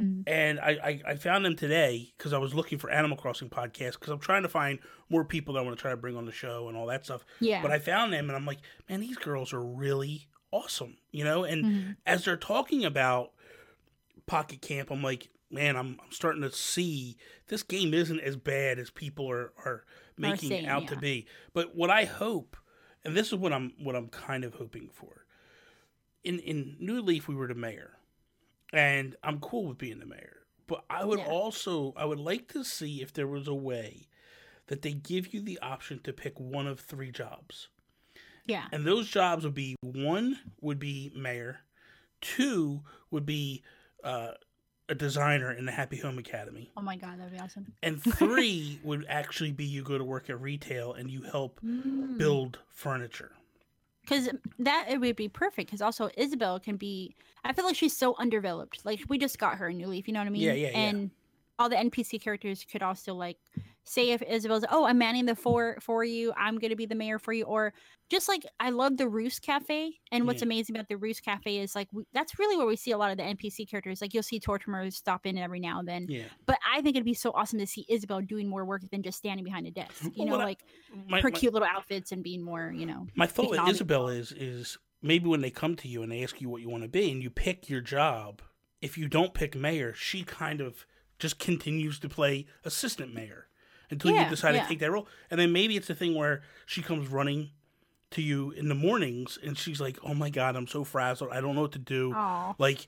Mhm. 0.00 0.22
And 0.28 0.60
I, 0.60 0.70
I, 0.82 1.00
I 1.08 1.14
found 1.16 1.44
them 1.44 1.56
today 1.56 2.14
because 2.16 2.32
I 2.32 2.38
was 2.38 2.54
looking 2.54 2.78
for 2.78 2.88
Animal 2.88 3.16
Crossing 3.16 3.50
podcasts 3.50 3.94
because 3.94 4.10
I'm 4.10 4.20
trying 4.20 4.44
to 4.44 4.48
find 4.48 4.78
more 5.10 5.24
people 5.24 5.54
that 5.54 5.60
I 5.60 5.62
want 5.64 5.76
to 5.76 5.80
try 5.82 5.90
to 5.90 5.96
bring 5.96 6.16
on 6.16 6.24
the 6.24 6.30
show 6.32 6.68
and 6.68 6.76
all 6.76 6.86
that 6.86 7.04
stuff. 7.04 7.24
Yeah. 7.40 7.60
But 7.62 7.72
I 7.72 7.80
found 7.80 8.12
them 8.12 8.28
and 8.30 8.36
I'm 8.36 8.46
like, 8.46 8.60
man, 8.88 9.00
these 9.00 9.16
girls 9.16 9.52
are 9.52 9.60
really 9.60 10.28
awesome, 10.52 10.98
you 11.10 11.24
know? 11.24 11.42
And 11.42 11.64
Mhm. 11.64 11.96
as 12.06 12.24
they're 12.24 12.36
talking 12.36 12.84
about 12.84 13.32
Pocket 14.28 14.60
Camp, 14.62 14.90
I'm 14.90 15.02
like, 15.02 15.28
man, 15.50 15.76
I'm, 15.76 15.98
I'm 16.04 16.12
starting 16.12 16.42
to 16.42 16.52
see 16.52 17.16
this 17.48 17.62
game 17.64 17.92
isn't 17.94 18.20
as 18.20 18.36
bad 18.36 18.78
as 18.78 18.90
people 18.90 19.28
are, 19.30 19.52
are 19.64 19.84
making 20.16 20.50
saying, 20.50 20.64
it 20.66 20.68
out 20.68 20.86
to 20.88 20.96
be. 20.96 21.26
But 21.54 21.74
what 21.74 21.90
I 21.90 22.04
hope, 22.04 22.56
and 23.04 23.16
this 23.16 23.28
is 23.28 23.34
what 23.34 23.52
I'm 23.52 23.72
what 23.80 23.96
I'm 23.96 24.08
kind 24.08 24.44
of 24.44 24.54
hoping 24.54 24.88
for. 24.92 25.24
In 26.22 26.38
in 26.40 26.76
New 26.78 27.00
Leaf, 27.00 27.26
we 27.28 27.34
were 27.34 27.48
the 27.48 27.54
mayor, 27.54 27.96
and 28.72 29.16
I'm 29.22 29.40
cool 29.40 29.66
with 29.66 29.78
being 29.78 29.98
the 29.98 30.06
mayor. 30.06 30.36
But 30.66 30.84
I 30.90 31.04
would 31.04 31.20
Yeah. 31.20 31.26
also 31.26 31.94
I 31.96 32.04
would 32.04 32.20
like 32.20 32.48
to 32.52 32.62
see 32.64 33.00
if 33.00 33.12
there 33.12 33.26
was 33.26 33.48
a 33.48 33.54
way 33.54 34.08
that 34.66 34.82
they 34.82 34.92
give 34.92 35.32
you 35.32 35.40
the 35.40 35.58
option 35.60 36.00
to 36.00 36.12
pick 36.12 36.38
one 36.38 36.66
of 36.66 36.78
three 36.80 37.10
jobs. 37.10 37.68
yeah. 38.44 38.66
And 38.72 38.84
those 38.86 39.08
jobs 39.08 39.44
would 39.44 39.54
be 39.54 39.76
one 39.80 40.40
would 40.60 40.78
be 40.78 41.10
mayor, 41.16 41.60
two 42.20 42.82
would 43.10 43.24
be 43.24 43.62
uh, 44.04 44.32
a 44.88 44.94
designer 44.94 45.52
in 45.52 45.66
the 45.66 45.72
Happy 45.72 45.98
Home 45.98 46.18
Academy, 46.18 46.70
Oh 46.76 46.80
my 46.80 46.96
god, 46.96 47.18
that'd 47.20 47.32
be 47.32 47.38
awesome. 47.38 47.72
and 47.82 48.02
three 48.14 48.80
would 48.82 49.04
actually 49.08 49.52
be 49.52 49.64
you 49.64 49.82
go 49.82 49.98
to 49.98 50.04
work 50.04 50.30
at 50.30 50.40
retail 50.40 50.94
and 50.94 51.10
you 51.10 51.22
help 51.22 51.60
build 52.16 52.58
furniture. 52.68 53.32
because 54.02 54.28
that 54.58 54.86
it 54.88 54.98
would 55.00 55.16
be 55.16 55.28
perfect. 55.28 55.68
Because 55.68 55.82
also 55.82 56.08
Isabelle 56.16 56.58
can 56.58 56.76
be. 56.76 57.14
I 57.44 57.52
feel 57.52 57.64
like 57.64 57.76
she's 57.76 57.96
so 57.96 58.14
undeveloped. 58.18 58.84
Like 58.84 59.00
we 59.08 59.18
just 59.18 59.38
got 59.38 59.58
her 59.58 59.68
in 59.68 59.76
New 59.76 59.88
Leaf. 59.88 60.08
You 60.08 60.14
know 60.14 60.20
what 60.20 60.26
I 60.26 60.30
mean? 60.30 60.42
Yeah, 60.42 60.52
yeah, 60.52 60.68
yeah. 60.70 60.78
And 60.78 61.10
all 61.58 61.68
the 61.68 61.76
NPC 61.76 62.20
characters 62.22 62.64
could 62.70 62.82
also 62.82 63.14
like 63.14 63.36
say 63.88 64.10
if 64.10 64.22
Isabelle's 64.22 64.64
oh 64.70 64.84
I'm 64.84 64.98
manning 64.98 65.26
the 65.26 65.34
for 65.34 65.76
for 65.80 66.04
you 66.04 66.32
I'm 66.36 66.58
gonna 66.58 66.76
be 66.76 66.86
the 66.86 66.94
mayor 66.94 67.18
for 67.18 67.32
you 67.32 67.44
or 67.44 67.72
just 68.10 68.28
like 68.28 68.44
I 68.60 68.70
love 68.70 68.96
the 68.96 69.08
Roost 69.08 69.42
Cafe 69.42 69.92
and 70.12 70.26
what's 70.26 70.40
Yeah. 70.42 70.46
amazing 70.46 70.76
about 70.76 70.88
the 70.88 70.96
Roost 70.96 71.24
Cafe 71.24 71.58
is 71.58 71.74
like 71.74 71.88
we, 71.92 72.04
that's 72.12 72.38
really 72.38 72.56
where 72.56 72.66
we 72.66 72.76
see 72.76 72.90
a 72.92 72.98
lot 72.98 73.10
of 73.10 73.16
the 73.16 73.22
NPC 73.24 73.68
characters 73.70 74.00
like 74.00 74.14
you'll 74.14 74.22
see 74.22 74.40
Tortimer 74.40 74.92
stop 74.92 75.26
in 75.26 75.36
every 75.38 75.60
now 75.60 75.78
and 75.78 75.88
then 75.88 76.06
Yeah, 76.08 76.24
but 76.46 76.58
I 76.70 76.80
think 76.82 76.96
it'd 76.96 77.04
be 77.04 77.14
so 77.14 77.30
awesome 77.32 77.58
to 77.58 77.66
see 77.66 77.86
Isabelle 77.88 78.20
doing 78.20 78.48
more 78.48 78.64
work 78.64 78.82
than 78.90 79.02
just 79.02 79.18
standing 79.18 79.44
behind 79.44 79.66
a 79.66 79.70
desk 79.70 80.02
you 80.04 80.10
Well, 80.18 80.26
know 80.26 80.32
what 80.32 80.40
I- 80.42 80.44
like 80.44 80.60
my, 81.08 81.20
her 81.20 81.30
my, 81.30 81.38
cute 81.38 81.52
little 81.52 81.68
outfits 81.70 82.12
and 82.12 82.22
being 82.22 82.42
more 82.42 82.72
you 82.74 82.86
know 82.86 83.06
my 83.14 83.26
thought 83.26 83.50
with. 83.50 83.60
Isabelle 83.68 84.08
is 84.08 84.32
is 84.32 84.78
maybe 85.02 85.26
when 85.28 85.40
they 85.40 85.50
come 85.50 85.76
to 85.76 85.88
you 85.88 86.02
and 86.02 86.10
they 86.12 86.22
ask 86.22 86.40
you 86.40 86.48
what 86.48 86.60
you 86.60 86.68
want 86.68 86.82
to 86.82 86.88
be 86.88 87.10
and 87.12 87.22
you 87.22 87.30
pick 87.30 87.68
your 87.68 87.80
job, 87.80 88.42
if 88.82 88.98
you 88.98 89.06
don't 89.08 89.32
pick 89.32 89.54
mayor, 89.54 89.94
she 89.94 90.24
kind 90.24 90.60
of 90.60 90.86
just 91.20 91.38
continues 91.38 91.98
to 92.00 92.08
play 92.08 92.46
assistant 92.64 93.12
mayor 93.14 93.46
until 93.90 94.10
Yeah, 94.12 94.24
you 94.24 94.30
decide 94.30 94.54
yeah. 94.54 94.62
to 94.62 94.68
take 94.68 94.78
that 94.80 94.90
role. 94.90 95.06
And 95.30 95.38
then 95.40 95.52
maybe 95.52 95.76
it's 95.76 95.88
a 95.90 95.94
thing 95.94 96.14
where 96.14 96.42
she 96.66 96.82
comes 96.82 97.08
running 97.08 97.50
to 98.12 98.22
you 98.22 98.50
in 98.52 98.68
the 98.68 98.74
mornings 98.74 99.38
and 99.42 99.56
she's 99.58 99.80
like, 99.80 99.98
"Oh 100.02 100.14
my 100.14 100.30
god, 100.30 100.56
I'm 100.56 100.66
so 100.66 100.84
frazzled. 100.84 101.30
I 101.32 101.40
don't 101.40 101.54
know 101.54 101.62
what 101.62 101.72
to 101.72 101.78
do." 101.78 102.12
oh 102.16 102.54
Like 102.58 102.86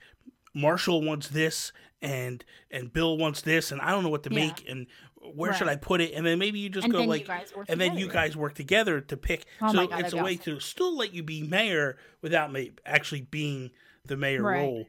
Marshall 0.54 1.02
wants 1.02 1.28
this 1.28 1.72
and 2.02 2.44
and 2.70 2.92
Bill 2.92 3.16
wants 3.18 3.42
this 3.42 3.70
and 3.72 3.80
I 3.80 3.90
don't 3.90 4.02
know 4.02 4.08
what 4.08 4.22
to 4.24 4.30
Yeah. 4.32 4.46
make 4.46 4.68
and 4.68 4.86
where 5.34 5.52
should 5.52 5.68
I 5.68 5.76
put 5.76 6.00
it? 6.00 6.14
And 6.14 6.24
then 6.24 6.38
maybe 6.38 6.58
you 6.58 6.70
just 6.70 6.84
and 6.86 6.92
go 6.92 7.02
like 7.04 7.20
you 7.22 7.26
guys 7.26 7.54
work 7.54 7.66
and 7.68 7.78
then 7.78 7.98
you 7.98 8.08
guys 8.08 8.36
work 8.36 8.54
together 8.54 9.02
to 9.02 9.16
pick. 9.18 9.44
Oh 9.60 9.70
so 9.72 9.86
God, 9.86 10.00
it's 10.00 10.14
a 10.14 10.16
way 10.16 10.38
awesome. 10.40 10.54
to 10.54 10.60
still 10.60 10.96
let 10.96 11.12
you 11.12 11.22
be 11.22 11.42
mayor 11.42 11.98
without 12.22 12.56
actually 12.86 13.20
being 13.20 13.70
the 14.06 14.16
mayor 14.16 14.42
Right. 14.42 14.60
role. 14.60 14.86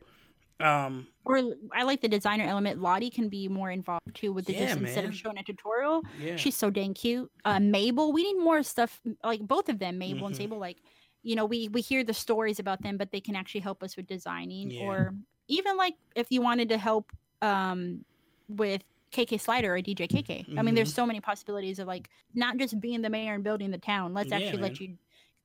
Um, 0.62 1.08
or 1.26 1.42
I 1.74 1.84
like 1.84 2.02
the 2.02 2.08
designer 2.08 2.46
element. 2.46 2.82
Lottie 2.82 3.10
can 3.10 3.30
be 3.30 3.48
more 3.48 3.70
involved 3.72 4.14
too 4.16 4.34
with 4.34 4.46
the 4.46 4.54
Yeah, 4.54 4.68
just 4.68 4.80
instead 4.80 5.06
of 5.06 5.16
showing 5.16 5.38
a 5.38 5.44
tutorial. 5.44 6.02
yeah, 6.20 6.36
She's 6.36 6.56
so 6.56 6.70
dang 6.70 6.94
cute. 6.94 7.32
Uh, 7.46 7.60
Mabel, 7.60 8.12
we 8.12 8.24
need 8.34 8.42
more 8.44 8.64
stuff 8.64 9.00
like 9.24 9.42
both 9.42 9.70
of 9.70 9.80
them, 9.80 9.98
Mabel 9.98 10.24
Mhm. 10.24 10.28
and 10.28 10.36
Sable. 10.36 10.58
Like, 10.58 10.78
you 11.24 11.36
know, 11.36 11.46
we 11.46 11.68
we 11.70 11.82
hear 11.82 12.04
the 12.04 12.14
stories 12.14 12.60
about 12.60 12.82
them, 12.82 12.98
but 12.98 13.12
they 13.12 13.22
can 13.22 13.36
actually 13.36 13.62
help 13.62 13.84
us 13.84 13.96
with 13.96 14.08
designing, 14.08 14.72
Yeah. 14.72 14.84
or 14.86 15.16
even 15.48 15.78
like 15.78 15.96
if 16.16 16.32
you 16.32 16.42
wanted 16.42 16.70
to 16.70 16.78
help 16.78 17.12
um 17.42 18.04
with 18.48 18.84
KK 19.12 19.38
Slider 19.40 19.76
or 19.76 19.82
DJ 19.82 20.08
KK. 20.08 20.58
I 20.58 20.62
mean, 20.62 20.74
there's 20.74 20.94
so 20.94 21.06
many 21.06 21.20
possibilities 21.20 21.80
of 21.80 21.88
like 21.88 22.10
not 22.34 22.58
just 22.58 22.80
being 22.80 23.02
the 23.02 23.10
mayor 23.10 23.34
and 23.36 23.44
building 23.44 23.70
the 23.72 23.78
town. 23.78 24.14
Let's 24.14 24.32
actually 24.32 24.62
let 24.62 24.80
you. 24.80 24.98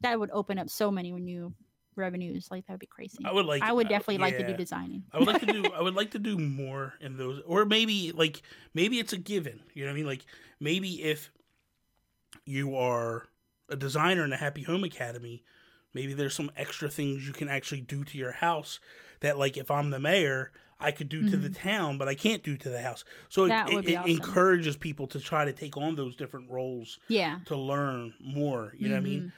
That 0.02 0.18
would 0.20 0.30
open 0.30 0.58
up 0.58 0.68
so 0.70 0.90
many 0.90 1.10
new 1.10 1.52
revenues. 1.96 2.48
Like 2.50 2.66
that 2.66 2.72
would 2.74 2.80
be 2.80 2.86
crazy. 2.86 3.18
I 3.24 3.32
would 3.32 3.46
like. 3.46 3.62
I 3.62 3.72
would 3.72 3.88
definitely 3.88 4.18
like 4.18 4.36
to 4.38 4.46
do 4.46 4.54
designing. 4.56 5.04
I 5.12 5.18
would 5.18 5.26
like 5.28 5.40
to 5.40 5.46
do. 5.46 5.64
I 5.74 5.82
would 5.82 5.94
like 5.94 6.10
to 6.12 6.18
do 6.18 6.38
more 6.38 6.94
in 7.00 7.16
those, 7.16 7.42
or 7.46 7.64
maybe 7.64 8.12
like 8.12 8.42
maybe 8.74 8.98
it's 8.98 9.12
a 9.12 9.18
given. 9.18 9.60
You 9.74 9.84
know 9.84 9.90
what 9.90 9.94
I 9.94 9.96
mean? 9.96 10.06
Like 10.06 10.26
maybe 10.60 11.02
if 11.02 11.30
you 12.44 12.76
are 12.76 13.26
a 13.68 13.76
designer 13.76 14.24
in 14.24 14.32
a 14.32 14.36
Happy 14.36 14.62
Home 14.62 14.84
Academy, 14.84 15.42
maybe 15.94 16.12
there's 16.14 16.34
some 16.34 16.50
extra 16.56 16.88
things 16.88 17.26
you 17.26 17.32
can 17.32 17.48
actually 17.48 17.80
do 17.80 18.04
to 18.04 18.18
your 18.18 18.32
house 18.32 18.78
that, 19.20 19.38
like, 19.38 19.56
if 19.56 19.70
I'm 19.70 19.90
the 19.90 19.98
mayor, 19.98 20.52
I 20.78 20.90
could 20.92 21.08
do 21.08 21.28
to 21.30 21.36
the 21.38 21.48
town, 21.48 21.96
but 21.96 22.06
I 22.06 22.14
can't 22.14 22.42
do 22.42 22.56
to 22.58 22.68
the 22.68 22.82
house. 22.82 23.02
So 23.30 23.46
it, 23.46 23.48
Mm-hmm. 23.50 23.74
That 23.76 23.84
it, 23.84 23.88
it 23.90 23.96
awesome. 23.96 24.10
encourages 24.10 24.76
people 24.76 25.06
to 25.08 25.18
try 25.20 25.46
to 25.46 25.52
take 25.52 25.76
on 25.78 25.96
those 25.96 26.14
different 26.14 26.50
roles 26.50 26.98
Yeah. 27.08 27.38
to 27.46 27.56
learn 27.56 28.12
more. 28.20 28.74
You 28.78 28.88
know 28.88 28.94
what 28.96 29.00
I 29.00 29.04
mean? 29.04 29.32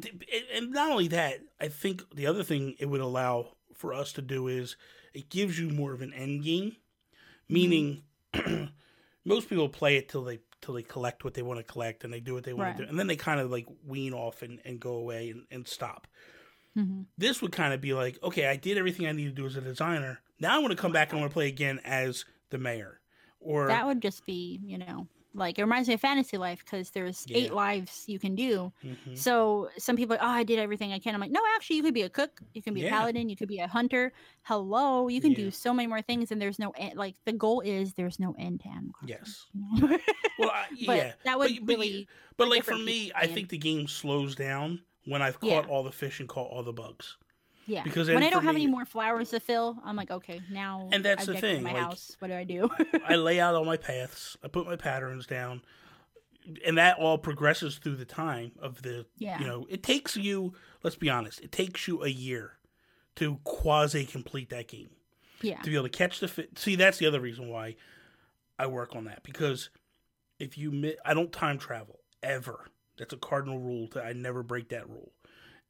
Mm-hmm. 0.00 0.56
And- 0.56 0.70
not 0.72 0.90
only 0.90 1.08
that, 1.08 1.40
I 1.60 1.68
think 1.68 2.02
the 2.14 2.26
other 2.26 2.42
thing 2.42 2.74
it 2.78 2.86
would 2.86 3.00
allow 3.00 3.56
for 3.74 3.92
us 3.92 4.12
to 4.14 4.22
do 4.22 4.48
is 4.48 4.76
it 5.14 5.28
gives 5.30 5.58
you 5.58 5.68
more 5.70 5.92
of 5.92 6.00
an 6.02 6.12
end 6.12 6.44
game. 6.44 6.76
Meaning, 7.48 8.02
most 9.24 9.48
people 9.48 9.68
play 9.68 9.96
it 9.96 10.08
till 10.08 10.24
they 10.24 10.40
till 10.62 10.74
they 10.74 10.82
collect 10.82 11.22
what 11.22 11.34
they 11.34 11.42
want 11.42 11.58
to 11.60 11.62
collect 11.64 12.02
and 12.02 12.12
they 12.12 12.18
do 12.20 12.34
what 12.34 12.42
they 12.44 12.52
want 12.52 12.68
Right. 12.68 12.76
to 12.78 12.82
do, 12.84 12.88
and 12.88 12.98
then 12.98 13.06
they 13.06 13.16
kind 13.16 13.38
of 13.40 13.50
like 13.50 13.66
wean 13.86 14.12
off 14.14 14.42
and, 14.42 14.58
and 14.64 14.80
go 14.80 14.94
away 14.94 15.30
and, 15.30 15.44
and 15.50 15.68
stop. 15.68 16.06
hmm 16.74 17.02
This 17.18 17.40
would 17.42 17.52
kind 17.52 17.72
of 17.74 17.80
be 17.80 17.92
like, 17.94 18.18
okay, 18.22 18.46
I 18.46 18.56
did 18.56 18.78
everything 18.78 19.06
I 19.06 19.12
need 19.12 19.26
to 19.26 19.30
do 19.32 19.46
as 19.46 19.54
a 19.56 19.60
designer. 19.60 20.20
Now 20.40 20.56
I 20.56 20.58
want 20.58 20.72
to 20.72 20.76
come 20.76 20.92
back 20.92 21.10
and 21.10 21.18
I 21.18 21.20
want 21.20 21.30
to 21.30 21.34
play 21.34 21.46
again 21.48 21.80
as 21.84 22.24
the 22.50 22.58
mayor. 22.58 23.00
Or 23.38 23.68
That 23.68 23.86
would 23.86 24.00
just 24.02 24.24
be, 24.26 24.58
you 24.64 24.78
know, 24.78 25.06
like 25.36 25.58
it 25.58 25.62
reminds 25.62 25.86
me 25.88 25.94
of 25.94 26.00
Fantasy 26.00 26.36
Life 26.38 26.64
because 26.64 26.90
there's 26.90 27.24
Yeah. 27.28 27.36
eight 27.38 27.52
lives 27.52 28.04
you 28.08 28.18
can 28.18 28.34
do. 28.34 28.72
Mhm. 28.82 29.16
So 29.16 29.68
some 29.78 29.96
people, 29.96 30.16
are, 30.16 30.22
oh, 30.22 30.26
I 30.26 30.42
did 30.44 30.58
everything 30.58 30.92
I 30.92 30.98
can. 30.98 31.14
I'm 31.14 31.20
like, 31.20 31.30
no, 31.30 31.40
actually, 31.54 31.76
you 31.76 31.82
could 31.82 31.94
be 31.94 32.02
a 32.02 32.08
cook, 32.10 32.40
you 32.54 32.62
can 32.62 32.74
be 32.74 32.80
Yeah. 32.80 32.88
a 32.88 32.90
paladin, 32.90 33.28
you 33.28 33.36
could 33.36 33.48
be 33.48 33.58
a 33.58 33.68
hunter. 33.68 34.12
Hello, 34.42 35.08
you 35.08 35.20
can 35.20 35.32
Yeah. 35.32 35.36
do 35.36 35.50
so 35.50 35.72
many 35.74 35.86
more 35.86 36.02
things, 36.02 36.30
and 36.32 36.40
there's 36.40 36.58
no 36.58 36.70
end. 36.70 36.96
Like 36.96 37.14
the 37.24 37.32
goal 37.32 37.60
is 37.60 37.94
there's 37.94 38.18
no 38.18 38.34
end 38.38 38.60
to 38.62 38.68
Animal 38.68 38.92
Crossing, 38.94 39.16
yes, 39.18 39.46
you 39.52 39.60
know? 39.88 39.98
well, 40.38 40.50
I, 40.50 40.66
but 40.86 40.96
yeah, 40.96 41.12
that 41.24 41.38
would 41.38 41.50
but, 41.60 41.66
but, 41.66 41.78
really. 41.78 42.08
but 42.36 42.48
like 42.48 42.64
for 42.64 42.76
me, 42.76 43.12
I 43.14 43.26
think 43.26 43.50
the 43.50 43.58
game 43.58 43.86
slows 43.86 44.34
down 44.34 44.82
when 45.04 45.22
I've 45.22 45.38
caught 45.38 45.68
all 45.68 45.82
the 45.82 45.92
fish 45.92 46.18
and 46.20 46.28
caught 46.28 46.50
all 46.50 46.62
the 46.62 46.72
bugs. 46.72 47.16
Yeah. 47.66 47.82
because 47.82 48.08
when 48.08 48.22
I 48.22 48.30
don't 48.30 48.44
have 48.44 48.54
me- 48.54 48.62
any 48.62 48.70
more 48.70 48.84
flowers 48.84 49.30
to 49.30 49.40
fill, 49.40 49.76
I'm 49.84 49.96
like, 49.96 50.10
okay, 50.10 50.40
now. 50.50 50.88
And 50.92 51.04
that's 51.04 51.28
I've 51.28 51.34
the 51.34 51.40
thing, 51.40 51.62
My 51.62 51.72
like, 51.72 51.82
house. 51.82 52.16
What 52.18 52.28
do 52.28 52.34
I 52.34 52.44
do? 52.44 52.70
I 53.06 53.14
lay 53.16 53.40
out 53.40 53.54
all 53.54 53.64
my 53.64 53.76
paths. 53.76 54.36
I 54.42 54.48
put 54.48 54.66
my 54.66 54.76
patterns 54.76 55.26
down, 55.26 55.62
and 56.64 56.78
that 56.78 56.98
all 56.98 57.18
progresses 57.18 57.78
through 57.78 57.96
the 57.96 58.04
time 58.04 58.52
of 58.60 58.82
the. 58.82 59.06
Yeah. 59.18 59.40
You 59.40 59.46
know, 59.46 59.66
it 59.68 59.82
takes 59.82 60.16
you. 60.16 60.54
Let's 60.82 60.96
be 60.96 61.10
honest. 61.10 61.40
It 61.40 61.52
takes 61.52 61.88
you 61.88 62.04
a 62.04 62.08
year 62.08 62.52
to 63.16 63.38
quasi 63.44 64.04
complete 64.04 64.50
that 64.50 64.68
game 64.68 64.90
yeah. 65.40 65.60
to 65.62 65.70
be 65.70 65.74
able 65.74 65.88
to 65.88 65.90
catch 65.90 66.20
the 66.20 66.28
fit. 66.28 66.58
See, 66.58 66.76
that's 66.76 66.98
the 66.98 67.06
other 67.06 67.20
reason 67.20 67.48
why 67.48 67.76
I 68.58 68.66
work 68.66 68.94
on 68.94 69.04
that 69.04 69.22
because 69.22 69.70
if 70.38 70.56
you 70.58 70.70
mi- 70.70 70.96
I 71.04 71.14
don't 71.14 71.32
time 71.32 71.58
travel 71.58 72.00
ever. 72.22 72.66
That's 72.98 73.12
a 73.12 73.18
cardinal 73.18 73.58
rule. 73.58 73.88
That 73.92 74.04
I 74.04 74.12
never 74.12 74.42
break 74.42 74.70
that 74.70 74.88
rule. 74.88 75.12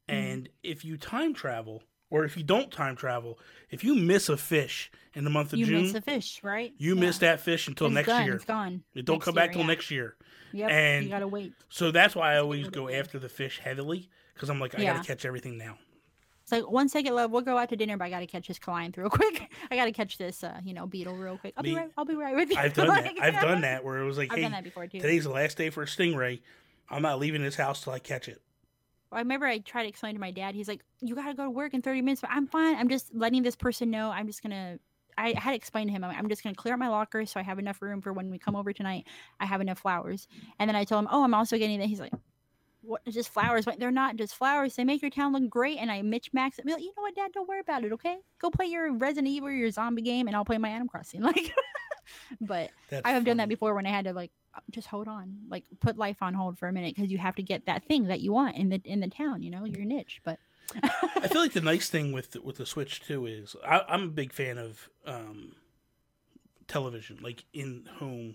Mm-hmm. 0.08 0.20
And 0.32 0.48
if 0.62 0.84
you 0.84 0.96
time 0.96 1.34
travel, 1.34 1.82
or 2.10 2.24
if 2.24 2.36
you 2.36 2.42
don't 2.44 2.70
time 2.70 2.94
travel, 2.96 3.38
if 3.70 3.82
you 3.82 3.94
miss 3.94 4.28
a 4.28 4.36
fish 4.36 4.90
in 5.14 5.24
the 5.24 5.30
month 5.30 5.52
of 5.52 5.58
You 5.58 5.66
June, 5.66 5.82
miss 5.82 5.94
a 5.94 6.00
fish, 6.00 6.40
right? 6.44 6.72
you 6.78 6.94
Yeah. 6.94 7.00
miss 7.00 7.18
that 7.18 7.40
fish 7.40 7.66
until 7.66 7.88
It's 7.88 7.94
next 7.94 8.06
done, 8.08 8.24
year. 8.24 8.34
It's 8.36 8.44
gone. 8.44 8.82
It 8.94 9.04
don't 9.04 9.16
Next 9.16 9.24
come 9.24 9.34
year, 9.34 9.44
back 9.44 9.52
till 9.52 9.62
yeah. 9.62 9.66
next 9.66 9.90
year. 9.90 10.16
Yep. 10.52 10.70
and- 10.70 11.04
you 11.04 11.10
gotta 11.10 11.26
wait. 11.28 11.52
So 11.68 11.90
that's 11.90 12.14
why 12.14 12.34
I 12.34 12.38
always 12.38 12.68
go 12.68 12.88
after 12.88 13.18
the 13.18 13.28
fish 13.28 13.58
heavily 13.58 14.08
because 14.34 14.48
I'm 14.48 14.60
like, 14.60 14.78
I 14.78 14.82
Yeah. 14.82 14.94
gotta 14.94 15.06
catch 15.06 15.24
everything 15.24 15.58
now. 15.58 15.76
It's 16.42 16.52
like 16.52 16.70
one 16.70 16.88
second, 16.88 17.12
love. 17.16 17.32
We'll 17.32 17.42
go 17.42 17.58
out 17.58 17.70
to 17.70 17.76
dinner, 17.76 17.96
but 17.96 18.04
I 18.04 18.10
gotta 18.10 18.26
catch 18.28 18.46
this 18.46 18.60
coelacanth 18.60 18.96
real 18.96 19.10
quick. 19.10 19.50
I 19.68 19.74
gotta 19.76 19.90
catch 19.90 20.16
this, 20.16 20.44
uh, 20.44 20.60
you 20.64 20.72
know, 20.74 20.86
beetle 20.86 21.14
real 21.16 21.36
quick. 21.38 21.54
I'll 21.56 21.64
Me- 21.64 21.70
be 21.70 21.76
right. 21.76 21.90
I'll 21.98 22.04
be 22.04 22.14
right 22.14 22.36
with 22.36 22.50
you. 22.52 22.56
I've 22.56 22.72
done 22.72 22.86
that. 22.86 23.12
I've 23.20 23.40
done 23.42 23.62
that 23.62 23.82
where 23.84 23.98
it 23.98 24.04
was 24.06 24.16
like, 24.16 24.30
I've 24.30 24.36
hey, 24.36 24.42
done 24.42 24.52
that 24.52 24.62
before 24.64 24.86
too. 24.86 25.00
today's 25.00 25.24
the 25.24 25.30
last 25.30 25.58
day 25.58 25.70
for 25.70 25.82
a 25.82 25.86
stingray. 25.86 26.40
I'm 26.88 27.02
not 27.02 27.18
leaving 27.18 27.42
this 27.42 27.56
house 27.56 27.82
till 27.82 27.92
I 27.92 27.98
catch 27.98 28.28
it. 28.28 28.40
I 29.12 29.20
remember 29.20 29.46
I 29.46 29.58
tried 29.58 29.84
to 29.84 29.88
explain 29.88 30.14
to 30.14 30.20
my 30.20 30.30
dad. 30.30 30.54
He's 30.54 30.68
like, 30.68 30.82
"You 31.00 31.14
gotta 31.14 31.34
go 31.34 31.44
to 31.44 31.50
work 31.50 31.74
in 31.74 31.82
30 31.82 32.02
minutes." 32.02 32.20
But 32.20 32.30
I'm 32.30 32.46
fine. 32.46 32.76
I'm 32.76 32.88
just 32.88 33.14
letting 33.14 33.42
this 33.42 33.56
person 33.56 33.90
know. 33.90 34.10
I'm 34.10 34.26
just 34.26 34.42
gonna. 34.42 34.78
I 35.18 35.32
had 35.36 35.52
to 35.52 35.56
explain 35.56 35.86
to 35.86 35.92
him. 35.92 36.04
I'm, 36.04 36.28
just 36.28 36.42
gonna 36.42 36.54
clear 36.54 36.74
out 36.74 36.78
my 36.78 36.88
locker 36.88 37.24
so 37.24 37.40
I 37.40 37.42
have 37.42 37.58
enough 37.58 37.80
room 37.80 38.02
for 38.02 38.12
when 38.12 38.30
we 38.30 38.38
come 38.38 38.54
over 38.54 38.74
tonight. 38.74 39.06
I 39.40 39.46
have 39.46 39.62
enough 39.62 39.78
flowers. 39.78 40.28
And 40.58 40.68
then 40.68 40.76
I 40.76 40.84
told 40.84 41.04
him, 41.04 41.08
"Oh, 41.10 41.24
I'm 41.24 41.34
also 41.34 41.56
getting 41.56 41.78
that." 41.78 41.86
He's 41.86 42.00
like, 42.00 42.12
what 42.86 43.04
just 43.08 43.30
flowers 43.30 43.66
they're 43.78 43.90
not 43.90 44.16
just 44.16 44.34
flowers 44.34 44.76
they 44.76 44.84
make 44.84 45.02
your 45.02 45.10
town 45.10 45.32
look 45.32 45.48
great 45.50 45.78
and 45.78 45.90
i 45.90 46.00
mitch 46.02 46.30
max 46.32 46.58
it. 46.58 46.66
Like, 46.66 46.80
you 46.80 46.92
know 46.96 47.02
what 47.02 47.14
dad 47.14 47.32
don't 47.32 47.48
worry 47.48 47.60
about 47.60 47.84
it 47.84 47.92
okay 47.92 48.16
go 48.38 48.50
play 48.50 48.66
your 48.66 48.92
resident 48.92 49.26
evil 49.28 49.48
or 49.48 49.52
your 49.52 49.70
zombie 49.70 50.02
game 50.02 50.28
and 50.28 50.36
i'll 50.36 50.44
play 50.44 50.58
my 50.58 50.68
animal 50.68 50.88
crossing 50.88 51.20
like 51.22 51.52
but 52.40 52.70
That's 52.88 53.04
i 53.04 53.10
have 53.10 53.24
done 53.24 53.38
that 53.38 53.48
before 53.48 53.74
when 53.74 53.86
i 53.86 53.90
had 53.90 54.04
to 54.04 54.12
like 54.12 54.30
just 54.70 54.88
hold 54.88 55.08
on 55.08 55.36
like 55.48 55.64
put 55.80 55.96
life 55.96 56.18
on 56.22 56.34
hold 56.34 56.58
for 56.58 56.68
a 56.68 56.72
minute 56.72 56.94
because 56.94 57.10
you 57.10 57.18
have 57.18 57.34
to 57.36 57.42
get 57.42 57.66
that 57.66 57.84
thing 57.86 58.04
that 58.04 58.20
you 58.20 58.32
want 58.32 58.56
in 58.56 58.68
the 58.68 58.80
in 58.84 59.00
the 59.00 59.08
town 59.08 59.42
you 59.42 59.50
know 59.50 59.64
your 59.64 59.84
niche 59.84 60.20
but 60.24 60.38
I 60.82 61.28
feel 61.28 61.42
like 61.42 61.52
the 61.52 61.60
nice 61.60 61.88
thing 61.88 62.10
with 62.12 62.32
the, 62.32 62.42
with 62.42 62.56
the 62.56 62.66
Switch 62.66 63.00
too 63.00 63.24
is 63.24 63.54
I, 63.64 63.82
I'm 63.88 64.02
a 64.02 64.08
big 64.08 64.32
fan 64.32 64.58
of 64.58 64.88
um, 65.06 65.52
television, 66.66 67.18
like 67.22 67.44
in 67.52 67.88
home 67.98 68.34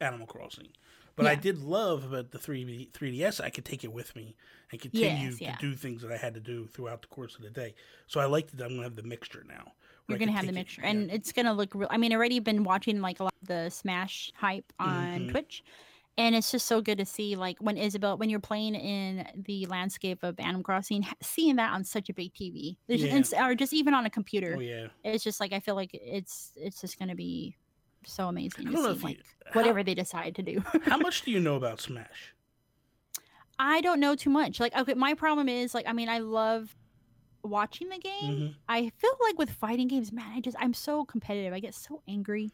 Animal 0.00 0.26
Crossing. 0.26 0.68
But 1.16 1.26
I 1.26 1.34
did 1.34 1.58
love 1.62 2.04
about 2.04 2.30
the 2.30 2.38
3D, 2.38 2.92
3DS. 2.92 3.42
I 3.42 3.50
could 3.50 3.64
take 3.66 3.84
it 3.84 3.92
with 3.92 4.16
me 4.16 4.36
and 4.72 4.80
continue 4.80 5.30
Yes, 5.30 5.40
yeah. 5.40 5.54
to 5.56 5.60
do 5.60 5.74
things 5.74 6.00
that 6.00 6.10
I 6.10 6.16
had 6.16 6.32
to 6.34 6.40
do 6.40 6.66
throughout 6.66 7.02
the 7.02 7.08
course 7.08 7.36
of 7.36 7.42
the 7.42 7.50
day. 7.50 7.74
So 8.06 8.20
I 8.20 8.24
like 8.24 8.50
that 8.52 8.62
I'm 8.64 8.70
gonna 8.70 8.84
have 8.84 8.96
the 8.96 9.02
mixture 9.02 9.44
now. 9.46 9.72
You're 10.10 10.18
gonna 10.18 10.32
have 10.32 10.42
the 10.42 10.48
take 10.48 10.56
it- 10.56 10.60
mixture 10.60 10.82
yeah. 10.82 10.88
and 10.90 11.10
it's 11.10 11.32
gonna 11.32 11.52
look 11.54 11.74
real 11.74 11.88
i 11.90 11.96
mean 11.96 12.12
already 12.12 12.38
been 12.40 12.64
watching 12.64 13.00
like 13.00 13.20
a 13.20 13.24
lot 13.24 13.34
of 13.42 13.48
the 13.48 13.70
smash 13.70 14.32
hype 14.36 14.72
on 14.78 15.20
Mhm. 15.20 15.30
twitch 15.30 15.62
and 16.18 16.34
it's 16.34 16.50
just 16.50 16.66
so 16.66 16.80
good 16.82 16.98
to 16.98 17.06
see 17.06 17.36
like 17.36 17.56
when 17.60 17.76
isabelle 17.78 18.16
when 18.18 18.28
you're 18.28 18.40
playing 18.40 18.74
in 18.74 19.26
the 19.36 19.64
landscape 19.66 20.22
of 20.22 20.38
animal 20.40 20.62
crossing 20.62 21.06
seeing 21.22 21.56
that 21.56 21.72
on 21.72 21.84
such 21.84 22.08
a 22.10 22.12
big 22.14 22.34
tv 22.34 22.76
There's 22.88 23.02
Yeah. 23.02 23.46
or 23.46 23.54
just 23.54 23.72
even 23.72 23.94
on 23.94 24.04
a 24.06 24.10
computer 24.10 24.54
oh 24.58 24.60
yeah. 24.60 24.88
it's 25.04 25.22
just 25.24 25.40
like 25.40 25.52
i 25.52 25.60
feel 25.60 25.74
like 25.76 25.90
it's 25.92 26.52
it's 26.56 26.80
just 26.80 26.98
gonna 26.98 27.14
be 27.14 27.56
so 28.04 28.28
amazing 28.28 28.66
I 28.68 28.70
to 28.70 28.76
don't 28.76 28.82
know 28.84 28.90
see 28.92 28.96
if 28.96 29.02
you- 29.02 29.08
like 29.08 29.18
how- 29.46 29.60
whatever 29.60 29.82
they 29.82 29.94
decide 29.94 30.34
to 30.36 30.42
do 30.42 30.62
How 30.84 30.96
much 31.06 31.22
do 31.22 31.30
you 31.30 31.38
know 31.40 31.54
about 31.56 31.80
Smash? 31.80 32.34
i 33.58 33.80
don't 33.82 34.00
know 34.00 34.14
too 34.16 34.30
much 34.30 34.58
like 34.60 34.74
okay 34.76 34.94
my 34.94 35.14
problem 35.14 35.48
is 35.48 35.74
like 35.74 35.86
i 35.86 35.92
mean 35.92 36.08
i 36.08 36.18
love 36.18 36.74
watching 37.42 37.88
the 37.88 37.98
game 37.98 38.36
Mhm. 38.36 38.54
I 38.68 38.90
feel 38.98 39.16
like 39.20 39.38
with 39.38 39.50
fighting 39.50 39.88
games, 39.88 40.12
man, 40.12 40.32
I 40.34 40.40
just 40.40 40.56
I'm 40.60 40.74
so 40.74 41.04
competitive. 41.04 41.52
I 41.52 41.60
get 41.60 41.74
so 41.74 42.02
angry, 42.08 42.50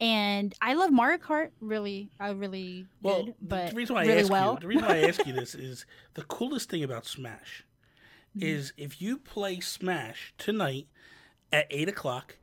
and 0.00 0.54
I 0.60 0.74
love 0.74 0.90
Mario 0.92 1.18
Kart 1.18 1.50
really, 1.60 2.10
uh, 2.20 2.34
really 2.34 2.86
Well, 3.02 3.24
good, 3.24 3.34
but 3.42 3.70
the 3.70 3.76
reason 3.76 3.94
why 3.94 4.02
I 4.02 4.06
really 4.06 4.20
ask 4.20 4.30
well. 4.30 4.54
you, 4.54 4.60
the 4.60 4.66
reason 4.68 4.86
why 4.86 4.96
I 4.96 5.08
ask 5.08 5.26
you 5.26 5.32
this 5.34 5.54
is 5.54 5.84
the 6.14 6.22
coolest 6.22 6.70
thing 6.70 6.82
about 6.82 7.04
Smash 7.06 7.64
Mhm. 8.36 8.42
is 8.42 8.72
if 8.76 9.02
you 9.02 9.18
play 9.18 9.60
Smash 9.60 10.32
tonight 10.38 10.86
at 11.52 11.66
eight 11.70 11.88
o'clock 11.88 12.36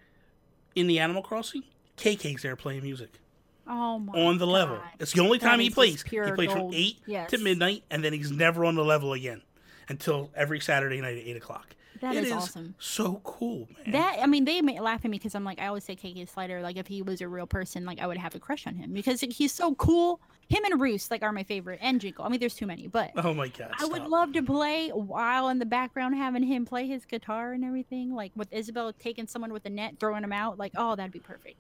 in 0.76 0.88
the 0.88 1.00
Animal 1.00 1.24
Crossing, 1.24 1.64
KK's 1.96 2.44
there 2.44 2.56
playing 2.56 2.84
music 2.84 3.20
oh 3.66 3.98
my 4.00 4.14
on 4.22 4.38
the 4.38 4.46
level. 4.48 4.80
It's 5.00 5.14
the 5.14 5.22
only 5.22 5.40
That 5.40 5.50
time 5.50 5.60
he 5.60 5.70
plays. 5.70 6.04
He 6.04 6.20
plays 6.32 6.52
from 6.52 6.74
eight 6.74 7.00
Yes. 7.08 7.32
to 7.32 7.38
midnight, 7.38 7.84
and 7.90 8.04
then 8.04 8.14
he's 8.14 8.32
never 8.32 8.64
on 8.66 8.76
the 8.76 8.84
level 8.86 9.14
again 9.14 9.42
until 9.90 10.30
every 10.36 10.60
Saturday 10.60 11.00
night 11.02 11.18
at 11.18 11.24
eight 11.24 11.38
o'clock. 11.38 11.76
That 12.02 12.16
It 12.16 12.24
is 12.24 12.28
is 12.28 12.34
awesome. 12.34 12.76
So 12.80 13.22
cool, 13.24 13.68
man. 13.86 13.92
That 13.94 14.18
I 14.22 14.26
mean, 14.28 14.46
they 14.46 14.62
may 14.62 14.80
laugh 14.80 15.04
at 15.06 15.12
me 15.12 15.18
because 15.18 15.36
I'm 15.36 15.44
like, 15.44 15.60
I 15.60 15.68
always 15.68 15.84
say 15.84 15.96
KK 15.96 16.30
Slider. 16.30 16.62
Like, 16.62 16.78
if 16.78 16.88
he 16.88 17.02
was 17.02 17.22
a 17.22 17.28
real 17.28 17.48
person, 17.48 17.86
like 17.86 18.00
I 18.00 18.08
would 18.08 18.18
have 18.18 18.36
a 18.36 18.40
crush 18.40 18.68
on 18.68 18.76
him 18.76 18.94
because 18.94 19.22
he's 19.22 19.54
so 19.54 19.76
cool. 19.76 20.20
Him 20.50 20.64
and 20.64 20.80
Roos 20.80 21.12
like 21.12 21.24
are 21.24 21.32
my 21.32 21.44
favorite, 21.44 21.80
and 21.82 22.00
Jingle. 22.00 22.24
I 22.24 22.30
mean, 22.30 22.40
there's 22.40 22.56
too 22.56 22.66
many, 22.68 22.88
but 22.88 23.12
oh 23.18 23.34
my 23.34 23.50
god! 23.50 23.72
I 23.80 23.86
would 23.86 24.04
love 24.08 24.32
to 24.34 24.44
play 24.44 24.90
while 24.90 25.50
in 25.50 25.60
the 25.60 25.66
background 25.66 26.16
having 26.16 26.44
him 26.44 26.66
play 26.66 26.88
his 26.88 27.04
guitar 27.06 27.52
and 27.54 27.66
everything, 27.66 28.14
like 28.14 28.32
with 28.36 28.52
Isabelle 28.54 28.94
taking 28.94 29.28
someone 29.28 29.52
with 29.52 29.66
a 29.66 29.70
net, 29.70 29.96
throwing 30.00 30.24
him 30.24 30.32
out. 30.34 30.58
Like, 30.58 30.72
oh, 30.78 30.96
that'd 30.96 31.12
be 31.12 31.20
perfect. 31.20 31.58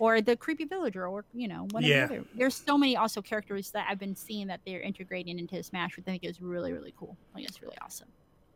Or 0.00 0.20
the 0.20 0.36
creepy 0.36 0.64
villager, 0.64 1.06
or 1.08 1.24
you 1.34 1.48
know, 1.48 1.66
one 1.70 1.82
Yeah. 1.82 2.04
of 2.04 2.08
the. 2.10 2.24
There's 2.34 2.54
so 2.54 2.78
many 2.78 2.96
also 2.96 3.20
characters 3.20 3.70
that 3.72 3.86
I've 3.88 3.98
been 3.98 4.14
seeing 4.14 4.46
that 4.48 4.60
they're 4.64 4.80
integrating 4.80 5.38
into 5.38 5.60
Smash, 5.62 5.96
which 5.96 6.04
I 6.06 6.12
think 6.12 6.24
is 6.24 6.40
really, 6.40 6.72
really 6.72 6.94
cool. 6.96 7.16
Like, 7.34 7.44
it's 7.44 7.60
really 7.62 7.76
awesome. 7.82 8.08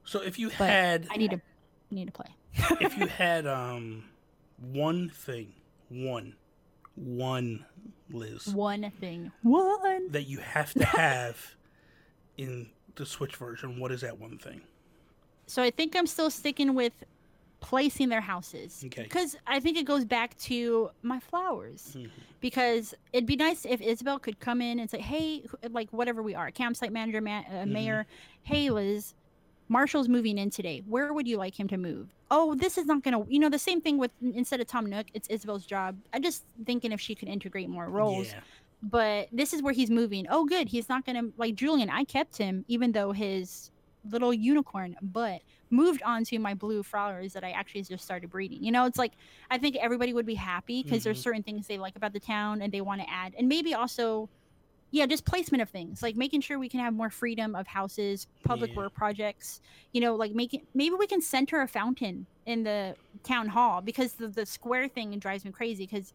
So 0.05 0.21
if 0.21 0.39
you 0.39 0.49
But 0.59 0.69
had, 0.69 1.07
I 1.11 1.17
need 1.17 1.31
to, 1.31 1.41
need 1.91 2.07
to 2.07 2.13
play. 2.13 2.27
if 2.81 2.97
you 2.99 3.07
had 3.19 3.47
um, 3.47 4.05
one 4.59 5.09
thing, 5.11 5.53
one, 5.89 6.35
one, 6.95 7.65
Liz, 8.11 8.49
One 8.49 8.91
thing, 9.01 9.33
one. 9.43 10.11
that 10.13 10.25
you 10.25 10.39
have 10.39 10.73
to 10.75 10.85
have 10.85 11.39
in 12.37 12.69
the 12.97 13.07
Switch 13.07 13.37
version, 13.37 13.79
what 13.81 13.91
is 13.91 14.03
that 14.03 14.19
one 14.19 14.37
thing? 14.39 14.61
So 15.47 15.63
I 15.63 15.71
think 15.71 15.97
I'm 15.97 16.07
still 16.07 16.31
sticking 16.31 16.75
with 16.75 16.93
placing 17.61 18.09
their 18.09 18.21
houses 18.21 18.83
Okay. 18.87 19.05
because 19.05 19.37
I 19.47 19.61
think 19.61 19.79
it 19.79 19.85
goes 19.87 20.05
back 20.05 20.37
to 20.41 20.91
my 21.03 21.21
flowers. 21.21 21.97
Mhm. 21.97 22.11
Because 22.41 22.93
it'd 23.13 23.27
be 23.27 23.37
nice 23.37 23.65
if 23.65 23.81
Isabelle 23.81 24.19
could 24.19 24.41
come 24.41 24.61
in 24.61 24.79
and 24.81 24.91
say, 24.91 24.99
"Hey, 25.01 25.45
like 25.71 25.91
whatever 25.93 26.23
we 26.23 26.35
are, 26.35 26.51
campsite 26.51 26.93
manager, 26.93 27.21
ma- 27.21 27.45
uh, 27.49 27.65
Mhm. 27.65 27.69
mayor. 27.69 28.07
Hey, 28.43 28.69
Liz, 28.71 29.15
Marshall's 29.73 30.09
moving 30.09 30.37
in 30.39 30.51
today. 30.51 30.83
Where 30.87 31.13
would 31.15 31.27
you 31.27 31.39
like 31.39 31.59
him 31.59 31.67
to 31.69 31.79
move? 31.79 32.09
Oh, 32.31 32.55
this 32.55 32.77
is 32.79 32.87
not 32.87 33.03
gonna. 33.03 33.25
You 33.29 33.39
know, 33.41 33.49
the 33.49 33.59
same 33.59 33.81
thing 33.81 33.97
with 33.99 34.11
instead 34.21 34.61
of 34.61 34.67
Tom 34.67 34.87
Nook, 34.87 35.07
it's 35.15 35.29
Isabelle's 35.29 35.65
job. 35.67 35.97
I'm 36.13 36.23
just 36.23 36.45
thinking 36.67 36.93
if 36.93 37.01
she 37.01 37.15
could 37.15 37.29
integrate 37.29 37.69
more 37.71 37.89
roles 37.89 38.29
Yeah. 38.29 38.41
but 38.83 39.29
this 39.33 39.53
is 39.55 39.63
where 39.63 39.73
he's 39.73 39.91
moving. 39.91 40.27
Oh, 40.29 40.45
good. 40.45 40.69
He's 40.69 40.89
not 40.89 41.07
going 41.07 41.17
to 41.17 41.33
like 41.39 41.55
Julian. 41.55 41.89
I 41.89 42.05
kept 42.05 42.37
him 42.37 42.65
even 42.69 42.93
though 42.93 43.13
his 43.13 43.71
little 44.11 44.35
unicorn 44.35 44.97
but 45.01 45.41
moved 45.71 46.03
onto 46.03 46.39
my 46.39 46.53
blue 46.55 46.83
flowers 46.83 47.33
that 47.33 47.45
I 47.45 47.53
actually 47.53 47.83
just 47.83 48.05
started 48.05 48.29
breeding. 48.31 48.63
You 48.63 48.73
know, 48.73 48.85
it's 48.85 48.99
like 48.99 49.13
I 49.51 49.57
think 49.59 49.77
everybody 49.77 50.13
would 50.13 50.27
be 50.27 50.35
happy 50.35 50.83
because 50.83 51.03
there's 51.05 51.19
Mhm. 51.21 51.23
certain 51.23 51.43
things 51.43 51.67
they 51.67 51.79
like 51.79 51.97
about 51.97 52.13
the 52.13 52.21
town 52.21 52.61
and 52.61 52.71
they 52.73 52.81
want 52.83 53.01
to 53.01 53.09
add. 53.09 53.35
And 53.39 53.49
maybe 53.49 53.73
also 53.73 54.29
yeah, 54.93 55.07
just 55.07 55.27
placement 55.27 55.63
of 55.63 55.71
things, 55.71 56.03
like 56.03 56.17
making 56.17 56.43
sure 56.43 56.59
we 56.59 56.69
can 56.69 56.81
have 56.81 56.95
more 56.95 57.11
freedom 57.11 57.55
of 57.57 57.67
houses, 57.67 58.27
public 58.45 58.73
Yeah. 58.73 58.77
work 58.77 58.95
projects. 58.95 59.61
You 59.93 60.03
know, 60.03 60.17
like 60.17 60.33
making 60.35 60.63
maybe 60.75 60.95
we 60.97 61.07
can 61.09 61.23
center 61.23 61.63
a 61.63 61.69
fountain 61.69 62.29
in 62.47 62.63
the 62.65 62.97
town 63.25 63.49
hall 63.49 63.83
because 63.83 64.15
the, 64.15 64.29
the 64.29 64.47
square 64.47 64.89
thing 64.89 65.19
drives 65.19 65.45
me 65.45 65.53
crazy 65.53 65.85
because 65.85 66.13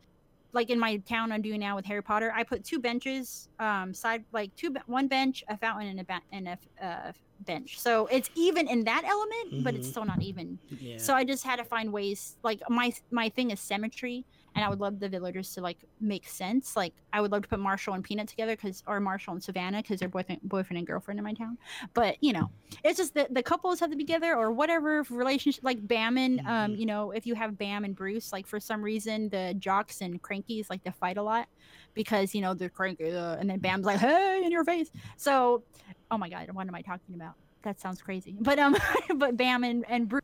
like 0.53 0.69
in 0.69 0.79
my 0.79 0.97
town 0.97 1.31
I'm 1.31 1.41
doing 1.41 1.59
now 1.59 1.75
with 1.75 1.85
Harry 1.85 2.03
Potter, 2.03 2.31
I 2.35 2.43
put 2.43 2.63
two 2.65 2.79
benches, 2.79 3.49
um, 3.59 3.93
side 3.93 4.25
like 4.33 4.55
two, 4.55 4.75
one 4.87 5.07
bench, 5.07 5.43
a 5.49 5.57
fountain, 5.57 5.87
and 5.89 5.99
a 5.99 6.05
ba- 6.05 6.21
and 6.31 6.47
a 6.49 6.59
uh, 6.85 7.11
bench. 7.41 7.79
So 7.81 8.07
it's 8.07 8.29
even 8.35 8.67
in 8.67 8.83
that 8.85 9.03
element, 9.05 9.55
but 9.59 9.75
it's 9.75 9.87
Mhm. 9.87 9.91
still 9.91 10.05
not 10.05 10.21
even. 10.21 10.59
Yeah. 10.69 10.97
So 10.97 11.13
I 11.15 11.23
just 11.25 11.43
had 11.45 11.57
to 11.57 11.65
find 11.65 11.91
ways. 11.93 12.37
Like 12.43 12.61
my 12.69 12.93
my 13.11 13.29
thing 13.29 13.51
is 13.51 13.59
symmetry, 13.61 14.25
and 14.57 14.65
I 14.65 14.69
would 14.69 14.79
love 14.81 14.99
the 14.99 15.07
villagers 15.07 15.53
to 15.53 15.61
like 15.61 15.77
make 16.01 16.27
sense. 16.27 16.75
Like 16.75 16.93
I 17.13 17.21
would 17.21 17.31
love 17.31 17.43
to 17.43 17.47
put 17.47 17.59
Marshall 17.59 17.93
and 17.93 18.03
Peanut 18.03 18.27
together, 18.27 18.55
because 18.55 18.83
or 18.87 18.99
Marshall 18.99 19.33
and 19.35 19.43
Savannah, 19.43 19.81
because 19.81 19.99
they're 19.99 20.09
boyfriend 20.09 20.41
boyfriend 20.43 20.79
and 20.79 20.87
girlfriend 20.87 21.19
in 21.19 21.23
my 21.23 21.33
town. 21.33 21.57
But 21.93 22.17
you 22.21 22.33
know, 22.33 22.49
it's 22.83 22.97
just 22.97 23.13
the 23.13 23.27
the 23.29 23.43
couples 23.43 23.79
have 23.79 23.91
to 23.91 23.95
be 23.95 24.03
together, 24.03 24.35
or 24.35 24.51
whatever 24.51 25.03
relationship. 25.09 25.63
Like 25.63 25.87
Bam 25.87 26.17
and 26.17 26.39
um, 26.41 26.71
Mhm. 26.71 26.79
you 26.79 26.85
know, 26.87 27.11
if 27.11 27.25
you 27.27 27.35
have 27.35 27.57
Bam 27.57 27.85
and 27.85 27.95
Bruce, 27.95 28.33
like 28.33 28.47
for 28.47 28.59
some 28.59 28.81
reason 28.81 29.29
the 29.29 29.53
jocks 29.59 30.01
and 30.01 30.21
crankies 30.21 30.69
like 30.69 30.83
to 30.83 30.91
fight 30.91 31.17
a 31.17 31.23
lot 31.23 31.47
because 31.93 32.33
you 32.33 32.41
know 32.41 32.53
they're 32.55 32.69
cranky, 32.69 33.11
uh, 33.11 33.35
and 33.35 33.49
then 33.49 33.59
Bam's 33.59 33.85
like, 33.85 33.99
"Hey, 33.99 34.41
in 34.43 34.51
your 34.51 34.65
face." 34.65 34.89
So, 35.17 35.63
oh 36.09 36.17
my 36.17 36.29
god, 36.29 36.49
what 36.51 36.67
am 36.67 36.73
I 36.75 36.81
talking 36.81 37.13
about? 37.15 37.33
That 37.63 37.79
sounds 37.79 38.01
crazy. 38.01 38.35
But 38.39 38.57
um, 38.59 38.75
but 39.17 39.37
Bam 39.37 39.63
and 39.63 39.85
and 39.87 40.07
Bruce 40.09 40.21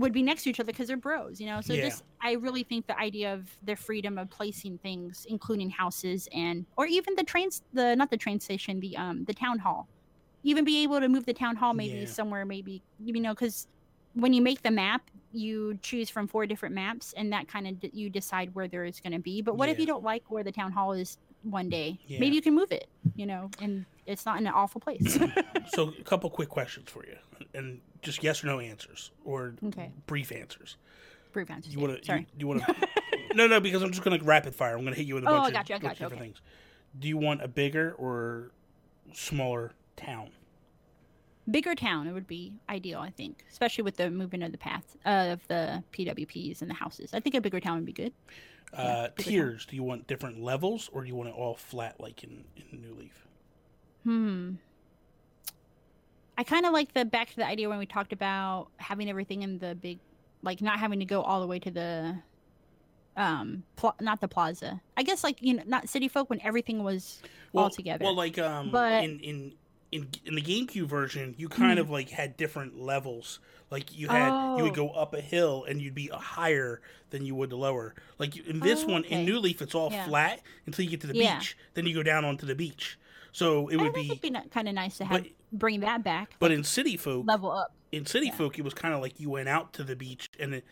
would 0.00 0.12
be 0.12 0.22
next 0.22 0.44
to 0.44 0.50
each 0.50 0.60
other 0.60 0.72
because 0.72 0.88
they're 0.88 0.96
bros, 0.96 1.40
you 1.40 1.46
know. 1.46 1.60
So 1.60 1.76
Yeah. 1.76 1.82
just 1.84 2.02
I 2.22 2.32
really 2.32 2.64
think 2.64 2.86
the 2.86 2.98
idea 2.98 3.34
of 3.34 3.50
their 3.62 3.76
freedom 3.76 4.18
of 4.18 4.30
placing 4.30 4.78
things, 4.78 5.24
including 5.28 5.70
houses 5.70 6.28
and 6.32 6.66
or 6.76 6.86
even 6.86 7.14
the 7.16 7.24
trains, 7.24 7.62
the 7.72 7.96
not 7.96 8.10
the 8.10 8.16
train 8.18 8.40
station, 8.40 8.80
the 8.80 8.96
um 8.96 9.24
the 9.26 9.34
town 9.34 9.58
hall, 9.60 9.88
even 10.42 10.64
be 10.64 10.82
able 10.82 11.00
to 11.00 11.08
move 11.08 11.26
the 11.26 11.34
town 11.34 11.56
hall 11.56 11.74
maybe 11.74 12.00
Yeah. 12.00 12.06
somewhere, 12.06 12.44
maybe 12.46 12.82
you 12.98 13.20
know, 13.20 13.34
because 13.34 13.66
when 14.14 14.32
you 14.32 14.42
make 14.42 14.62
the 14.62 14.70
map, 14.72 15.02
you 15.30 15.78
choose 15.82 16.10
from 16.10 16.26
four 16.28 16.46
different 16.46 16.74
maps, 16.74 17.12
and 17.16 17.32
that 17.32 17.46
kind 17.48 17.68
of 17.68 17.78
d- 17.80 17.90
you 17.92 18.10
decide 18.10 18.54
where 18.54 18.66
there 18.68 18.84
is 18.84 19.00
going 19.00 19.12
to 19.12 19.20
be. 19.20 19.42
But 19.42 19.56
what 19.56 19.68
if 19.68 19.78
you 19.78 19.86
don't 19.86 20.02
like 20.02 20.24
where 20.28 20.42
the 20.44 20.50
town 20.52 20.72
hall 20.72 20.92
is 20.92 21.16
one 21.42 21.68
day? 21.68 22.00
Yeah. 22.06 22.18
Maybe 22.18 22.34
you 22.36 22.42
can 22.42 22.54
move 22.56 22.72
it, 22.72 22.86
you 23.14 23.26
know, 23.26 23.52
and 23.60 23.86
it's 24.06 24.26
not 24.26 24.40
in 24.40 24.46
an 24.48 24.52
awful 24.52 24.80
place. 24.80 25.16
so 25.66 25.94
a 26.00 26.04
couple 26.04 26.28
quick 26.30 26.48
questions 26.48 26.90
for 26.90 27.04
you, 27.06 27.16
and 27.54 27.82
just 28.02 28.22
yes 28.22 28.42
or 28.42 28.46
no 28.48 28.60
answers, 28.60 29.10
or 29.24 29.54
Okay. 29.66 29.92
brief 30.06 30.32
answers. 30.32 30.76
Brief 31.32 31.50
answers, 31.50 31.72
You 31.74 31.80
yeah. 31.80 31.86
want 31.86 31.98
to? 32.00 32.04
Sorry. 32.04 32.20
You, 32.20 32.26
you 32.40 32.46
want 32.48 32.62
to? 32.66 32.74
no, 33.34 33.46
no, 33.46 33.60
because 33.60 33.82
I'm 33.82 33.90
just 33.90 34.02
going 34.02 34.18
to 34.18 34.24
rapid 34.24 34.54
fire. 34.54 34.74
I'm 34.76 34.82
going 34.82 34.94
to 34.94 34.98
hit 34.98 35.06
you 35.06 35.14
with 35.14 35.24
a 35.24 35.28
Oh, 35.28 35.40
bunch, 35.42 35.52
gotcha, 35.54 35.74
of, 35.76 35.82
bunch 35.82 35.98
gotcha, 35.98 36.04
of 36.04 36.10
different 36.10 36.22
okay. 36.22 36.24
things. 36.32 36.42
Do 36.98 37.08
you 37.08 37.16
want 37.16 37.42
a 37.42 37.48
bigger 37.48 37.92
or 37.98 38.50
smaller 39.12 39.72
town? 39.96 40.30
bigger 41.50 41.74
town 41.74 42.06
it 42.06 42.12
would 42.12 42.28
be 42.28 42.52
ideal 42.68 43.00
i 43.00 43.10
think 43.10 43.44
especially 43.50 43.82
with 43.82 43.96
the 43.96 44.08
movement 44.08 44.44
of 44.44 44.52
the 44.52 44.58
path 44.58 44.96
uh, 45.04 45.30
of 45.32 45.44
the 45.48 45.82
pwps 45.92 46.60
and 46.60 46.70
the 46.70 46.74
houses 46.74 47.12
i 47.12 47.18
think 47.18 47.34
a 47.34 47.40
bigger 47.40 47.58
town 47.58 47.76
would 47.76 47.86
be 47.86 47.92
good 47.92 48.12
Uh, 48.72 49.08
town. 49.08 49.10
tiers. 49.16 49.66
Do 49.66 49.74
you 49.74 49.82
want 49.82 50.06
different 50.06 50.40
levels, 50.40 50.88
or 50.92 51.02
do 51.02 51.08
you 51.08 51.16
want 51.16 51.28
it 51.30 51.34
all 51.34 51.56
flat 51.56 51.98
like 51.98 52.22
in, 52.22 52.44
in 52.70 52.80
New 52.82 52.94
Leaf? 52.94 53.26
hmm 54.04 54.52
i 56.40 56.42
kind 56.42 56.64
of 56.66 56.72
like 56.72 56.92
the 56.94 57.04
back 57.04 57.28
to 57.30 57.36
the 57.36 57.46
idea 57.46 57.68
when 57.68 57.78
we 57.78 57.86
talked 57.86 58.12
about 58.12 58.68
having 58.78 59.08
everything 59.10 59.42
in 59.42 59.58
the 59.58 59.74
big 59.74 59.98
like 60.42 60.60
not 60.62 60.78
having 60.78 60.98
to 60.98 61.04
go 61.04 61.20
all 61.22 61.40
the 61.40 61.46
way 61.46 61.58
to 61.58 61.70
the 61.70 62.16
um 63.16 63.62
pla- 63.76 63.94
not 64.00 64.20
the 64.20 64.28
plaza 64.28 64.80
i 64.96 65.02
guess 65.02 65.22
like 65.24 65.36
you 65.42 65.54
know 65.54 65.62
not 65.66 65.88
city 65.88 66.08
folk 66.08 66.30
when 66.30 66.40
everything 66.42 66.82
was 66.82 67.20
all 67.54 67.68
together 67.68 68.04
Well, 68.04 68.14
like 68.14 68.38
um, 68.38 68.70
But- 68.70 69.02
in 69.04 69.18
in 69.20 69.52
in 69.92 70.08
in 70.24 70.36
the 70.36 70.40
GameCube 70.42 70.86
version, 70.86 71.34
you 71.36 71.48
kind 71.48 71.76
Mm. 71.76 71.82
of 71.82 71.90
like 71.90 72.10
had 72.10 72.36
different 72.36 72.80
levels. 72.80 73.40
Like 73.72 73.86
you 73.98 74.06
had 74.06 74.28
you 74.56 74.62
would 74.62 74.70
Oh. 74.78 74.86
go 74.86 74.90
up 74.90 75.14
a 75.14 75.20
hill 75.20 75.64
and 75.68 75.82
you'd 75.82 75.96
be 75.96 76.06
higher 76.14 76.80
than 77.10 77.26
you 77.26 77.34
would 77.34 77.50
the 77.50 77.56
lower. 77.56 77.96
Like 78.16 78.36
in 78.36 78.60
this 78.60 78.84
Oh, 78.84 78.92
one 78.92 79.02
in. 79.02 79.24
New 79.24 79.40
Leaf, 79.40 79.60
it's 79.60 79.74
all 79.74 79.90
Yeah. 79.90 80.06
flat 80.06 80.42
until 80.66 80.84
you 80.84 80.92
get 80.92 81.00
to 81.00 81.08
the 81.08 81.16
Yeah. 81.16 81.40
beach. 81.40 81.56
Then 81.74 81.86
you 81.86 81.94
go 81.94 82.04
down 82.04 82.24
onto 82.24 82.46
the 82.46 82.54
beach. 82.54 83.00
So 83.32 83.68
it 83.68 83.78
I 83.78 83.82
would 83.82 83.92
be. 83.94 84.06
it'd 84.10 84.20
be 84.20 84.30
kind 84.50 84.68
of 84.68 84.74
nice 84.74 84.98
to 84.98 85.04
have 85.04 85.22
but- 85.22 85.32
bring 85.52 85.80
that 85.80 86.02
back. 86.04 86.34
But 86.38 86.52
in 86.52 86.64
City 86.64 86.96
Folk, 86.96 87.26
level 87.26 87.50
up. 87.50 87.72
in 87.92 88.06
City 88.06 88.26
yeah. 88.26 88.34
Folk, 88.34 88.58
it 88.58 88.62
was 88.62 88.74
kind 88.74 88.94
of 88.94 89.00
like 89.00 89.18
you 89.20 89.30
went 89.30 89.48
out 89.48 89.72
to 89.74 89.84
the 89.84 89.96
beach 89.96 90.30
and 90.38 90.54
it, 90.54 90.64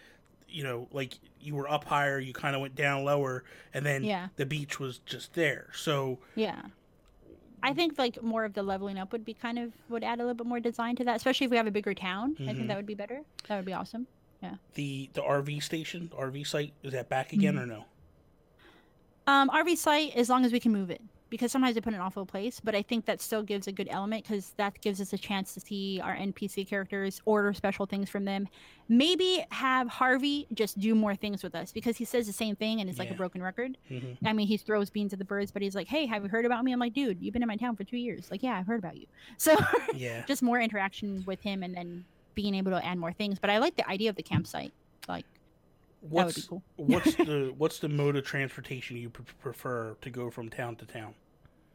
you 0.48 0.62
know, 0.64 0.88
like 0.92 1.14
you 1.40 1.54
were 1.54 1.68
up 1.68 1.84
higher, 1.84 2.18
you 2.18 2.32
kind 2.32 2.54
of 2.56 2.62
went 2.62 2.74
down 2.74 3.04
lower, 3.04 3.44
and 3.74 3.84
then 3.84 4.02
Yeah. 4.04 4.28
the 4.36 4.46
beach 4.46 4.78
was 4.80 4.98
just 5.00 5.34
there. 5.34 5.68
So 5.74 6.18
Yeah. 6.34 6.62
I 7.62 7.74
think 7.74 7.98
like 7.98 8.22
more 8.22 8.44
of 8.44 8.54
the 8.54 8.62
leveling 8.62 8.98
up 8.98 9.10
would 9.12 9.24
be 9.24 9.34
kind 9.34 9.58
of 9.58 9.72
would 9.88 10.04
add 10.04 10.20
a 10.20 10.22
little 10.22 10.34
bit 10.34 10.46
more 10.46 10.60
design 10.60 10.94
to 10.96 11.04
that, 11.04 11.16
especially 11.16 11.44
if 11.46 11.50
we 11.50 11.56
have 11.56 11.66
a 11.66 11.70
bigger 11.72 11.92
town. 11.92 12.36
I 12.38 12.42
Mhm. 12.42 12.54
think 12.56 12.68
that 12.68 12.76
would 12.76 12.86
be 12.86 12.94
better. 12.94 13.22
That 13.48 13.56
would 13.56 13.64
be 13.64 13.72
awesome. 13.72 14.06
Yeah. 14.42 14.54
The 14.74 15.10
the 15.14 15.22
RV 15.22 15.58
station, 15.60 16.10
RV 16.16 16.44
site, 16.44 16.72
is 16.84 16.92
that 16.92 17.08
back 17.08 17.32
again 17.32 17.54
Mm-hmm. 17.54 17.62
or 17.64 17.66
no? 17.66 17.84
Um, 19.26 19.50
RV 19.50 19.76
site 19.76 20.14
as 20.16 20.28
long 20.28 20.44
as 20.44 20.52
we 20.52 20.60
can 20.60 20.72
move 20.72 20.90
it 20.90 21.02
because 21.30 21.52
sometimes 21.52 21.74
they 21.74 21.80
put 21.80 21.94
an 21.94 22.00
awful 22.00 22.26
place, 22.26 22.60
but 22.60 22.74
I 22.74 22.82
think 22.82 23.06
that 23.06 23.20
still 23.20 23.42
gives 23.42 23.66
a 23.66 23.72
good 23.72 23.88
element 23.90 24.24
because 24.24 24.52
that 24.56 24.80
gives 24.80 25.00
us 25.00 25.12
a 25.12 25.18
chance 25.18 25.54
to 25.54 25.60
see 25.60 26.00
our 26.02 26.14
NPC 26.14 26.64
characters, 26.64 27.20
order 27.26 27.52
special 27.52 27.86
things 27.86 28.08
from 28.10 28.24
them. 28.24 28.48
Maybe 28.88 29.44
have 29.52 29.88
Harvey 29.88 30.46
just 30.54 30.78
do 30.78 30.94
more 30.94 31.14
things 31.16 31.42
with 31.42 31.54
us 31.54 31.72
because 31.72 31.96
he 31.96 32.04
says 32.04 32.26
the 32.26 32.32
same 32.32 32.56
thing 32.56 32.80
and 32.80 32.88
it's 32.88 32.98
like 32.98 33.10
a 33.10 33.14
broken 33.14 33.42
record. 33.42 33.76
hmm 33.88 34.14
I 34.24 34.32
mean, 34.32 34.46
he 34.48 34.56
throws 34.56 34.90
beans 34.90 35.12
at 35.12 35.18
the 35.18 35.24
birds, 35.24 35.50
but 35.52 35.62
he's 35.62 35.74
like, 35.74 35.88
"Hey, 35.88 36.06
have 36.06 36.22
you 36.22 36.28
heard 36.28 36.44
about 36.46 36.64
me?" 36.64 36.72
I'm 36.72 36.78
like, 36.80 36.92
"Dude, 36.94 37.20
you've 37.22 37.32
been 37.32 37.42
in 37.42 37.48
my 37.48 37.56
town 37.56 37.76
for 37.76 37.84
two 37.84 37.96
years." 37.98 38.28
Like, 38.30 38.42
"Yeah, 38.42 38.56
I've 38.58 38.66
heard 38.66 38.78
about 38.78 38.96
you." 38.96 39.06
So 39.38 39.56
Yeah. 39.90 40.24
just 40.26 40.42
more 40.42 40.60
interaction 40.60 41.24
with 41.26 41.40
him 41.42 41.62
and 41.62 41.74
then 41.74 42.06
being 42.34 42.54
able 42.54 42.72
to 42.72 42.84
add 42.84 42.98
more 42.98 43.12
things. 43.12 43.38
But 43.40 43.50
I 43.50 43.58
like 43.58 43.76
the 43.76 43.88
idea 43.88 44.10
of 44.10 44.16
the 44.16 44.22
campsite. 44.22 44.74
Like 45.08 45.26
that 45.26 45.28
would 45.28 45.34
be 45.34 45.37
What's 46.00 46.42
cool. 46.42 46.62
what's 46.76 47.14
the 47.16 47.52
what's 47.56 47.78
the 47.80 47.88
mode 47.88 48.16
of 48.16 48.24
transportation 48.24 48.96
you 48.96 49.10
pr- 49.10 49.22
prefer 49.38 49.94
to 50.00 50.10
go 50.10 50.30
from 50.30 50.48
town 50.48 50.76
to 50.76 50.86
town? 50.86 51.14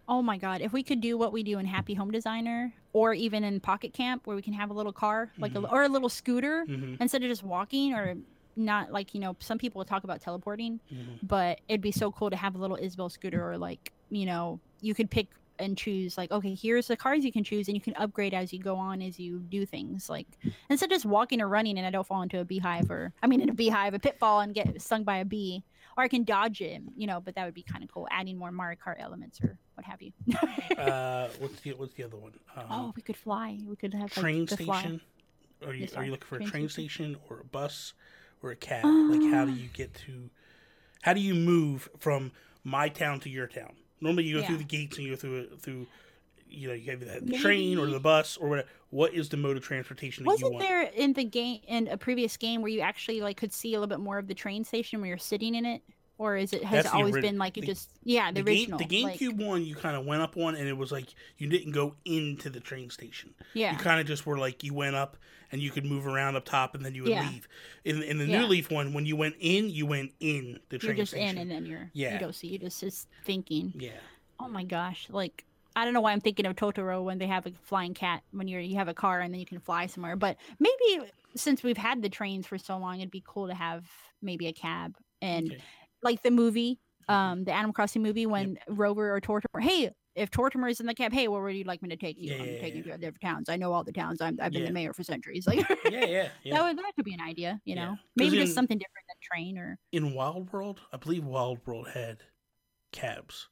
Oh 0.08 0.22
my 0.22 0.38
god, 0.38 0.62
if 0.62 0.74
we 0.74 0.84
could 0.84 1.00
do 1.00 1.18
what 1.18 1.32
we 1.32 1.44
do 1.44 1.60
in 1.60 1.66
Happy 1.66 1.94
Home 1.94 2.12
Designer 2.12 2.74
or 2.92 3.14
even 3.14 3.44
in 3.44 3.60
Pocket 3.62 3.94
Camp 3.94 4.28
where 4.28 4.36
we 4.36 4.42
can 4.42 4.54
have 4.54 4.70
a 4.70 4.74
little 4.74 4.92
car, 4.92 5.32
like 5.40 5.54
Mhm. 5.54 5.64
a 5.64 5.70
or 5.72 5.84
a 5.84 5.90
little 5.90 6.10
scooter 6.10 6.66
hmm 6.66 6.96
instead 7.00 7.24
of 7.24 7.30
just 7.30 7.44
walking 7.44 7.94
or 7.94 8.16
not 8.56 8.92
like, 8.92 9.14
you 9.14 9.20
know, 9.22 9.36
some 9.40 9.58
people 9.58 9.84
talk 9.86 10.04
about 10.04 10.22
teleporting, 10.22 10.82
hmm 10.90 11.16
but 11.22 11.62
it'd 11.70 11.82
be 11.82 11.92
so 11.92 12.12
cool 12.12 12.30
to 12.30 12.36
have 12.36 12.56
a 12.56 12.58
little 12.58 12.76
Isabelle 12.78 13.10
scooter 13.10 13.50
or 13.50 13.58
like, 13.58 13.94
you 14.10 14.26
know, 14.26 14.60
you 14.82 14.94
could 14.94 15.10
pick 15.10 15.30
and 15.60 15.78
choose 15.78 16.18
like, 16.18 16.32
okay, 16.32 16.56
here's 16.56 16.88
the 16.88 16.98
cars 16.98 17.24
you 17.24 17.32
can 17.32 17.44
choose 17.44 17.68
and 17.68 17.76
you 17.76 17.82
can 17.82 17.94
upgrade 17.96 18.34
as 18.34 18.52
you 18.52 18.60
go 18.60 18.76
on 18.76 19.02
as 19.02 19.20
you 19.20 19.40
do 19.40 19.66
things. 19.66 20.10
Like 20.10 20.28
instead 20.70 20.88
of 20.88 20.92
just 20.96 21.06
walking 21.06 21.42
or 21.42 21.48
running 21.48 21.78
and 21.78 21.86
I 21.88 21.92
don't 21.92 22.06
fall 22.08 22.22
into 22.22 22.40
a 22.40 22.46
beehive 22.46 22.90
or 22.90 23.14
I 23.22 23.28
mean 23.28 23.42
in 23.42 23.50
a 23.50 23.54
beehive, 23.54 23.94
a 23.94 24.00
pitfall 24.00 24.40
and 24.42 24.54
get 24.54 24.82
stung 24.82 25.04
by 25.04 25.18
a 25.18 25.26
bee. 25.26 25.64
Or 25.96 26.04
I 26.04 26.08
can 26.08 26.24
dodge 26.24 26.60
it, 26.62 26.82
you 26.98 27.06
know, 27.06 27.22
but 27.22 27.36
that 27.36 27.46
would 27.46 27.54
be 27.54 27.62
kind 27.62 27.84
of 27.84 27.92
cool, 27.94 28.08
adding 28.10 28.36
more 28.36 28.52
Mario 28.52 28.80
Kart 28.84 28.96
elements 29.00 29.40
or 29.42 29.58
what 29.76 29.86
have 29.86 30.02
you. 30.02 30.12
Uh, 30.78 31.28
what's 31.38 31.60
the 31.62 31.74
what's 31.74 31.94
the 31.94 32.04
other 32.04 32.18
one? 32.18 32.34
Um, 32.56 32.66
Oh, 32.72 32.94
we 32.96 33.04
could 33.04 33.16
fly. 33.18 33.60
We 33.68 33.76
could 33.76 33.94
have 33.94 34.02
like, 34.04 34.12
train 34.24 34.48
fly. 34.48 34.56
station. 34.56 35.02
Are 35.64 35.72
you 35.74 35.82
Yes, 35.82 35.94
are 35.94 36.04
you 36.04 36.10
looking 36.12 36.28
for 36.28 36.36
a 36.38 36.40
Train 36.40 36.50
train 36.50 36.70
station. 36.70 37.14
station 37.16 37.18
or 37.30 37.42
a 37.42 37.46
bus 37.46 37.94
or 38.42 38.50
a 38.50 38.56
cab? 38.56 38.86
like 39.08 39.24
how 39.26 39.46
do 39.46 39.52
Um. 39.52 39.60
you 39.60 39.68
get 39.72 39.94
to? 40.06 40.30
How 41.04 41.14
do 41.14 41.22
you 41.22 41.36
move 41.36 41.90
from 42.00 42.32
my 42.64 42.90
town 42.90 43.20
to 43.22 43.30
your 43.30 43.46
town? 43.48 43.74
Normally 44.04 44.26
you 44.26 44.40
go 44.40 44.46
through 44.46 44.58
the 44.58 44.64
gates 44.64 44.98
and 44.98 45.06
you 45.06 45.14
go 45.14 45.18
through 45.18 45.40
it 45.40 45.62
through. 45.62 45.88
You 46.50 46.68
know, 46.68 46.74
you 46.76 46.92
have 46.92 47.00
the, 47.00 47.20
the 47.24 47.40
train 47.40 47.80
or 47.80 47.88
the 47.88 48.00
bus 48.00 48.38
or 48.38 48.48
whatever. 48.48 48.68
What 48.92 49.16
is 49.16 49.30
the 49.30 49.38
mode 49.38 49.58
of 49.58 49.64
transportation 49.64 50.24
that 50.24 50.38
you 50.38 50.46
Wasn't 50.46 50.60
there 50.60 50.84
in 50.84 51.14
the 51.14 51.24
game 51.24 51.62
in 51.68 51.88
a 51.88 51.98
previous 51.98 52.38
game 52.38 52.62
where 52.62 52.70
you 52.70 52.82
actually 52.82 53.22
like 53.22 53.38
could 53.38 53.52
see 53.52 53.74
a 53.74 53.80
little 53.80 53.88
bit 53.88 54.00
more 54.00 54.20
of 54.20 54.28
the 54.28 54.36
train 54.36 54.64
station 54.64 55.02
when 55.02 55.08
you're 55.08 55.18
sitting 55.18 55.56
in 55.56 55.66
it, 55.66 55.82
or 56.18 56.38
is 56.38 56.54
it 56.54 56.64
has 56.64 56.84
That's 56.84 56.96
it 56.96 56.98
always 56.98 57.16
been 57.16 57.38
like 57.38 57.58
you 57.58 57.62
the- 57.62 57.68
just 57.68 57.90
yeah 58.04 58.32
the, 58.32 58.42
the 58.44 58.52
original 58.52 58.80
game, 58.80 58.90
the 58.90 59.04
like- 59.04 59.20
GameCube 59.20 59.46
one, 59.48 59.64
you 59.66 59.76
kind 59.76 59.96
of 59.96 60.06
went 60.06 60.22
up 60.22 60.36
one, 60.36 60.56
and 60.56 60.68
it 60.68 60.78
was 60.78 60.92
like 60.92 61.08
you 61.38 61.48
didn't 61.48 61.72
go 61.72 61.96
into 62.06 62.50
the 62.50 62.60
train 62.60 62.90
station. 62.90 63.34
yeah 63.54 63.72
You 63.74 63.78
kind 63.78 64.00
of 64.00 64.06
just 64.08 64.26
were 64.26 64.38
like 64.38 64.64
you 64.64 64.74
went 64.74 64.96
up 64.96 65.18
and 65.52 65.62
you 65.62 65.70
could 65.70 65.86
move 65.86 66.08
around 66.08 66.36
up 66.36 66.46
top, 66.46 66.74
and 66.74 66.84
then 66.84 66.96
you 66.96 67.04
would 67.04 67.12
Yeah. 67.12 67.30
leave. 67.30 67.48
In 67.84 68.02
in 68.04 68.18
the 68.18 68.26
Yeah. 68.26 68.42
New 68.42 68.48
Leaf 68.48 68.72
one, 68.72 68.94
when 68.94 69.06
you 69.06 69.16
went 69.16 69.36
in, 69.40 69.70
you 69.70 69.86
went 69.86 70.12
in 70.20 70.60
the 70.70 70.78
train 70.80 70.90
you're 70.90 71.04
just 71.04 71.12
station. 71.12 71.38
in 71.38 71.42
and 71.42 71.52
then 71.52 71.66
you're 71.66 71.90
Yeah. 71.94 72.14
you 72.14 72.20
don't 72.20 72.34
see 72.34 72.48
you 72.48 72.58
just 72.60 72.80
just 72.80 73.08
thinking 73.26 73.74
yeah, 73.76 73.92
oh 74.40 74.48
my 74.48 74.64
gosh 74.64 75.08
like 75.10 75.46
I 75.76 75.86
don't 75.86 75.94
know 75.96 76.02
why 76.02 76.12
I'm 76.12 76.22
thinking 76.22 76.46
of 76.46 76.56
Totoro 76.56 77.04
when 77.04 77.18
they 77.18 77.26
have 77.28 77.48
a 77.48 77.52
flying 77.64 77.96
cat 77.96 78.22
when 78.32 78.48
you're 78.48 78.62
you 78.62 78.76
have 78.76 78.88
a 78.88 78.94
car 78.94 79.20
and 79.22 79.34
then 79.34 79.40
you 79.40 79.46
can 79.48 79.60
fly 79.60 79.88
somewhere 79.88 80.16
but 80.16 80.38
maybe 80.60 81.10
since 81.36 81.64
we've 81.64 81.78
had 81.78 82.04
the 82.04 82.10
trains 82.10 82.46
for 82.46 82.60
so 82.60 82.78
long 82.78 83.00
it'd 83.00 83.10
be 83.10 83.24
cool 83.26 83.48
to 83.48 83.56
have 83.56 83.84
maybe 84.22 84.46
a 84.48 84.54
cab 84.54 84.96
and 85.22 85.52
Okay. 85.54 85.62
Like 86.04 86.22
the 86.24 86.32
movie, 86.32 86.80
um, 87.08 87.44
the 87.44 87.52
Animal 87.52 87.74
Crossing 87.74 88.04
movie, 88.04 88.26
when 88.26 88.58
Rover 88.68 89.16
or 89.16 89.22
Tortimer, 89.22 89.62
hey, 89.62 89.92
if 90.16 90.30
Tortimer 90.30 90.70
is 90.70 90.80
in 90.80 90.86
the 90.86 90.94
cab, 90.94 91.12
hey, 91.12 91.28
where 91.28 91.42
would 91.42 91.56
you 91.56 91.64
like 91.64 91.82
me 91.82 91.90
to 91.90 91.96
take 91.98 92.18
you? 92.20 92.34
Yeah, 92.34 92.44
I'm 92.44 92.50
yeah, 92.50 92.60
taking 92.60 92.80
yeah. 92.80 92.86
you 92.86 92.92
to 92.92 92.98
different 92.98 93.22
towns. 93.22 93.50
I 93.50 93.58
know 93.58 93.74
all 93.74 93.84
the 93.84 93.92
towns. 93.92 94.22
I'm, 94.22 94.38
I've 94.42 94.52
been 94.52 94.62
Yeah. 94.62 94.68
the 94.68 94.74
mayor 94.74 94.94
for 94.94 95.04
centuries. 95.04 95.48
Like 95.48 95.68
yeah, 95.90 96.06
yeah, 96.06 96.30
yeah. 96.44 96.54
that 96.56 96.64
would 96.64 96.78
that 96.78 96.92
could 96.96 97.06
be 97.06 97.14
an 97.14 97.22
idea, 97.22 97.60
you 97.66 97.76
know? 97.76 97.98
Maybe 98.16 98.38
in- 98.38 98.44
just 98.46 98.54
something 98.56 98.78
different 98.78 99.06
than 99.08 99.16
train 99.22 99.58
or 99.58 99.78
in 99.92 100.14
Wild 100.14 100.54
World, 100.54 100.82
I 100.92 100.98
believe 100.98 101.24
Wild 101.26 101.60
World 101.66 101.88
had 101.90 102.20
cabs, 102.92 103.50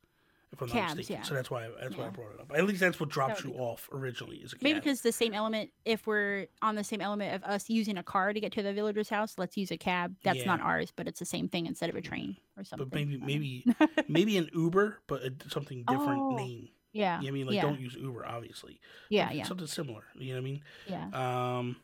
if 0.53 0.61
I'm 0.61 0.67
not 0.67 0.73
Cabs, 0.75 0.95
mistaken. 0.97 1.21
yeah. 1.21 1.27
So 1.27 1.33
that's 1.33 1.49
why 1.49 1.69
that's 1.81 1.95
why 1.95 2.07
I 2.07 2.09
brought 2.09 2.33
it 2.33 2.39
up. 2.41 2.51
At 2.55 2.65
least 2.65 2.79
that's 2.81 2.99
what 2.99 3.09
drops 3.09 3.43
you 3.43 3.51
cool. 3.51 3.61
off 3.61 3.87
originally 3.93 4.37
is 4.37 4.51
a 4.51 4.55
cab. 4.57 4.63
maybe 4.63 4.79
because 4.79 5.01
the 5.01 5.11
same 5.11 5.33
element. 5.33 5.69
If 5.85 6.05
we're 6.07 6.47
on 6.61 6.75
the 6.75 6.83
same 6.83 6.99
element 7.01 7.35
of 7.35 7.43
us 7.49 7.69
using 7.69 7.97
a 7.97 8.03
car 8.03 8.33
to 8.33 8.39
get 8.39 8.51
to 8.53 8.61
the 8.63 8.73
villager's 8.73 9.09
house, 9.09 9.35
let's 9.37 9.55
use 9.55 9.71
a 9.71 9.77
cab. 9.77 10.15
That's 10.23 10.39
Yeah. 10.39 10.45
not 10.45 10.61
ours, 10.61 10.91
but 10.95 11.07
it's 11.07 11.19
the 11.19 11.25
same 11.25 11.47
thing 11.47 11.65
instead 11.67 11.89
of 11.89 11.95
a 11.95 12.01
train 12.01 12.35
or 12.57 12.63
something. 12.65 12.89
but 12.89 12.95
maybe 12.95 13.15
I 13.15 13.17
don't 13.17 13.21
know. 13.21 13.25
maybe 13.27 13.65
maybe 14.09 14.37
an 14.37 14.49
Uber, 14.53 14.99
but 15.07 15.21
a, 15.23 15.33
something 15.49 15.83
different 15.87 16.21
Oh, 16.23 16.35
name. 16.35 16.69
yeah, 16.91 17.19
You 17.21 17.27
know 17.27 17.29
I 17.29 17.31
mean, 17.31 17.45
like 17.47 17.55
yeah, 17.55 17.61
don't 17.61 17.79
use 17.79 17.95
Uber, 17.95 18.25
obviously. 18.25 18.79
yeah, 19.09 19.31
yeah, 19.31 19.43
Something 19.43 19.67
similar. 19.67 20.03
You 20.15 20.29
know 20.29 20.33
what 20.33 20.39
I 20.39 20.43
mean? 20.43 20.63
yeah. 20.87 21.57
Um, 21.57 21.77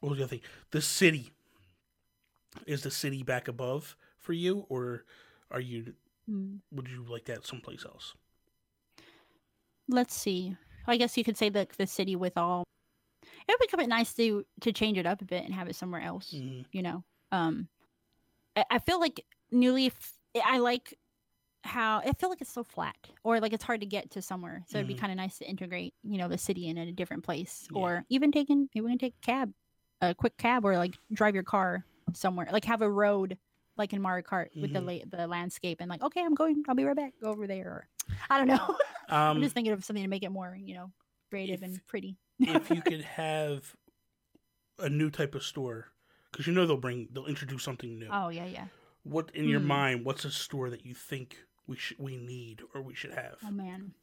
what 0.00 0.10
was 0.10 0.18
the 0.18 0.24
other 0.24 0.30
thing? 0.30 0.40
The 0.72 0.82
city. 0.82 1.32
Is 2.66 2.82
the 2.82 2.90
city 2.90 3.22
back 3.22 3.46
above 3.46 3.96
for 4.18 4.32
you, 4.32 4.66
or 4.68 5.04
are 5.52 5.60
you? 5.60 5.94
Hmm. 6.28 6.56
Would 6.72 6.88
you 6.88 7.04
like 7.04 7.24
that 7.26 7.46
someplace 7.46 7.84
else? 7.84 8.14
let's 9.88 10.14
see. 10.14 10.56
I 10.86 10.96
guess 10.96 11.16
you 11.16 11.24
could 11.24 11.36
say 11.36 11.48
that 11.50 11.70
the 11.70 11.86
city 11.86 12.14
with 12.16 12.36
all. 12.36 12.62
It 13.48 13.56
would 13.58 13.68
become 13.70 13.88
nice 13.88 14.14
to 14.14 14.44
to 14.60 14.72
change 14.72 14.98
it 14.98 15.06
up 15.06 15.20
a 15.20 15.24
bit 15.24 15.44
and 15.44 15.52
have 15.54 15.68
it 15.68 15.74
somewhere 15.74 16.00
else. 16.00 16.32
Mhm. 16.32 16.64
You 16.72 16.82
know, 16.82 17.04
um, 17.32 17.68
I, 18.56 18.64
I 18.70 18.78
feel 18.78 19.00
like 19.00 19.24
New 19.50 19.72
Leaf. 19.72 19.94
I 20.44 20.58
like 20.58 20.94
how 21.64 21.98
I 21.98 22.12
feel 22.12 22.28
like 22.30 22.40
it's 22.40 22.52
so 22.52 22.62
flat, 22.62 22.96
or 23.24 23.40
like 23.40 23.52
it's 23.52 23.64
hard 23.64 23.80
to 23.80 23.86
get 23.86 24.12
to 24.12 24.22
somewhere. 24.22 24.64
So 24.68 24.78
it'd 24.78 24.86
be 24.88 24.94
Mhm. 24.94 24.98
kind 24.98 25.12
of 25.12 25.16
nice 25.16 25.38
to 25.38 25.48
integrate, 25.48 25.94
you 26.04 26.18
know, 26.18 26.28
the 26.28 26.38
city 26.38 26.68
in 26.68 26.78
a 26.78 26.92
different 26.92 27.24
place, 27.24 27.66
Yeah. 27.72 27.78
or 27.80 28.04
even 28.08 28.30
taking 28.32 28.68
maybe 28.74 28.84
we 28.84 28.90
can 28.92 28.98
take 28.98 29.14
a 29.22 29.26
cab, 29.26 29.52
a 30.00 30.14
quick 30.14 30.36
cab, 30.36 30.64
or 30.64 30.76
like 30.78 30.96
drive 31.12 31.34
your 31.34 31.42
car 31.44 31.84
somewhere. 32.14 32.48
Like 32.52 32.64
have 32.66 32.80
a 32.82 32.90
road, 32.90 33.36
like 33.80 33.92
in 33.92 34.00
Mario 34.00 34.22
Kart 34.22 34.48
with 34.54 34.72
the 34.72 34.78
Mhm. 34.78 34.86
la- 35.10 35.18
the 35.18 35.26
landscape, 35.26 35.78
and 35.80 35.90
like 35.90 36.02
okay, 36.02 36.22
I'm 36.24 36.34
going. 36.34 36.62
I'll 36.68 36.74
be 36.76 36.84
right 36.84 36.94
back. 36.94 37.14
Go 37.20 37.30
over 37.30 37.46
there. 37.48 37.66
Or, 37.66 37.88
I 38.30 38.38
don't 38.38 38.46
know. 38.46 38.76
I'm 39.08 39.36
Um, 39.38 39.42
just 39.42 39.54
thinking 39.54 39.72
of 39.72 39.84
something 39.84 40.04
to 40.04 40.08
make 40.08 40.22
it 40.22 40.30
more, 40.30 40.56
you 40.56 40.74
know, 40.74 40.92
creative 41.30 41.62
If- 41.62 41.68
and 41.68 41.86
pretty. 41.88 42.16
if 42.38 42.70
you 42.70 42.80
could 42.82 43.00
have 43.18 43.74
a 44.78 44.88
new 44.88 45.10
type 45.10 45.34
of 45.34 45.42
store, 45.42 45.88
because 46.30 46.46
you 46.46 46.52
know 46.52 46.66
they'll 46.66 46.76
bring 46.76 47.08
they'll 47.12 47.26
introduce 47.26 47.64
something 47.64 47.98
new. 47.98 48.08
Oh 48.12 48.28
yeah, 48.28 48.46
yeah. 48.46 48.66
What 49.02 49.30
in 49.34 49.48
your 49.48 49.60
Hmm. 49.60 49.66
mind? 49.66 50.04
What's 50.04 50.24
a 50.24 50.30
store 50.30 50.70
that 50.70 50.84
you 50.86 50.94
think 50.94 51.38
we 51.66 51.76
should 51.76 51.98
we 51.98 52.16
need 52.16 52.62
or 52.74 52.82
we 52.82 52.94
should 52.94 53.12
have? 53.12 53.38
Oh 53.44 53.50
man. 53.50 53.94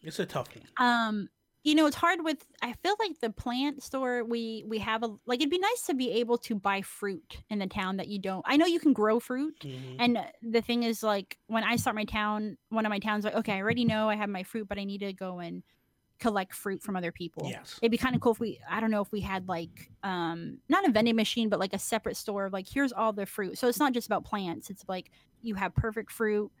It's 0.00 0.18
a 0.18 0.26
tough 0.26 0.48
one. 0.54 0.66
Um, 0.76 1.28
you 1.64 1.74
know, 1.74 1.86
it's 1.86 1.96
hard 1.96 2.22
with. 2.22 2.46
I 2.62 2.74
feel 2.74 2.94
like 3.00 3.18
the 3.20 3.30
plant 3.30 3.82
store 3.82 4.22
we 4.22 4.64
we 4.66 4.78
have 4.78 5.02
a 5.02 5.08
like. 5.26 5.40
It'd 5.40 5.50
be 5.50 5.58
nice 5.58 5.82
to 5.86 5.94
be 5.94 6.12
able 6.12 6.38
to 6.38 6.54
buy 6.54 6.82
fruit 6.82 7.38
in 7.50 7.58
the 7.58 7.66
town 7.66 7.96
that 7.96 8.08
you 8.08 8.18
don't. 8.20 8.44
I 8.46 8.56
know 8.56 8.66
you 8.66 8.78
can 8.78 8.92
grow 8.92 9.18
fruit, 9.18 9.58
Mhm. 9.60 9.96
and 9.98 10.18
the 10.42 10.60
thing 10.60 10.82
is, 10.84 11.02
like, 11.02 11.38
when 11.48 11.64
I 11.64 11.76
start 11.76 11.96
my 11.96 12.04
town, 12.04 12.58
one 12.68 12.86
of 12.86 12.90
my 12.90 12.98
towns, 13.00 13.24
like, 13.24 13.34
okay, 13.34 13.54
I 13.54 13.60
already 13.62 13.84
know 13.84 14.08
I 14.08 14.14
have 14.16 14.28
my 14.28 14.42
fruit, 14.44 14.68
but 14.68 14.78
I 14.78 14.84
need 14.84 14.98
to 15.00 15.12
go 15.12 15.38
and 15.40 15.62
collect 16.20 16.54
fruit 16.54 16.80
from 16.82 16.96
other 16.96 17.10
people. 17.12 17.48
Yes. 17.48 17.78
It'd 17.82 17.90
be 17.90 17.98
kind 17.98 18.14
of 18.14 18.20
cool 18.20 18.32
if 18.32 18.40
we, 18.40 18.60
I 18.70 18.78
don't 18.80 18.90
know, 18.92 19.00
if 19.02 19.10
we 19.10 19.20
had 19.20 19.48
like, 19.48 19.90
um, 20.04 20.58
not 20.68 20.86
a 20.88 20.92
vending 20.92 21.16
machine, 21.16 21.48
but 21.48 21.58
like 21.58 21.74
a 21.74 21.78
separate 21.78 22.16
store 22.16 22.46
of 22.46 22.52
like, 22.52 22.68
here's 22.68 22.92
all 22.92 23.12
the 23.12 23.26
fruit. 23.26 23.58
So 23.58 23.66
it's 23.68 23.80
not 23.80 23.92
just 23.92 24.06
about 24.06 24.24
plants. 24.24 24.70
It's 24.70 24.84
like 24.88 25.10
you 25.42 25.56
have 25.56 25.74
perfect 25.74 26.12
fruit. 26.12 26.52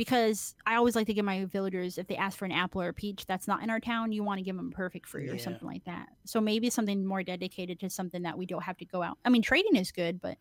Because 0.00 0.54
I 0.64 0.76
always 0.76 0.96
like 0.96 1.06
to 1.08 1.12
give 1.12 1.26
my 1.26 1.44
villagers, 1.44 1.98
if 1.98 2.06
they 2.06 2.16
ask 2.16 2.38
for 2.38 2.46
an 2.46 2.52
apple 2.52 2.80
or 2.80 2.88
a 2.88 2.94
peach 2.94 3.26
that's 3.26 3.46
not 3.46 3.62
in 3.62 3.68
our 3.68 3.80
town, 3.80 4.12
you 4.12 4.24
want 4.24 4.38
to 4.38 4.42
give 4.42 4.56
them 4.56 4.70
perfect 4.70 5.06
fruit 5.06 5.26
Yeah. 5.26 5.34
or 5.34 5.38
something 5.38 5.68
like 5.68 5.84
that. 5.84 6.08
So 6.24 6.40
maybe 6.40 6.70
something 6.70 7.04
more 7.04 7.22
dedicated 7.22 7.78
to 7.80 7.90
something 7.90 8.22
that 8.22 8.38
we 8.38 8.46
don't 8.46 8.62
have 8.62 8.78
to 8.78 8.86
go 8.86 9.02
out. 9.02 9.18
I 9.26 9.28
mean, 9.28 9.42
trading 9.42 9.76
is 9.76 9.92
good, 9.92 10.18
but 10.22 10.38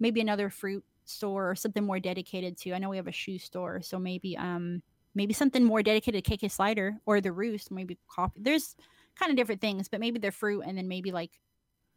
maybe 0.00 0.20
another 0.20 0.50
fruit 0.50 0.84
store 1.06 1.50
or 1.50 1.54
something 1.54 1.82
more 1.82 1.98
dedicated 1.98 2.58
to. 2.58 2.74
I 2.74 2.78
know 2.78 2.90
we 2.90 2.98
have 2.98 3.06
a 3.06 3.12
shoe 3.12 3.38
store, 3.38 3.80
so 3.80 3.98
maybe 3.98 4.36
um 4.36 4.82
maybe 5.14 5.32
something 5.32 5.64
more 5.64 5.82
dedicated 5.82 6.22
to 6.22 6.30
KK 6.36 6.50
Slider 6.50 6.98
or 7.06 7.22
the 7.22 7.32
Roost, 7.32 7.70
maybe 7.70 7.96
coffee. 8.06 8.40
There's 8.42 8.76
kind 9.16 9.30
of 9.30 9.36
different 9.38 9.62
things, 9.62 9.88
but 9.88 9.98
maybe 10.00 10.18
they're 10.18 10.30
fruit, 10.30 10.60
and 10.66 10.76
then 10.76 10.88
maybe 10.88 11.10
like 11.10 11.40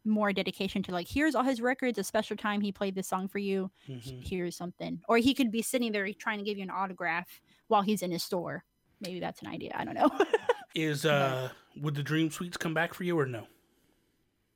more 0.04 0.32
dedication 0.32 0.82
to 0.82 0.92
like 0.92 1.08
here's 1.08 1.34
all 1.34 1.42
his 1.44 1.60
records 1.60 1.98
a 1.98 2.04
special 2.04 2.36
time 2.36 2.60
he 2.60 2.70
played 2.72 2.94
this 2.94 3.08
song 3.08 3.26
for 3.28 3.38
you. 3.38 3.70
Mhm. 3.88 4.26
here's 4.26 4.56
something. 4.56 5.00
Or 5.08 5.18
he 5.18 5.34
could 5.34 5.50
be 5.50 5.62
sitting 5.62 5.92
there 5.92 6.06
trying 6.12 6.38
to 6.38 6.44
give 6.44 6.58
you 6.58 6.64
an 6.64 6.70
autograph 6.70 7.40
while 7.68 7.82
he's 7.82 8.02
in 8.02 8.10
his 8.10 8.22
store. 8.22 8.64
Maybe 9.00 9.20
that's 9.20 9.40
an 9.42 9.48
idea 9.48 9.72
i 9.74 9.84
don't 9.84 9.94
know. 9.94 10.10
Is 10.74 11.04
uh 11.06 11.48
would 11.80 11.94
the 11.94 12.02
Dream 12.02 12.30
Suites 12.30 12.56
come 12.56 12.74
back 12.74 12.94
for 12.94 13.04
you 13.04 13.18
or 13.18 13.26
no? 13.26 13.46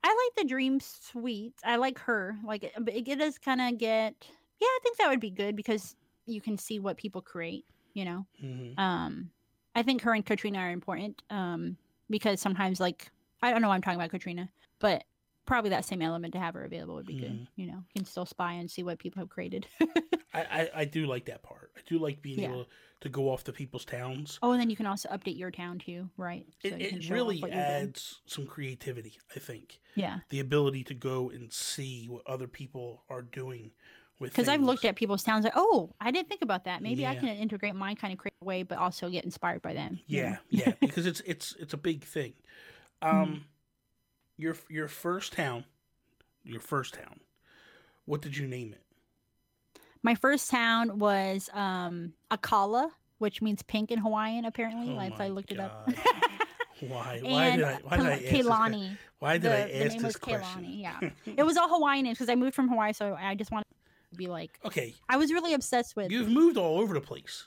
i 0.05 0.09
like 0.09 0.37
the 0.45 0.49
dream 0.49 0.79
suite 0.81 1.55
i 1.65 1.77
like 1.77 1.99
her. 1.99 2.37
Like 2.45 2.65
it, 2.65 2.73
it 2.87 3.19
does 3.19 3.39
kind 3.39 3.61
of 3.61 3.79
get 3.79 4.15
yeah 4.61 4.67
i 4.67 4.79
think 4.83 4.97
that 4.99 5.09
would 5.09 5.21
be 5.21 5.31
good 5.31 5.57
because 5.57 5.97
you 6.27 6.41
can 6.41 6.57
see 6.59 6.79
what 6.79 6.97
people 6.97 7.21
create 7.23 7.65
you 7.95 8.05
know? 8.05 8.27
Hmm 8.41 8.73
um 8.79 9.31
i 9.75 9.83
think 9.83 10.03
her 10.03 10.13
and 10.15 10.25
katrina 10.25 10.59
are 10.59 10.71
important 10.71 11.23
um 11.31 11.77
because 12.09 12.41
sometimes 12.41 12.79
like 12.81 13.11
i 13.43 13.51
don't 13.51 13.61
know 13.61 13.69
why 13.69 13.75
i'm 13.75 13.83
talking 13.83 13.99
about 13.99 14.11
katrina 14.11 14.49
but 14.79 15.05
probably 15.49 15.71
that 15.71 15.85
same 15.85 16.03
element 16.03 16.33
to 16.35 16.39
have 16.39 16.55
her 16.55 16.65
available 16.65 16.95
would 16.95 17.07
be 17.07 17.15
good 17.15 17.33
Mhm. 17.33 17.47
you 17.57 17.67
know 17.67 17.79
you 17.95 18.01
can 18.01 18.05
still 18.05 18.27
spy 18.27 18.53
and 18.53 18.71
see 18.71 18.83
what 18.85 18.99
people 19.01 19.21
have 19.21 19.29
created 19.31 19.67
I, 20.35 20.41
I 20.59 20.71
I 20.81 20.85
do 20.85 21.07
like 21.07 21.25
that 21.25 21.43
part. 21.43 21.73
I 21.77 21.81
do 21.87 21.99
like 21.99 22.21
being 22.21 22.41
Yeah. 22.41 22.51
able 22.51 22.67
to 23.01 23.09
go 23.09 23.31
off 23.31 23.45
to 23.45 23.53
people's 23.53 23.85
towns. 23.87 24.39
oh 24.43 24.53
and 24.53 24.61
then 24.61 24.69
you 24.71 24.77
can 24.77 24.87
also 24.87 25.09
update 25.09 25.39
your 25.39 25.51
town 25.51 25.79
too 25.79 26.11
right 26.19 26.47
So 26.63 26.69
It, 26.69 26.83
it 26.83 27.11
really 27.11 27.43
adds 27.51 28.21
some 28.27 28.47
creativity. 28.47 29.15
I 29.35 29.39
think 29.41 29.81
yeah 29.95 30.19
the 30.29 30.41
ability 30.41 30.85
to 30.85 30.95
go 30.95 31.31
and 31.31 31.51
see 31.53 32.07
what 32.13 32.23
other 32.27 32.47
people 32.47 33.05
are 33.09 33.23
doing 33.23 33.73
with. 34.21 34.31
because 34.33 34.49
i've 34.49 34.63
looked 34.63 34.85
at 34.85 34.97
people's 34.97 35.23
towns 35.23 35.45
like 35.45 35.55
oh 35.57 35.95
i 36.01 36.11
didn't 36.11 36.29
think 36.29 36.43
about 36.43 36.65
that 36.65 36.83
maybe 36.83 37.07
i 37.07 37.15
can 37.15 37.29
integrate 37.29 37.75
my 37.75 37.95
kind 37.95 38.13
of 38.13 38.19
creative 38.19 38.47
way 38.53 38.63
but 38.65 38.77
also 38.79 39.09
get 39.09 39.25
inspired 39.25 39.63
by 39.63 39.73
them? 39.73 39.99
Yeah, 40.07 40.37
yeah, 40.51 40.73
because 40.81 41.07
it's 41.07 41.21
it's 41.33 41.55
it's 41.59 41.73
a 41.73 41.79
big 41.91 42.05
thing. 42.05 42.35
Mm-hmm. 43.03 43.23
Um, 43.23 43.45
your 44.39 44.57
your 44.71 44.89
first 44.89 45.35
town, 45.35 45.65
your 46.45 46.61
first 46.61 46.95
town. 46.95 47.21
What 48.07 48.23
did 48.23 48.37
you 48.37 48.47
name 48.47 48.73
it? 48.73 48.83
my 50.03 50.15
first 50.15 50.49
town 50.49 50.99
was 51.01 51.51
um 51.53 52.13
akala 52.31 52.89
which 53.19 53.43
means 53.43 53.63
pink 53.65 53.91
in 53.91 53.99
hawaiian 53.99 54.45
apparently 54.45 54.93
Oh 54.93 54.95
like 54.97 55.19
i 55.21 55.27
looked 55.27 55.51
it 55.51 55.59
up 55.59 55.91
Why? 56.81 57.21
Why 57.23 57.57
did 57.57 57.65
I? 57.65 57.75
Why 57.83 57.97
did 57.97 58.07
I 58.07 58.13
ask 58.13 58.23
this? 58.23 58.99
Why 59.19 59.33
did 59.39 59.43
the, 59.43 59.65
I 59.65 59.67
the 59.67 59.79
name 59.79 59.89
this 59.89 60.03
was 60.05 60.17
question? 60.17 60.63
Kailani. 60.63 60.81
Yeah, 60.81 61.11
it 61.37 61.43
was 61.43 61.57
all 61.57 61.69
Hawaiian 61.69 62.07
because 62.09 62.29
I 62.29 62.37
moved 62.37 62.55
from 62.55 62.69
Hawaii, 62.69 62.93
so 62.93 63.17
I 63.21 63.35
just 63.35 63.51
wanted 63.51 63.65
to 64.13 64.17
be 64.17 64.29
like. 64.29 64.59
Okay, 64.65 64.95
I 65.09 65.17
was 65.17 65.33
really 65.33 65.55
obsessed 65.55 65.97
with. 65.97 66.13
you've 66.13 66.29
moved 66.29 66.57
all 66.57 66.79
over 66.79 66.95
the 66.95 67.01
place. 67.01 67.47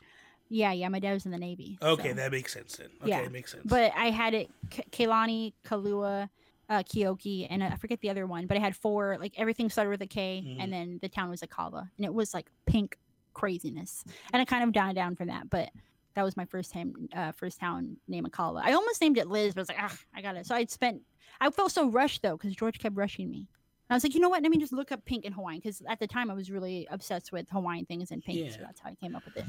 Yeah, 0.50 0.74
yeah. 0.74 0.90
My 0.90 1.00
dad 1.00 1.14
was 1.14 1.26
in 1.26 1.32
the 1.32 1.38
Navy. 1.38 1.78
Okay, 1.82 2.10
so- 2.10 2.16
that 2.16 2.32
makes 2.32 2.52
sense 2.52 2.76
then. 2.76 2.90
Okay, 3.02 3.10
Yeah, 3.10 3.20
it 3.20 3.32
makes 3.32 3.52
sense. 3.54 3.64
But 3.66 3.94
I 3.96 4.10
had 4.10 4.34
it 4.34 4.50
K- 4.70 4.84
Kailani, 4.92 5.54
Kalua, 5.66 6.30
uh, 6.72 6.84
Kioki, 6.84 7.48
and 7.50 7.64
I 7.64 7.76
forget 7.76 8.00
the 8.02 8.10
other 8.10 8.26
one. 8.26 8.48
But 8.48 8.58
I 8.58 8.60
had 8.62 8.76
four. 8.76 9.18
Like 9.20 9.34
everything 9.38 9.70
started 9.70 9.90
with 9.92 10.02
a 10.02 10.08
K, 10.08 10.44
Mhm. 10.46 10.58
and 10.64 10.72
then 10.74 11.00
the 11.02 11.10
town 11.10 11.30
was 11.30 11.42
Akala, 11.42 11.90
and 11.98 12.06
it 12.06 12.14
was 12.14 12.34
like 12.34 12.48
pink 12.66 12.98
craziness. 13.34 14.04
And 14.34 14.42
I 14.42 14.46
kind 14.46 14.64
of 14.64 14.72
died 14.72 14.96
down 14.96 15.16
from 15.16 15.28
that, 15.28 15.50
but. 15.50 15.70
That 16.14 16.24
was 16.26 16.36
my 16.36 16.44
first 16.44 16.74
time, 16.74 16.94
uh, 17.16 17.32
first 17.32 17.58
town 17.58 17.96
name 18.10 18.26
Akala. 18.26 18.62
I 18.66 18.74
almost 18.74 19.00
named 19.00 19.18
it 19.18 19.30
Liz, 19.30 19.54
but 19.54 19.62
I 19.62 19.64
was 19.64 19.70
like, 19.70 19.78
ah, 19.80 19.98
I 20.14 20.22
got 20.22 20.36
it. 20.36 20.46
So 20.46 20.54
I'd 20.54 20.70
spent, 20.70 21.02
I 21.40 21.50
felt 21.52 21.72
so 21.72 21.88
rushed 21.90 22.22
though, 22.22 22.36
because 22.36 22.54
George 22.54 22.80
kept 22.80 22.98
rushing 22.98 23.30
me. 23.30 23.48
I 23.90 23.94
was 23.94 24.04
like, 24.04 24.14
you 24.14 24.20
know 24.20 24.28
what? 24.28 24.44
Let 24.44 24.52
me 24.52 24.58
just 24.58 24.74
look 24.74 24.92
up 24.92 25.06
pink 25.06 25.24
in 25.24 25.32
Hawaiian, 25.32 25.62
because 25.64 25.82
at 25.88 26.00
the 26.02 26.08
time 26.08 26.30
I 26.30 26.34
was 26.34 26.52
really 26.52 26.86
obsessed 26.92 27.32
with 27.32 27.48
Hawaiian 27.50 27.86
things 27.86 28.12
and 28.12 28.22
pink. 28.22 28.52
So 28.52 28.60
Yeah. 28.60 28.66
that's 28.66 28.82
how 28.82 28.90
I 28.90 28.96
came 28.96 29.16
up 29.16 29.24
with 29.24 29.38
it. 29.38 29.46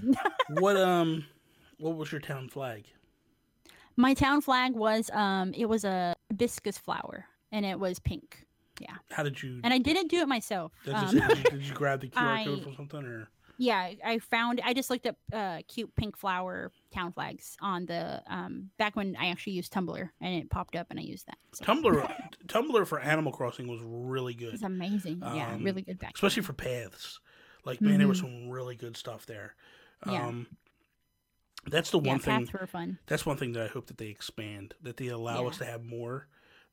what 0.60 0.76
um, 0.92 1.24
what 1.78 1.96
was 1.96 2.12
your 2.12 2.20
town 2.20 2.48
flag? 2.48 2.84
My 3.96 4.14
town 4.14 4.40
flag 4.40 4.74
was 4.74 5.10
um 5.10 5.52
it 5.54 5.66
was 5.66 5.84
a 5.84 6.14
hibiscus 6.36 6.78
flower 6.78 7.26
and 7.50 7.64
it 7.66 7.78
was 7.78 7.98
pink. 7.98 8.46
Yeah. 8.80 8.94
How 9.10 9.22
did 9.22 9.42
you? 9.42 9.60
And 9.62 9.72
I 9.72 9.78
didn't 9.78 10.08
do 10.08 10.18
it 10.18 10.28
myself. 10.28 10.72
Did, 10.84 10.94
Um, 10.94 11.14
you, 11.14 11.20
did, 11.28 11.38
you, 11.38 11.44
did 11.44 11.62
you 11.62 11.74
grab 11.74 12.00
the 12.00 12.08
QR 12.10 12.44
code 12.44 12.60
I- 12.60 12.62
from 12.64 12.74
something 12.76 13.04
or? 13.04 13.28
yeah, 13.58 13.90
I 14.04 14.18
found 14.18 14.60
I 14.64 14.72
just 14.72 14.88
looked 14.90 15.06
up 15.06 15.16
uh 15.32 15.60
cute 15.68 15.94
pink 15.94 16.16
flower 16.16 16.72
town 16.92 17.12
flags 17.12 17.56
on 17.60 17.84
the 17.86 18.22
um 18.26 18.70
back 18.78 18.96
when 18.96 19.14
I 19.20 19.26
actually 19.28 19.52
used 19.52 19.72
Tumblr 19.72 20.08
and 20.20 20.34
it 20.34 20.50
popped 20.50 20.74
up 20.74 20.86
and 20.90 20.98
I 20.98 21.02
used 21.02 21.26
that. 21.26 21.36
So 21.52 21.64
Tumblr, 21.66 22.12
Tumblr 22.46 22.86
for 22.86 22.98
Animal 22.98 23.30
Crossing 23.32 23.68
was 23.68 23.80
really 23.84 24.34
good. 24.34 24.54
it's 24.54 24.62
amazing. 24.62 25.20
yeah, 25.20 25.52
Um, 25.54 25.62
really 25.62 25.82
good 25.82 25.98
back. 25.98 26.12
especially 26.14 26.42
for 26.42 26.54
paths. 26.54 27.20
Like 27.64 27.80
man, 27.82 27.98
there 27.98 28.08
was 28.08 28.18
Mhm. 28.20 28.22
some 28.24 28.48
really 28.50 28.74
good 28.74 28.96
stuff 28.96 29.26
there. 29.26 29.54
Yeah. 30.06 30.32
That's 31.66 31.90
the 31.90 32.00
yeah, 32.00 32.10
one 32.12 32.18
thing. 32.18 32.48
were 32.52 32.66
fun. 32.66 32.98
That's 33.06 33.24
one 33.24 33.36
thing 33.36 33.52
that 33.52 33.62
I 33.62 33.66
hope 33.68 33.86
that 33.86 33.98
they 33.98 34.08
expand. 34.08 34.74
That 34.82 34.96
they 34.96 35.08
allow 35.08 35.42
Yeah. 35.42 35.48
us 35.48 35.58
to 35.58 35.64
have 35.64 35.84
more 35.84 36.28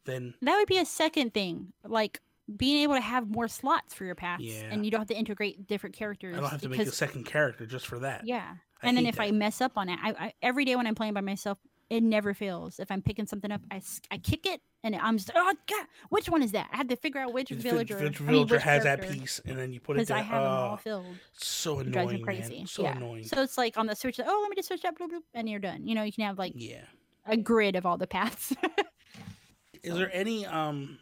than 0.06 0.34
That 0.42 0.58
would 0.58 0.68
be 0.68 0.78
a 0.80 0.86
second 0.86 1.34
thing. 1.34 1.74
Like 1.86 2.22
being 2.58 2.82
able 2.82 2.96
to 2.96 3.02
have 3.02 3.30
more 3.30 3.48
slots 3.48 3.94
for 3.94 4.06
your 4.06 4.16
paths 4.16 4.44
Yeah. 4.44 4.64
and 4.72 4.84
you 4.84 4.90
don't 4.92 5.02
have 5.02 5.08
to 5.10 5.16
integrate 5.18 5.68
different 5.68 5.96
characters. 5.96 6.36
I 6.36 6.40
don't 6.42 6.50
have 6.50 6.62
to 6.62 6.70
make 6.70 6.80
a 6.82 6.92
second 6.92 7.26
character 7.26 7.66
just 7.68 7.86
for 7.86 8.00
that. 8.00 8.26
Yeah. 8.26 8.56
I 8.82 8.88
and 8.88 8.98
then 8.98 9.06
if 9.06 9.20
I 9.20 9.32
mess 9.32 9.62
up 9.62 9.74
on 9.78 9.90
it, 9.90 10.00
I, 10.02 10.10
I 10.12 10.34
every 10.42 10.66
day 10.66 10.76
when 10.76 10.88
I'm 10.88 10.96
playing 10.96 11.14
by 11.14 11.22
myself, 11.22 11.60
it 11.90 12.04
never 12.04 12.34
fails. 12.34 12.80
If 12.80 12.92
I'm 12.92 13.02
picking 13.02 13.26
something 13.26 13.52
up, 13.52 13.62
I, 13.72 13.82
I 14.12 14.18
kick 14.18 14.46
it 14.46 14.62
and 14.84 14.96
I'm 14.96 15.18
just 15.18 15.32
oh 15.36 15.54
god, 15.68 15.86
which 16.10 16.30
one 16.30 16.42
is 16.44 16.52
that? 16.52 16.70
I 16.72 16.78
had 16.78 16.90
to 16.90 16.96
figure 16.96 17.20
out 17.22 17.34
which 17.34 17.50
Which 17.50 17.60
villager, 17.60 17.96
which 17.98 18.22
I 18.22 18.24
mean, 18.24 18.34
villager 18.34 18.60
has 18.60 18.84
that 18.84 19.02
piece, 19.10 19.42
and 19.46 19.58
then 19.58 19.74
you 19.74 19.80
put 19.80 19.98
it 19.98 20.08
because. 20.08 20.12
I 20.12 20.22
have 20.22 20.42
them 20.44 20.52
all 20.52 20.74
Oh, 20.74 20.78
filled. 20.78 21.06
so 21.34 21.80
It 21.80 21.92
drives 21.92 22.10
me 22.12 22.20
annoying, 22.20 22.24
crazy. 22.24 22.58
man. 22.60 22.68
So 22.68 22.84
yeah. 22.84 22.96
annoying. 22.96 23.24
So 23.24 23.42
it's 23.42 23.58
like 23.58 23.78
on 23.78 23.88
the 23.88 23.96
switch. 23.96 24.20
Oh, 24.24 24.40
let 24.42 24.50
me 24.50 24.56
just 24.56 24.68
switch 24.68 24.86
up, 24.86 24.98
bloop, 24.98 25.10
bloop, 25.10 25.22
and 25.34 25.50
you're 25.50 25.60
done. 25.60 25.88
You 25.88 25.96
know, 25.96 26.04
you 26.04 26.12
can 26.12 26.26
have 26.26 26.38
like 26.38 26.54
yeah. 26.56 26.84
a 27.26 27.36
grid 27.38 27.76
of 27.76 27.86
all 27.86 27.98
the 27.98 28.08
paths. 28.08 28.54
Is 29.84 29.96
there 29.96 30.10
any 30.14 30.46
um 30.46 31.00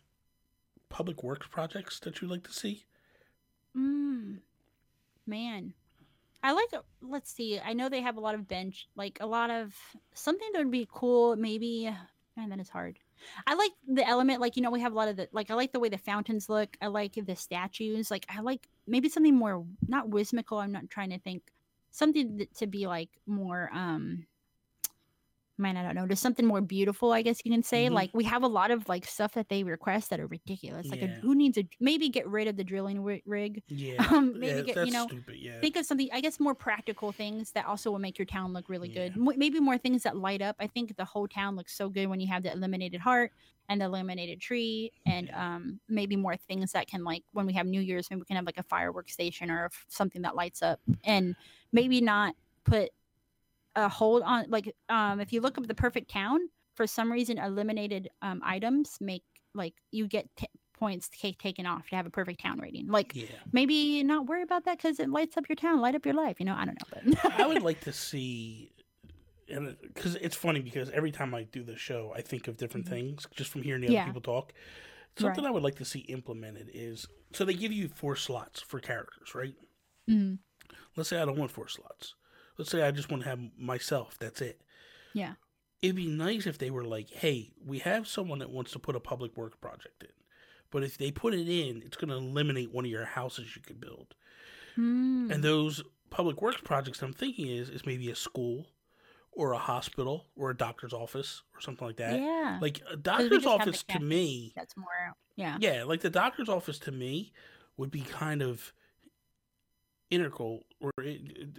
public 0.90 1.24
works 1.24 1.48
projects 1.48 2.00
that 2.02 2.22
you'd 2.22 2.32
like 2.32 2.44
to 2.44 2.54
see? 2.54 2.86
Mm, 3.76 4.38
man, 5.26 5.74
I 6.44 6.52
like. 6.54 6.70
Let's 7.02 7.32
see. 7.32 7.60
I 7.60 7.74
know 7.74 7.90
they 7.90 8.02
have 8.02 8.18
a 8.18 8.22
lot 8.22 8.36
of 8.36 8.48
bench, 8.48 8.88
like 8.96 9.18
a 9.22 9.26
lot 9.26 9.50
of 9.50 9.76
something 10.14 10.48
that 10.54 10.60
would 10.60 10.72
be 10.72 10.88
cool. 10.92 11.36
Maybe, 11.36 11.88
and 12.38 12.52
then 12.52 12.60
it's 12.60 12.70
hard. 12.70 13.00
I 13.48 13.56
like 13.56 13.72
the 13.88 14.08
element, 14.08 14.42
like 14.42 14.56
you 14.56 14.62
know, 14.62 14.70
we 14.72 14.82
have 14.82 14.94
a 14.94 14.96
lot 14.96 15.08
of 15.10 15.18
the 15.18 15.28
like. 15.32 15.50
I 15.52 15.56
like 15.56 15.74
the 15.74 15.80
way 15.80 15.90
the 15.90 15.98
fountains 15.98 16.50
look. 16.50 16.78
I 16.82 16.88
like 16.88 17.14
the 17.16 17.36
statues. 17.36 18.12
Like 18.12 18.26
I 18.30 18.42
like 18.42 18.68
maybe 18.86 19.10
something 19.10 19.36
more 19.36 19.66
not 19.88 20.10
whimsical. 20.10 20.60
I'm 20.60 20.72
not 20.72 20.90
trying 20.90 21.10
to 21.10 21.20
think 21.20 21.44
something 21.92 22.48
to 22.56 22.68
be 22.68 22.88
like 22.88 23.10
more. 23.26 23.70
um 23.74 24.26
Man, 25.60 25.76
I 25.78 25.84
don't 25.84 25.96
know. 25.96 26.06
Just 26.08 26.22
something 26.22 26.46
more 26.46 26.62
beautiful, 26.62 27.12
I 27.12 27.22
guess 27.24 27.42
you 27.44 27.52
can 27.52 27.64
say. 27.64 27.88
Mhm. 27.88 27.92
Like 27.94 28.10
we 28.14 28.24
have 28.26 28.44
a 28.44 28.48
lot 28.48 28.70
of 28.72 28.88
like 28.88 29.06
stuff 29.06 29.34
that 29.34 29.50
they 29.50 29.64
request 29.64 30.10
that 30.12 30.20
are 30.20 30.28
ridiculous. 30.28 30.88
Like 30.88 31.02
a, 31.02 31.08
who 31.08 31.34
needs 31.36 31.58
a 31.58 31.68
maybe 31.80 32.10
get 32.10 32.28
rid 32.28 32.48
of 32.48 32.58
the 32.58 32.64
drilling 32.64 33.04
ri- 33.04 33.24
rig 33.26 33.64
Yeah. 33.70 34.06
Um, 34.12 34.40
maybe 34.40 34.68
yeah, 34.68 34.74
get- 34.74 34.86
you 34.88 34.94
know, 34.94 35.08
stupid. 35.08 35.36
Yeah. 35.38 35.60
think 35.60 35.76
of 35.76 35.86
something 35.86 36.10
i 36.14 36.22
guess 36.22 36.40
more 36.40 36.54
practical 36.56 37.12
things 37.12 37.52
that 37.54 37.66
also 37.66 37.92
will 37.92 38.00
make 38.00 38.18
your 38.20 38.26
town 38.26 38.54
look 38.54 38.70
really 38.70 38.90
Yeah. 38.90 39.08
good 39.10 39.18
Mo- 39.18 39.34
maybe 39.36 39.60
more 39.60 39.78
things 39.78 40.04
that 40.04 40.16
light 40.18 40.42
up 40.42 40.56
i 40.60 40.68
think 40.68 40.96
the 40.96 41.06
whole 41.06 41.28
town 41.28 41.56
looks 41.56 41.74
so 41.76 41.90
good 41.90 42.08
when 42.08 42.20
you 42.20 42.28
have 42.28 42.44
the 42.44 42.52
illuminated 42.52 43.02
heart 43.02 43.32
and 43.70 43.82
the 43.82 43.86
illuminated 43.86 44.40
tree 44.42 44.92
and 45.06 45.28
Yeah. 45.28 45.56
um 45.56 45.80
maybe 45.90 46.16
more 46.16 46.38
things 46.38 46.72
that 46.74 46.88
can 46.88 47.04
like 47.04 47.24
when 47.34 47.46
we 47.46 47.54
have 47.54 47.66
new 47.66 47.82
year's 47.82 48.10
maybe 48.10 48.20
we 48.22 48.26
can 48.26 48.36
have 48.36 48.46
like 48.46 48.58
a 48.60 48.64
fireworks 48.64 49.14
station 49.14 49.50
or 49.50 49.70
something 49.88 50.22
that 50.24 50.36
lights 50.36 50.62
up 50.62 50.80
and 51.04 51.36
maybe 51.72 52.00
not 52.02 52.36
put 52.64 52.90
a 53.78 53.88
hold 53.90 54.22
on 54.24 54.46
like 54.50 54.74
um 54.90 55.20
if 55.22 55.32
you 55.34 55.40
look 55.42 55.58
up 55.58 55.66
the 55.68 55.74
perfect 55.76 56.10
town 56.12 56.40
for 56.76 56.86
some 56.88 57.12
reason 57.12 57.38
eliminated 57.38 58.10
um 58.22 58.42
items 58.44 58.98
make 59.00 59.24
like 59.54 59.74
you 59.92 60.08
get 60.08 60.26
t- 60.36 60.48
points 60.78 61.10
ta- 61.10 61.32
taken 61.40 61.66
off 61.66 61.88
to 61.90 61.96
have 61.96 62.06
a 62.06 62.10
perfect 62.10 62.40
town 62.42 62.60
rating 62.60 62.88
like 62.88 63.16
yeah. 63.16 63.26
maybe 63.52 64.04
not 64.04 64.26
worry 64.28 64.44
about 64.44 64.66
that 64.66 64.78
because 64.78 65.00
it 65.00 65.10
lights 65.10 65.38
up 65.38 65.48
your 65.50 65.56
town, 65.56 65.80
light 65.82 65.96
up 65.96 66.06
your 66.06 66.14
life. 66.14 66.40
You 66.40 66.46
know, 66.46 66.56
I 66.56 66.66
don't 66.66 66.78
know, 66.80 66.88
but 67.24 67.34
I 67.34 67.48
would 67.48 67.64
like 67.70 67.80
to 67.82 67.94
see, 67.94 68.72
and 69.50 69.76
because 69.82 70.16
it's 70.18 70.36
funny 70.36 70.60
because 70.62 70.90
every 70.92 71.12
time 71.12 71.34
I 71.34 71.44
do 71.44 71.64
the 71.64 71.76
show, 71.76 72.14
I 72.16 72.22
think 72.22 72.48
of 72.48 72.58
different 72.58 72.86
Mhm. 72.86 72.90
things 72.90 73.28
just 73.36 73.50
from 73.50 73.64
hearing 73.64 73.82
the 73.82 73.88
Yeah. 73.94 74.02
other 74.02 74.10
people 74.10 74.22
talk. 74.22 74.54
Something 75.18 75.46
I 75.46 75.50
would 75.52 75.64
like 75.64 75.76
to 75.78 75.86
see 75.86 76.02
implemented 76.02 76.70
is 76.74 77.08
so 77.34 77.44
they 77.44 77.56
give 77.56 77.72
you 77.72 77.88
four 77.88 78.16
slots 78.16 78.62
for 78.62 78.80
characters, 78.80 79.34
right? 79.34 79.56
Mhm. 80.08 80.38
Let's 80.96 81.10
say 81.10 81.20
I 81.20 81.26
don't 81.26 81.38
want 81.40 81.50
four 81.52 81.68
slots. 81.68 82.14
Let's 82.58 82.72
say 82.72 82.82
I 82.82 82.92
just 82.92 83.10
want 83.12 83.24
to 83.24 83.30
have 83.30 83.40
myself. 83.58 84.18
That's 84.20 84.42
it. 84.42 84.62
Yeah. 85.14 85.34
It'd 85.82 85.96
be 85.96 86.08
nice 86.08 86.48
if 86.48 86.58
they 86.58 86.72
were 86.72 86.84
like, 86.84 87.10
"Hey, 87.10 87.52
we 87.64 87.80
have 87.80 88.08
someone 88.08 88.40
that 88.40 88.50
wants 88.50 88.72
to 88.72 88.80
put 88.80 88.96
a 88.96 89.00
public 89.00 89.38
work 89.38 89.62
project 89.62 90.04
in, 90.04 90.10
but 90.72 90.84
if 90.84 90.98
they 90.98 91.12
put 91.12 91.34
it 91.34 91.48
in, 91.48 91.84
it's 91.84 91.98
going 91.98 92.10
to 92.10 92.16
eliminate 92.16 92.72
one 92.74 92.86
of 92.86 92.92
your 92.92 93.06
houses 93.06 93.56
you 93.56 93.62
could 93.62 93.80
build." 93.80 94.16
Mm. 94.78 95.32
And 95.32 95.44
those 95.44 95.84
public 96.10 96.42
works 96.42 96.62
projects 96.62 97.02
I'm 97.02 97.14
thinking 97.14 97.48
is 97.48 97.70
is 97.70 97.86
maybe 97.86 98.10
a 98.10 98.16
school 98.16 98.68
or 99.32 99.52
a 99.54 99.58
hospital 99.58 100.26
or 100.36 100.50
a 100.50 100.58
doctor's 100.58 100.94
office 100.94 101.44
or 101.54 101.62
something 101.62 101.86
like 101.86 101.98
that. 101.98 102.20
yeah, 102.20 102.58
Like 102.60 102.82
a 102.90 102.98
doctor's 102.98 103.30
just 103.30 103.46
have 103.46 103.60
the 103.60 103.70
office 103.70 103.84
to 103.84 104.00
me, 104.00 104.52
that's 104.56 104.76
more. 104.76 104.88
Yeah, 105.36 105.58
yeah, 105.60 105.84
like 105.84 106.02
the 106.02 106.10
doctor's 106.10 106.50
office 106.50 106.80
to 106.80 106.92
me 106.92 107.34
would 107.78 107.92
be 107.92 108.02
kind 108.02 108.42
of 108.42 108.74
integral 110.10 110.64
or 110.80 110.92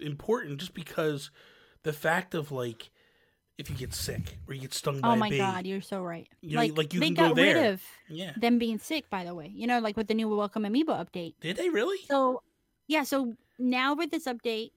important 0.01 0.59
just 0.59 0.74
because 0.74 1.30
the 1.82 1.92
fact 1.92 2.34
of 2.34 2.51
like 2.51 2.90
if 3.59 3.68
you 3.68 3.76
get 3.76 3.92
sick 3.92 4.38
or 4.46 4.55
you 4.55 4.61
get 4.61 4.72
stung 4.72 4.99
oh 4.99 5.03
by 5.03 5.12
Oh 5.12 5.16
a 5.16 5.18
my 5.18 5.30
bee. 5.30 5.38
god, 5.38 5.66
you're 5.66 5.80
so 5.80 6.01
right. 6.01 6.28
You 6.40 6.57
know, 6.57 6.74
like, 6.74 6.94
you 6.94 7.01
they 7.01 7.07
can 7.09 7.14
go 7.14 7.22
got 7.28 7.36
there. 7.36 7.57
rid 7.57 7.66
of 7.72 7.82
Yeah. 8.09 8.32
them 8.36 8.59
being 8.59 8.78
sick, 8.78 9.11
by 9.11 9.24
the 9.24 9.34
way. 9.34 9.51
You 9.53 9.66
know, 9.66 9.80
like 9.80 9.96
with 9.96 10.07
the 10.07 10.14
new 10.14 10.28
Welcome 10.28 10.62
Amiibo 10.62 10.86
update. 10.88 11.34
Did 11.40 11.57
they 11.57 11.68
really? 11.68 11.99
So 12.09 12.42
yeah, 12.86 13.03
so 13.03 13.34
now 13.59 13.94
with 13.94 14.11
this 14.11 14.26
update, 14.26 14.70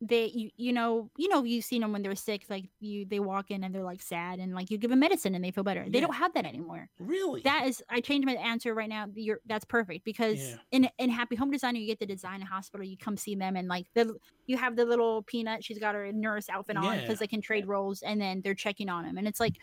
they 0.00 0.26
you 0.26 0.50
you 0.56 0.72
know 0.74 1.10
you 1.16 1.28
know 1.28 1.42
you've 1.42 1.64
seen 1.64 1.80
them 1.80 1.92
when 1.92 2.02
they're 2.02 2.14
sick, 2.14 2.44
like 2.50 2.64
you 2.80 3.06
they 3.06 3.18
walk 3.18 3.50
in 3.50 3.64
and 3.64 3.74
they're 3.74 3.82
like 3.82 4.02
sad 4.02 4.38
and 4.38 4.54
like 4.54 4.70
you 4.70 4.76
give 4.76 4.90
them 4.90 5.00
medicine 5.00 5.34
and 5.34 5.42
they 5.42 5.50
feel 5.50 5.64
better. 5.64 5.86
They 5.88 6.00
don't 6.00 6.14
have 6.14 6.34
that 6.34 6.44
anymore. 6.44 6.88
Really? 6.98 7.40
That 7.42 7.66
is, 7.66 7.82
I 7.88 8.00
changed 8.00 8.26
my 8.26 8.34
answer 8.34 8.74
right 8.74 8.88
now. 8.88 9.06
You're 9.14 9.40
that's 9.46 9.64
perfect 9.64 10.04
because 10.04 10.38
Yeah. 10.38 10.56
in 10.72 10.88
in 10.98 11.08
Happy 11.10 11.34
Home 11.36 11.50
Designer 11.50 11.78
you 11.78 11.86
get 11.86 11.98
the 11.98 12.06
design 12.06 12.42
a 12.42 12.46
hospital. 12.46 12.84
You 12.84 12.98
come 12.98 13.16
see 13.16 13.34
them 13.34 13.56
and 13.56 13.68
like 13.68 13.86
the 13.94 14.14
you 14.46 14.56
have 14.58 14.76
the 14.76 14.84
little 14.84 15.22
peanut. 15.22 15.64
She's 15.64 15.78
got 15.78 15.94
her 15.94 16.12
nurse 16.12 16.48
outfit 16.50 16.76
on 16.76 16.84
Yeah. 16.84 17.00
because 17.00 17.18
they 17.18 17.26
can 17.26 17.40
trade 17.40 17.66
roles 17.66 18.02
and 18.02 18.20
then 18.20 18.42
they're 18.42 18.54
checking 18.54 18.88
on 18.90 19.04
him 19.06 19.16
and 19.16 19.26
it's 19.26 19.40
like 19.40 19.56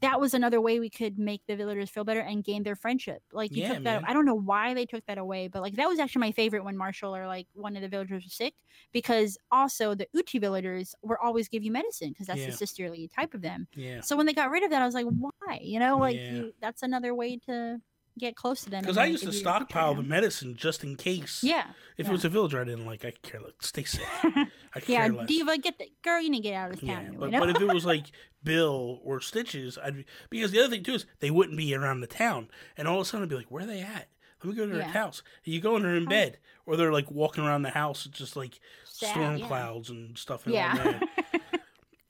that 0.00 0.20
was 0.20 0.32
another 0.34 0.60
way 0.60 0.78
we 0.78 0.90
could 0.90 1.18
make 1.18 1.42
the 1.46 1.56
villagers 1.56 1.90
feel 1.90 2.04
better 2.04 2.20
and 2.20 2.44
gain 2.44 2.62
their 2.62 2.76
friendship. 2.76 3.22
Like 3.32 3.56
you 3.56 3.62
Yeah, 3.62 3.68
took 3.74 3.82
that. 3.84 4.02
man. 4.02 4.04
I 4.06 4.12
don't 4.12 4.24
know 4.26 4.34
why 4.34 4.72
they 4.74 4.86
took 4.86 5.04
that 5.06 5.18
away, 5.18 5.48
but 5.48 5.60
like 5.62 5.74
that 5.74 5.88
was 5.88 5.98
actually 5.98 6.20
my 6.20 6.32
favorite 6.32 6.64
when 6.64 6.76
Marshall 6.76 7.14
or 7.16 7.26
like 7.26 7.48
one 7.54 7.74
of 7.76 7.82
the 7.82 7.88
villagers 7.88 8.24
was 8.24 8.34
sick 8.34 8.54
because 8.92 9.36
also 9.50 9.94
the 9.94 10.08
Uchi 10.14 10.38
villagers 10.38 10.94
were 11.02 11.20
always 11.20 11.48
give 11.48 11.64
you 11.64 11.72
medicine 11.72 12.10
because 12.10 12.26
that's 12.28 12.40
Yeah. 12.40 12.46
the 12.46 12.52
sisterly 12.52 13.08
type 13.08 13.34
of 13.34 13.42
them. 13.42 13.66
yeah. 13.74 14.00
So 14.02 14.16
when 14.16 14.26
they 14.26 14.32
got 14.34 14.50
rid 14.50 14.62
of 14.62 14.70
that, 14.70 14.82
I 14.82 14.86
was 14.86 14.94
like, 14.94 15.06
why? 15.06 15.58
You 15.62 15.80
know, 15.80 15.98
like 15.98 16.14
Yeah. 16.14 16.30
you, 16.30 16.52
that's 16.60 16.82
another 16.82 17.14
way 17.14 17.36
to 17.46 17.80
get 18.18 18.36
close 18.36 18.62
to 18.64 18.70
them. 18.70 18.82
Because 18.82 18.98
I 18.98 19.06
used 19.06 19.24
to 19.24 19.32
stockpile 19.32 19.94
the 19.94 20.02
medicine 20.02 20.54
just 20.56 20.84
in 20.84 20.96
case. 20.96 21.40
Yeah, 21.42 21.64
If 21.96 22.06
yeah. 22.06 22.10
it 22.10 22.12
was 22.12 22.24
a 22.24 22.28
villager 22.28 22.60
I 22.60 22.64
didn't 22.64 22.86
like, 22.86 23.04
I 23.04 23.12
care 23.22 23.40
less. 23.40 23.52
Stay 23.60 23.84
safe. 23.84 24.06
I 24.24 24.80
could 24.80 24.88
yeah. 24.88 25.06
less. 25.06 25.26
Diva, 25.28 25.58
get 25.58 25.78
the 25.78 25.86
girl. 26.02 26.20
You 26.20 26.30
need 26.30 26.38
to 26.42 26.48
get 26.48 26.54
out 26.54 26.70
of 26.70 26.76
this 26.76 26.82
Yeah, 26.84 26.96
town. 26.96 27.06
anyway, 27.06 27.18
but, 27.20 27.26
you 27.26 27.32
know? 27.32 27.40
but 27.40 27.50
if 27.50 27.60
it 27.62 27.74
was 27.74 27.84
like 27.94 28.06
Bill 28.44 29.00
or 29.04 29.20
Stitches, 29.20 29.78
I'd 29.82 29.96
be, 29.96 30.06
because 30.30 30.50
the 30.52 30.60
other 30.60 30.68
thing 30.70 30.82
too 30.82 30.94
is 30.94 31.06
they 31.20 31.30
wouldn't 31.30 31.56
be 31.56 31.74
around 31.74 32.00
the 32.00 32.06
town, 32.06 32.48
and 32.76 32.86
all 32.88 32.96
of 33.00 33.02
a 33.02 33.04
sudden 33.04 33.24
I'd 33.24 33.28
be 33.30 33.36
like, 33.36 33.50
"Where 33.50 33.64
are 33.64 33.66
they 33.66 33.80
at? 33.80 34.08
Let 34.44 34.50
me 34.50 34.56
go 34.56 34.66
to 34.66 34.72
their 34.72 34.80
Yeah. 34.82 34.88
house." 34.92 35.22
And 35.44 35.54
you 35.54 35.60
go 35.60 35.76
and 35.76 35.84
they're 35.84 35.96
in 35.96 36.04
bed, 36.06 36.38
or 36.66 36.76
they're 36.76 36.92
like 36.92 37.10
walking 37.10 37.44
around 37.44 37.62
the 37.62 37.70
house, 37.70 38.06
it's 38.06 38.18
just 38.18 38.36
like 38.36 38.60
Sad, 38.84 39.10
storm 39.10 39.36
yeah. 39.38 39.46
clouds 39.48 39.90
and 39.90 40.16
stuff. 40.16 40.44
And 40.46 40.54
Yeah. 40.54 41.00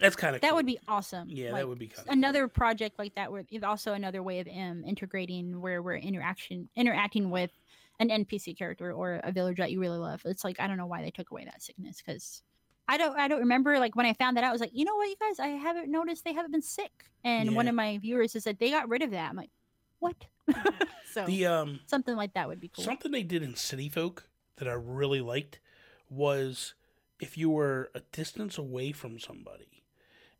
that's 0.00 0.16
kind 0.16 0.34
of 0.34 0.42
that 0.42 0.54
would 0.54 0.66
be 0.66 0.78
awesome. 0.86 1.28
yeah, 1.28 1.52
Like, 1.52 1.62
that 1.62 1.68
would 1.68 1.78
be 1.78 1.88
kind 1.88 2.06
another 2.10 2.48
project 2.48 2.98
like 2.98 3.14
that. 3.16 3.32
Where 3.32 3.44
it's 3.50 3.64
also 3.64 3.92
another 3.94 4.22
way 4.22 4.40
of 4.40 4.48
um, 4.48 4.84
integrating 4.86 5.60
where 5.60 5.82
we're 5.82 5.96
interaction 5.96 6.68
interacting 6.76 7.30
with 7.30 7.50
an 7.98 8.08
NPC 8.08 8.56
character 8.56 8.92
or 8.92 9.20
a 9.24 9.32
villager 9.32 9.62
that 9.62 9.72
you 9.72 9.80
really 9.80 9.98
love. 9.98 10.22
It's 10.24 10.44
like 10.44 10.60
I 10.60 10.66
don't 10.66 10.76
know 10.76 10.86
why 10.86 11.02
they 11.02 11.10
took 11.10 11.30
away 11.30 11.44
that 11.44 11.62
sickness 11.62 12.02
because. 12.04 12.42
I 12.90 12.96
don't. 12.96 13.18
I 13.18 13.28
don't 13.28 13.40
remember. 13.40 13.78
Like 13.78 13.96
when 13.96 14.06
I 14.06 14.14
found 14.14 14.38
that 14.38 14.44
out, 14.44 14.48
I 14.48 14.52
was 14.52 14.62
like, 14.62 14.70
you 14.72 14.86
know 14.86 14.96
what, 14.96 15.10
you 15.10 15.16
guys, 15.20 15.38
I 15.38 15.48
haven't 15.48 15.90
noticed 15.90 16.24
they 16.24 16.32
haven't 16.32 16.52
been 16.52 16.62
sick. 16.62 16.90
And 17.22 17.54
one 17.54 17.68
of 17.68 17.74
my 17.74 17.98
viewers 17.98 18.32
has 18.32 18.44
said 18.44 18.58
they 18.58 18.70
got 18.70 18.88
rid 18.88 19.02
of 19.02 19.10
that. 19.10 19.28
I'm 19.28 19.36
like, 19.36 19.50
what? 19.98 20.16
so 21.12 21.26
the 21.26 21.44
um 21.44 21.80
something 21.84 22.16
like 22.16 22.32
that 22.34 22.48
would 22.48 22.60
be 22.60 22.68
cool. 22.68 22.84
something 22.84 23.12
they 23.12 23.22
did 23.22 23.42
in 23.42 23.56
City 23.56 23.90
Folk 23.90 24.28
that 24.56 24.68
I 24.68 24.72
really 24.72 25.20
liked 25.20 25.60
was 26.08 26.74
if 27.20 27.36
you 27.36 27.50
were 27.50 27.90
a 27.94 28.00
distance 28.12 28.58
away 28.58 28.92
from 28.92 29.18
somebody 29.18 29.77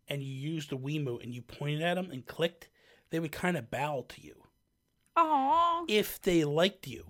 and 0.09 0.23
you 0.23 0.33
used 0.33 0.71
the 0.71 0.77
Wiimote 0.79 1.23
and 1.23 1.35
you 1.35 1.43
pointed 1.43 1.83
at 1.83 1.95
them 1.95 2.11
and 2.11 2.27
clicked, 2.27 2.69
they 3.11 3.21
would 3.21 3.33
kind 3.33 3.57
of 3.57 3.71
bow 3.71 4.05
to 4.09 4.21
you 4.21 4.35
Oh, 5.17 5.85
if 5.89 6.21
they 6.23 6.45
liked 6.45 6.87
you. 6.87 7.05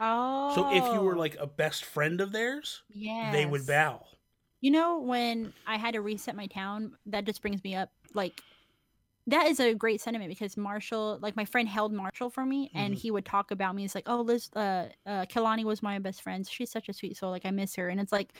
oh. 0.00 0.48
So 0.54 0.66
if 0.70 0.92
you 0.92 1.02
were 1.02 1.16
like 1.16 1.36
a 1.38 1.46
best 1.46 1.84
friend 1.84 2.20
of 2.20 2.32
theirs, 2.32 2.82
yeah, 2.90 3.32
they 3.32 3.44
would 3.46 3.66
bow. 3.66 4.04
You 4.60 4.70
know, 4.72 4.98
when 4.98 5.52
I 5.66 5.76
had 5.76 5.94
to 5.94 6.00
reset 6.00 6.34
my 6.34 6.46
town, 6.46 6.92
that 7.06 7.24
just 7.24 7.42
brings 7.42 7.62
me 7.62 7.74
up. 7.76 7.90
Like, 8.14 8.40
that 9.28 9.46
is 9.46 9.60
a 9.60 9.74
great 9.74 10.00
sentiment 10.00 10.30
because 10.30 10.56
Marshall, 10.56 11.18
like 11.20 11.36
my 11.36 11.44
friend 11.44 11.68
held 11.68 11.92
Marshall 11.92 12.30
for 12.30 12.44
me, 12.46 12.70
and 12.74 12.94
Mhm. 12.94 12.98
he 12.98 13.10
would 13.10 13.24
talk 13.24 13.50
about 13.50 13.74
me. 13.74 13.84
It's 13.84 13.94
like, 13.94 14.08
oh, 14.08 14.22
Liz, 14.22 14.50
uh, 14.56 14.88
uh, 15.06 15.26
Kailani 15.26 15.64
was 15.64 15.82
my 15.82 15.98
best 15.98 16.22
friend. 16.22 16.48
She's 16.48 16.70
such 16.70 16.88
a 16.88 16.92
sweet 16.92 17.16
soul. 17.16 17.30
Like, 17.30 17.44
I 17.46 17.50
miss 17.50 17.76
her. 17.76 17.88
And 17.88 18.00
it's 18.00 18.12
like, 18.12 18.32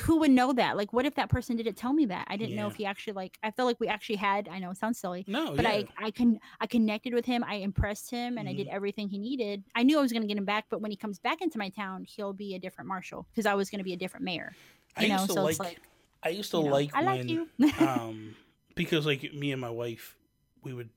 who 0.00 0.18
would 0.20 0.30
know 0.30 0.52
that? 0.52 0.76
Like, 0.76 0.92
what 0.92 1.04
if 1.06 1.14
that 1.16 1.28
person 1.28 1.56
didn't 1.56 1.76
tell 1.76 1.92
me 1.92 2.06
that? 2.06 2.26
I 2.28 2.36
didn't 2.36 2.56
know 2.56 2.66
if 2.68 2.74
he 2.74 2.86
actually 2.86 3.12
like. 3.14 3.38
I 3.42 3.50
feel 3.50 3.64
like 3.66 3.78
we 3.80 3.88
actually 3.88 4.16
had. 4.16 4.48
I 4.48 4.58
know 4.58 4.70
it 4.70 4.76
sounds 4.78 4.98
silly, 4.98 5.26
No, 5.26 5.54
but 5.56 5.64
yeah. 5.64 5.70
I 5.70 5.84
I 5.98 6.10
can 6.10 6.38
I 6.60 6.66
connected 6.66 7.12
with 7.14 7.24
him. 7.26 7.44
I 7.44 7.56
impressed 7.56 8.10
him, 8.10 8.38
and 8.38 8.48
I 8.48 8.52
Mm-hmm. 8.52 8.58
did 8.58 8.68
everything 8.68 9.08
he 9.08 9.18
needed. 9.18 9.64
I 9.74 9.82
knew 9.82 9.98
I 9.98 10.02
was 10.02 10.12
going 10.12 10.22
to 10.22 10.28
get 10.28 10.38
him 10.38 10.44
back, 10.44 10.66
but 10.70 10.80
when 10.80 10.90
he 10.90 10.96
comes 10.96 11.18
back 11.18 11.40
into 11.42 11.58
my 11.58 11.68
town, 11.68 12.04
he'll 12.08 12.32
be 12.32 12.54
a 12.54 12.58
different 12.58 12.88
Marshall 12.88 13.26
because 13.32 13.46
I 13.46 13.54
was 13.54 13.70
going 13.70 13.78
to 13.80 13.84
be 13.84 13.92
a 13.92 13.96
different 13.96 14.24
mayor. 14.24 14.54
I 14.96 15.02
You 15.04 15.08
know, 15.10 15.26
so 15.26 15.34
like, 15.42 15.50
it's 15.52 15.60
like 15.60 15.80
I 16.22 16.28
used 16.30 16.50
to 16.52 16.58
you 16.58 16.64
know, 16.64 16.72
like 16.72 16.90
I 16.94 17.02
like 17.02 17.18
when 17.18 17.28
you. 17.28 17.48
um 17.78 18.36
because 18.74 19.06
like 19.06 19.32
me 19.34 19.52
and 19.52 19.60
my 19.60 19.70
wife 19.70 20.16
we 20.62 20.72
would 20.72 20.88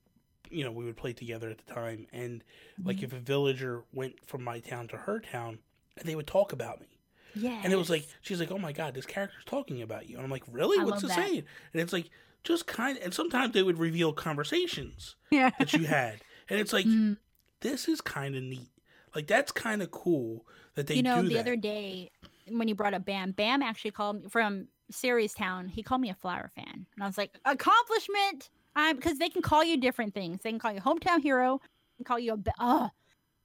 you 0.50 0.64
know 0.64 0.72
we 0.72 0.84
would 0.84 0.96
play 0.96 1.12
together 1.12 1.50
at 1.50 1.58
the 1.58 1.72
time 1.72 2.06
and 2.12 2.42
like 2.84 2.96
Mm-hmm. 2.96 3.04
if 3.04 3.12
a 3.12 3.18
villager 3.18 3.84
went 3.92 4.14
from 4.26 4.42
my 4.42 4.60
town 4.60 4.88
to 4.88 4.96
her 4.96 5.20
town 5.20 5.58
they 6.04 6.14
would 6.14 6.26
talk 6.26 6.52
about 6.52 6.80
me 6.80 6.86
yeah, 7.34 7.60
and 7.62 7.72
it 7.72 7.76
was 7.76 7.90
like 7.90 8.06
she's 8.20 8.40
like 8.40 8.50
oh 8.50 8.58
my 8.58 8.72
god 8.72 8.94
this 8.94 9.06
character's 9.06 9.44
talking 9.44 9.82
about 9.82 10.08
you 10.08 10.16
and 10.16 10.24
i'm 10.24 10.30
like 10.30 10.44
really 10.50 10.78
I 10.80 10.84
what's 10.84 11.02
it 11.02 11.08
that. 11.08 11.16
saying 11.16 11.44
and 11.72 11.82
it's 11.82 11.92
like 11.92 12.10
just 12.44 12.66
kind 12.66 12.98
and 12.98 13.12
sometimes 13.12 13.52
they 13.54 13.62
would 13.62 13.78
reveal 13.78 14.12
conversations 14.12 15.16
yeah. 15.30 15.50
that 15.58 15.72
you 15.72 15.84
had 15.86 16.20
and 16.48 16.60
it's 16.60 16.72
like 16.72 16.86
Mm, 16.86 17.18
this 17.60 17.88
is 17.88 18.00
kind 18.00 18.36
of 18.36 18.42
neat 18.42 18.70
like 19.14 19.26
that's 19.26 19.52
kind 19.52 19.82
of 19.82 19.90
cool 19.90 20.46
that 20.74 20.86
they 20.86 20.94
you 20.94 21.02
know, 21.02 21.22
the 21.22 21.34
that 21.34 21.40
other 21.40 21.56
day 21.56 22.10
when 22.50 22.68
you 22.68 22.74
brought 22.74 22.94
up 22.94 23.04
Bam, 23.04 23.32
Bam 23.32 23.62
actually 23.62 23.90
called 23.90 24.22
me 24.22 24.28
from 24.28 24.68
Ceres 24.90 25.34
Town. 25.34 25.68
He 25.68 25.82
called 25.82 26.00
me 26.00 26.10
a 26.10 26.14
flower 26.14 26.50
fan, 26.54 26.86
and 26.94 27.02
I 27.02 27.06
was 27.06 27.18
like, 27.18 27.32
accomplishment. 27.44 28.50
I'm 28.76 28.96
because 28.96 29.18
they 29.18 29.28
can 29.28 29.42
call 29.42 29.64
you 29.64 29.76
different 29.76 30.14
things. 30.14 30.40
They 30.42 30.50
can 30.50 30.58
call 30.58 30.72
you 30.72 30.80
hometown 30.80 31.20
hero. 31.20 31.60
They 31.60 31.96
can 31.96 32.04
call 32.04 32.18
you 32.18 32.34
a. 32.34 32.62
Uh, 32.62 32.88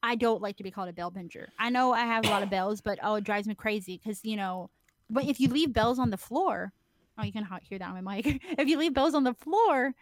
I 0.04 0.16
don't 0.16 0.42
like 0.42 0.58
to 0.58 0.64
be 0.64 0.70
called 0.70 0.90
a 0.90 0.94
bell 0.94 1.10
pincher. 1.10 1.50
I 1.58 1.70
know 1.70 1.94
I 1.94 2.02
have 2.02 2.26
a 2.26 2.30
lot 2.30 2.44
of 2.44 2.50
bells, 2.50 2.82
but 2.82 3.00
oh, 3.02 3.16
it 3.16 3.24
drives 3.24 3.48
me 3.48 3.56
crazy 3.56 4.00
because 4.04 4.24
you 4.24 4.36
know, 4.36 4.70
but 5.10 5.24
if 5.24 5.40
you 5.40 5.48
leave 5.48 5.72
bells 5.72 5.98
on 5.98 6.10
the 6.10 6.18
floor, 6.18 6.74
oh, 7.18 7.24
you 7.24 7.32
can 7.32 7.48
hear 7.64 7.80
that 7.80 7.90
on 7.90 8.04
my 8.04 8.16
mic. 8.18 8.42
if 8.60 8.68
you 8.68 8.78
leave 8.78 8.94
bells 8.94 9.16
on 9.16 9.24
the 9.24 9.34
floor, 9.34 9.94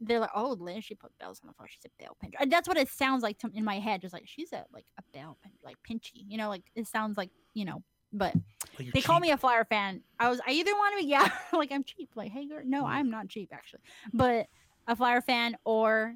they're 0.00 0.20
like, 0.20 0.30
oh, 0.34 0.56
Liz, 0.58 0.84
she 0.84 0.94
put 0.94 1.16
bells 1.18 1.40
on 1.42 1.48
the 1.48 1.54
floor. 1.54 1.66
She's 1.68 1.84
a 1.84 2.02
bell 2.02 2.16
pincher. 2.20 2.38
And 2.40 2.50
that's 2.50 2.68
what 2.68 2.76
it 2.76 2.88
sounds 2.88 3.22
like 3.24 3.38
to, 3.40 3.50
in 3.52 3.64
my 3.64 3.80
head. 3.80 4.00
Just 4.00 4.14
like 4.14 4.22
she's 4.24 4.52
a 4.52 4.64
like 4.72 4.86
a 4.98 5.02
bell 5.12 5.36
pin, 5.42 5.52
like 5.64 5.76
pinchy. 5.88 6.24
You 6.28 6.38
know, 6.38 6.48
like 6.48 6.62
it 6.76 6.86
sounds 6.86 7.16
like 7.16 7.30
you 7.52 7.64
know. 7.64 7.82
But 8.12 8.34
like 8.78 8.92
they 8.92 9.02
call 9.02 9.18
me 9.18 9.30
a 9.30 9.36
flower 9.36 9.64
fan. 9.64 10.02
I 10.18 10.28
was 10.30 10.40
I 10.46 10.52
either 10.52 10.72
want 10.72 10.94
to 10.98 11.04
be 11.04 11.10
yeah, 11.10 11.28
like 11.52 11.72
I'm 11.72 11.82
cheap. 11.82 12.10
Like 12.14 12.30
hey 12.30 12.46
girl, 12.46 12.62
no, 12.64 12.84
Mm. 12.84 12.88
I'm 12.88 13.10
not 13.10 13.28
cheap 13.28 13.50
actually. 13.52 13.80
But 14.12 14.46
a 14.86 14.94
flower 14.94 15.20
fan 15.20 15.56
or 15.64 16.14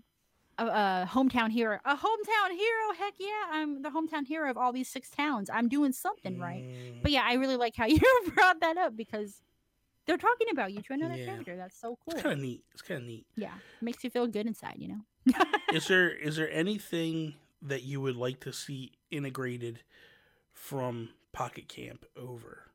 a, 0.59 0.65
a 0.67 1.09
hometown 1.11 1.51
hero. 1.51 1.79
A 1.85 1.97
hometown 1.97 2.51
hero. 2.51 2.93
Heck 2.99 3.15
yeah, 3.19 3.45
I'm 3.51 3.83
the 3.83 3.91
hometown 3.91 4.27
hero 4.27 4.51
of 4.51 4.57
all 4.57 4.73
these 4.73 4.89
six 4.89 5.11
towns. 5.11 5.51
I'm 5.53 5.69
doing 5.69 5.93
something 5.93 6.39
right. 6.39 6.63
Mm, 6.65 7.03
But 7.03 7.11
yeah, 7.13 7.23
I 7.25 7.35
really 7.35 7.57
like 7.57 7.75
how 7.77 7.87
you 7.87 8.01
brought 8.35 8.61
that 8.61 8.77
up 8.77 8.97
because 8.97 9.41
they're 10.07 10.19
talking 10.19 10.49
about 10.53 10.73
you 10.73 10.83
to 10.83 10.93
another 10.93 11.17
Yeah. 11.17 11.25
character. 11.27 11.57
That's 11.57 11.79
so 11.81 11.99
cool. 12.05 12.15
it's 12.15 12.23
kind 12.23 12.35
of 12.35 12.41
neat 12.41 12.63
it's 12.73 12.83
kind 12.83 13.01
of 13.01 13.07
neat 13.07 13.27
Yeah, 13.37 13.55
makes 13.81 14.05
you 14.05 14.11
feel 14.11 14.27
good 14.27 14.47
inside. 14.47 14.77
You 14.79 14.89
know. 14.89 15.35
is 15.73 15.87
there 15.89 16.11
is 16.11 16.37
there 16.37 16.51
anything 16.51 17.35
that 17.63 17.83
you 17.83 18.01
would 18.01 18.17
like 18.17 18.41
to 18.41 18.53
see 18.53 18.93
integrated 19.11 19.81
from 20.53 21.09
Pocket 21.33 21.69
Camp 21.69 22.05
over? 22.17 22.71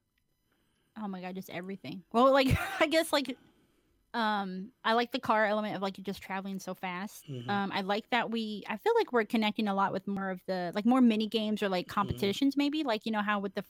Oh 1.02 1.08
my 1.08 1.22
god, 1.22 1.36
just 1.36 1.50
everything. 1.50 2.04
Well, 2.12 2.32
like 2.34 2.48
I 2.82 2.88
guess 2.88 3.14
like 3.14 3.38
um 4.14 4.72
I 4.84 4.94
like 4.94 5.12
the 5.12 5.20
car 5.20 5.46
element 5.46 5.76
of 5.76 5.82
like 5.82 5.98
you're 5.98 6.04
just 6.06 6.22
traveling 6.22 6.60
so 6.60 6.74
fast. 6.74 7.28
Mhm. 7.30 7.48
Um 7.50 7.72
I 7.74 7.82
like 7.82 8.10
that 8.10 8.32
we 8.32 8.64
I 8.68 8.78
feel 8.78 8.94
like 8.96 9.12
we're 9.14 9.26
connecting 9.26 9.68
a 9.68 9.74
lot 9.76 9.94
with 9.94 10.08
more 10.08 10.30
of 10.32 10.42
the 10.48 10.72
like 10.74 10.86
more 10.86 11.02
mini 11.02 11.28
games 11.28 11.62
or 11.62 11.70
like 11.70 11.86
Mm-hmm. 11.88 11.94
competitions 11.94 12.58
maybe 12.58 12.84
like 12.84 13.06
you 13.06 13.12
know 13.12 13.22
how 13.22 13.40
with 13.40 13.54
the 13.56 13.64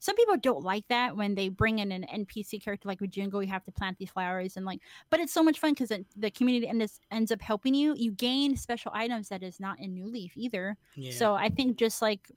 some 0.00 0.16
people 0.16 0.36
don't 0.36 0.62
like 0.62 0.86
that 0.88 1.16
when 1.16 1.34
they 1.34 1.48
bring 1.48 1.78
in 1.78 1.90
an 1.90 2.04
NPC 2.12 2.62
character 2.62 2.86
like 2.86 3.00
with 3.00 3.10
Jingle, 3.10 3.42
you 3.42 3.48
have 3.48 3.64
to 3.64 3.72
plant 3.72 3.96
these 3.96 4.10
flowers 4.10 4.56
and 4.58 4.66
like, 4.66 4.80
but 5.08 5.18
it's 5.18 5.32
so 5.32 5.42
much 5.42 5.58
fun 5.58 5.72
because 5.72 5.90
the 6.14 6.30
community 6.30 6.68
ends, 6.68 7.00
ends 7.10 7.32
up 7.32 7.40
helping 7.40 7.72
you. 7.72 7.94
You 7.96 8.10
gain 8.12 8.54
special 8.54 8.92
items 8.94 9.30
that 9.30 9.42
is 9.42 9.58
not 9.60 9.78
in 9.80 9.94
New 9.94 10.06
Leaf 10.06 10.32
either. 10.36 10.76
Yeah. 10.94 11.12
So 11.12 11.34
I 11.34 11.48
think 11.48 11.78
just 11.78 12.02
like 12.02 12.30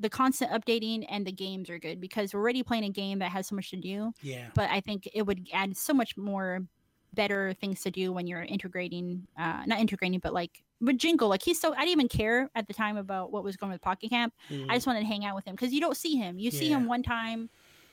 the 0.00 0.10
constant 0.10 0.50
updating 0.50 1.06
and 1.08 1.24
the 1.24 1.30
games 1.30 1.70
are 1.70 1.78
good 1.78 2.00
because 2.00 2.34
we're 2.34 2.40
already 2.40 2.64
playing 2.64 2.82
a 2.84 2.90
game 2.90 3.20
that 3.20 3.30
has 3.30 3.46
so 3.46 3.54
much 3.54 3.70
to 3.70 3.76
do. 3.76 4.12
yeah. 4.20 4.48
But 4.52 4.70
I 4.70 4.80
think 4.80 5.08
it 5.14 5.22
would 5.22 5.46
add 5.52 5.76
so 5.76 5.94
much 5.94 6.16
more 6.16 6.66
better 7.14 7.54
things 7.54 7.82
to 7.82 7.90
do 7.90 8.12
when 8.12 8.26
you're 8.26 8.42
integrating, 8.42 9.26
uh, 9.38 9.62
not 9.66 9.78
integrating, 9.80 10.18
but 10.20 10.32
like 10.34 10.62
with 10.80 10.98
Jingle. 10.98 11.28
Like 11.28 11.42
he's 11.42 11.60
so 11.60 11.72
I 11.72 11.78
didn't 11.80 11.90
even 11.90 12.08
care 12.08 12.50
at 12.54 12.66
the 12.66 12.74
time 12.74 12.96
about 12.96 13.32
what 13.32 13.44
was 13.44 13.56
going 13.56 13.72
with 13.72 13.80
Pocket 13.82 14.10
Camp. 14.10 14.34
Mhm. 14.50 14.66
I 14.68 14.74
just 14.74 14.86
wanted 14.86 15.00
to 15.00 15.06
hang 15.06 15.24
out 15.24 15.34
with 15.34 15.44
him 15.46 15.54
because 15.54 15.72
you 15.72 15.80
don't 15.80 15.96
see 15.96 16.16
him. 16.16 16.38
You 16.38 16.50
see 16.50 16.68
him 16.68 16.86
one 16.86 17.02
time 17.02 17.48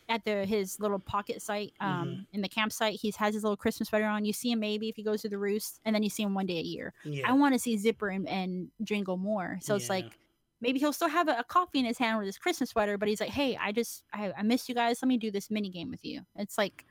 at 0.10 0.26
the 0.26 0.46
his 0.46 0.80
little 0.80 1.00
pocket 1.00 1.42
site 1.42 1.74
um 1.80 2.08
Mm-hmm. 2.08 2.22
in 2.34 2.42
the 2.42 2.50
campsite 2.50 3.00
he 3.00 3.14
has 3.18 3.34
his 3.34 3.44
little 3.44 3.56
christmas 3.56 3.88
sweater 3.90 4.08
on 4.08 4.26
you 4.26 4.34
see 4.34 4.52
him 4.52 4.60
maybe 4.60 4.90
if 4.90 4.96
he 4.96 5.04
goes 5.04 5.22
to 5.22 5.30
the 5.30 5.38
roost 5.38 5.80
and 5.86 5.96
then 5.96 6.02
you 6.04 6.10
see 6.10 6.24
him 6.24 6.34
one 6.34 6.48
day 6.48 6.58
a 6.58 6.64
year 6.64 6.92
yeah. 7.06 7.30
i 7.30 7.34
want 7.34 7.54
to 7.54 7.60
see 7.60 7.78
zipper 7.78 8.10
and, 8.10 8.28
and 8.28 8.70
jingle 8.84 9.16
more 9.16 9.60
so 9.62 9.76
it's 9.76 9.90
like 9.90 10.18
maybe 10.60 10.80
he'll 10.80 10.92
still 10.92 11.08
have 11.08 11.28
a, 11.30 11.38
a 11.40 11.44
coffee 11.44 11.80
in 11.80 11.86
his 11.86 12.00
hand 12.00 12.18
with 12.18 12.26
his 12.26 12.38
christmas 12.40 12.72
sweater 12.72 12.98
but 12.98 13.08
he's 13.08 13.22
like 13.22 13.30
hey 13.30 13.56
i 13.62 13.72
just 13.72 14.04
I, 14.12 14.34
I 14.38 14.42
missed 14.42 14.68
you 14.68 14.76
guys 14.76 15.00
let 15.02 15.08
me 15.08 15.18
do 15.18 15.30
this 15.32 15.50
mini 15.52 15.70
game 15.70 15.92
with 15.92 16.04
you 16.04 16.22
it's 16.36 16.58
like 16.58 16.84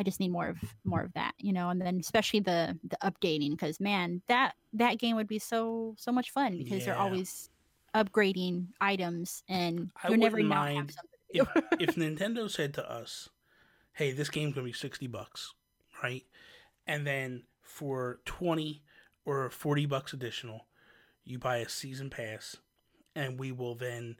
I 0.00 0.02
just 0.02 0.18
need 0.18 0.30
more 0.30 0.48
of 0.48 0.56
more 0.82 1.02
of 1.02 1.12
that, 1.12 1.34
you 1.36 1.52
know, 1.52 1.68
and 1.68 1.78
then 1.78 1.98
especially 2.00 2.40
the 2.40 2.78
the 2.84 2.96
updating 3.02 3.50
because 3.50 3.78
man, 3.80 4.22
that 4.28 4.54
that 4.72 4.98
game 4.98 5.14
would 5.16 5.26
be 5.26 5.38
so 5.38 5.94
so 5.98 6.10
much 6.10 6.30
fun 6.30 6.56
because 6.56 6.86
they're 6.86 6.96
always 6.96 7.50
upgrading 7.94 8.68
items 8.80 9.42
and 9.46 9.90
I 10.02 10.08
you're 10.08 10.16
never 10.16 10.36
wouldn't 10.36 10.54
not 10.54 10.68
have 10.68 10.74
mind 10.74 10.92
something 10.92 11.10
to 11.34 11.38
do. 11.38 11.60
if, 11.78 11.88
if 11.90 11.96
Nintendo 11.96 12.50
said 12.50 12.72
to 12.74 12.90
us, 12.90 13.28
"Hey, 13.92 14.12
this 14.12 14.30
game's 14.30 14.54
gonna 14.54 14.64
be 14.64 14.72
sixty 14.72 15.06
bucks, 15.06 15.52
right?" 16.02 16.24
and 16.86 17.06
then 17.06 17.42
for 17.60 18.20
twenty 18.24 18.82
or 19.26 19.50
forty 19.50 19.84
bucks 19.84 20.14
additional, 20.14 20.66
you 21.26 21.38
buy 21.38 21.58
a 21.58 21.68
season 21.68 22.08
pass, 22.08 22.56
and 23.14 23.38
we 23.38 23.52
will 23.52 23.74
then 23.74 24.16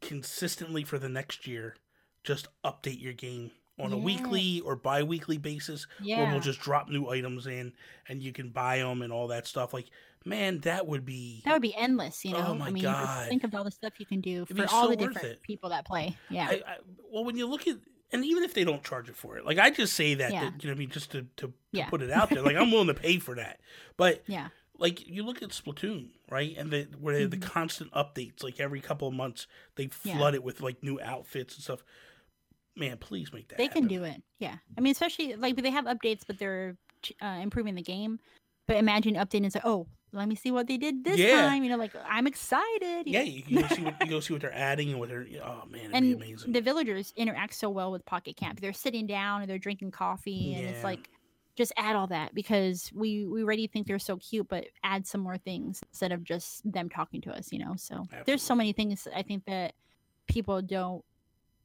consistently 0.00 0.84
for 0.84 1.00
the 1.00 1.08
next 1.08 1.48
year 1.48 1.74
just 2.22 2.46
update 2.64 3.02
your 3.02 3.12
game 3.12 3.50
on 3.82 3.92
a 3.92 3.96
weekly 3.96 4.60
or 4.60 4.76
bi-weekly 4.76 5.38
basis 5.38 5.86
or 6.00 6.04
yeah, 6.06 6.30
we'll 6.30 6.40
just 6.40 6.60
drop 6.60 6.88
new 6.88 7.08
items 7.08 7.46
in 7.46 7.72
and 8.08 8.22
you 8.22 8.32
can 8.32 8.48
buy 8.50 8.78
them 8.78 9.02
and 9.02 9.12
all 9.12 9.28
that 9.28 9.46
stuff 9.46 9.74
like 9.74 9.86
man 10.24 10.60
that 10.60 10.86
would 10.86 11.04
be 11.04 11.42
that 11.44 11.52
would 11.52 11.62
be 11.62 11.74
endless, 11.74 12.24
you 12.24 12.32
know. 12.32 12.44
Oh 12.48 12.54
my 12.54 12.68
I 12.68 12.70
mean, 12.70 12.84
God. 12.84 13.28
think 13.28 13.42
of 13.44 13.54
all 13.54 13.64
the 13.64 13.70
stuff 13.72 13.94
you 13.98 14.06
can 14.06 14.20
do 14.20 14.42
It'd 14.48 14.56
for 14.56 14.66
all 14.72 14.84
so 14.84 14.90
the 14.90 14.96
different 14.96 15.26
it. 15.26 15.42
people 15.42 15.70
that 15.70 15.84
play. 15.84 16.16
Yeah, 16.30 16.46
I, 16.48 16.52
I, 16.66 16.76
well, 17.10 17.24
when 17.24 17.36
you 17.36 17.46
look 17.48 17.66
at, 17.66 17.76
and 18.12 18.24
even 18.24 18.44
if 18.44 18.54
they 18.54 18.62
don't 18.62 18.84
charge 18.84 19.08
it 19.08 19.16
for 19.16 19.36
it, 19.38 19.44
like 19.44 19.58
I 19.58 19.70
just 19.70 19.94
say 19.94 20.14
that, 20.14 20.30
Yeah. 20.32 20.40
to, 20.40 20.46
you 20.46 20.50
know, 20.50 20.56
what 20.70 20.70
I 20.70 20.78
mean, 20.78 20.90
just 20.90 21.10
to, 21.12 21.22
to, 21.22 21.46
to 21.48 21.52
Yeah. 21.72 21.88
put 21.88 22.02
it 22.02 22.10
out 22.10 22.30
there, 22.30 22.42
like 22.42 22.56
I'm 22.56 22.70
willing 22.70 22.86
to 22.88 22.94
pay 22.94 23.18
for 23.18 23.34
that. 23.34 23.58
But 23.96 24.22
yeah, 24.28 24.48
like 24.78 25.04
you 25.08 25.24
look 25.24 25.42
at 25.42 25.48
Splatoon, 25.50 26.10
right, 26.30 26.54
and 26.56 26.70
the 26.70 26.86
where 27.00 27.14
they 27.14 27.22
have 27.22 27.30
the 27.32 27.36
constant 27.38 27.90
updates, 27.92 28.44
like 28.44 28.60
every 28.60 28.80
couple 28.80 29.08
of 29.08 29.14
months 29.14 29.46
they 29.74 29.86
Mm-hmm. 29.86 30.08
Yeah. 30.08 30.16
flood 30.18 30.34
it 30.36 30.44
with 30.44 30.60
like 30.60 30.82
new 30.84 31.00
outfits 31.00 31.54
and 31.56 31.64
stuff. 31.64 31.82
Man, 32.76 32.96
please 32.98 33.32
make 33.32 33.48
that. 33.48 33.58
they 33.58 33.68
can 33.68 33.86
do 33.86 34.04
it. 34.04 34.22
Yeah, 34.38 34.56
I 34.76 34.80
mean, 34.80 34.92
especially 34.92 35.34
like 35.36 35.56
they 35.56 35.70
have 35.70 35.84
updates, 35.84 36.22
but 36.26 36.38
they're 36.38 36.76
uh, 37.20 37.38
improving 37.42 37.74
the 37.74 37.82
game. 37.82 38.18
But 38.66 38.76
imagine 38.78 39.14
updating 39.14 39.44
and 39.44 39.52
say, 39.52 39.60
"Oh, 39.64 39.86
let 40.12 40.26
me 40.28 40.34
see 40.36 40.50
what 40.50 40.68
they 40.68 40.78
did 40.78 41.04
this 41.04 41.18
Yeah. 41.20 41.42
time." 41.42 41.64
You 41.64 41.70
know, 41.70 41.76
like 41.76 41.92
I'm 42.08 42.26
excited. 42.26 43.06
you 43.06 43.12
Yeah, 43.12 43.22
you, 43.22 43.42
you 43.46 43.60
go 43.60 43.68
see 43.68 43.82
what 43.82 44.00
you 44.02 44.08
go 44.08 44.20
see 44.20 44.32
what 44.32 44.40
they're 44.42 44.54
adding 44.54 44.90
and 44.90 44.98
what 44.98 45.10
they're. 45.10 45.26
Oh 45.44 45.64
man, 45.68 45.80
it'd 45.82 45.94
and 45.94 46.18
be 46.18 46.24
amazing. 46.26 46.52
the 46.52 46.60
villagers 46.62 47.12
interact 47.16 47.54
so 47.54 47.68
well 47.68 47.92
with 47.92 48.04
Pocket 48.06 48.36
Camp. 48.36 48.60
They're 48.60 48.72
sitting 48.72 49.06
down 49.06 49.42
and 49.42 49.50
they're 49.50 49.58
drinking 49.58 49.90
coffee, 49.90 50.54
and 50.54 50.64
Yeah. 50.64 50.70
it's 50.70 50.84
like 50.84 51.10
just 51.54 51.72
add 51.76 51.96
all 51.96 52.06
that 52.06 52.34
because 52.34 52.90
we 52.94 53.26
we 53.26 53.42
already 53.42 53.66
think 53.66 53.86
they're 53.86 53.98
so 53.98 54.16
cute, 54.16 54.48
but 54.48 54.64
add 54.82 55.06
some 55.06 55.20
more 55.20 55.36
things 55.36 55.80
instead 55.92 56.12
of 56.12 56.24
just 56.24 56.62
them 56.72 56.88
talking 56.88 57.20
to 57.22 57.30
us. 57.32 57.52
You 57.52 57.58
know, 57.58 57.74
so 57.76 58.06
there's 58.24 58.42
so 58.42 58.54
many 58.54 58.72
things 58.72 59.06
I 59.14 59.22
think 59.22 59.44
that 59.44 59.74
people 60.28 60.62
don't 60.62 61.04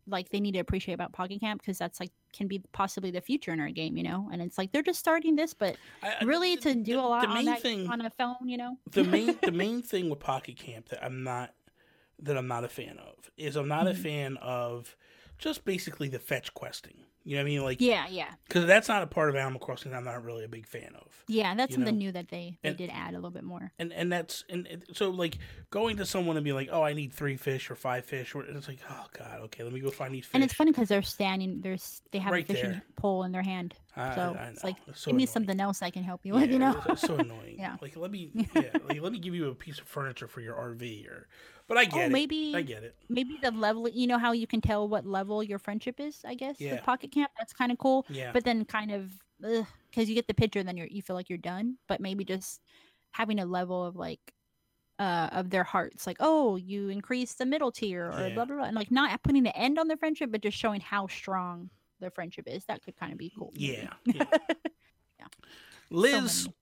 like. 0.07 0.29
They 0.29 0.39
need 0.39 0.53
to 0.53 0.59
appreciate 0.59 0.93
about 0.93 1.11
Pocket 1.13 1.39
Camp 1.39 1.61
because 1.61 1.77
that's 1.77 1.99
like 1.99 2.11
can 2.33 2.47
be 2.47 2.59
possibly 2.71 3.11
the 3.11 3.21
future 3.21 3.51
in 3.51 3.59
our 3.59 3.69
game. 3.69 3.97
You 3.97 4.03
know, 4.03 4.29
and 4.31 4.41
it's 4.41 4.57
like 4.57 4.71
they're 4.71 4.81
just 4.83 4.99
starting 4.99 5.35
this, 5.35 5.53
but 5.53 5.77
I- 6.03 6.23
really 6.23 6.55
the- 6.55 6.61
to 6.61 6.75
do 6.75 6.93
the- 6.93 6.99
a 6.99 7.07
lot 7.07 7.21
the 7.21 7.27
on 7.27 7.45
that 7.45 7.61
thing, 7.61 7.89
on 7.89 8.01
a 8.01 8.09
phone. 8.09 8.35
You 8.47 8.57
know, 8.57 8.77
the 8.91 9.03
main 9.15 9.37
the 9.41 9.51
main 9.51 9.81
thing 9.81 10.09
with 10.09 10.19
Pocket 10.19 10.57
Camp 10.57 10.89
that 10.89 11.03
I'm 11.03 11.23
not 11.23 11.53
that 12.19 12.35
I'm 12.37 12.47
not 12.47 12.63
a 12.63 12.69
fan 12.69 12.97
of 12.97 13.29
is 13.37 13.55
I'm 13.55 13.67
not 13.67 13.85
Mhm. 13.85 13.91
a 13.91 13.95
fan 13.95 14.37
of 14.37 14.95
just 15.37 15.65
basically 15.65 16.09
the 16.09 16.19
fetch 16.19 16.53
questing. 16.53 17.03
You 17.27 17.35
know 17.35 17.41
what 17.41 17.47
I 17.47 17.49
mean? 17.49 17.63
Like 17.63 17.81
yeah, 17.81 18.07
yeah, 18.09 18.29
because 18.47 18.65
that's 18.65 18.87
not 18.87 19.03
a 19.03 19.07
part 19.07 19.27
of 19.29 19.35
Animal 19.35 19.59
Crossing. 19.59 19.93
I'm 19.93 20.05
not 20.05 20.23
really 20.23 20.45
a 20.45 20.47
big 20.47 20.65
fan 20.65 20.93
of. 20.95 21.23
yeah. 21.27 21.53
That's 21.55 21.73
something 21.75 21.95
know, 21.95 22.05
new 22.05 22.11
that 22.13 22.29
they 22.29 22.57
they 22.63 22.69
and- 22.69 22.77
did 22.77 22.89
add 22.89 23.11
a 23.13 23.17
little 23.17 23.31
bit 23.31 23.43
more. 23.43 23.73
And 23.77 23.91
and 23.91 24.09
that's 24.11 24.45
and 24.49 24.85
so 24.93 25.09
like 25.09 25.37
going 25.69 25.97
to 25.97 26.05
someone 26.05 26.37
and 26.37 26.43
be 26.45 26.53
like, 26.53 26.69
oh, 26.71 26.81
I 26.83 26.93
need 26.93 27.11
three 27.11 27.35
fish 27.35 27.69
or 27.69 27.75
five 27.75 28.05
fish, 28.05 28.33
or 28.33 28.43
it's 28.43 28.67
like, 28.69 28.79
oh 28.89 29.05
god, 29.17 29.41
okay, 29.45 29.63
let 29.63 29.73
me 29.73 29.81
go 29.81 29.89
find 29.91 30.13
these 30.13 30.23
fish. 30.25 30.31
And 30.35 30.43
it's 30.43 30.53
funny 30.53 30.71
because 30.71 30.87
they're 30.87 31.01
standing. 31.01 31.59
There's 31.59 32.01
they 32.11 32.19
have 32.19 32.31
Right 32.31 32.45
a 32.49 32.53
fishing 32.53 32.71
there. 32.71 32.83
pole 32.95 33.23
in 33.23 33.33
their 33.33 33.43
hand. 33.43 33.75
I, 33.97 34.15
So 34.15 34.21
I- 34.39 34.43
I 34.43 34.47
it's 34.47 34.63
like, 34.63 34.75
It's 34.87 35.01
so 35.01 35.11
Give 35.11 35.17
me 35.17 35.25
something 35.25 35.59
else 35.59 35.81
I 35.81 35.89
can 35.89 36.03
help 36.03 36.21
you 36.23 36.33
Yeah, 36.35 36.41
with. 36.41 36.51
You 36.51 36.59
know. 36.59 36.81
so 36.95 37.15
annoying. 37.15 37.55
Yeah. 37.59 37.75
Like 37.81 37.97
let 37.97 38.09
me, 38.11 38.29
yeah, 38.55 38.69
like 38.87 39.01
let 39.01 39.11
me 39.11 39.19
give 39.19 39.35
you 39.35 39.49
a 39.49 39.55
piece 39.55 39.79
of 39.79 39.85
furniture 39.87 40.27
for 40.27 40.39
your 40.39 40.55
RV, 40.55 41.09
or, 41.09 41.27
but 41.67 41.77
I 41.77 41.85
get 41.85 41.95
oh, 41.95 42.05
it. 42.05 42.11
maybe 42.11 42.53
I 42.55 42.61
get 42.61 42.83
it. 42.83 42.95
maybe 43.09 43.37
the 43.41 43.51
level. 43.51 43.87
You 43.89 44.07
know 44.07 44.17
how 44.17 44.31
you 44.31 44.47
can 44.47 44.61
tell 44.61 44.87
what 44.87 45.05
level 45.05 45.43
your 45.43 45.59
friendship 45.59 45.99
is. 45.99 46.21
I 46.25 46.33
guess 46.35 46.59
Yeah. 46.59 46.73
with 46.73 46.83
Pocket 46.83 47.11
Camp. 47.11 47.31
That's 47.37 47.53
kind 47.53 47.71
of 47.71 47.77
cool. 47.77 48.05
Yeah. 48.09 48.31
But 48.31 48.43
then 48.43 48.65
kind 48.65 48.91
of 48.91 49.11
because 49.39 50.09
you 50.09 50.15
get 50.15 50.27
the 50.27 50.33
picture, 50.33 50.63
then 50.63 50.77
you're 50.77 50.87
you 50.87 51.01
feel 51.01 51.15
like 51.15 51.29
you're 51.29 51.37
done. 51.37 51.77
But 51.87 51.99
maybe 52.01 52.23
just 52.25 52.61
having 53.11 53.39
a 53.39 53.45
level 53.45 53.85
of 53.85 53.95
like. 53.95 54.19
Uh, 54.99 55.29
of 55.31 55.51
their 55.51 55.63
hearts, 55.63 56.07
like 56.07 56.17
oh, 56.19 56.55
you 56.55 56.89
increase 56.89 57.35
the 57.35 57.45
middle 57.45 57.71
tier, 57.71 58.07
or 58.11 58.29
Yeah. 58.29 58.33
blah 58.33 58.45
blah 58.45 58.55
blah, 58.55 58.65
and 58.65 58.75
like 58.75 58.89
not 58.89 59.21
putting 59.21 59.43
the 59.43 59.55
end 59.55 59.77
on 59.77 59.87
the 59.87 59.95
friendship, 59.95 60.31
but 60.31 60.41
just 60.41 60.57
showing 60.57 60.81
how 60.81 61.05
strong 61.05 61.69
the 61.99 62.09
friendship 62.09 62.47
is. 62.47 62.65
That 62.65 62.81
could 62.81 62.95
kind 62.95 63.11
of 63.11 63.19
be 63.19 63.31
cool. 63.37 63.51
maybe. 63.53 63.87
Yeah. 64.05 64.23
yeah. 65.19 65.25
Liz, 65.91 66.45
many. 66.47 66.55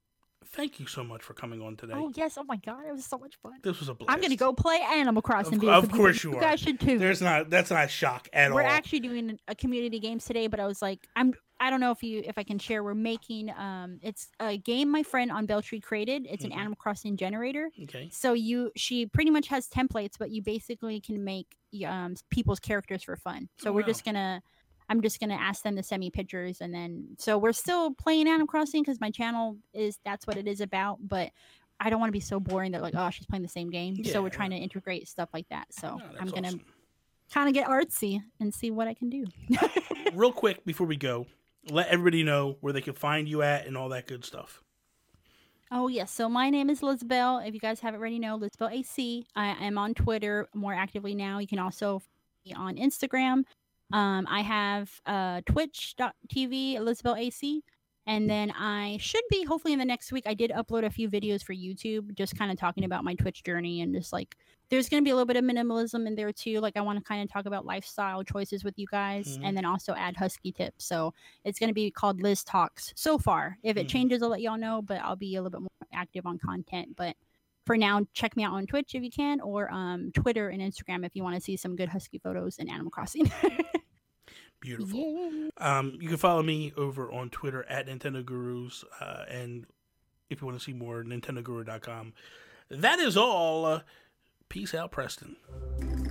Thank 0.56 0.80
you 0.80 0.88
so 0.88 1.03
much 1.03 1.22
for 1.24 1.34
coming 1.34 1.62
on 1.62 1.76
today. 1.76 1.93
Oh 1.95 2.12
yes! 2.16 2.38
Oh 2.38 2.43
my 2.43 2.56
god, 2.58 2.84
it 2.88 2.91
was 2.91 3.06
so 3.06 3.18
much 3.18 3.36
fun. 3.43 3.53
This 3.62 3.80
was 3.80 3.89
a 3.89 3.93
blast. 3.93 4.12
I'm 4.12 4.22
gonna 4.22 4.36
go 4.36 4.53
play 4.53 4.80
Animal 4.91 5.22
Crossing. 5.22 5.56
Of- 5.68 5.84
of 5.86 5.91
course 5.91 6.24
you 6.24 6.36
are. 6.36 6.41
guys 6.41 6.60
should 6.60 6.80
too. 6.80 6.97
There's 6.97 7.22
not. 7.22 7.49
That's 7.49 7.70
not 7.72 7.86
a 7.86 7.88
shock 7.88 8.28
at 8.34 8.51
all. 8.51 8.56
We're 8.56 8.62
actually 8.64 9.01
doing 9.01 9.39
a 9.47 9.56
community 9.56 9.99
games 9.99 10.26
today, 10.26 10.47
but 10.47 10.60
I 10.60 10.66
was 10.66 10.82
like, 10.82 11.08
I'm. 11.16 11.34
I 11.58 11.70
don't 11.70 11.80
know 11.80 11.91
if 11.91 12.03
you 12.03 12.22
if 12.26 12.38
I 12.38 12.43
can 12.43 12.60
share. 12.60 12.84
We're 12.84 12.93
making 12.93 13.49
um, 13.51 13.99
it's 14.03 14.28
a 14.41 14.58
game 14.58 14.89
my 14.91 15.03
friend 15.03 15.32
on 15.32 15.45
Beltree 15.45 15.80
created. 15.82 16.28
It's 16.30 16.43
Mhm. 16.43 16.47
an 16.47 16.60
Animal 16.60 16.76
Crossing 16.76 17.16
generator. 17.16 17.70
okay. 17.84 18.10
So 18.12 18.34
you 18.34 18.72
she 18.76 19.06
pretty 19.06 19.32
much 19.32 19.47
has 19.47 19.68
templates, 19.70 20.16
but 20.20 20.32
you 20.32 20.41
basically 20.41 20.99
can 20.99 21.24
make 21.24 21.47
um 21.88 22.16
people's 22.30 22.60
characters 22.60 23.03
for 23.03 23.16
fun. 23.16 23.47
So 23.60 23.70
Oh, 23.70 23.74
we're 23.74 23.82
wow. 23.82 23.88
just 23.88 24.03
gonna. 24.03 24.41
I'm 24.89 25.01
just 25.01 25.19
gonna 25.19 25.36
ask 25.36 25.63
them 25.63 25.75
to 25.75 25.83
send 25.83 25.99
me 25.99 26.09
pictures, 26.09 26.61
and 26.61 26.73
then 26.73 27.15
so 27.17 27.38
we're 27.38 27.53
still 27.53 27.93
playing 27.93 28.27
Animal 28.27 28.47
Crossing 28.47 28.83
because 28.83 29.01
my 29.01 29.09
channel 29.11 29.57
is 29.73 29.97
that's 30.05 30.27
what 30.27 30.38
it 30.38 30.47
is 30.47 30.61
about. 30.61 30.99
But 31.01 31.31
I 31.79 31.89
don't 31.89 31.99
want 31.99 32.09
to 32.09 32.13
be 32.13 32.19
so 32.19 32.39
boring 32.39 32.71
that 32.73 32.81
like 32.81 32.93
oh 32.95 33.09
she's 33.09 33.25
playing 33.25 33.43
the 33.43 33.49
same 33.49 33.69
game. 33.69 34.03
So 34.05 34.21
we're 34.21 34.29
trying 34.29 34.51
to 34.51 34.57
integrate 34.57 35.07
stuff 35.07 35.29
like 35.33 35.49
that. 35.49 35.73
So 35.73 35.97
No, 35.97 36.03
I'm 36.19 36.27
gonna 36.27 36.47
awesome. 36.47 36.61
kind 37.33 37.47
of 37.47 37.53
get 37.53 37.67
artsy 37.67 38.21
and 38.39 38.53
see 38.53 38.71
what 38.71 38.88
I 38.88 38.93
can 38.93 39.09
do. 39.09 39.25
Real 40.13 40.31
quick 40.31 40.63
before 40.65 40.88
we 40.88 40.95
go, 40.95 41.25
let 41.69 41.88
everybody 41.88 42.23
know 42.23 42.57
where 42.61 42.71
they 42.71 42.81
can 42.81 42.93
find 42.93 43.27
you 43.27 43.41
at 43.41 43.65
and 43.65 43.75
all 43.75 43.89
that 43.89 44.07
good 44.07 44.23
stuff. 44.23 44.61
Oh 45.71 45.88
yes, 45.88 46.11
so 46.11 46.29
my 46.29 46.49
name 46.51 46.69
is 46.69 46.81
Lizabelle. 46.81 47.45
If 47.45 47.53
you 47.53 47.59
guys 47.59 47.79
haven't 47.79 47.99
already 47.99 48.19
know, 48.19 48.38
Lizabelle 48.38 48.71
AC. 48.71 49.25
I 49.36 49.47
am 49.65 49.77
on 49.77 49.95
Twitter 49.95 50.47
more 50.53 50.73
actively 50.73 51.15
now. 51.15 51.39
You 51.39 51.47
can 51.47 51.59
also 51.59 51.99
find 51.99 52.09
me 52.45 52.53
on 52.53 52.75
Instagram. 52.77 53.43
Um, 53.93 54.25
I 54.29 54.41
have 54.41 54.91
uh, 55.05 55.41
Twitch.tv 55.45 56.77
Lizabelle 56.77 57.19
AC, 57.19 57.63
and 58.07 58.29
then 58.29 58.51
I 58.51 58.97
should 58.99 59.23
be 59.29 59.43
hopefully 59.43 59.73
in 59.73 59.79
the 59.79 59.86
next 59.86 60.11
week. 60.11 60.25
I 60.27 60.33
did 60.33 60.51
upload 60.51 60.86
a 60.86 60.89
few 60.89 61.09
videos 61.09 61.43
for 61.43 61.53
YouTube, 61.53 62.13
just 62.15 62.38
kind 62.38 62.51
of 62.51 62.57
talking 62.57 62.83
about 62.83 63.03
my 63.03 63.13
Twitch 63.15 63.43
journey 63.43 63.81
and 63.81 63.93
just 63.93 64.11
like 64.13 64.36
there's 64.69 64.89
going 64.89 65.01
to 65.03 65.05
be 65.05 65.11
a 65.11 65.15
little 65.15 65.27
bit 65.27 65.38
of 65.38 65.43
minimalism 65.43 66.07
in 66.07 66.15
there 66.15 66.31
too. 66.33 66.59
Like 66.59 66.75
I 66.75 66.81
want 66.81 66.97
to 66.97 67.03
kind 67.05 67.21
of 67.23 67.31
talk 67.31 67.45
about 67.45 67.65
lifestyle 67.65 68.23
choices 68.23 68.63
with 68.63 68.77
you 68.77 68.88
guys, 68.89 69.38
Mhm. 69.38 69.41
and 69.47 69.57
then 69.57 69.65
also 69.65 69.93
add 69.93 70.17
husky 70.17 70.51
tips. 70.51 70.86
So 70.86 71.13
it's 71.43 71.59
going 71.59 71.69
to 71.69 71.73
be 71.73 71.91
called 71.91 72.21
Liz 72.21 72.43
Talks 72.43 72.91
so 72.95 73.17
far. 73.19 73.57
If 73.63 73.77
it 73.77 73.88
Mhm. 73.88 73.89
changes, 73.91 74.23
I'll 74.23 74.29
let 74.29 74.41
y'all 74.41 74.57
know, 74.57 74.81
but 74.81 74.99
I'll 75.01 75.15
be 75.15 75.36
a 75.36 75.41
little 75.43 75.59
bit 75.59 75.61
more 75.61 75.88
active 75.93 76.25
on 76.25 76.39
content. 76.39 76.95
But 76.95 77.15
for 77.66 77.78
now, 77.78 78.05
check 78.13 78.36
me 78.38 78.43
out 78.43 78.53
on 78.53 78.66
Twitch 78.68 78.95
if 78.95 79.03
you 79.03 79.09
can, 79.09 79.41
or 79.41 79.72
um, 79.72 80.11
Twitter 80.13 80.49
and 80.49 80.61
Instagram 80.61 81.05
if 81.05 81.16
you 81.16 81.24
want 81.24 81.36
to 81.36 81.41
see 81.41 81.57
some 81.57 81.76
good 81.76 81.89
husky 81.89 82.20
photos 82.20 82.57
in 82.57 82.70
Animal 82.70 82.91
Crossing. 82.91 83.32
Beautiful. 84.61 84.99
yeah. 84.99 85.49
Um, 85.57 85.97
you 85.99 86.07
can 86.07 86.18
follow 86.18 86.41
me 86.41 86.74
over 86.78 87.11
on 87.11 87.30
Twitter 87.30 87.66
at 87.70 87.88
Nintendo 87.88 88.24
Gurus, 88.24 88.84
uh, 88.99 89.26
and 89.30 89.66
if 90.30 90.41
you 90.41 90.47
want 90.47 90.57
to 90.57 90.63
see 90.63 90.74
more, 90.74 91.03
NintendoGuru.com. 91.03 92.13
That 92.70 92.99
is 92.99 93.16
all. 93.16 93.66
Uh, 93.66 93.82
peace 94.49 94.74
out, 94.74 94.91
Preston. 94.91 95.36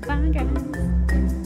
Bye, 0.07 0.31
guys. 0.33 1.44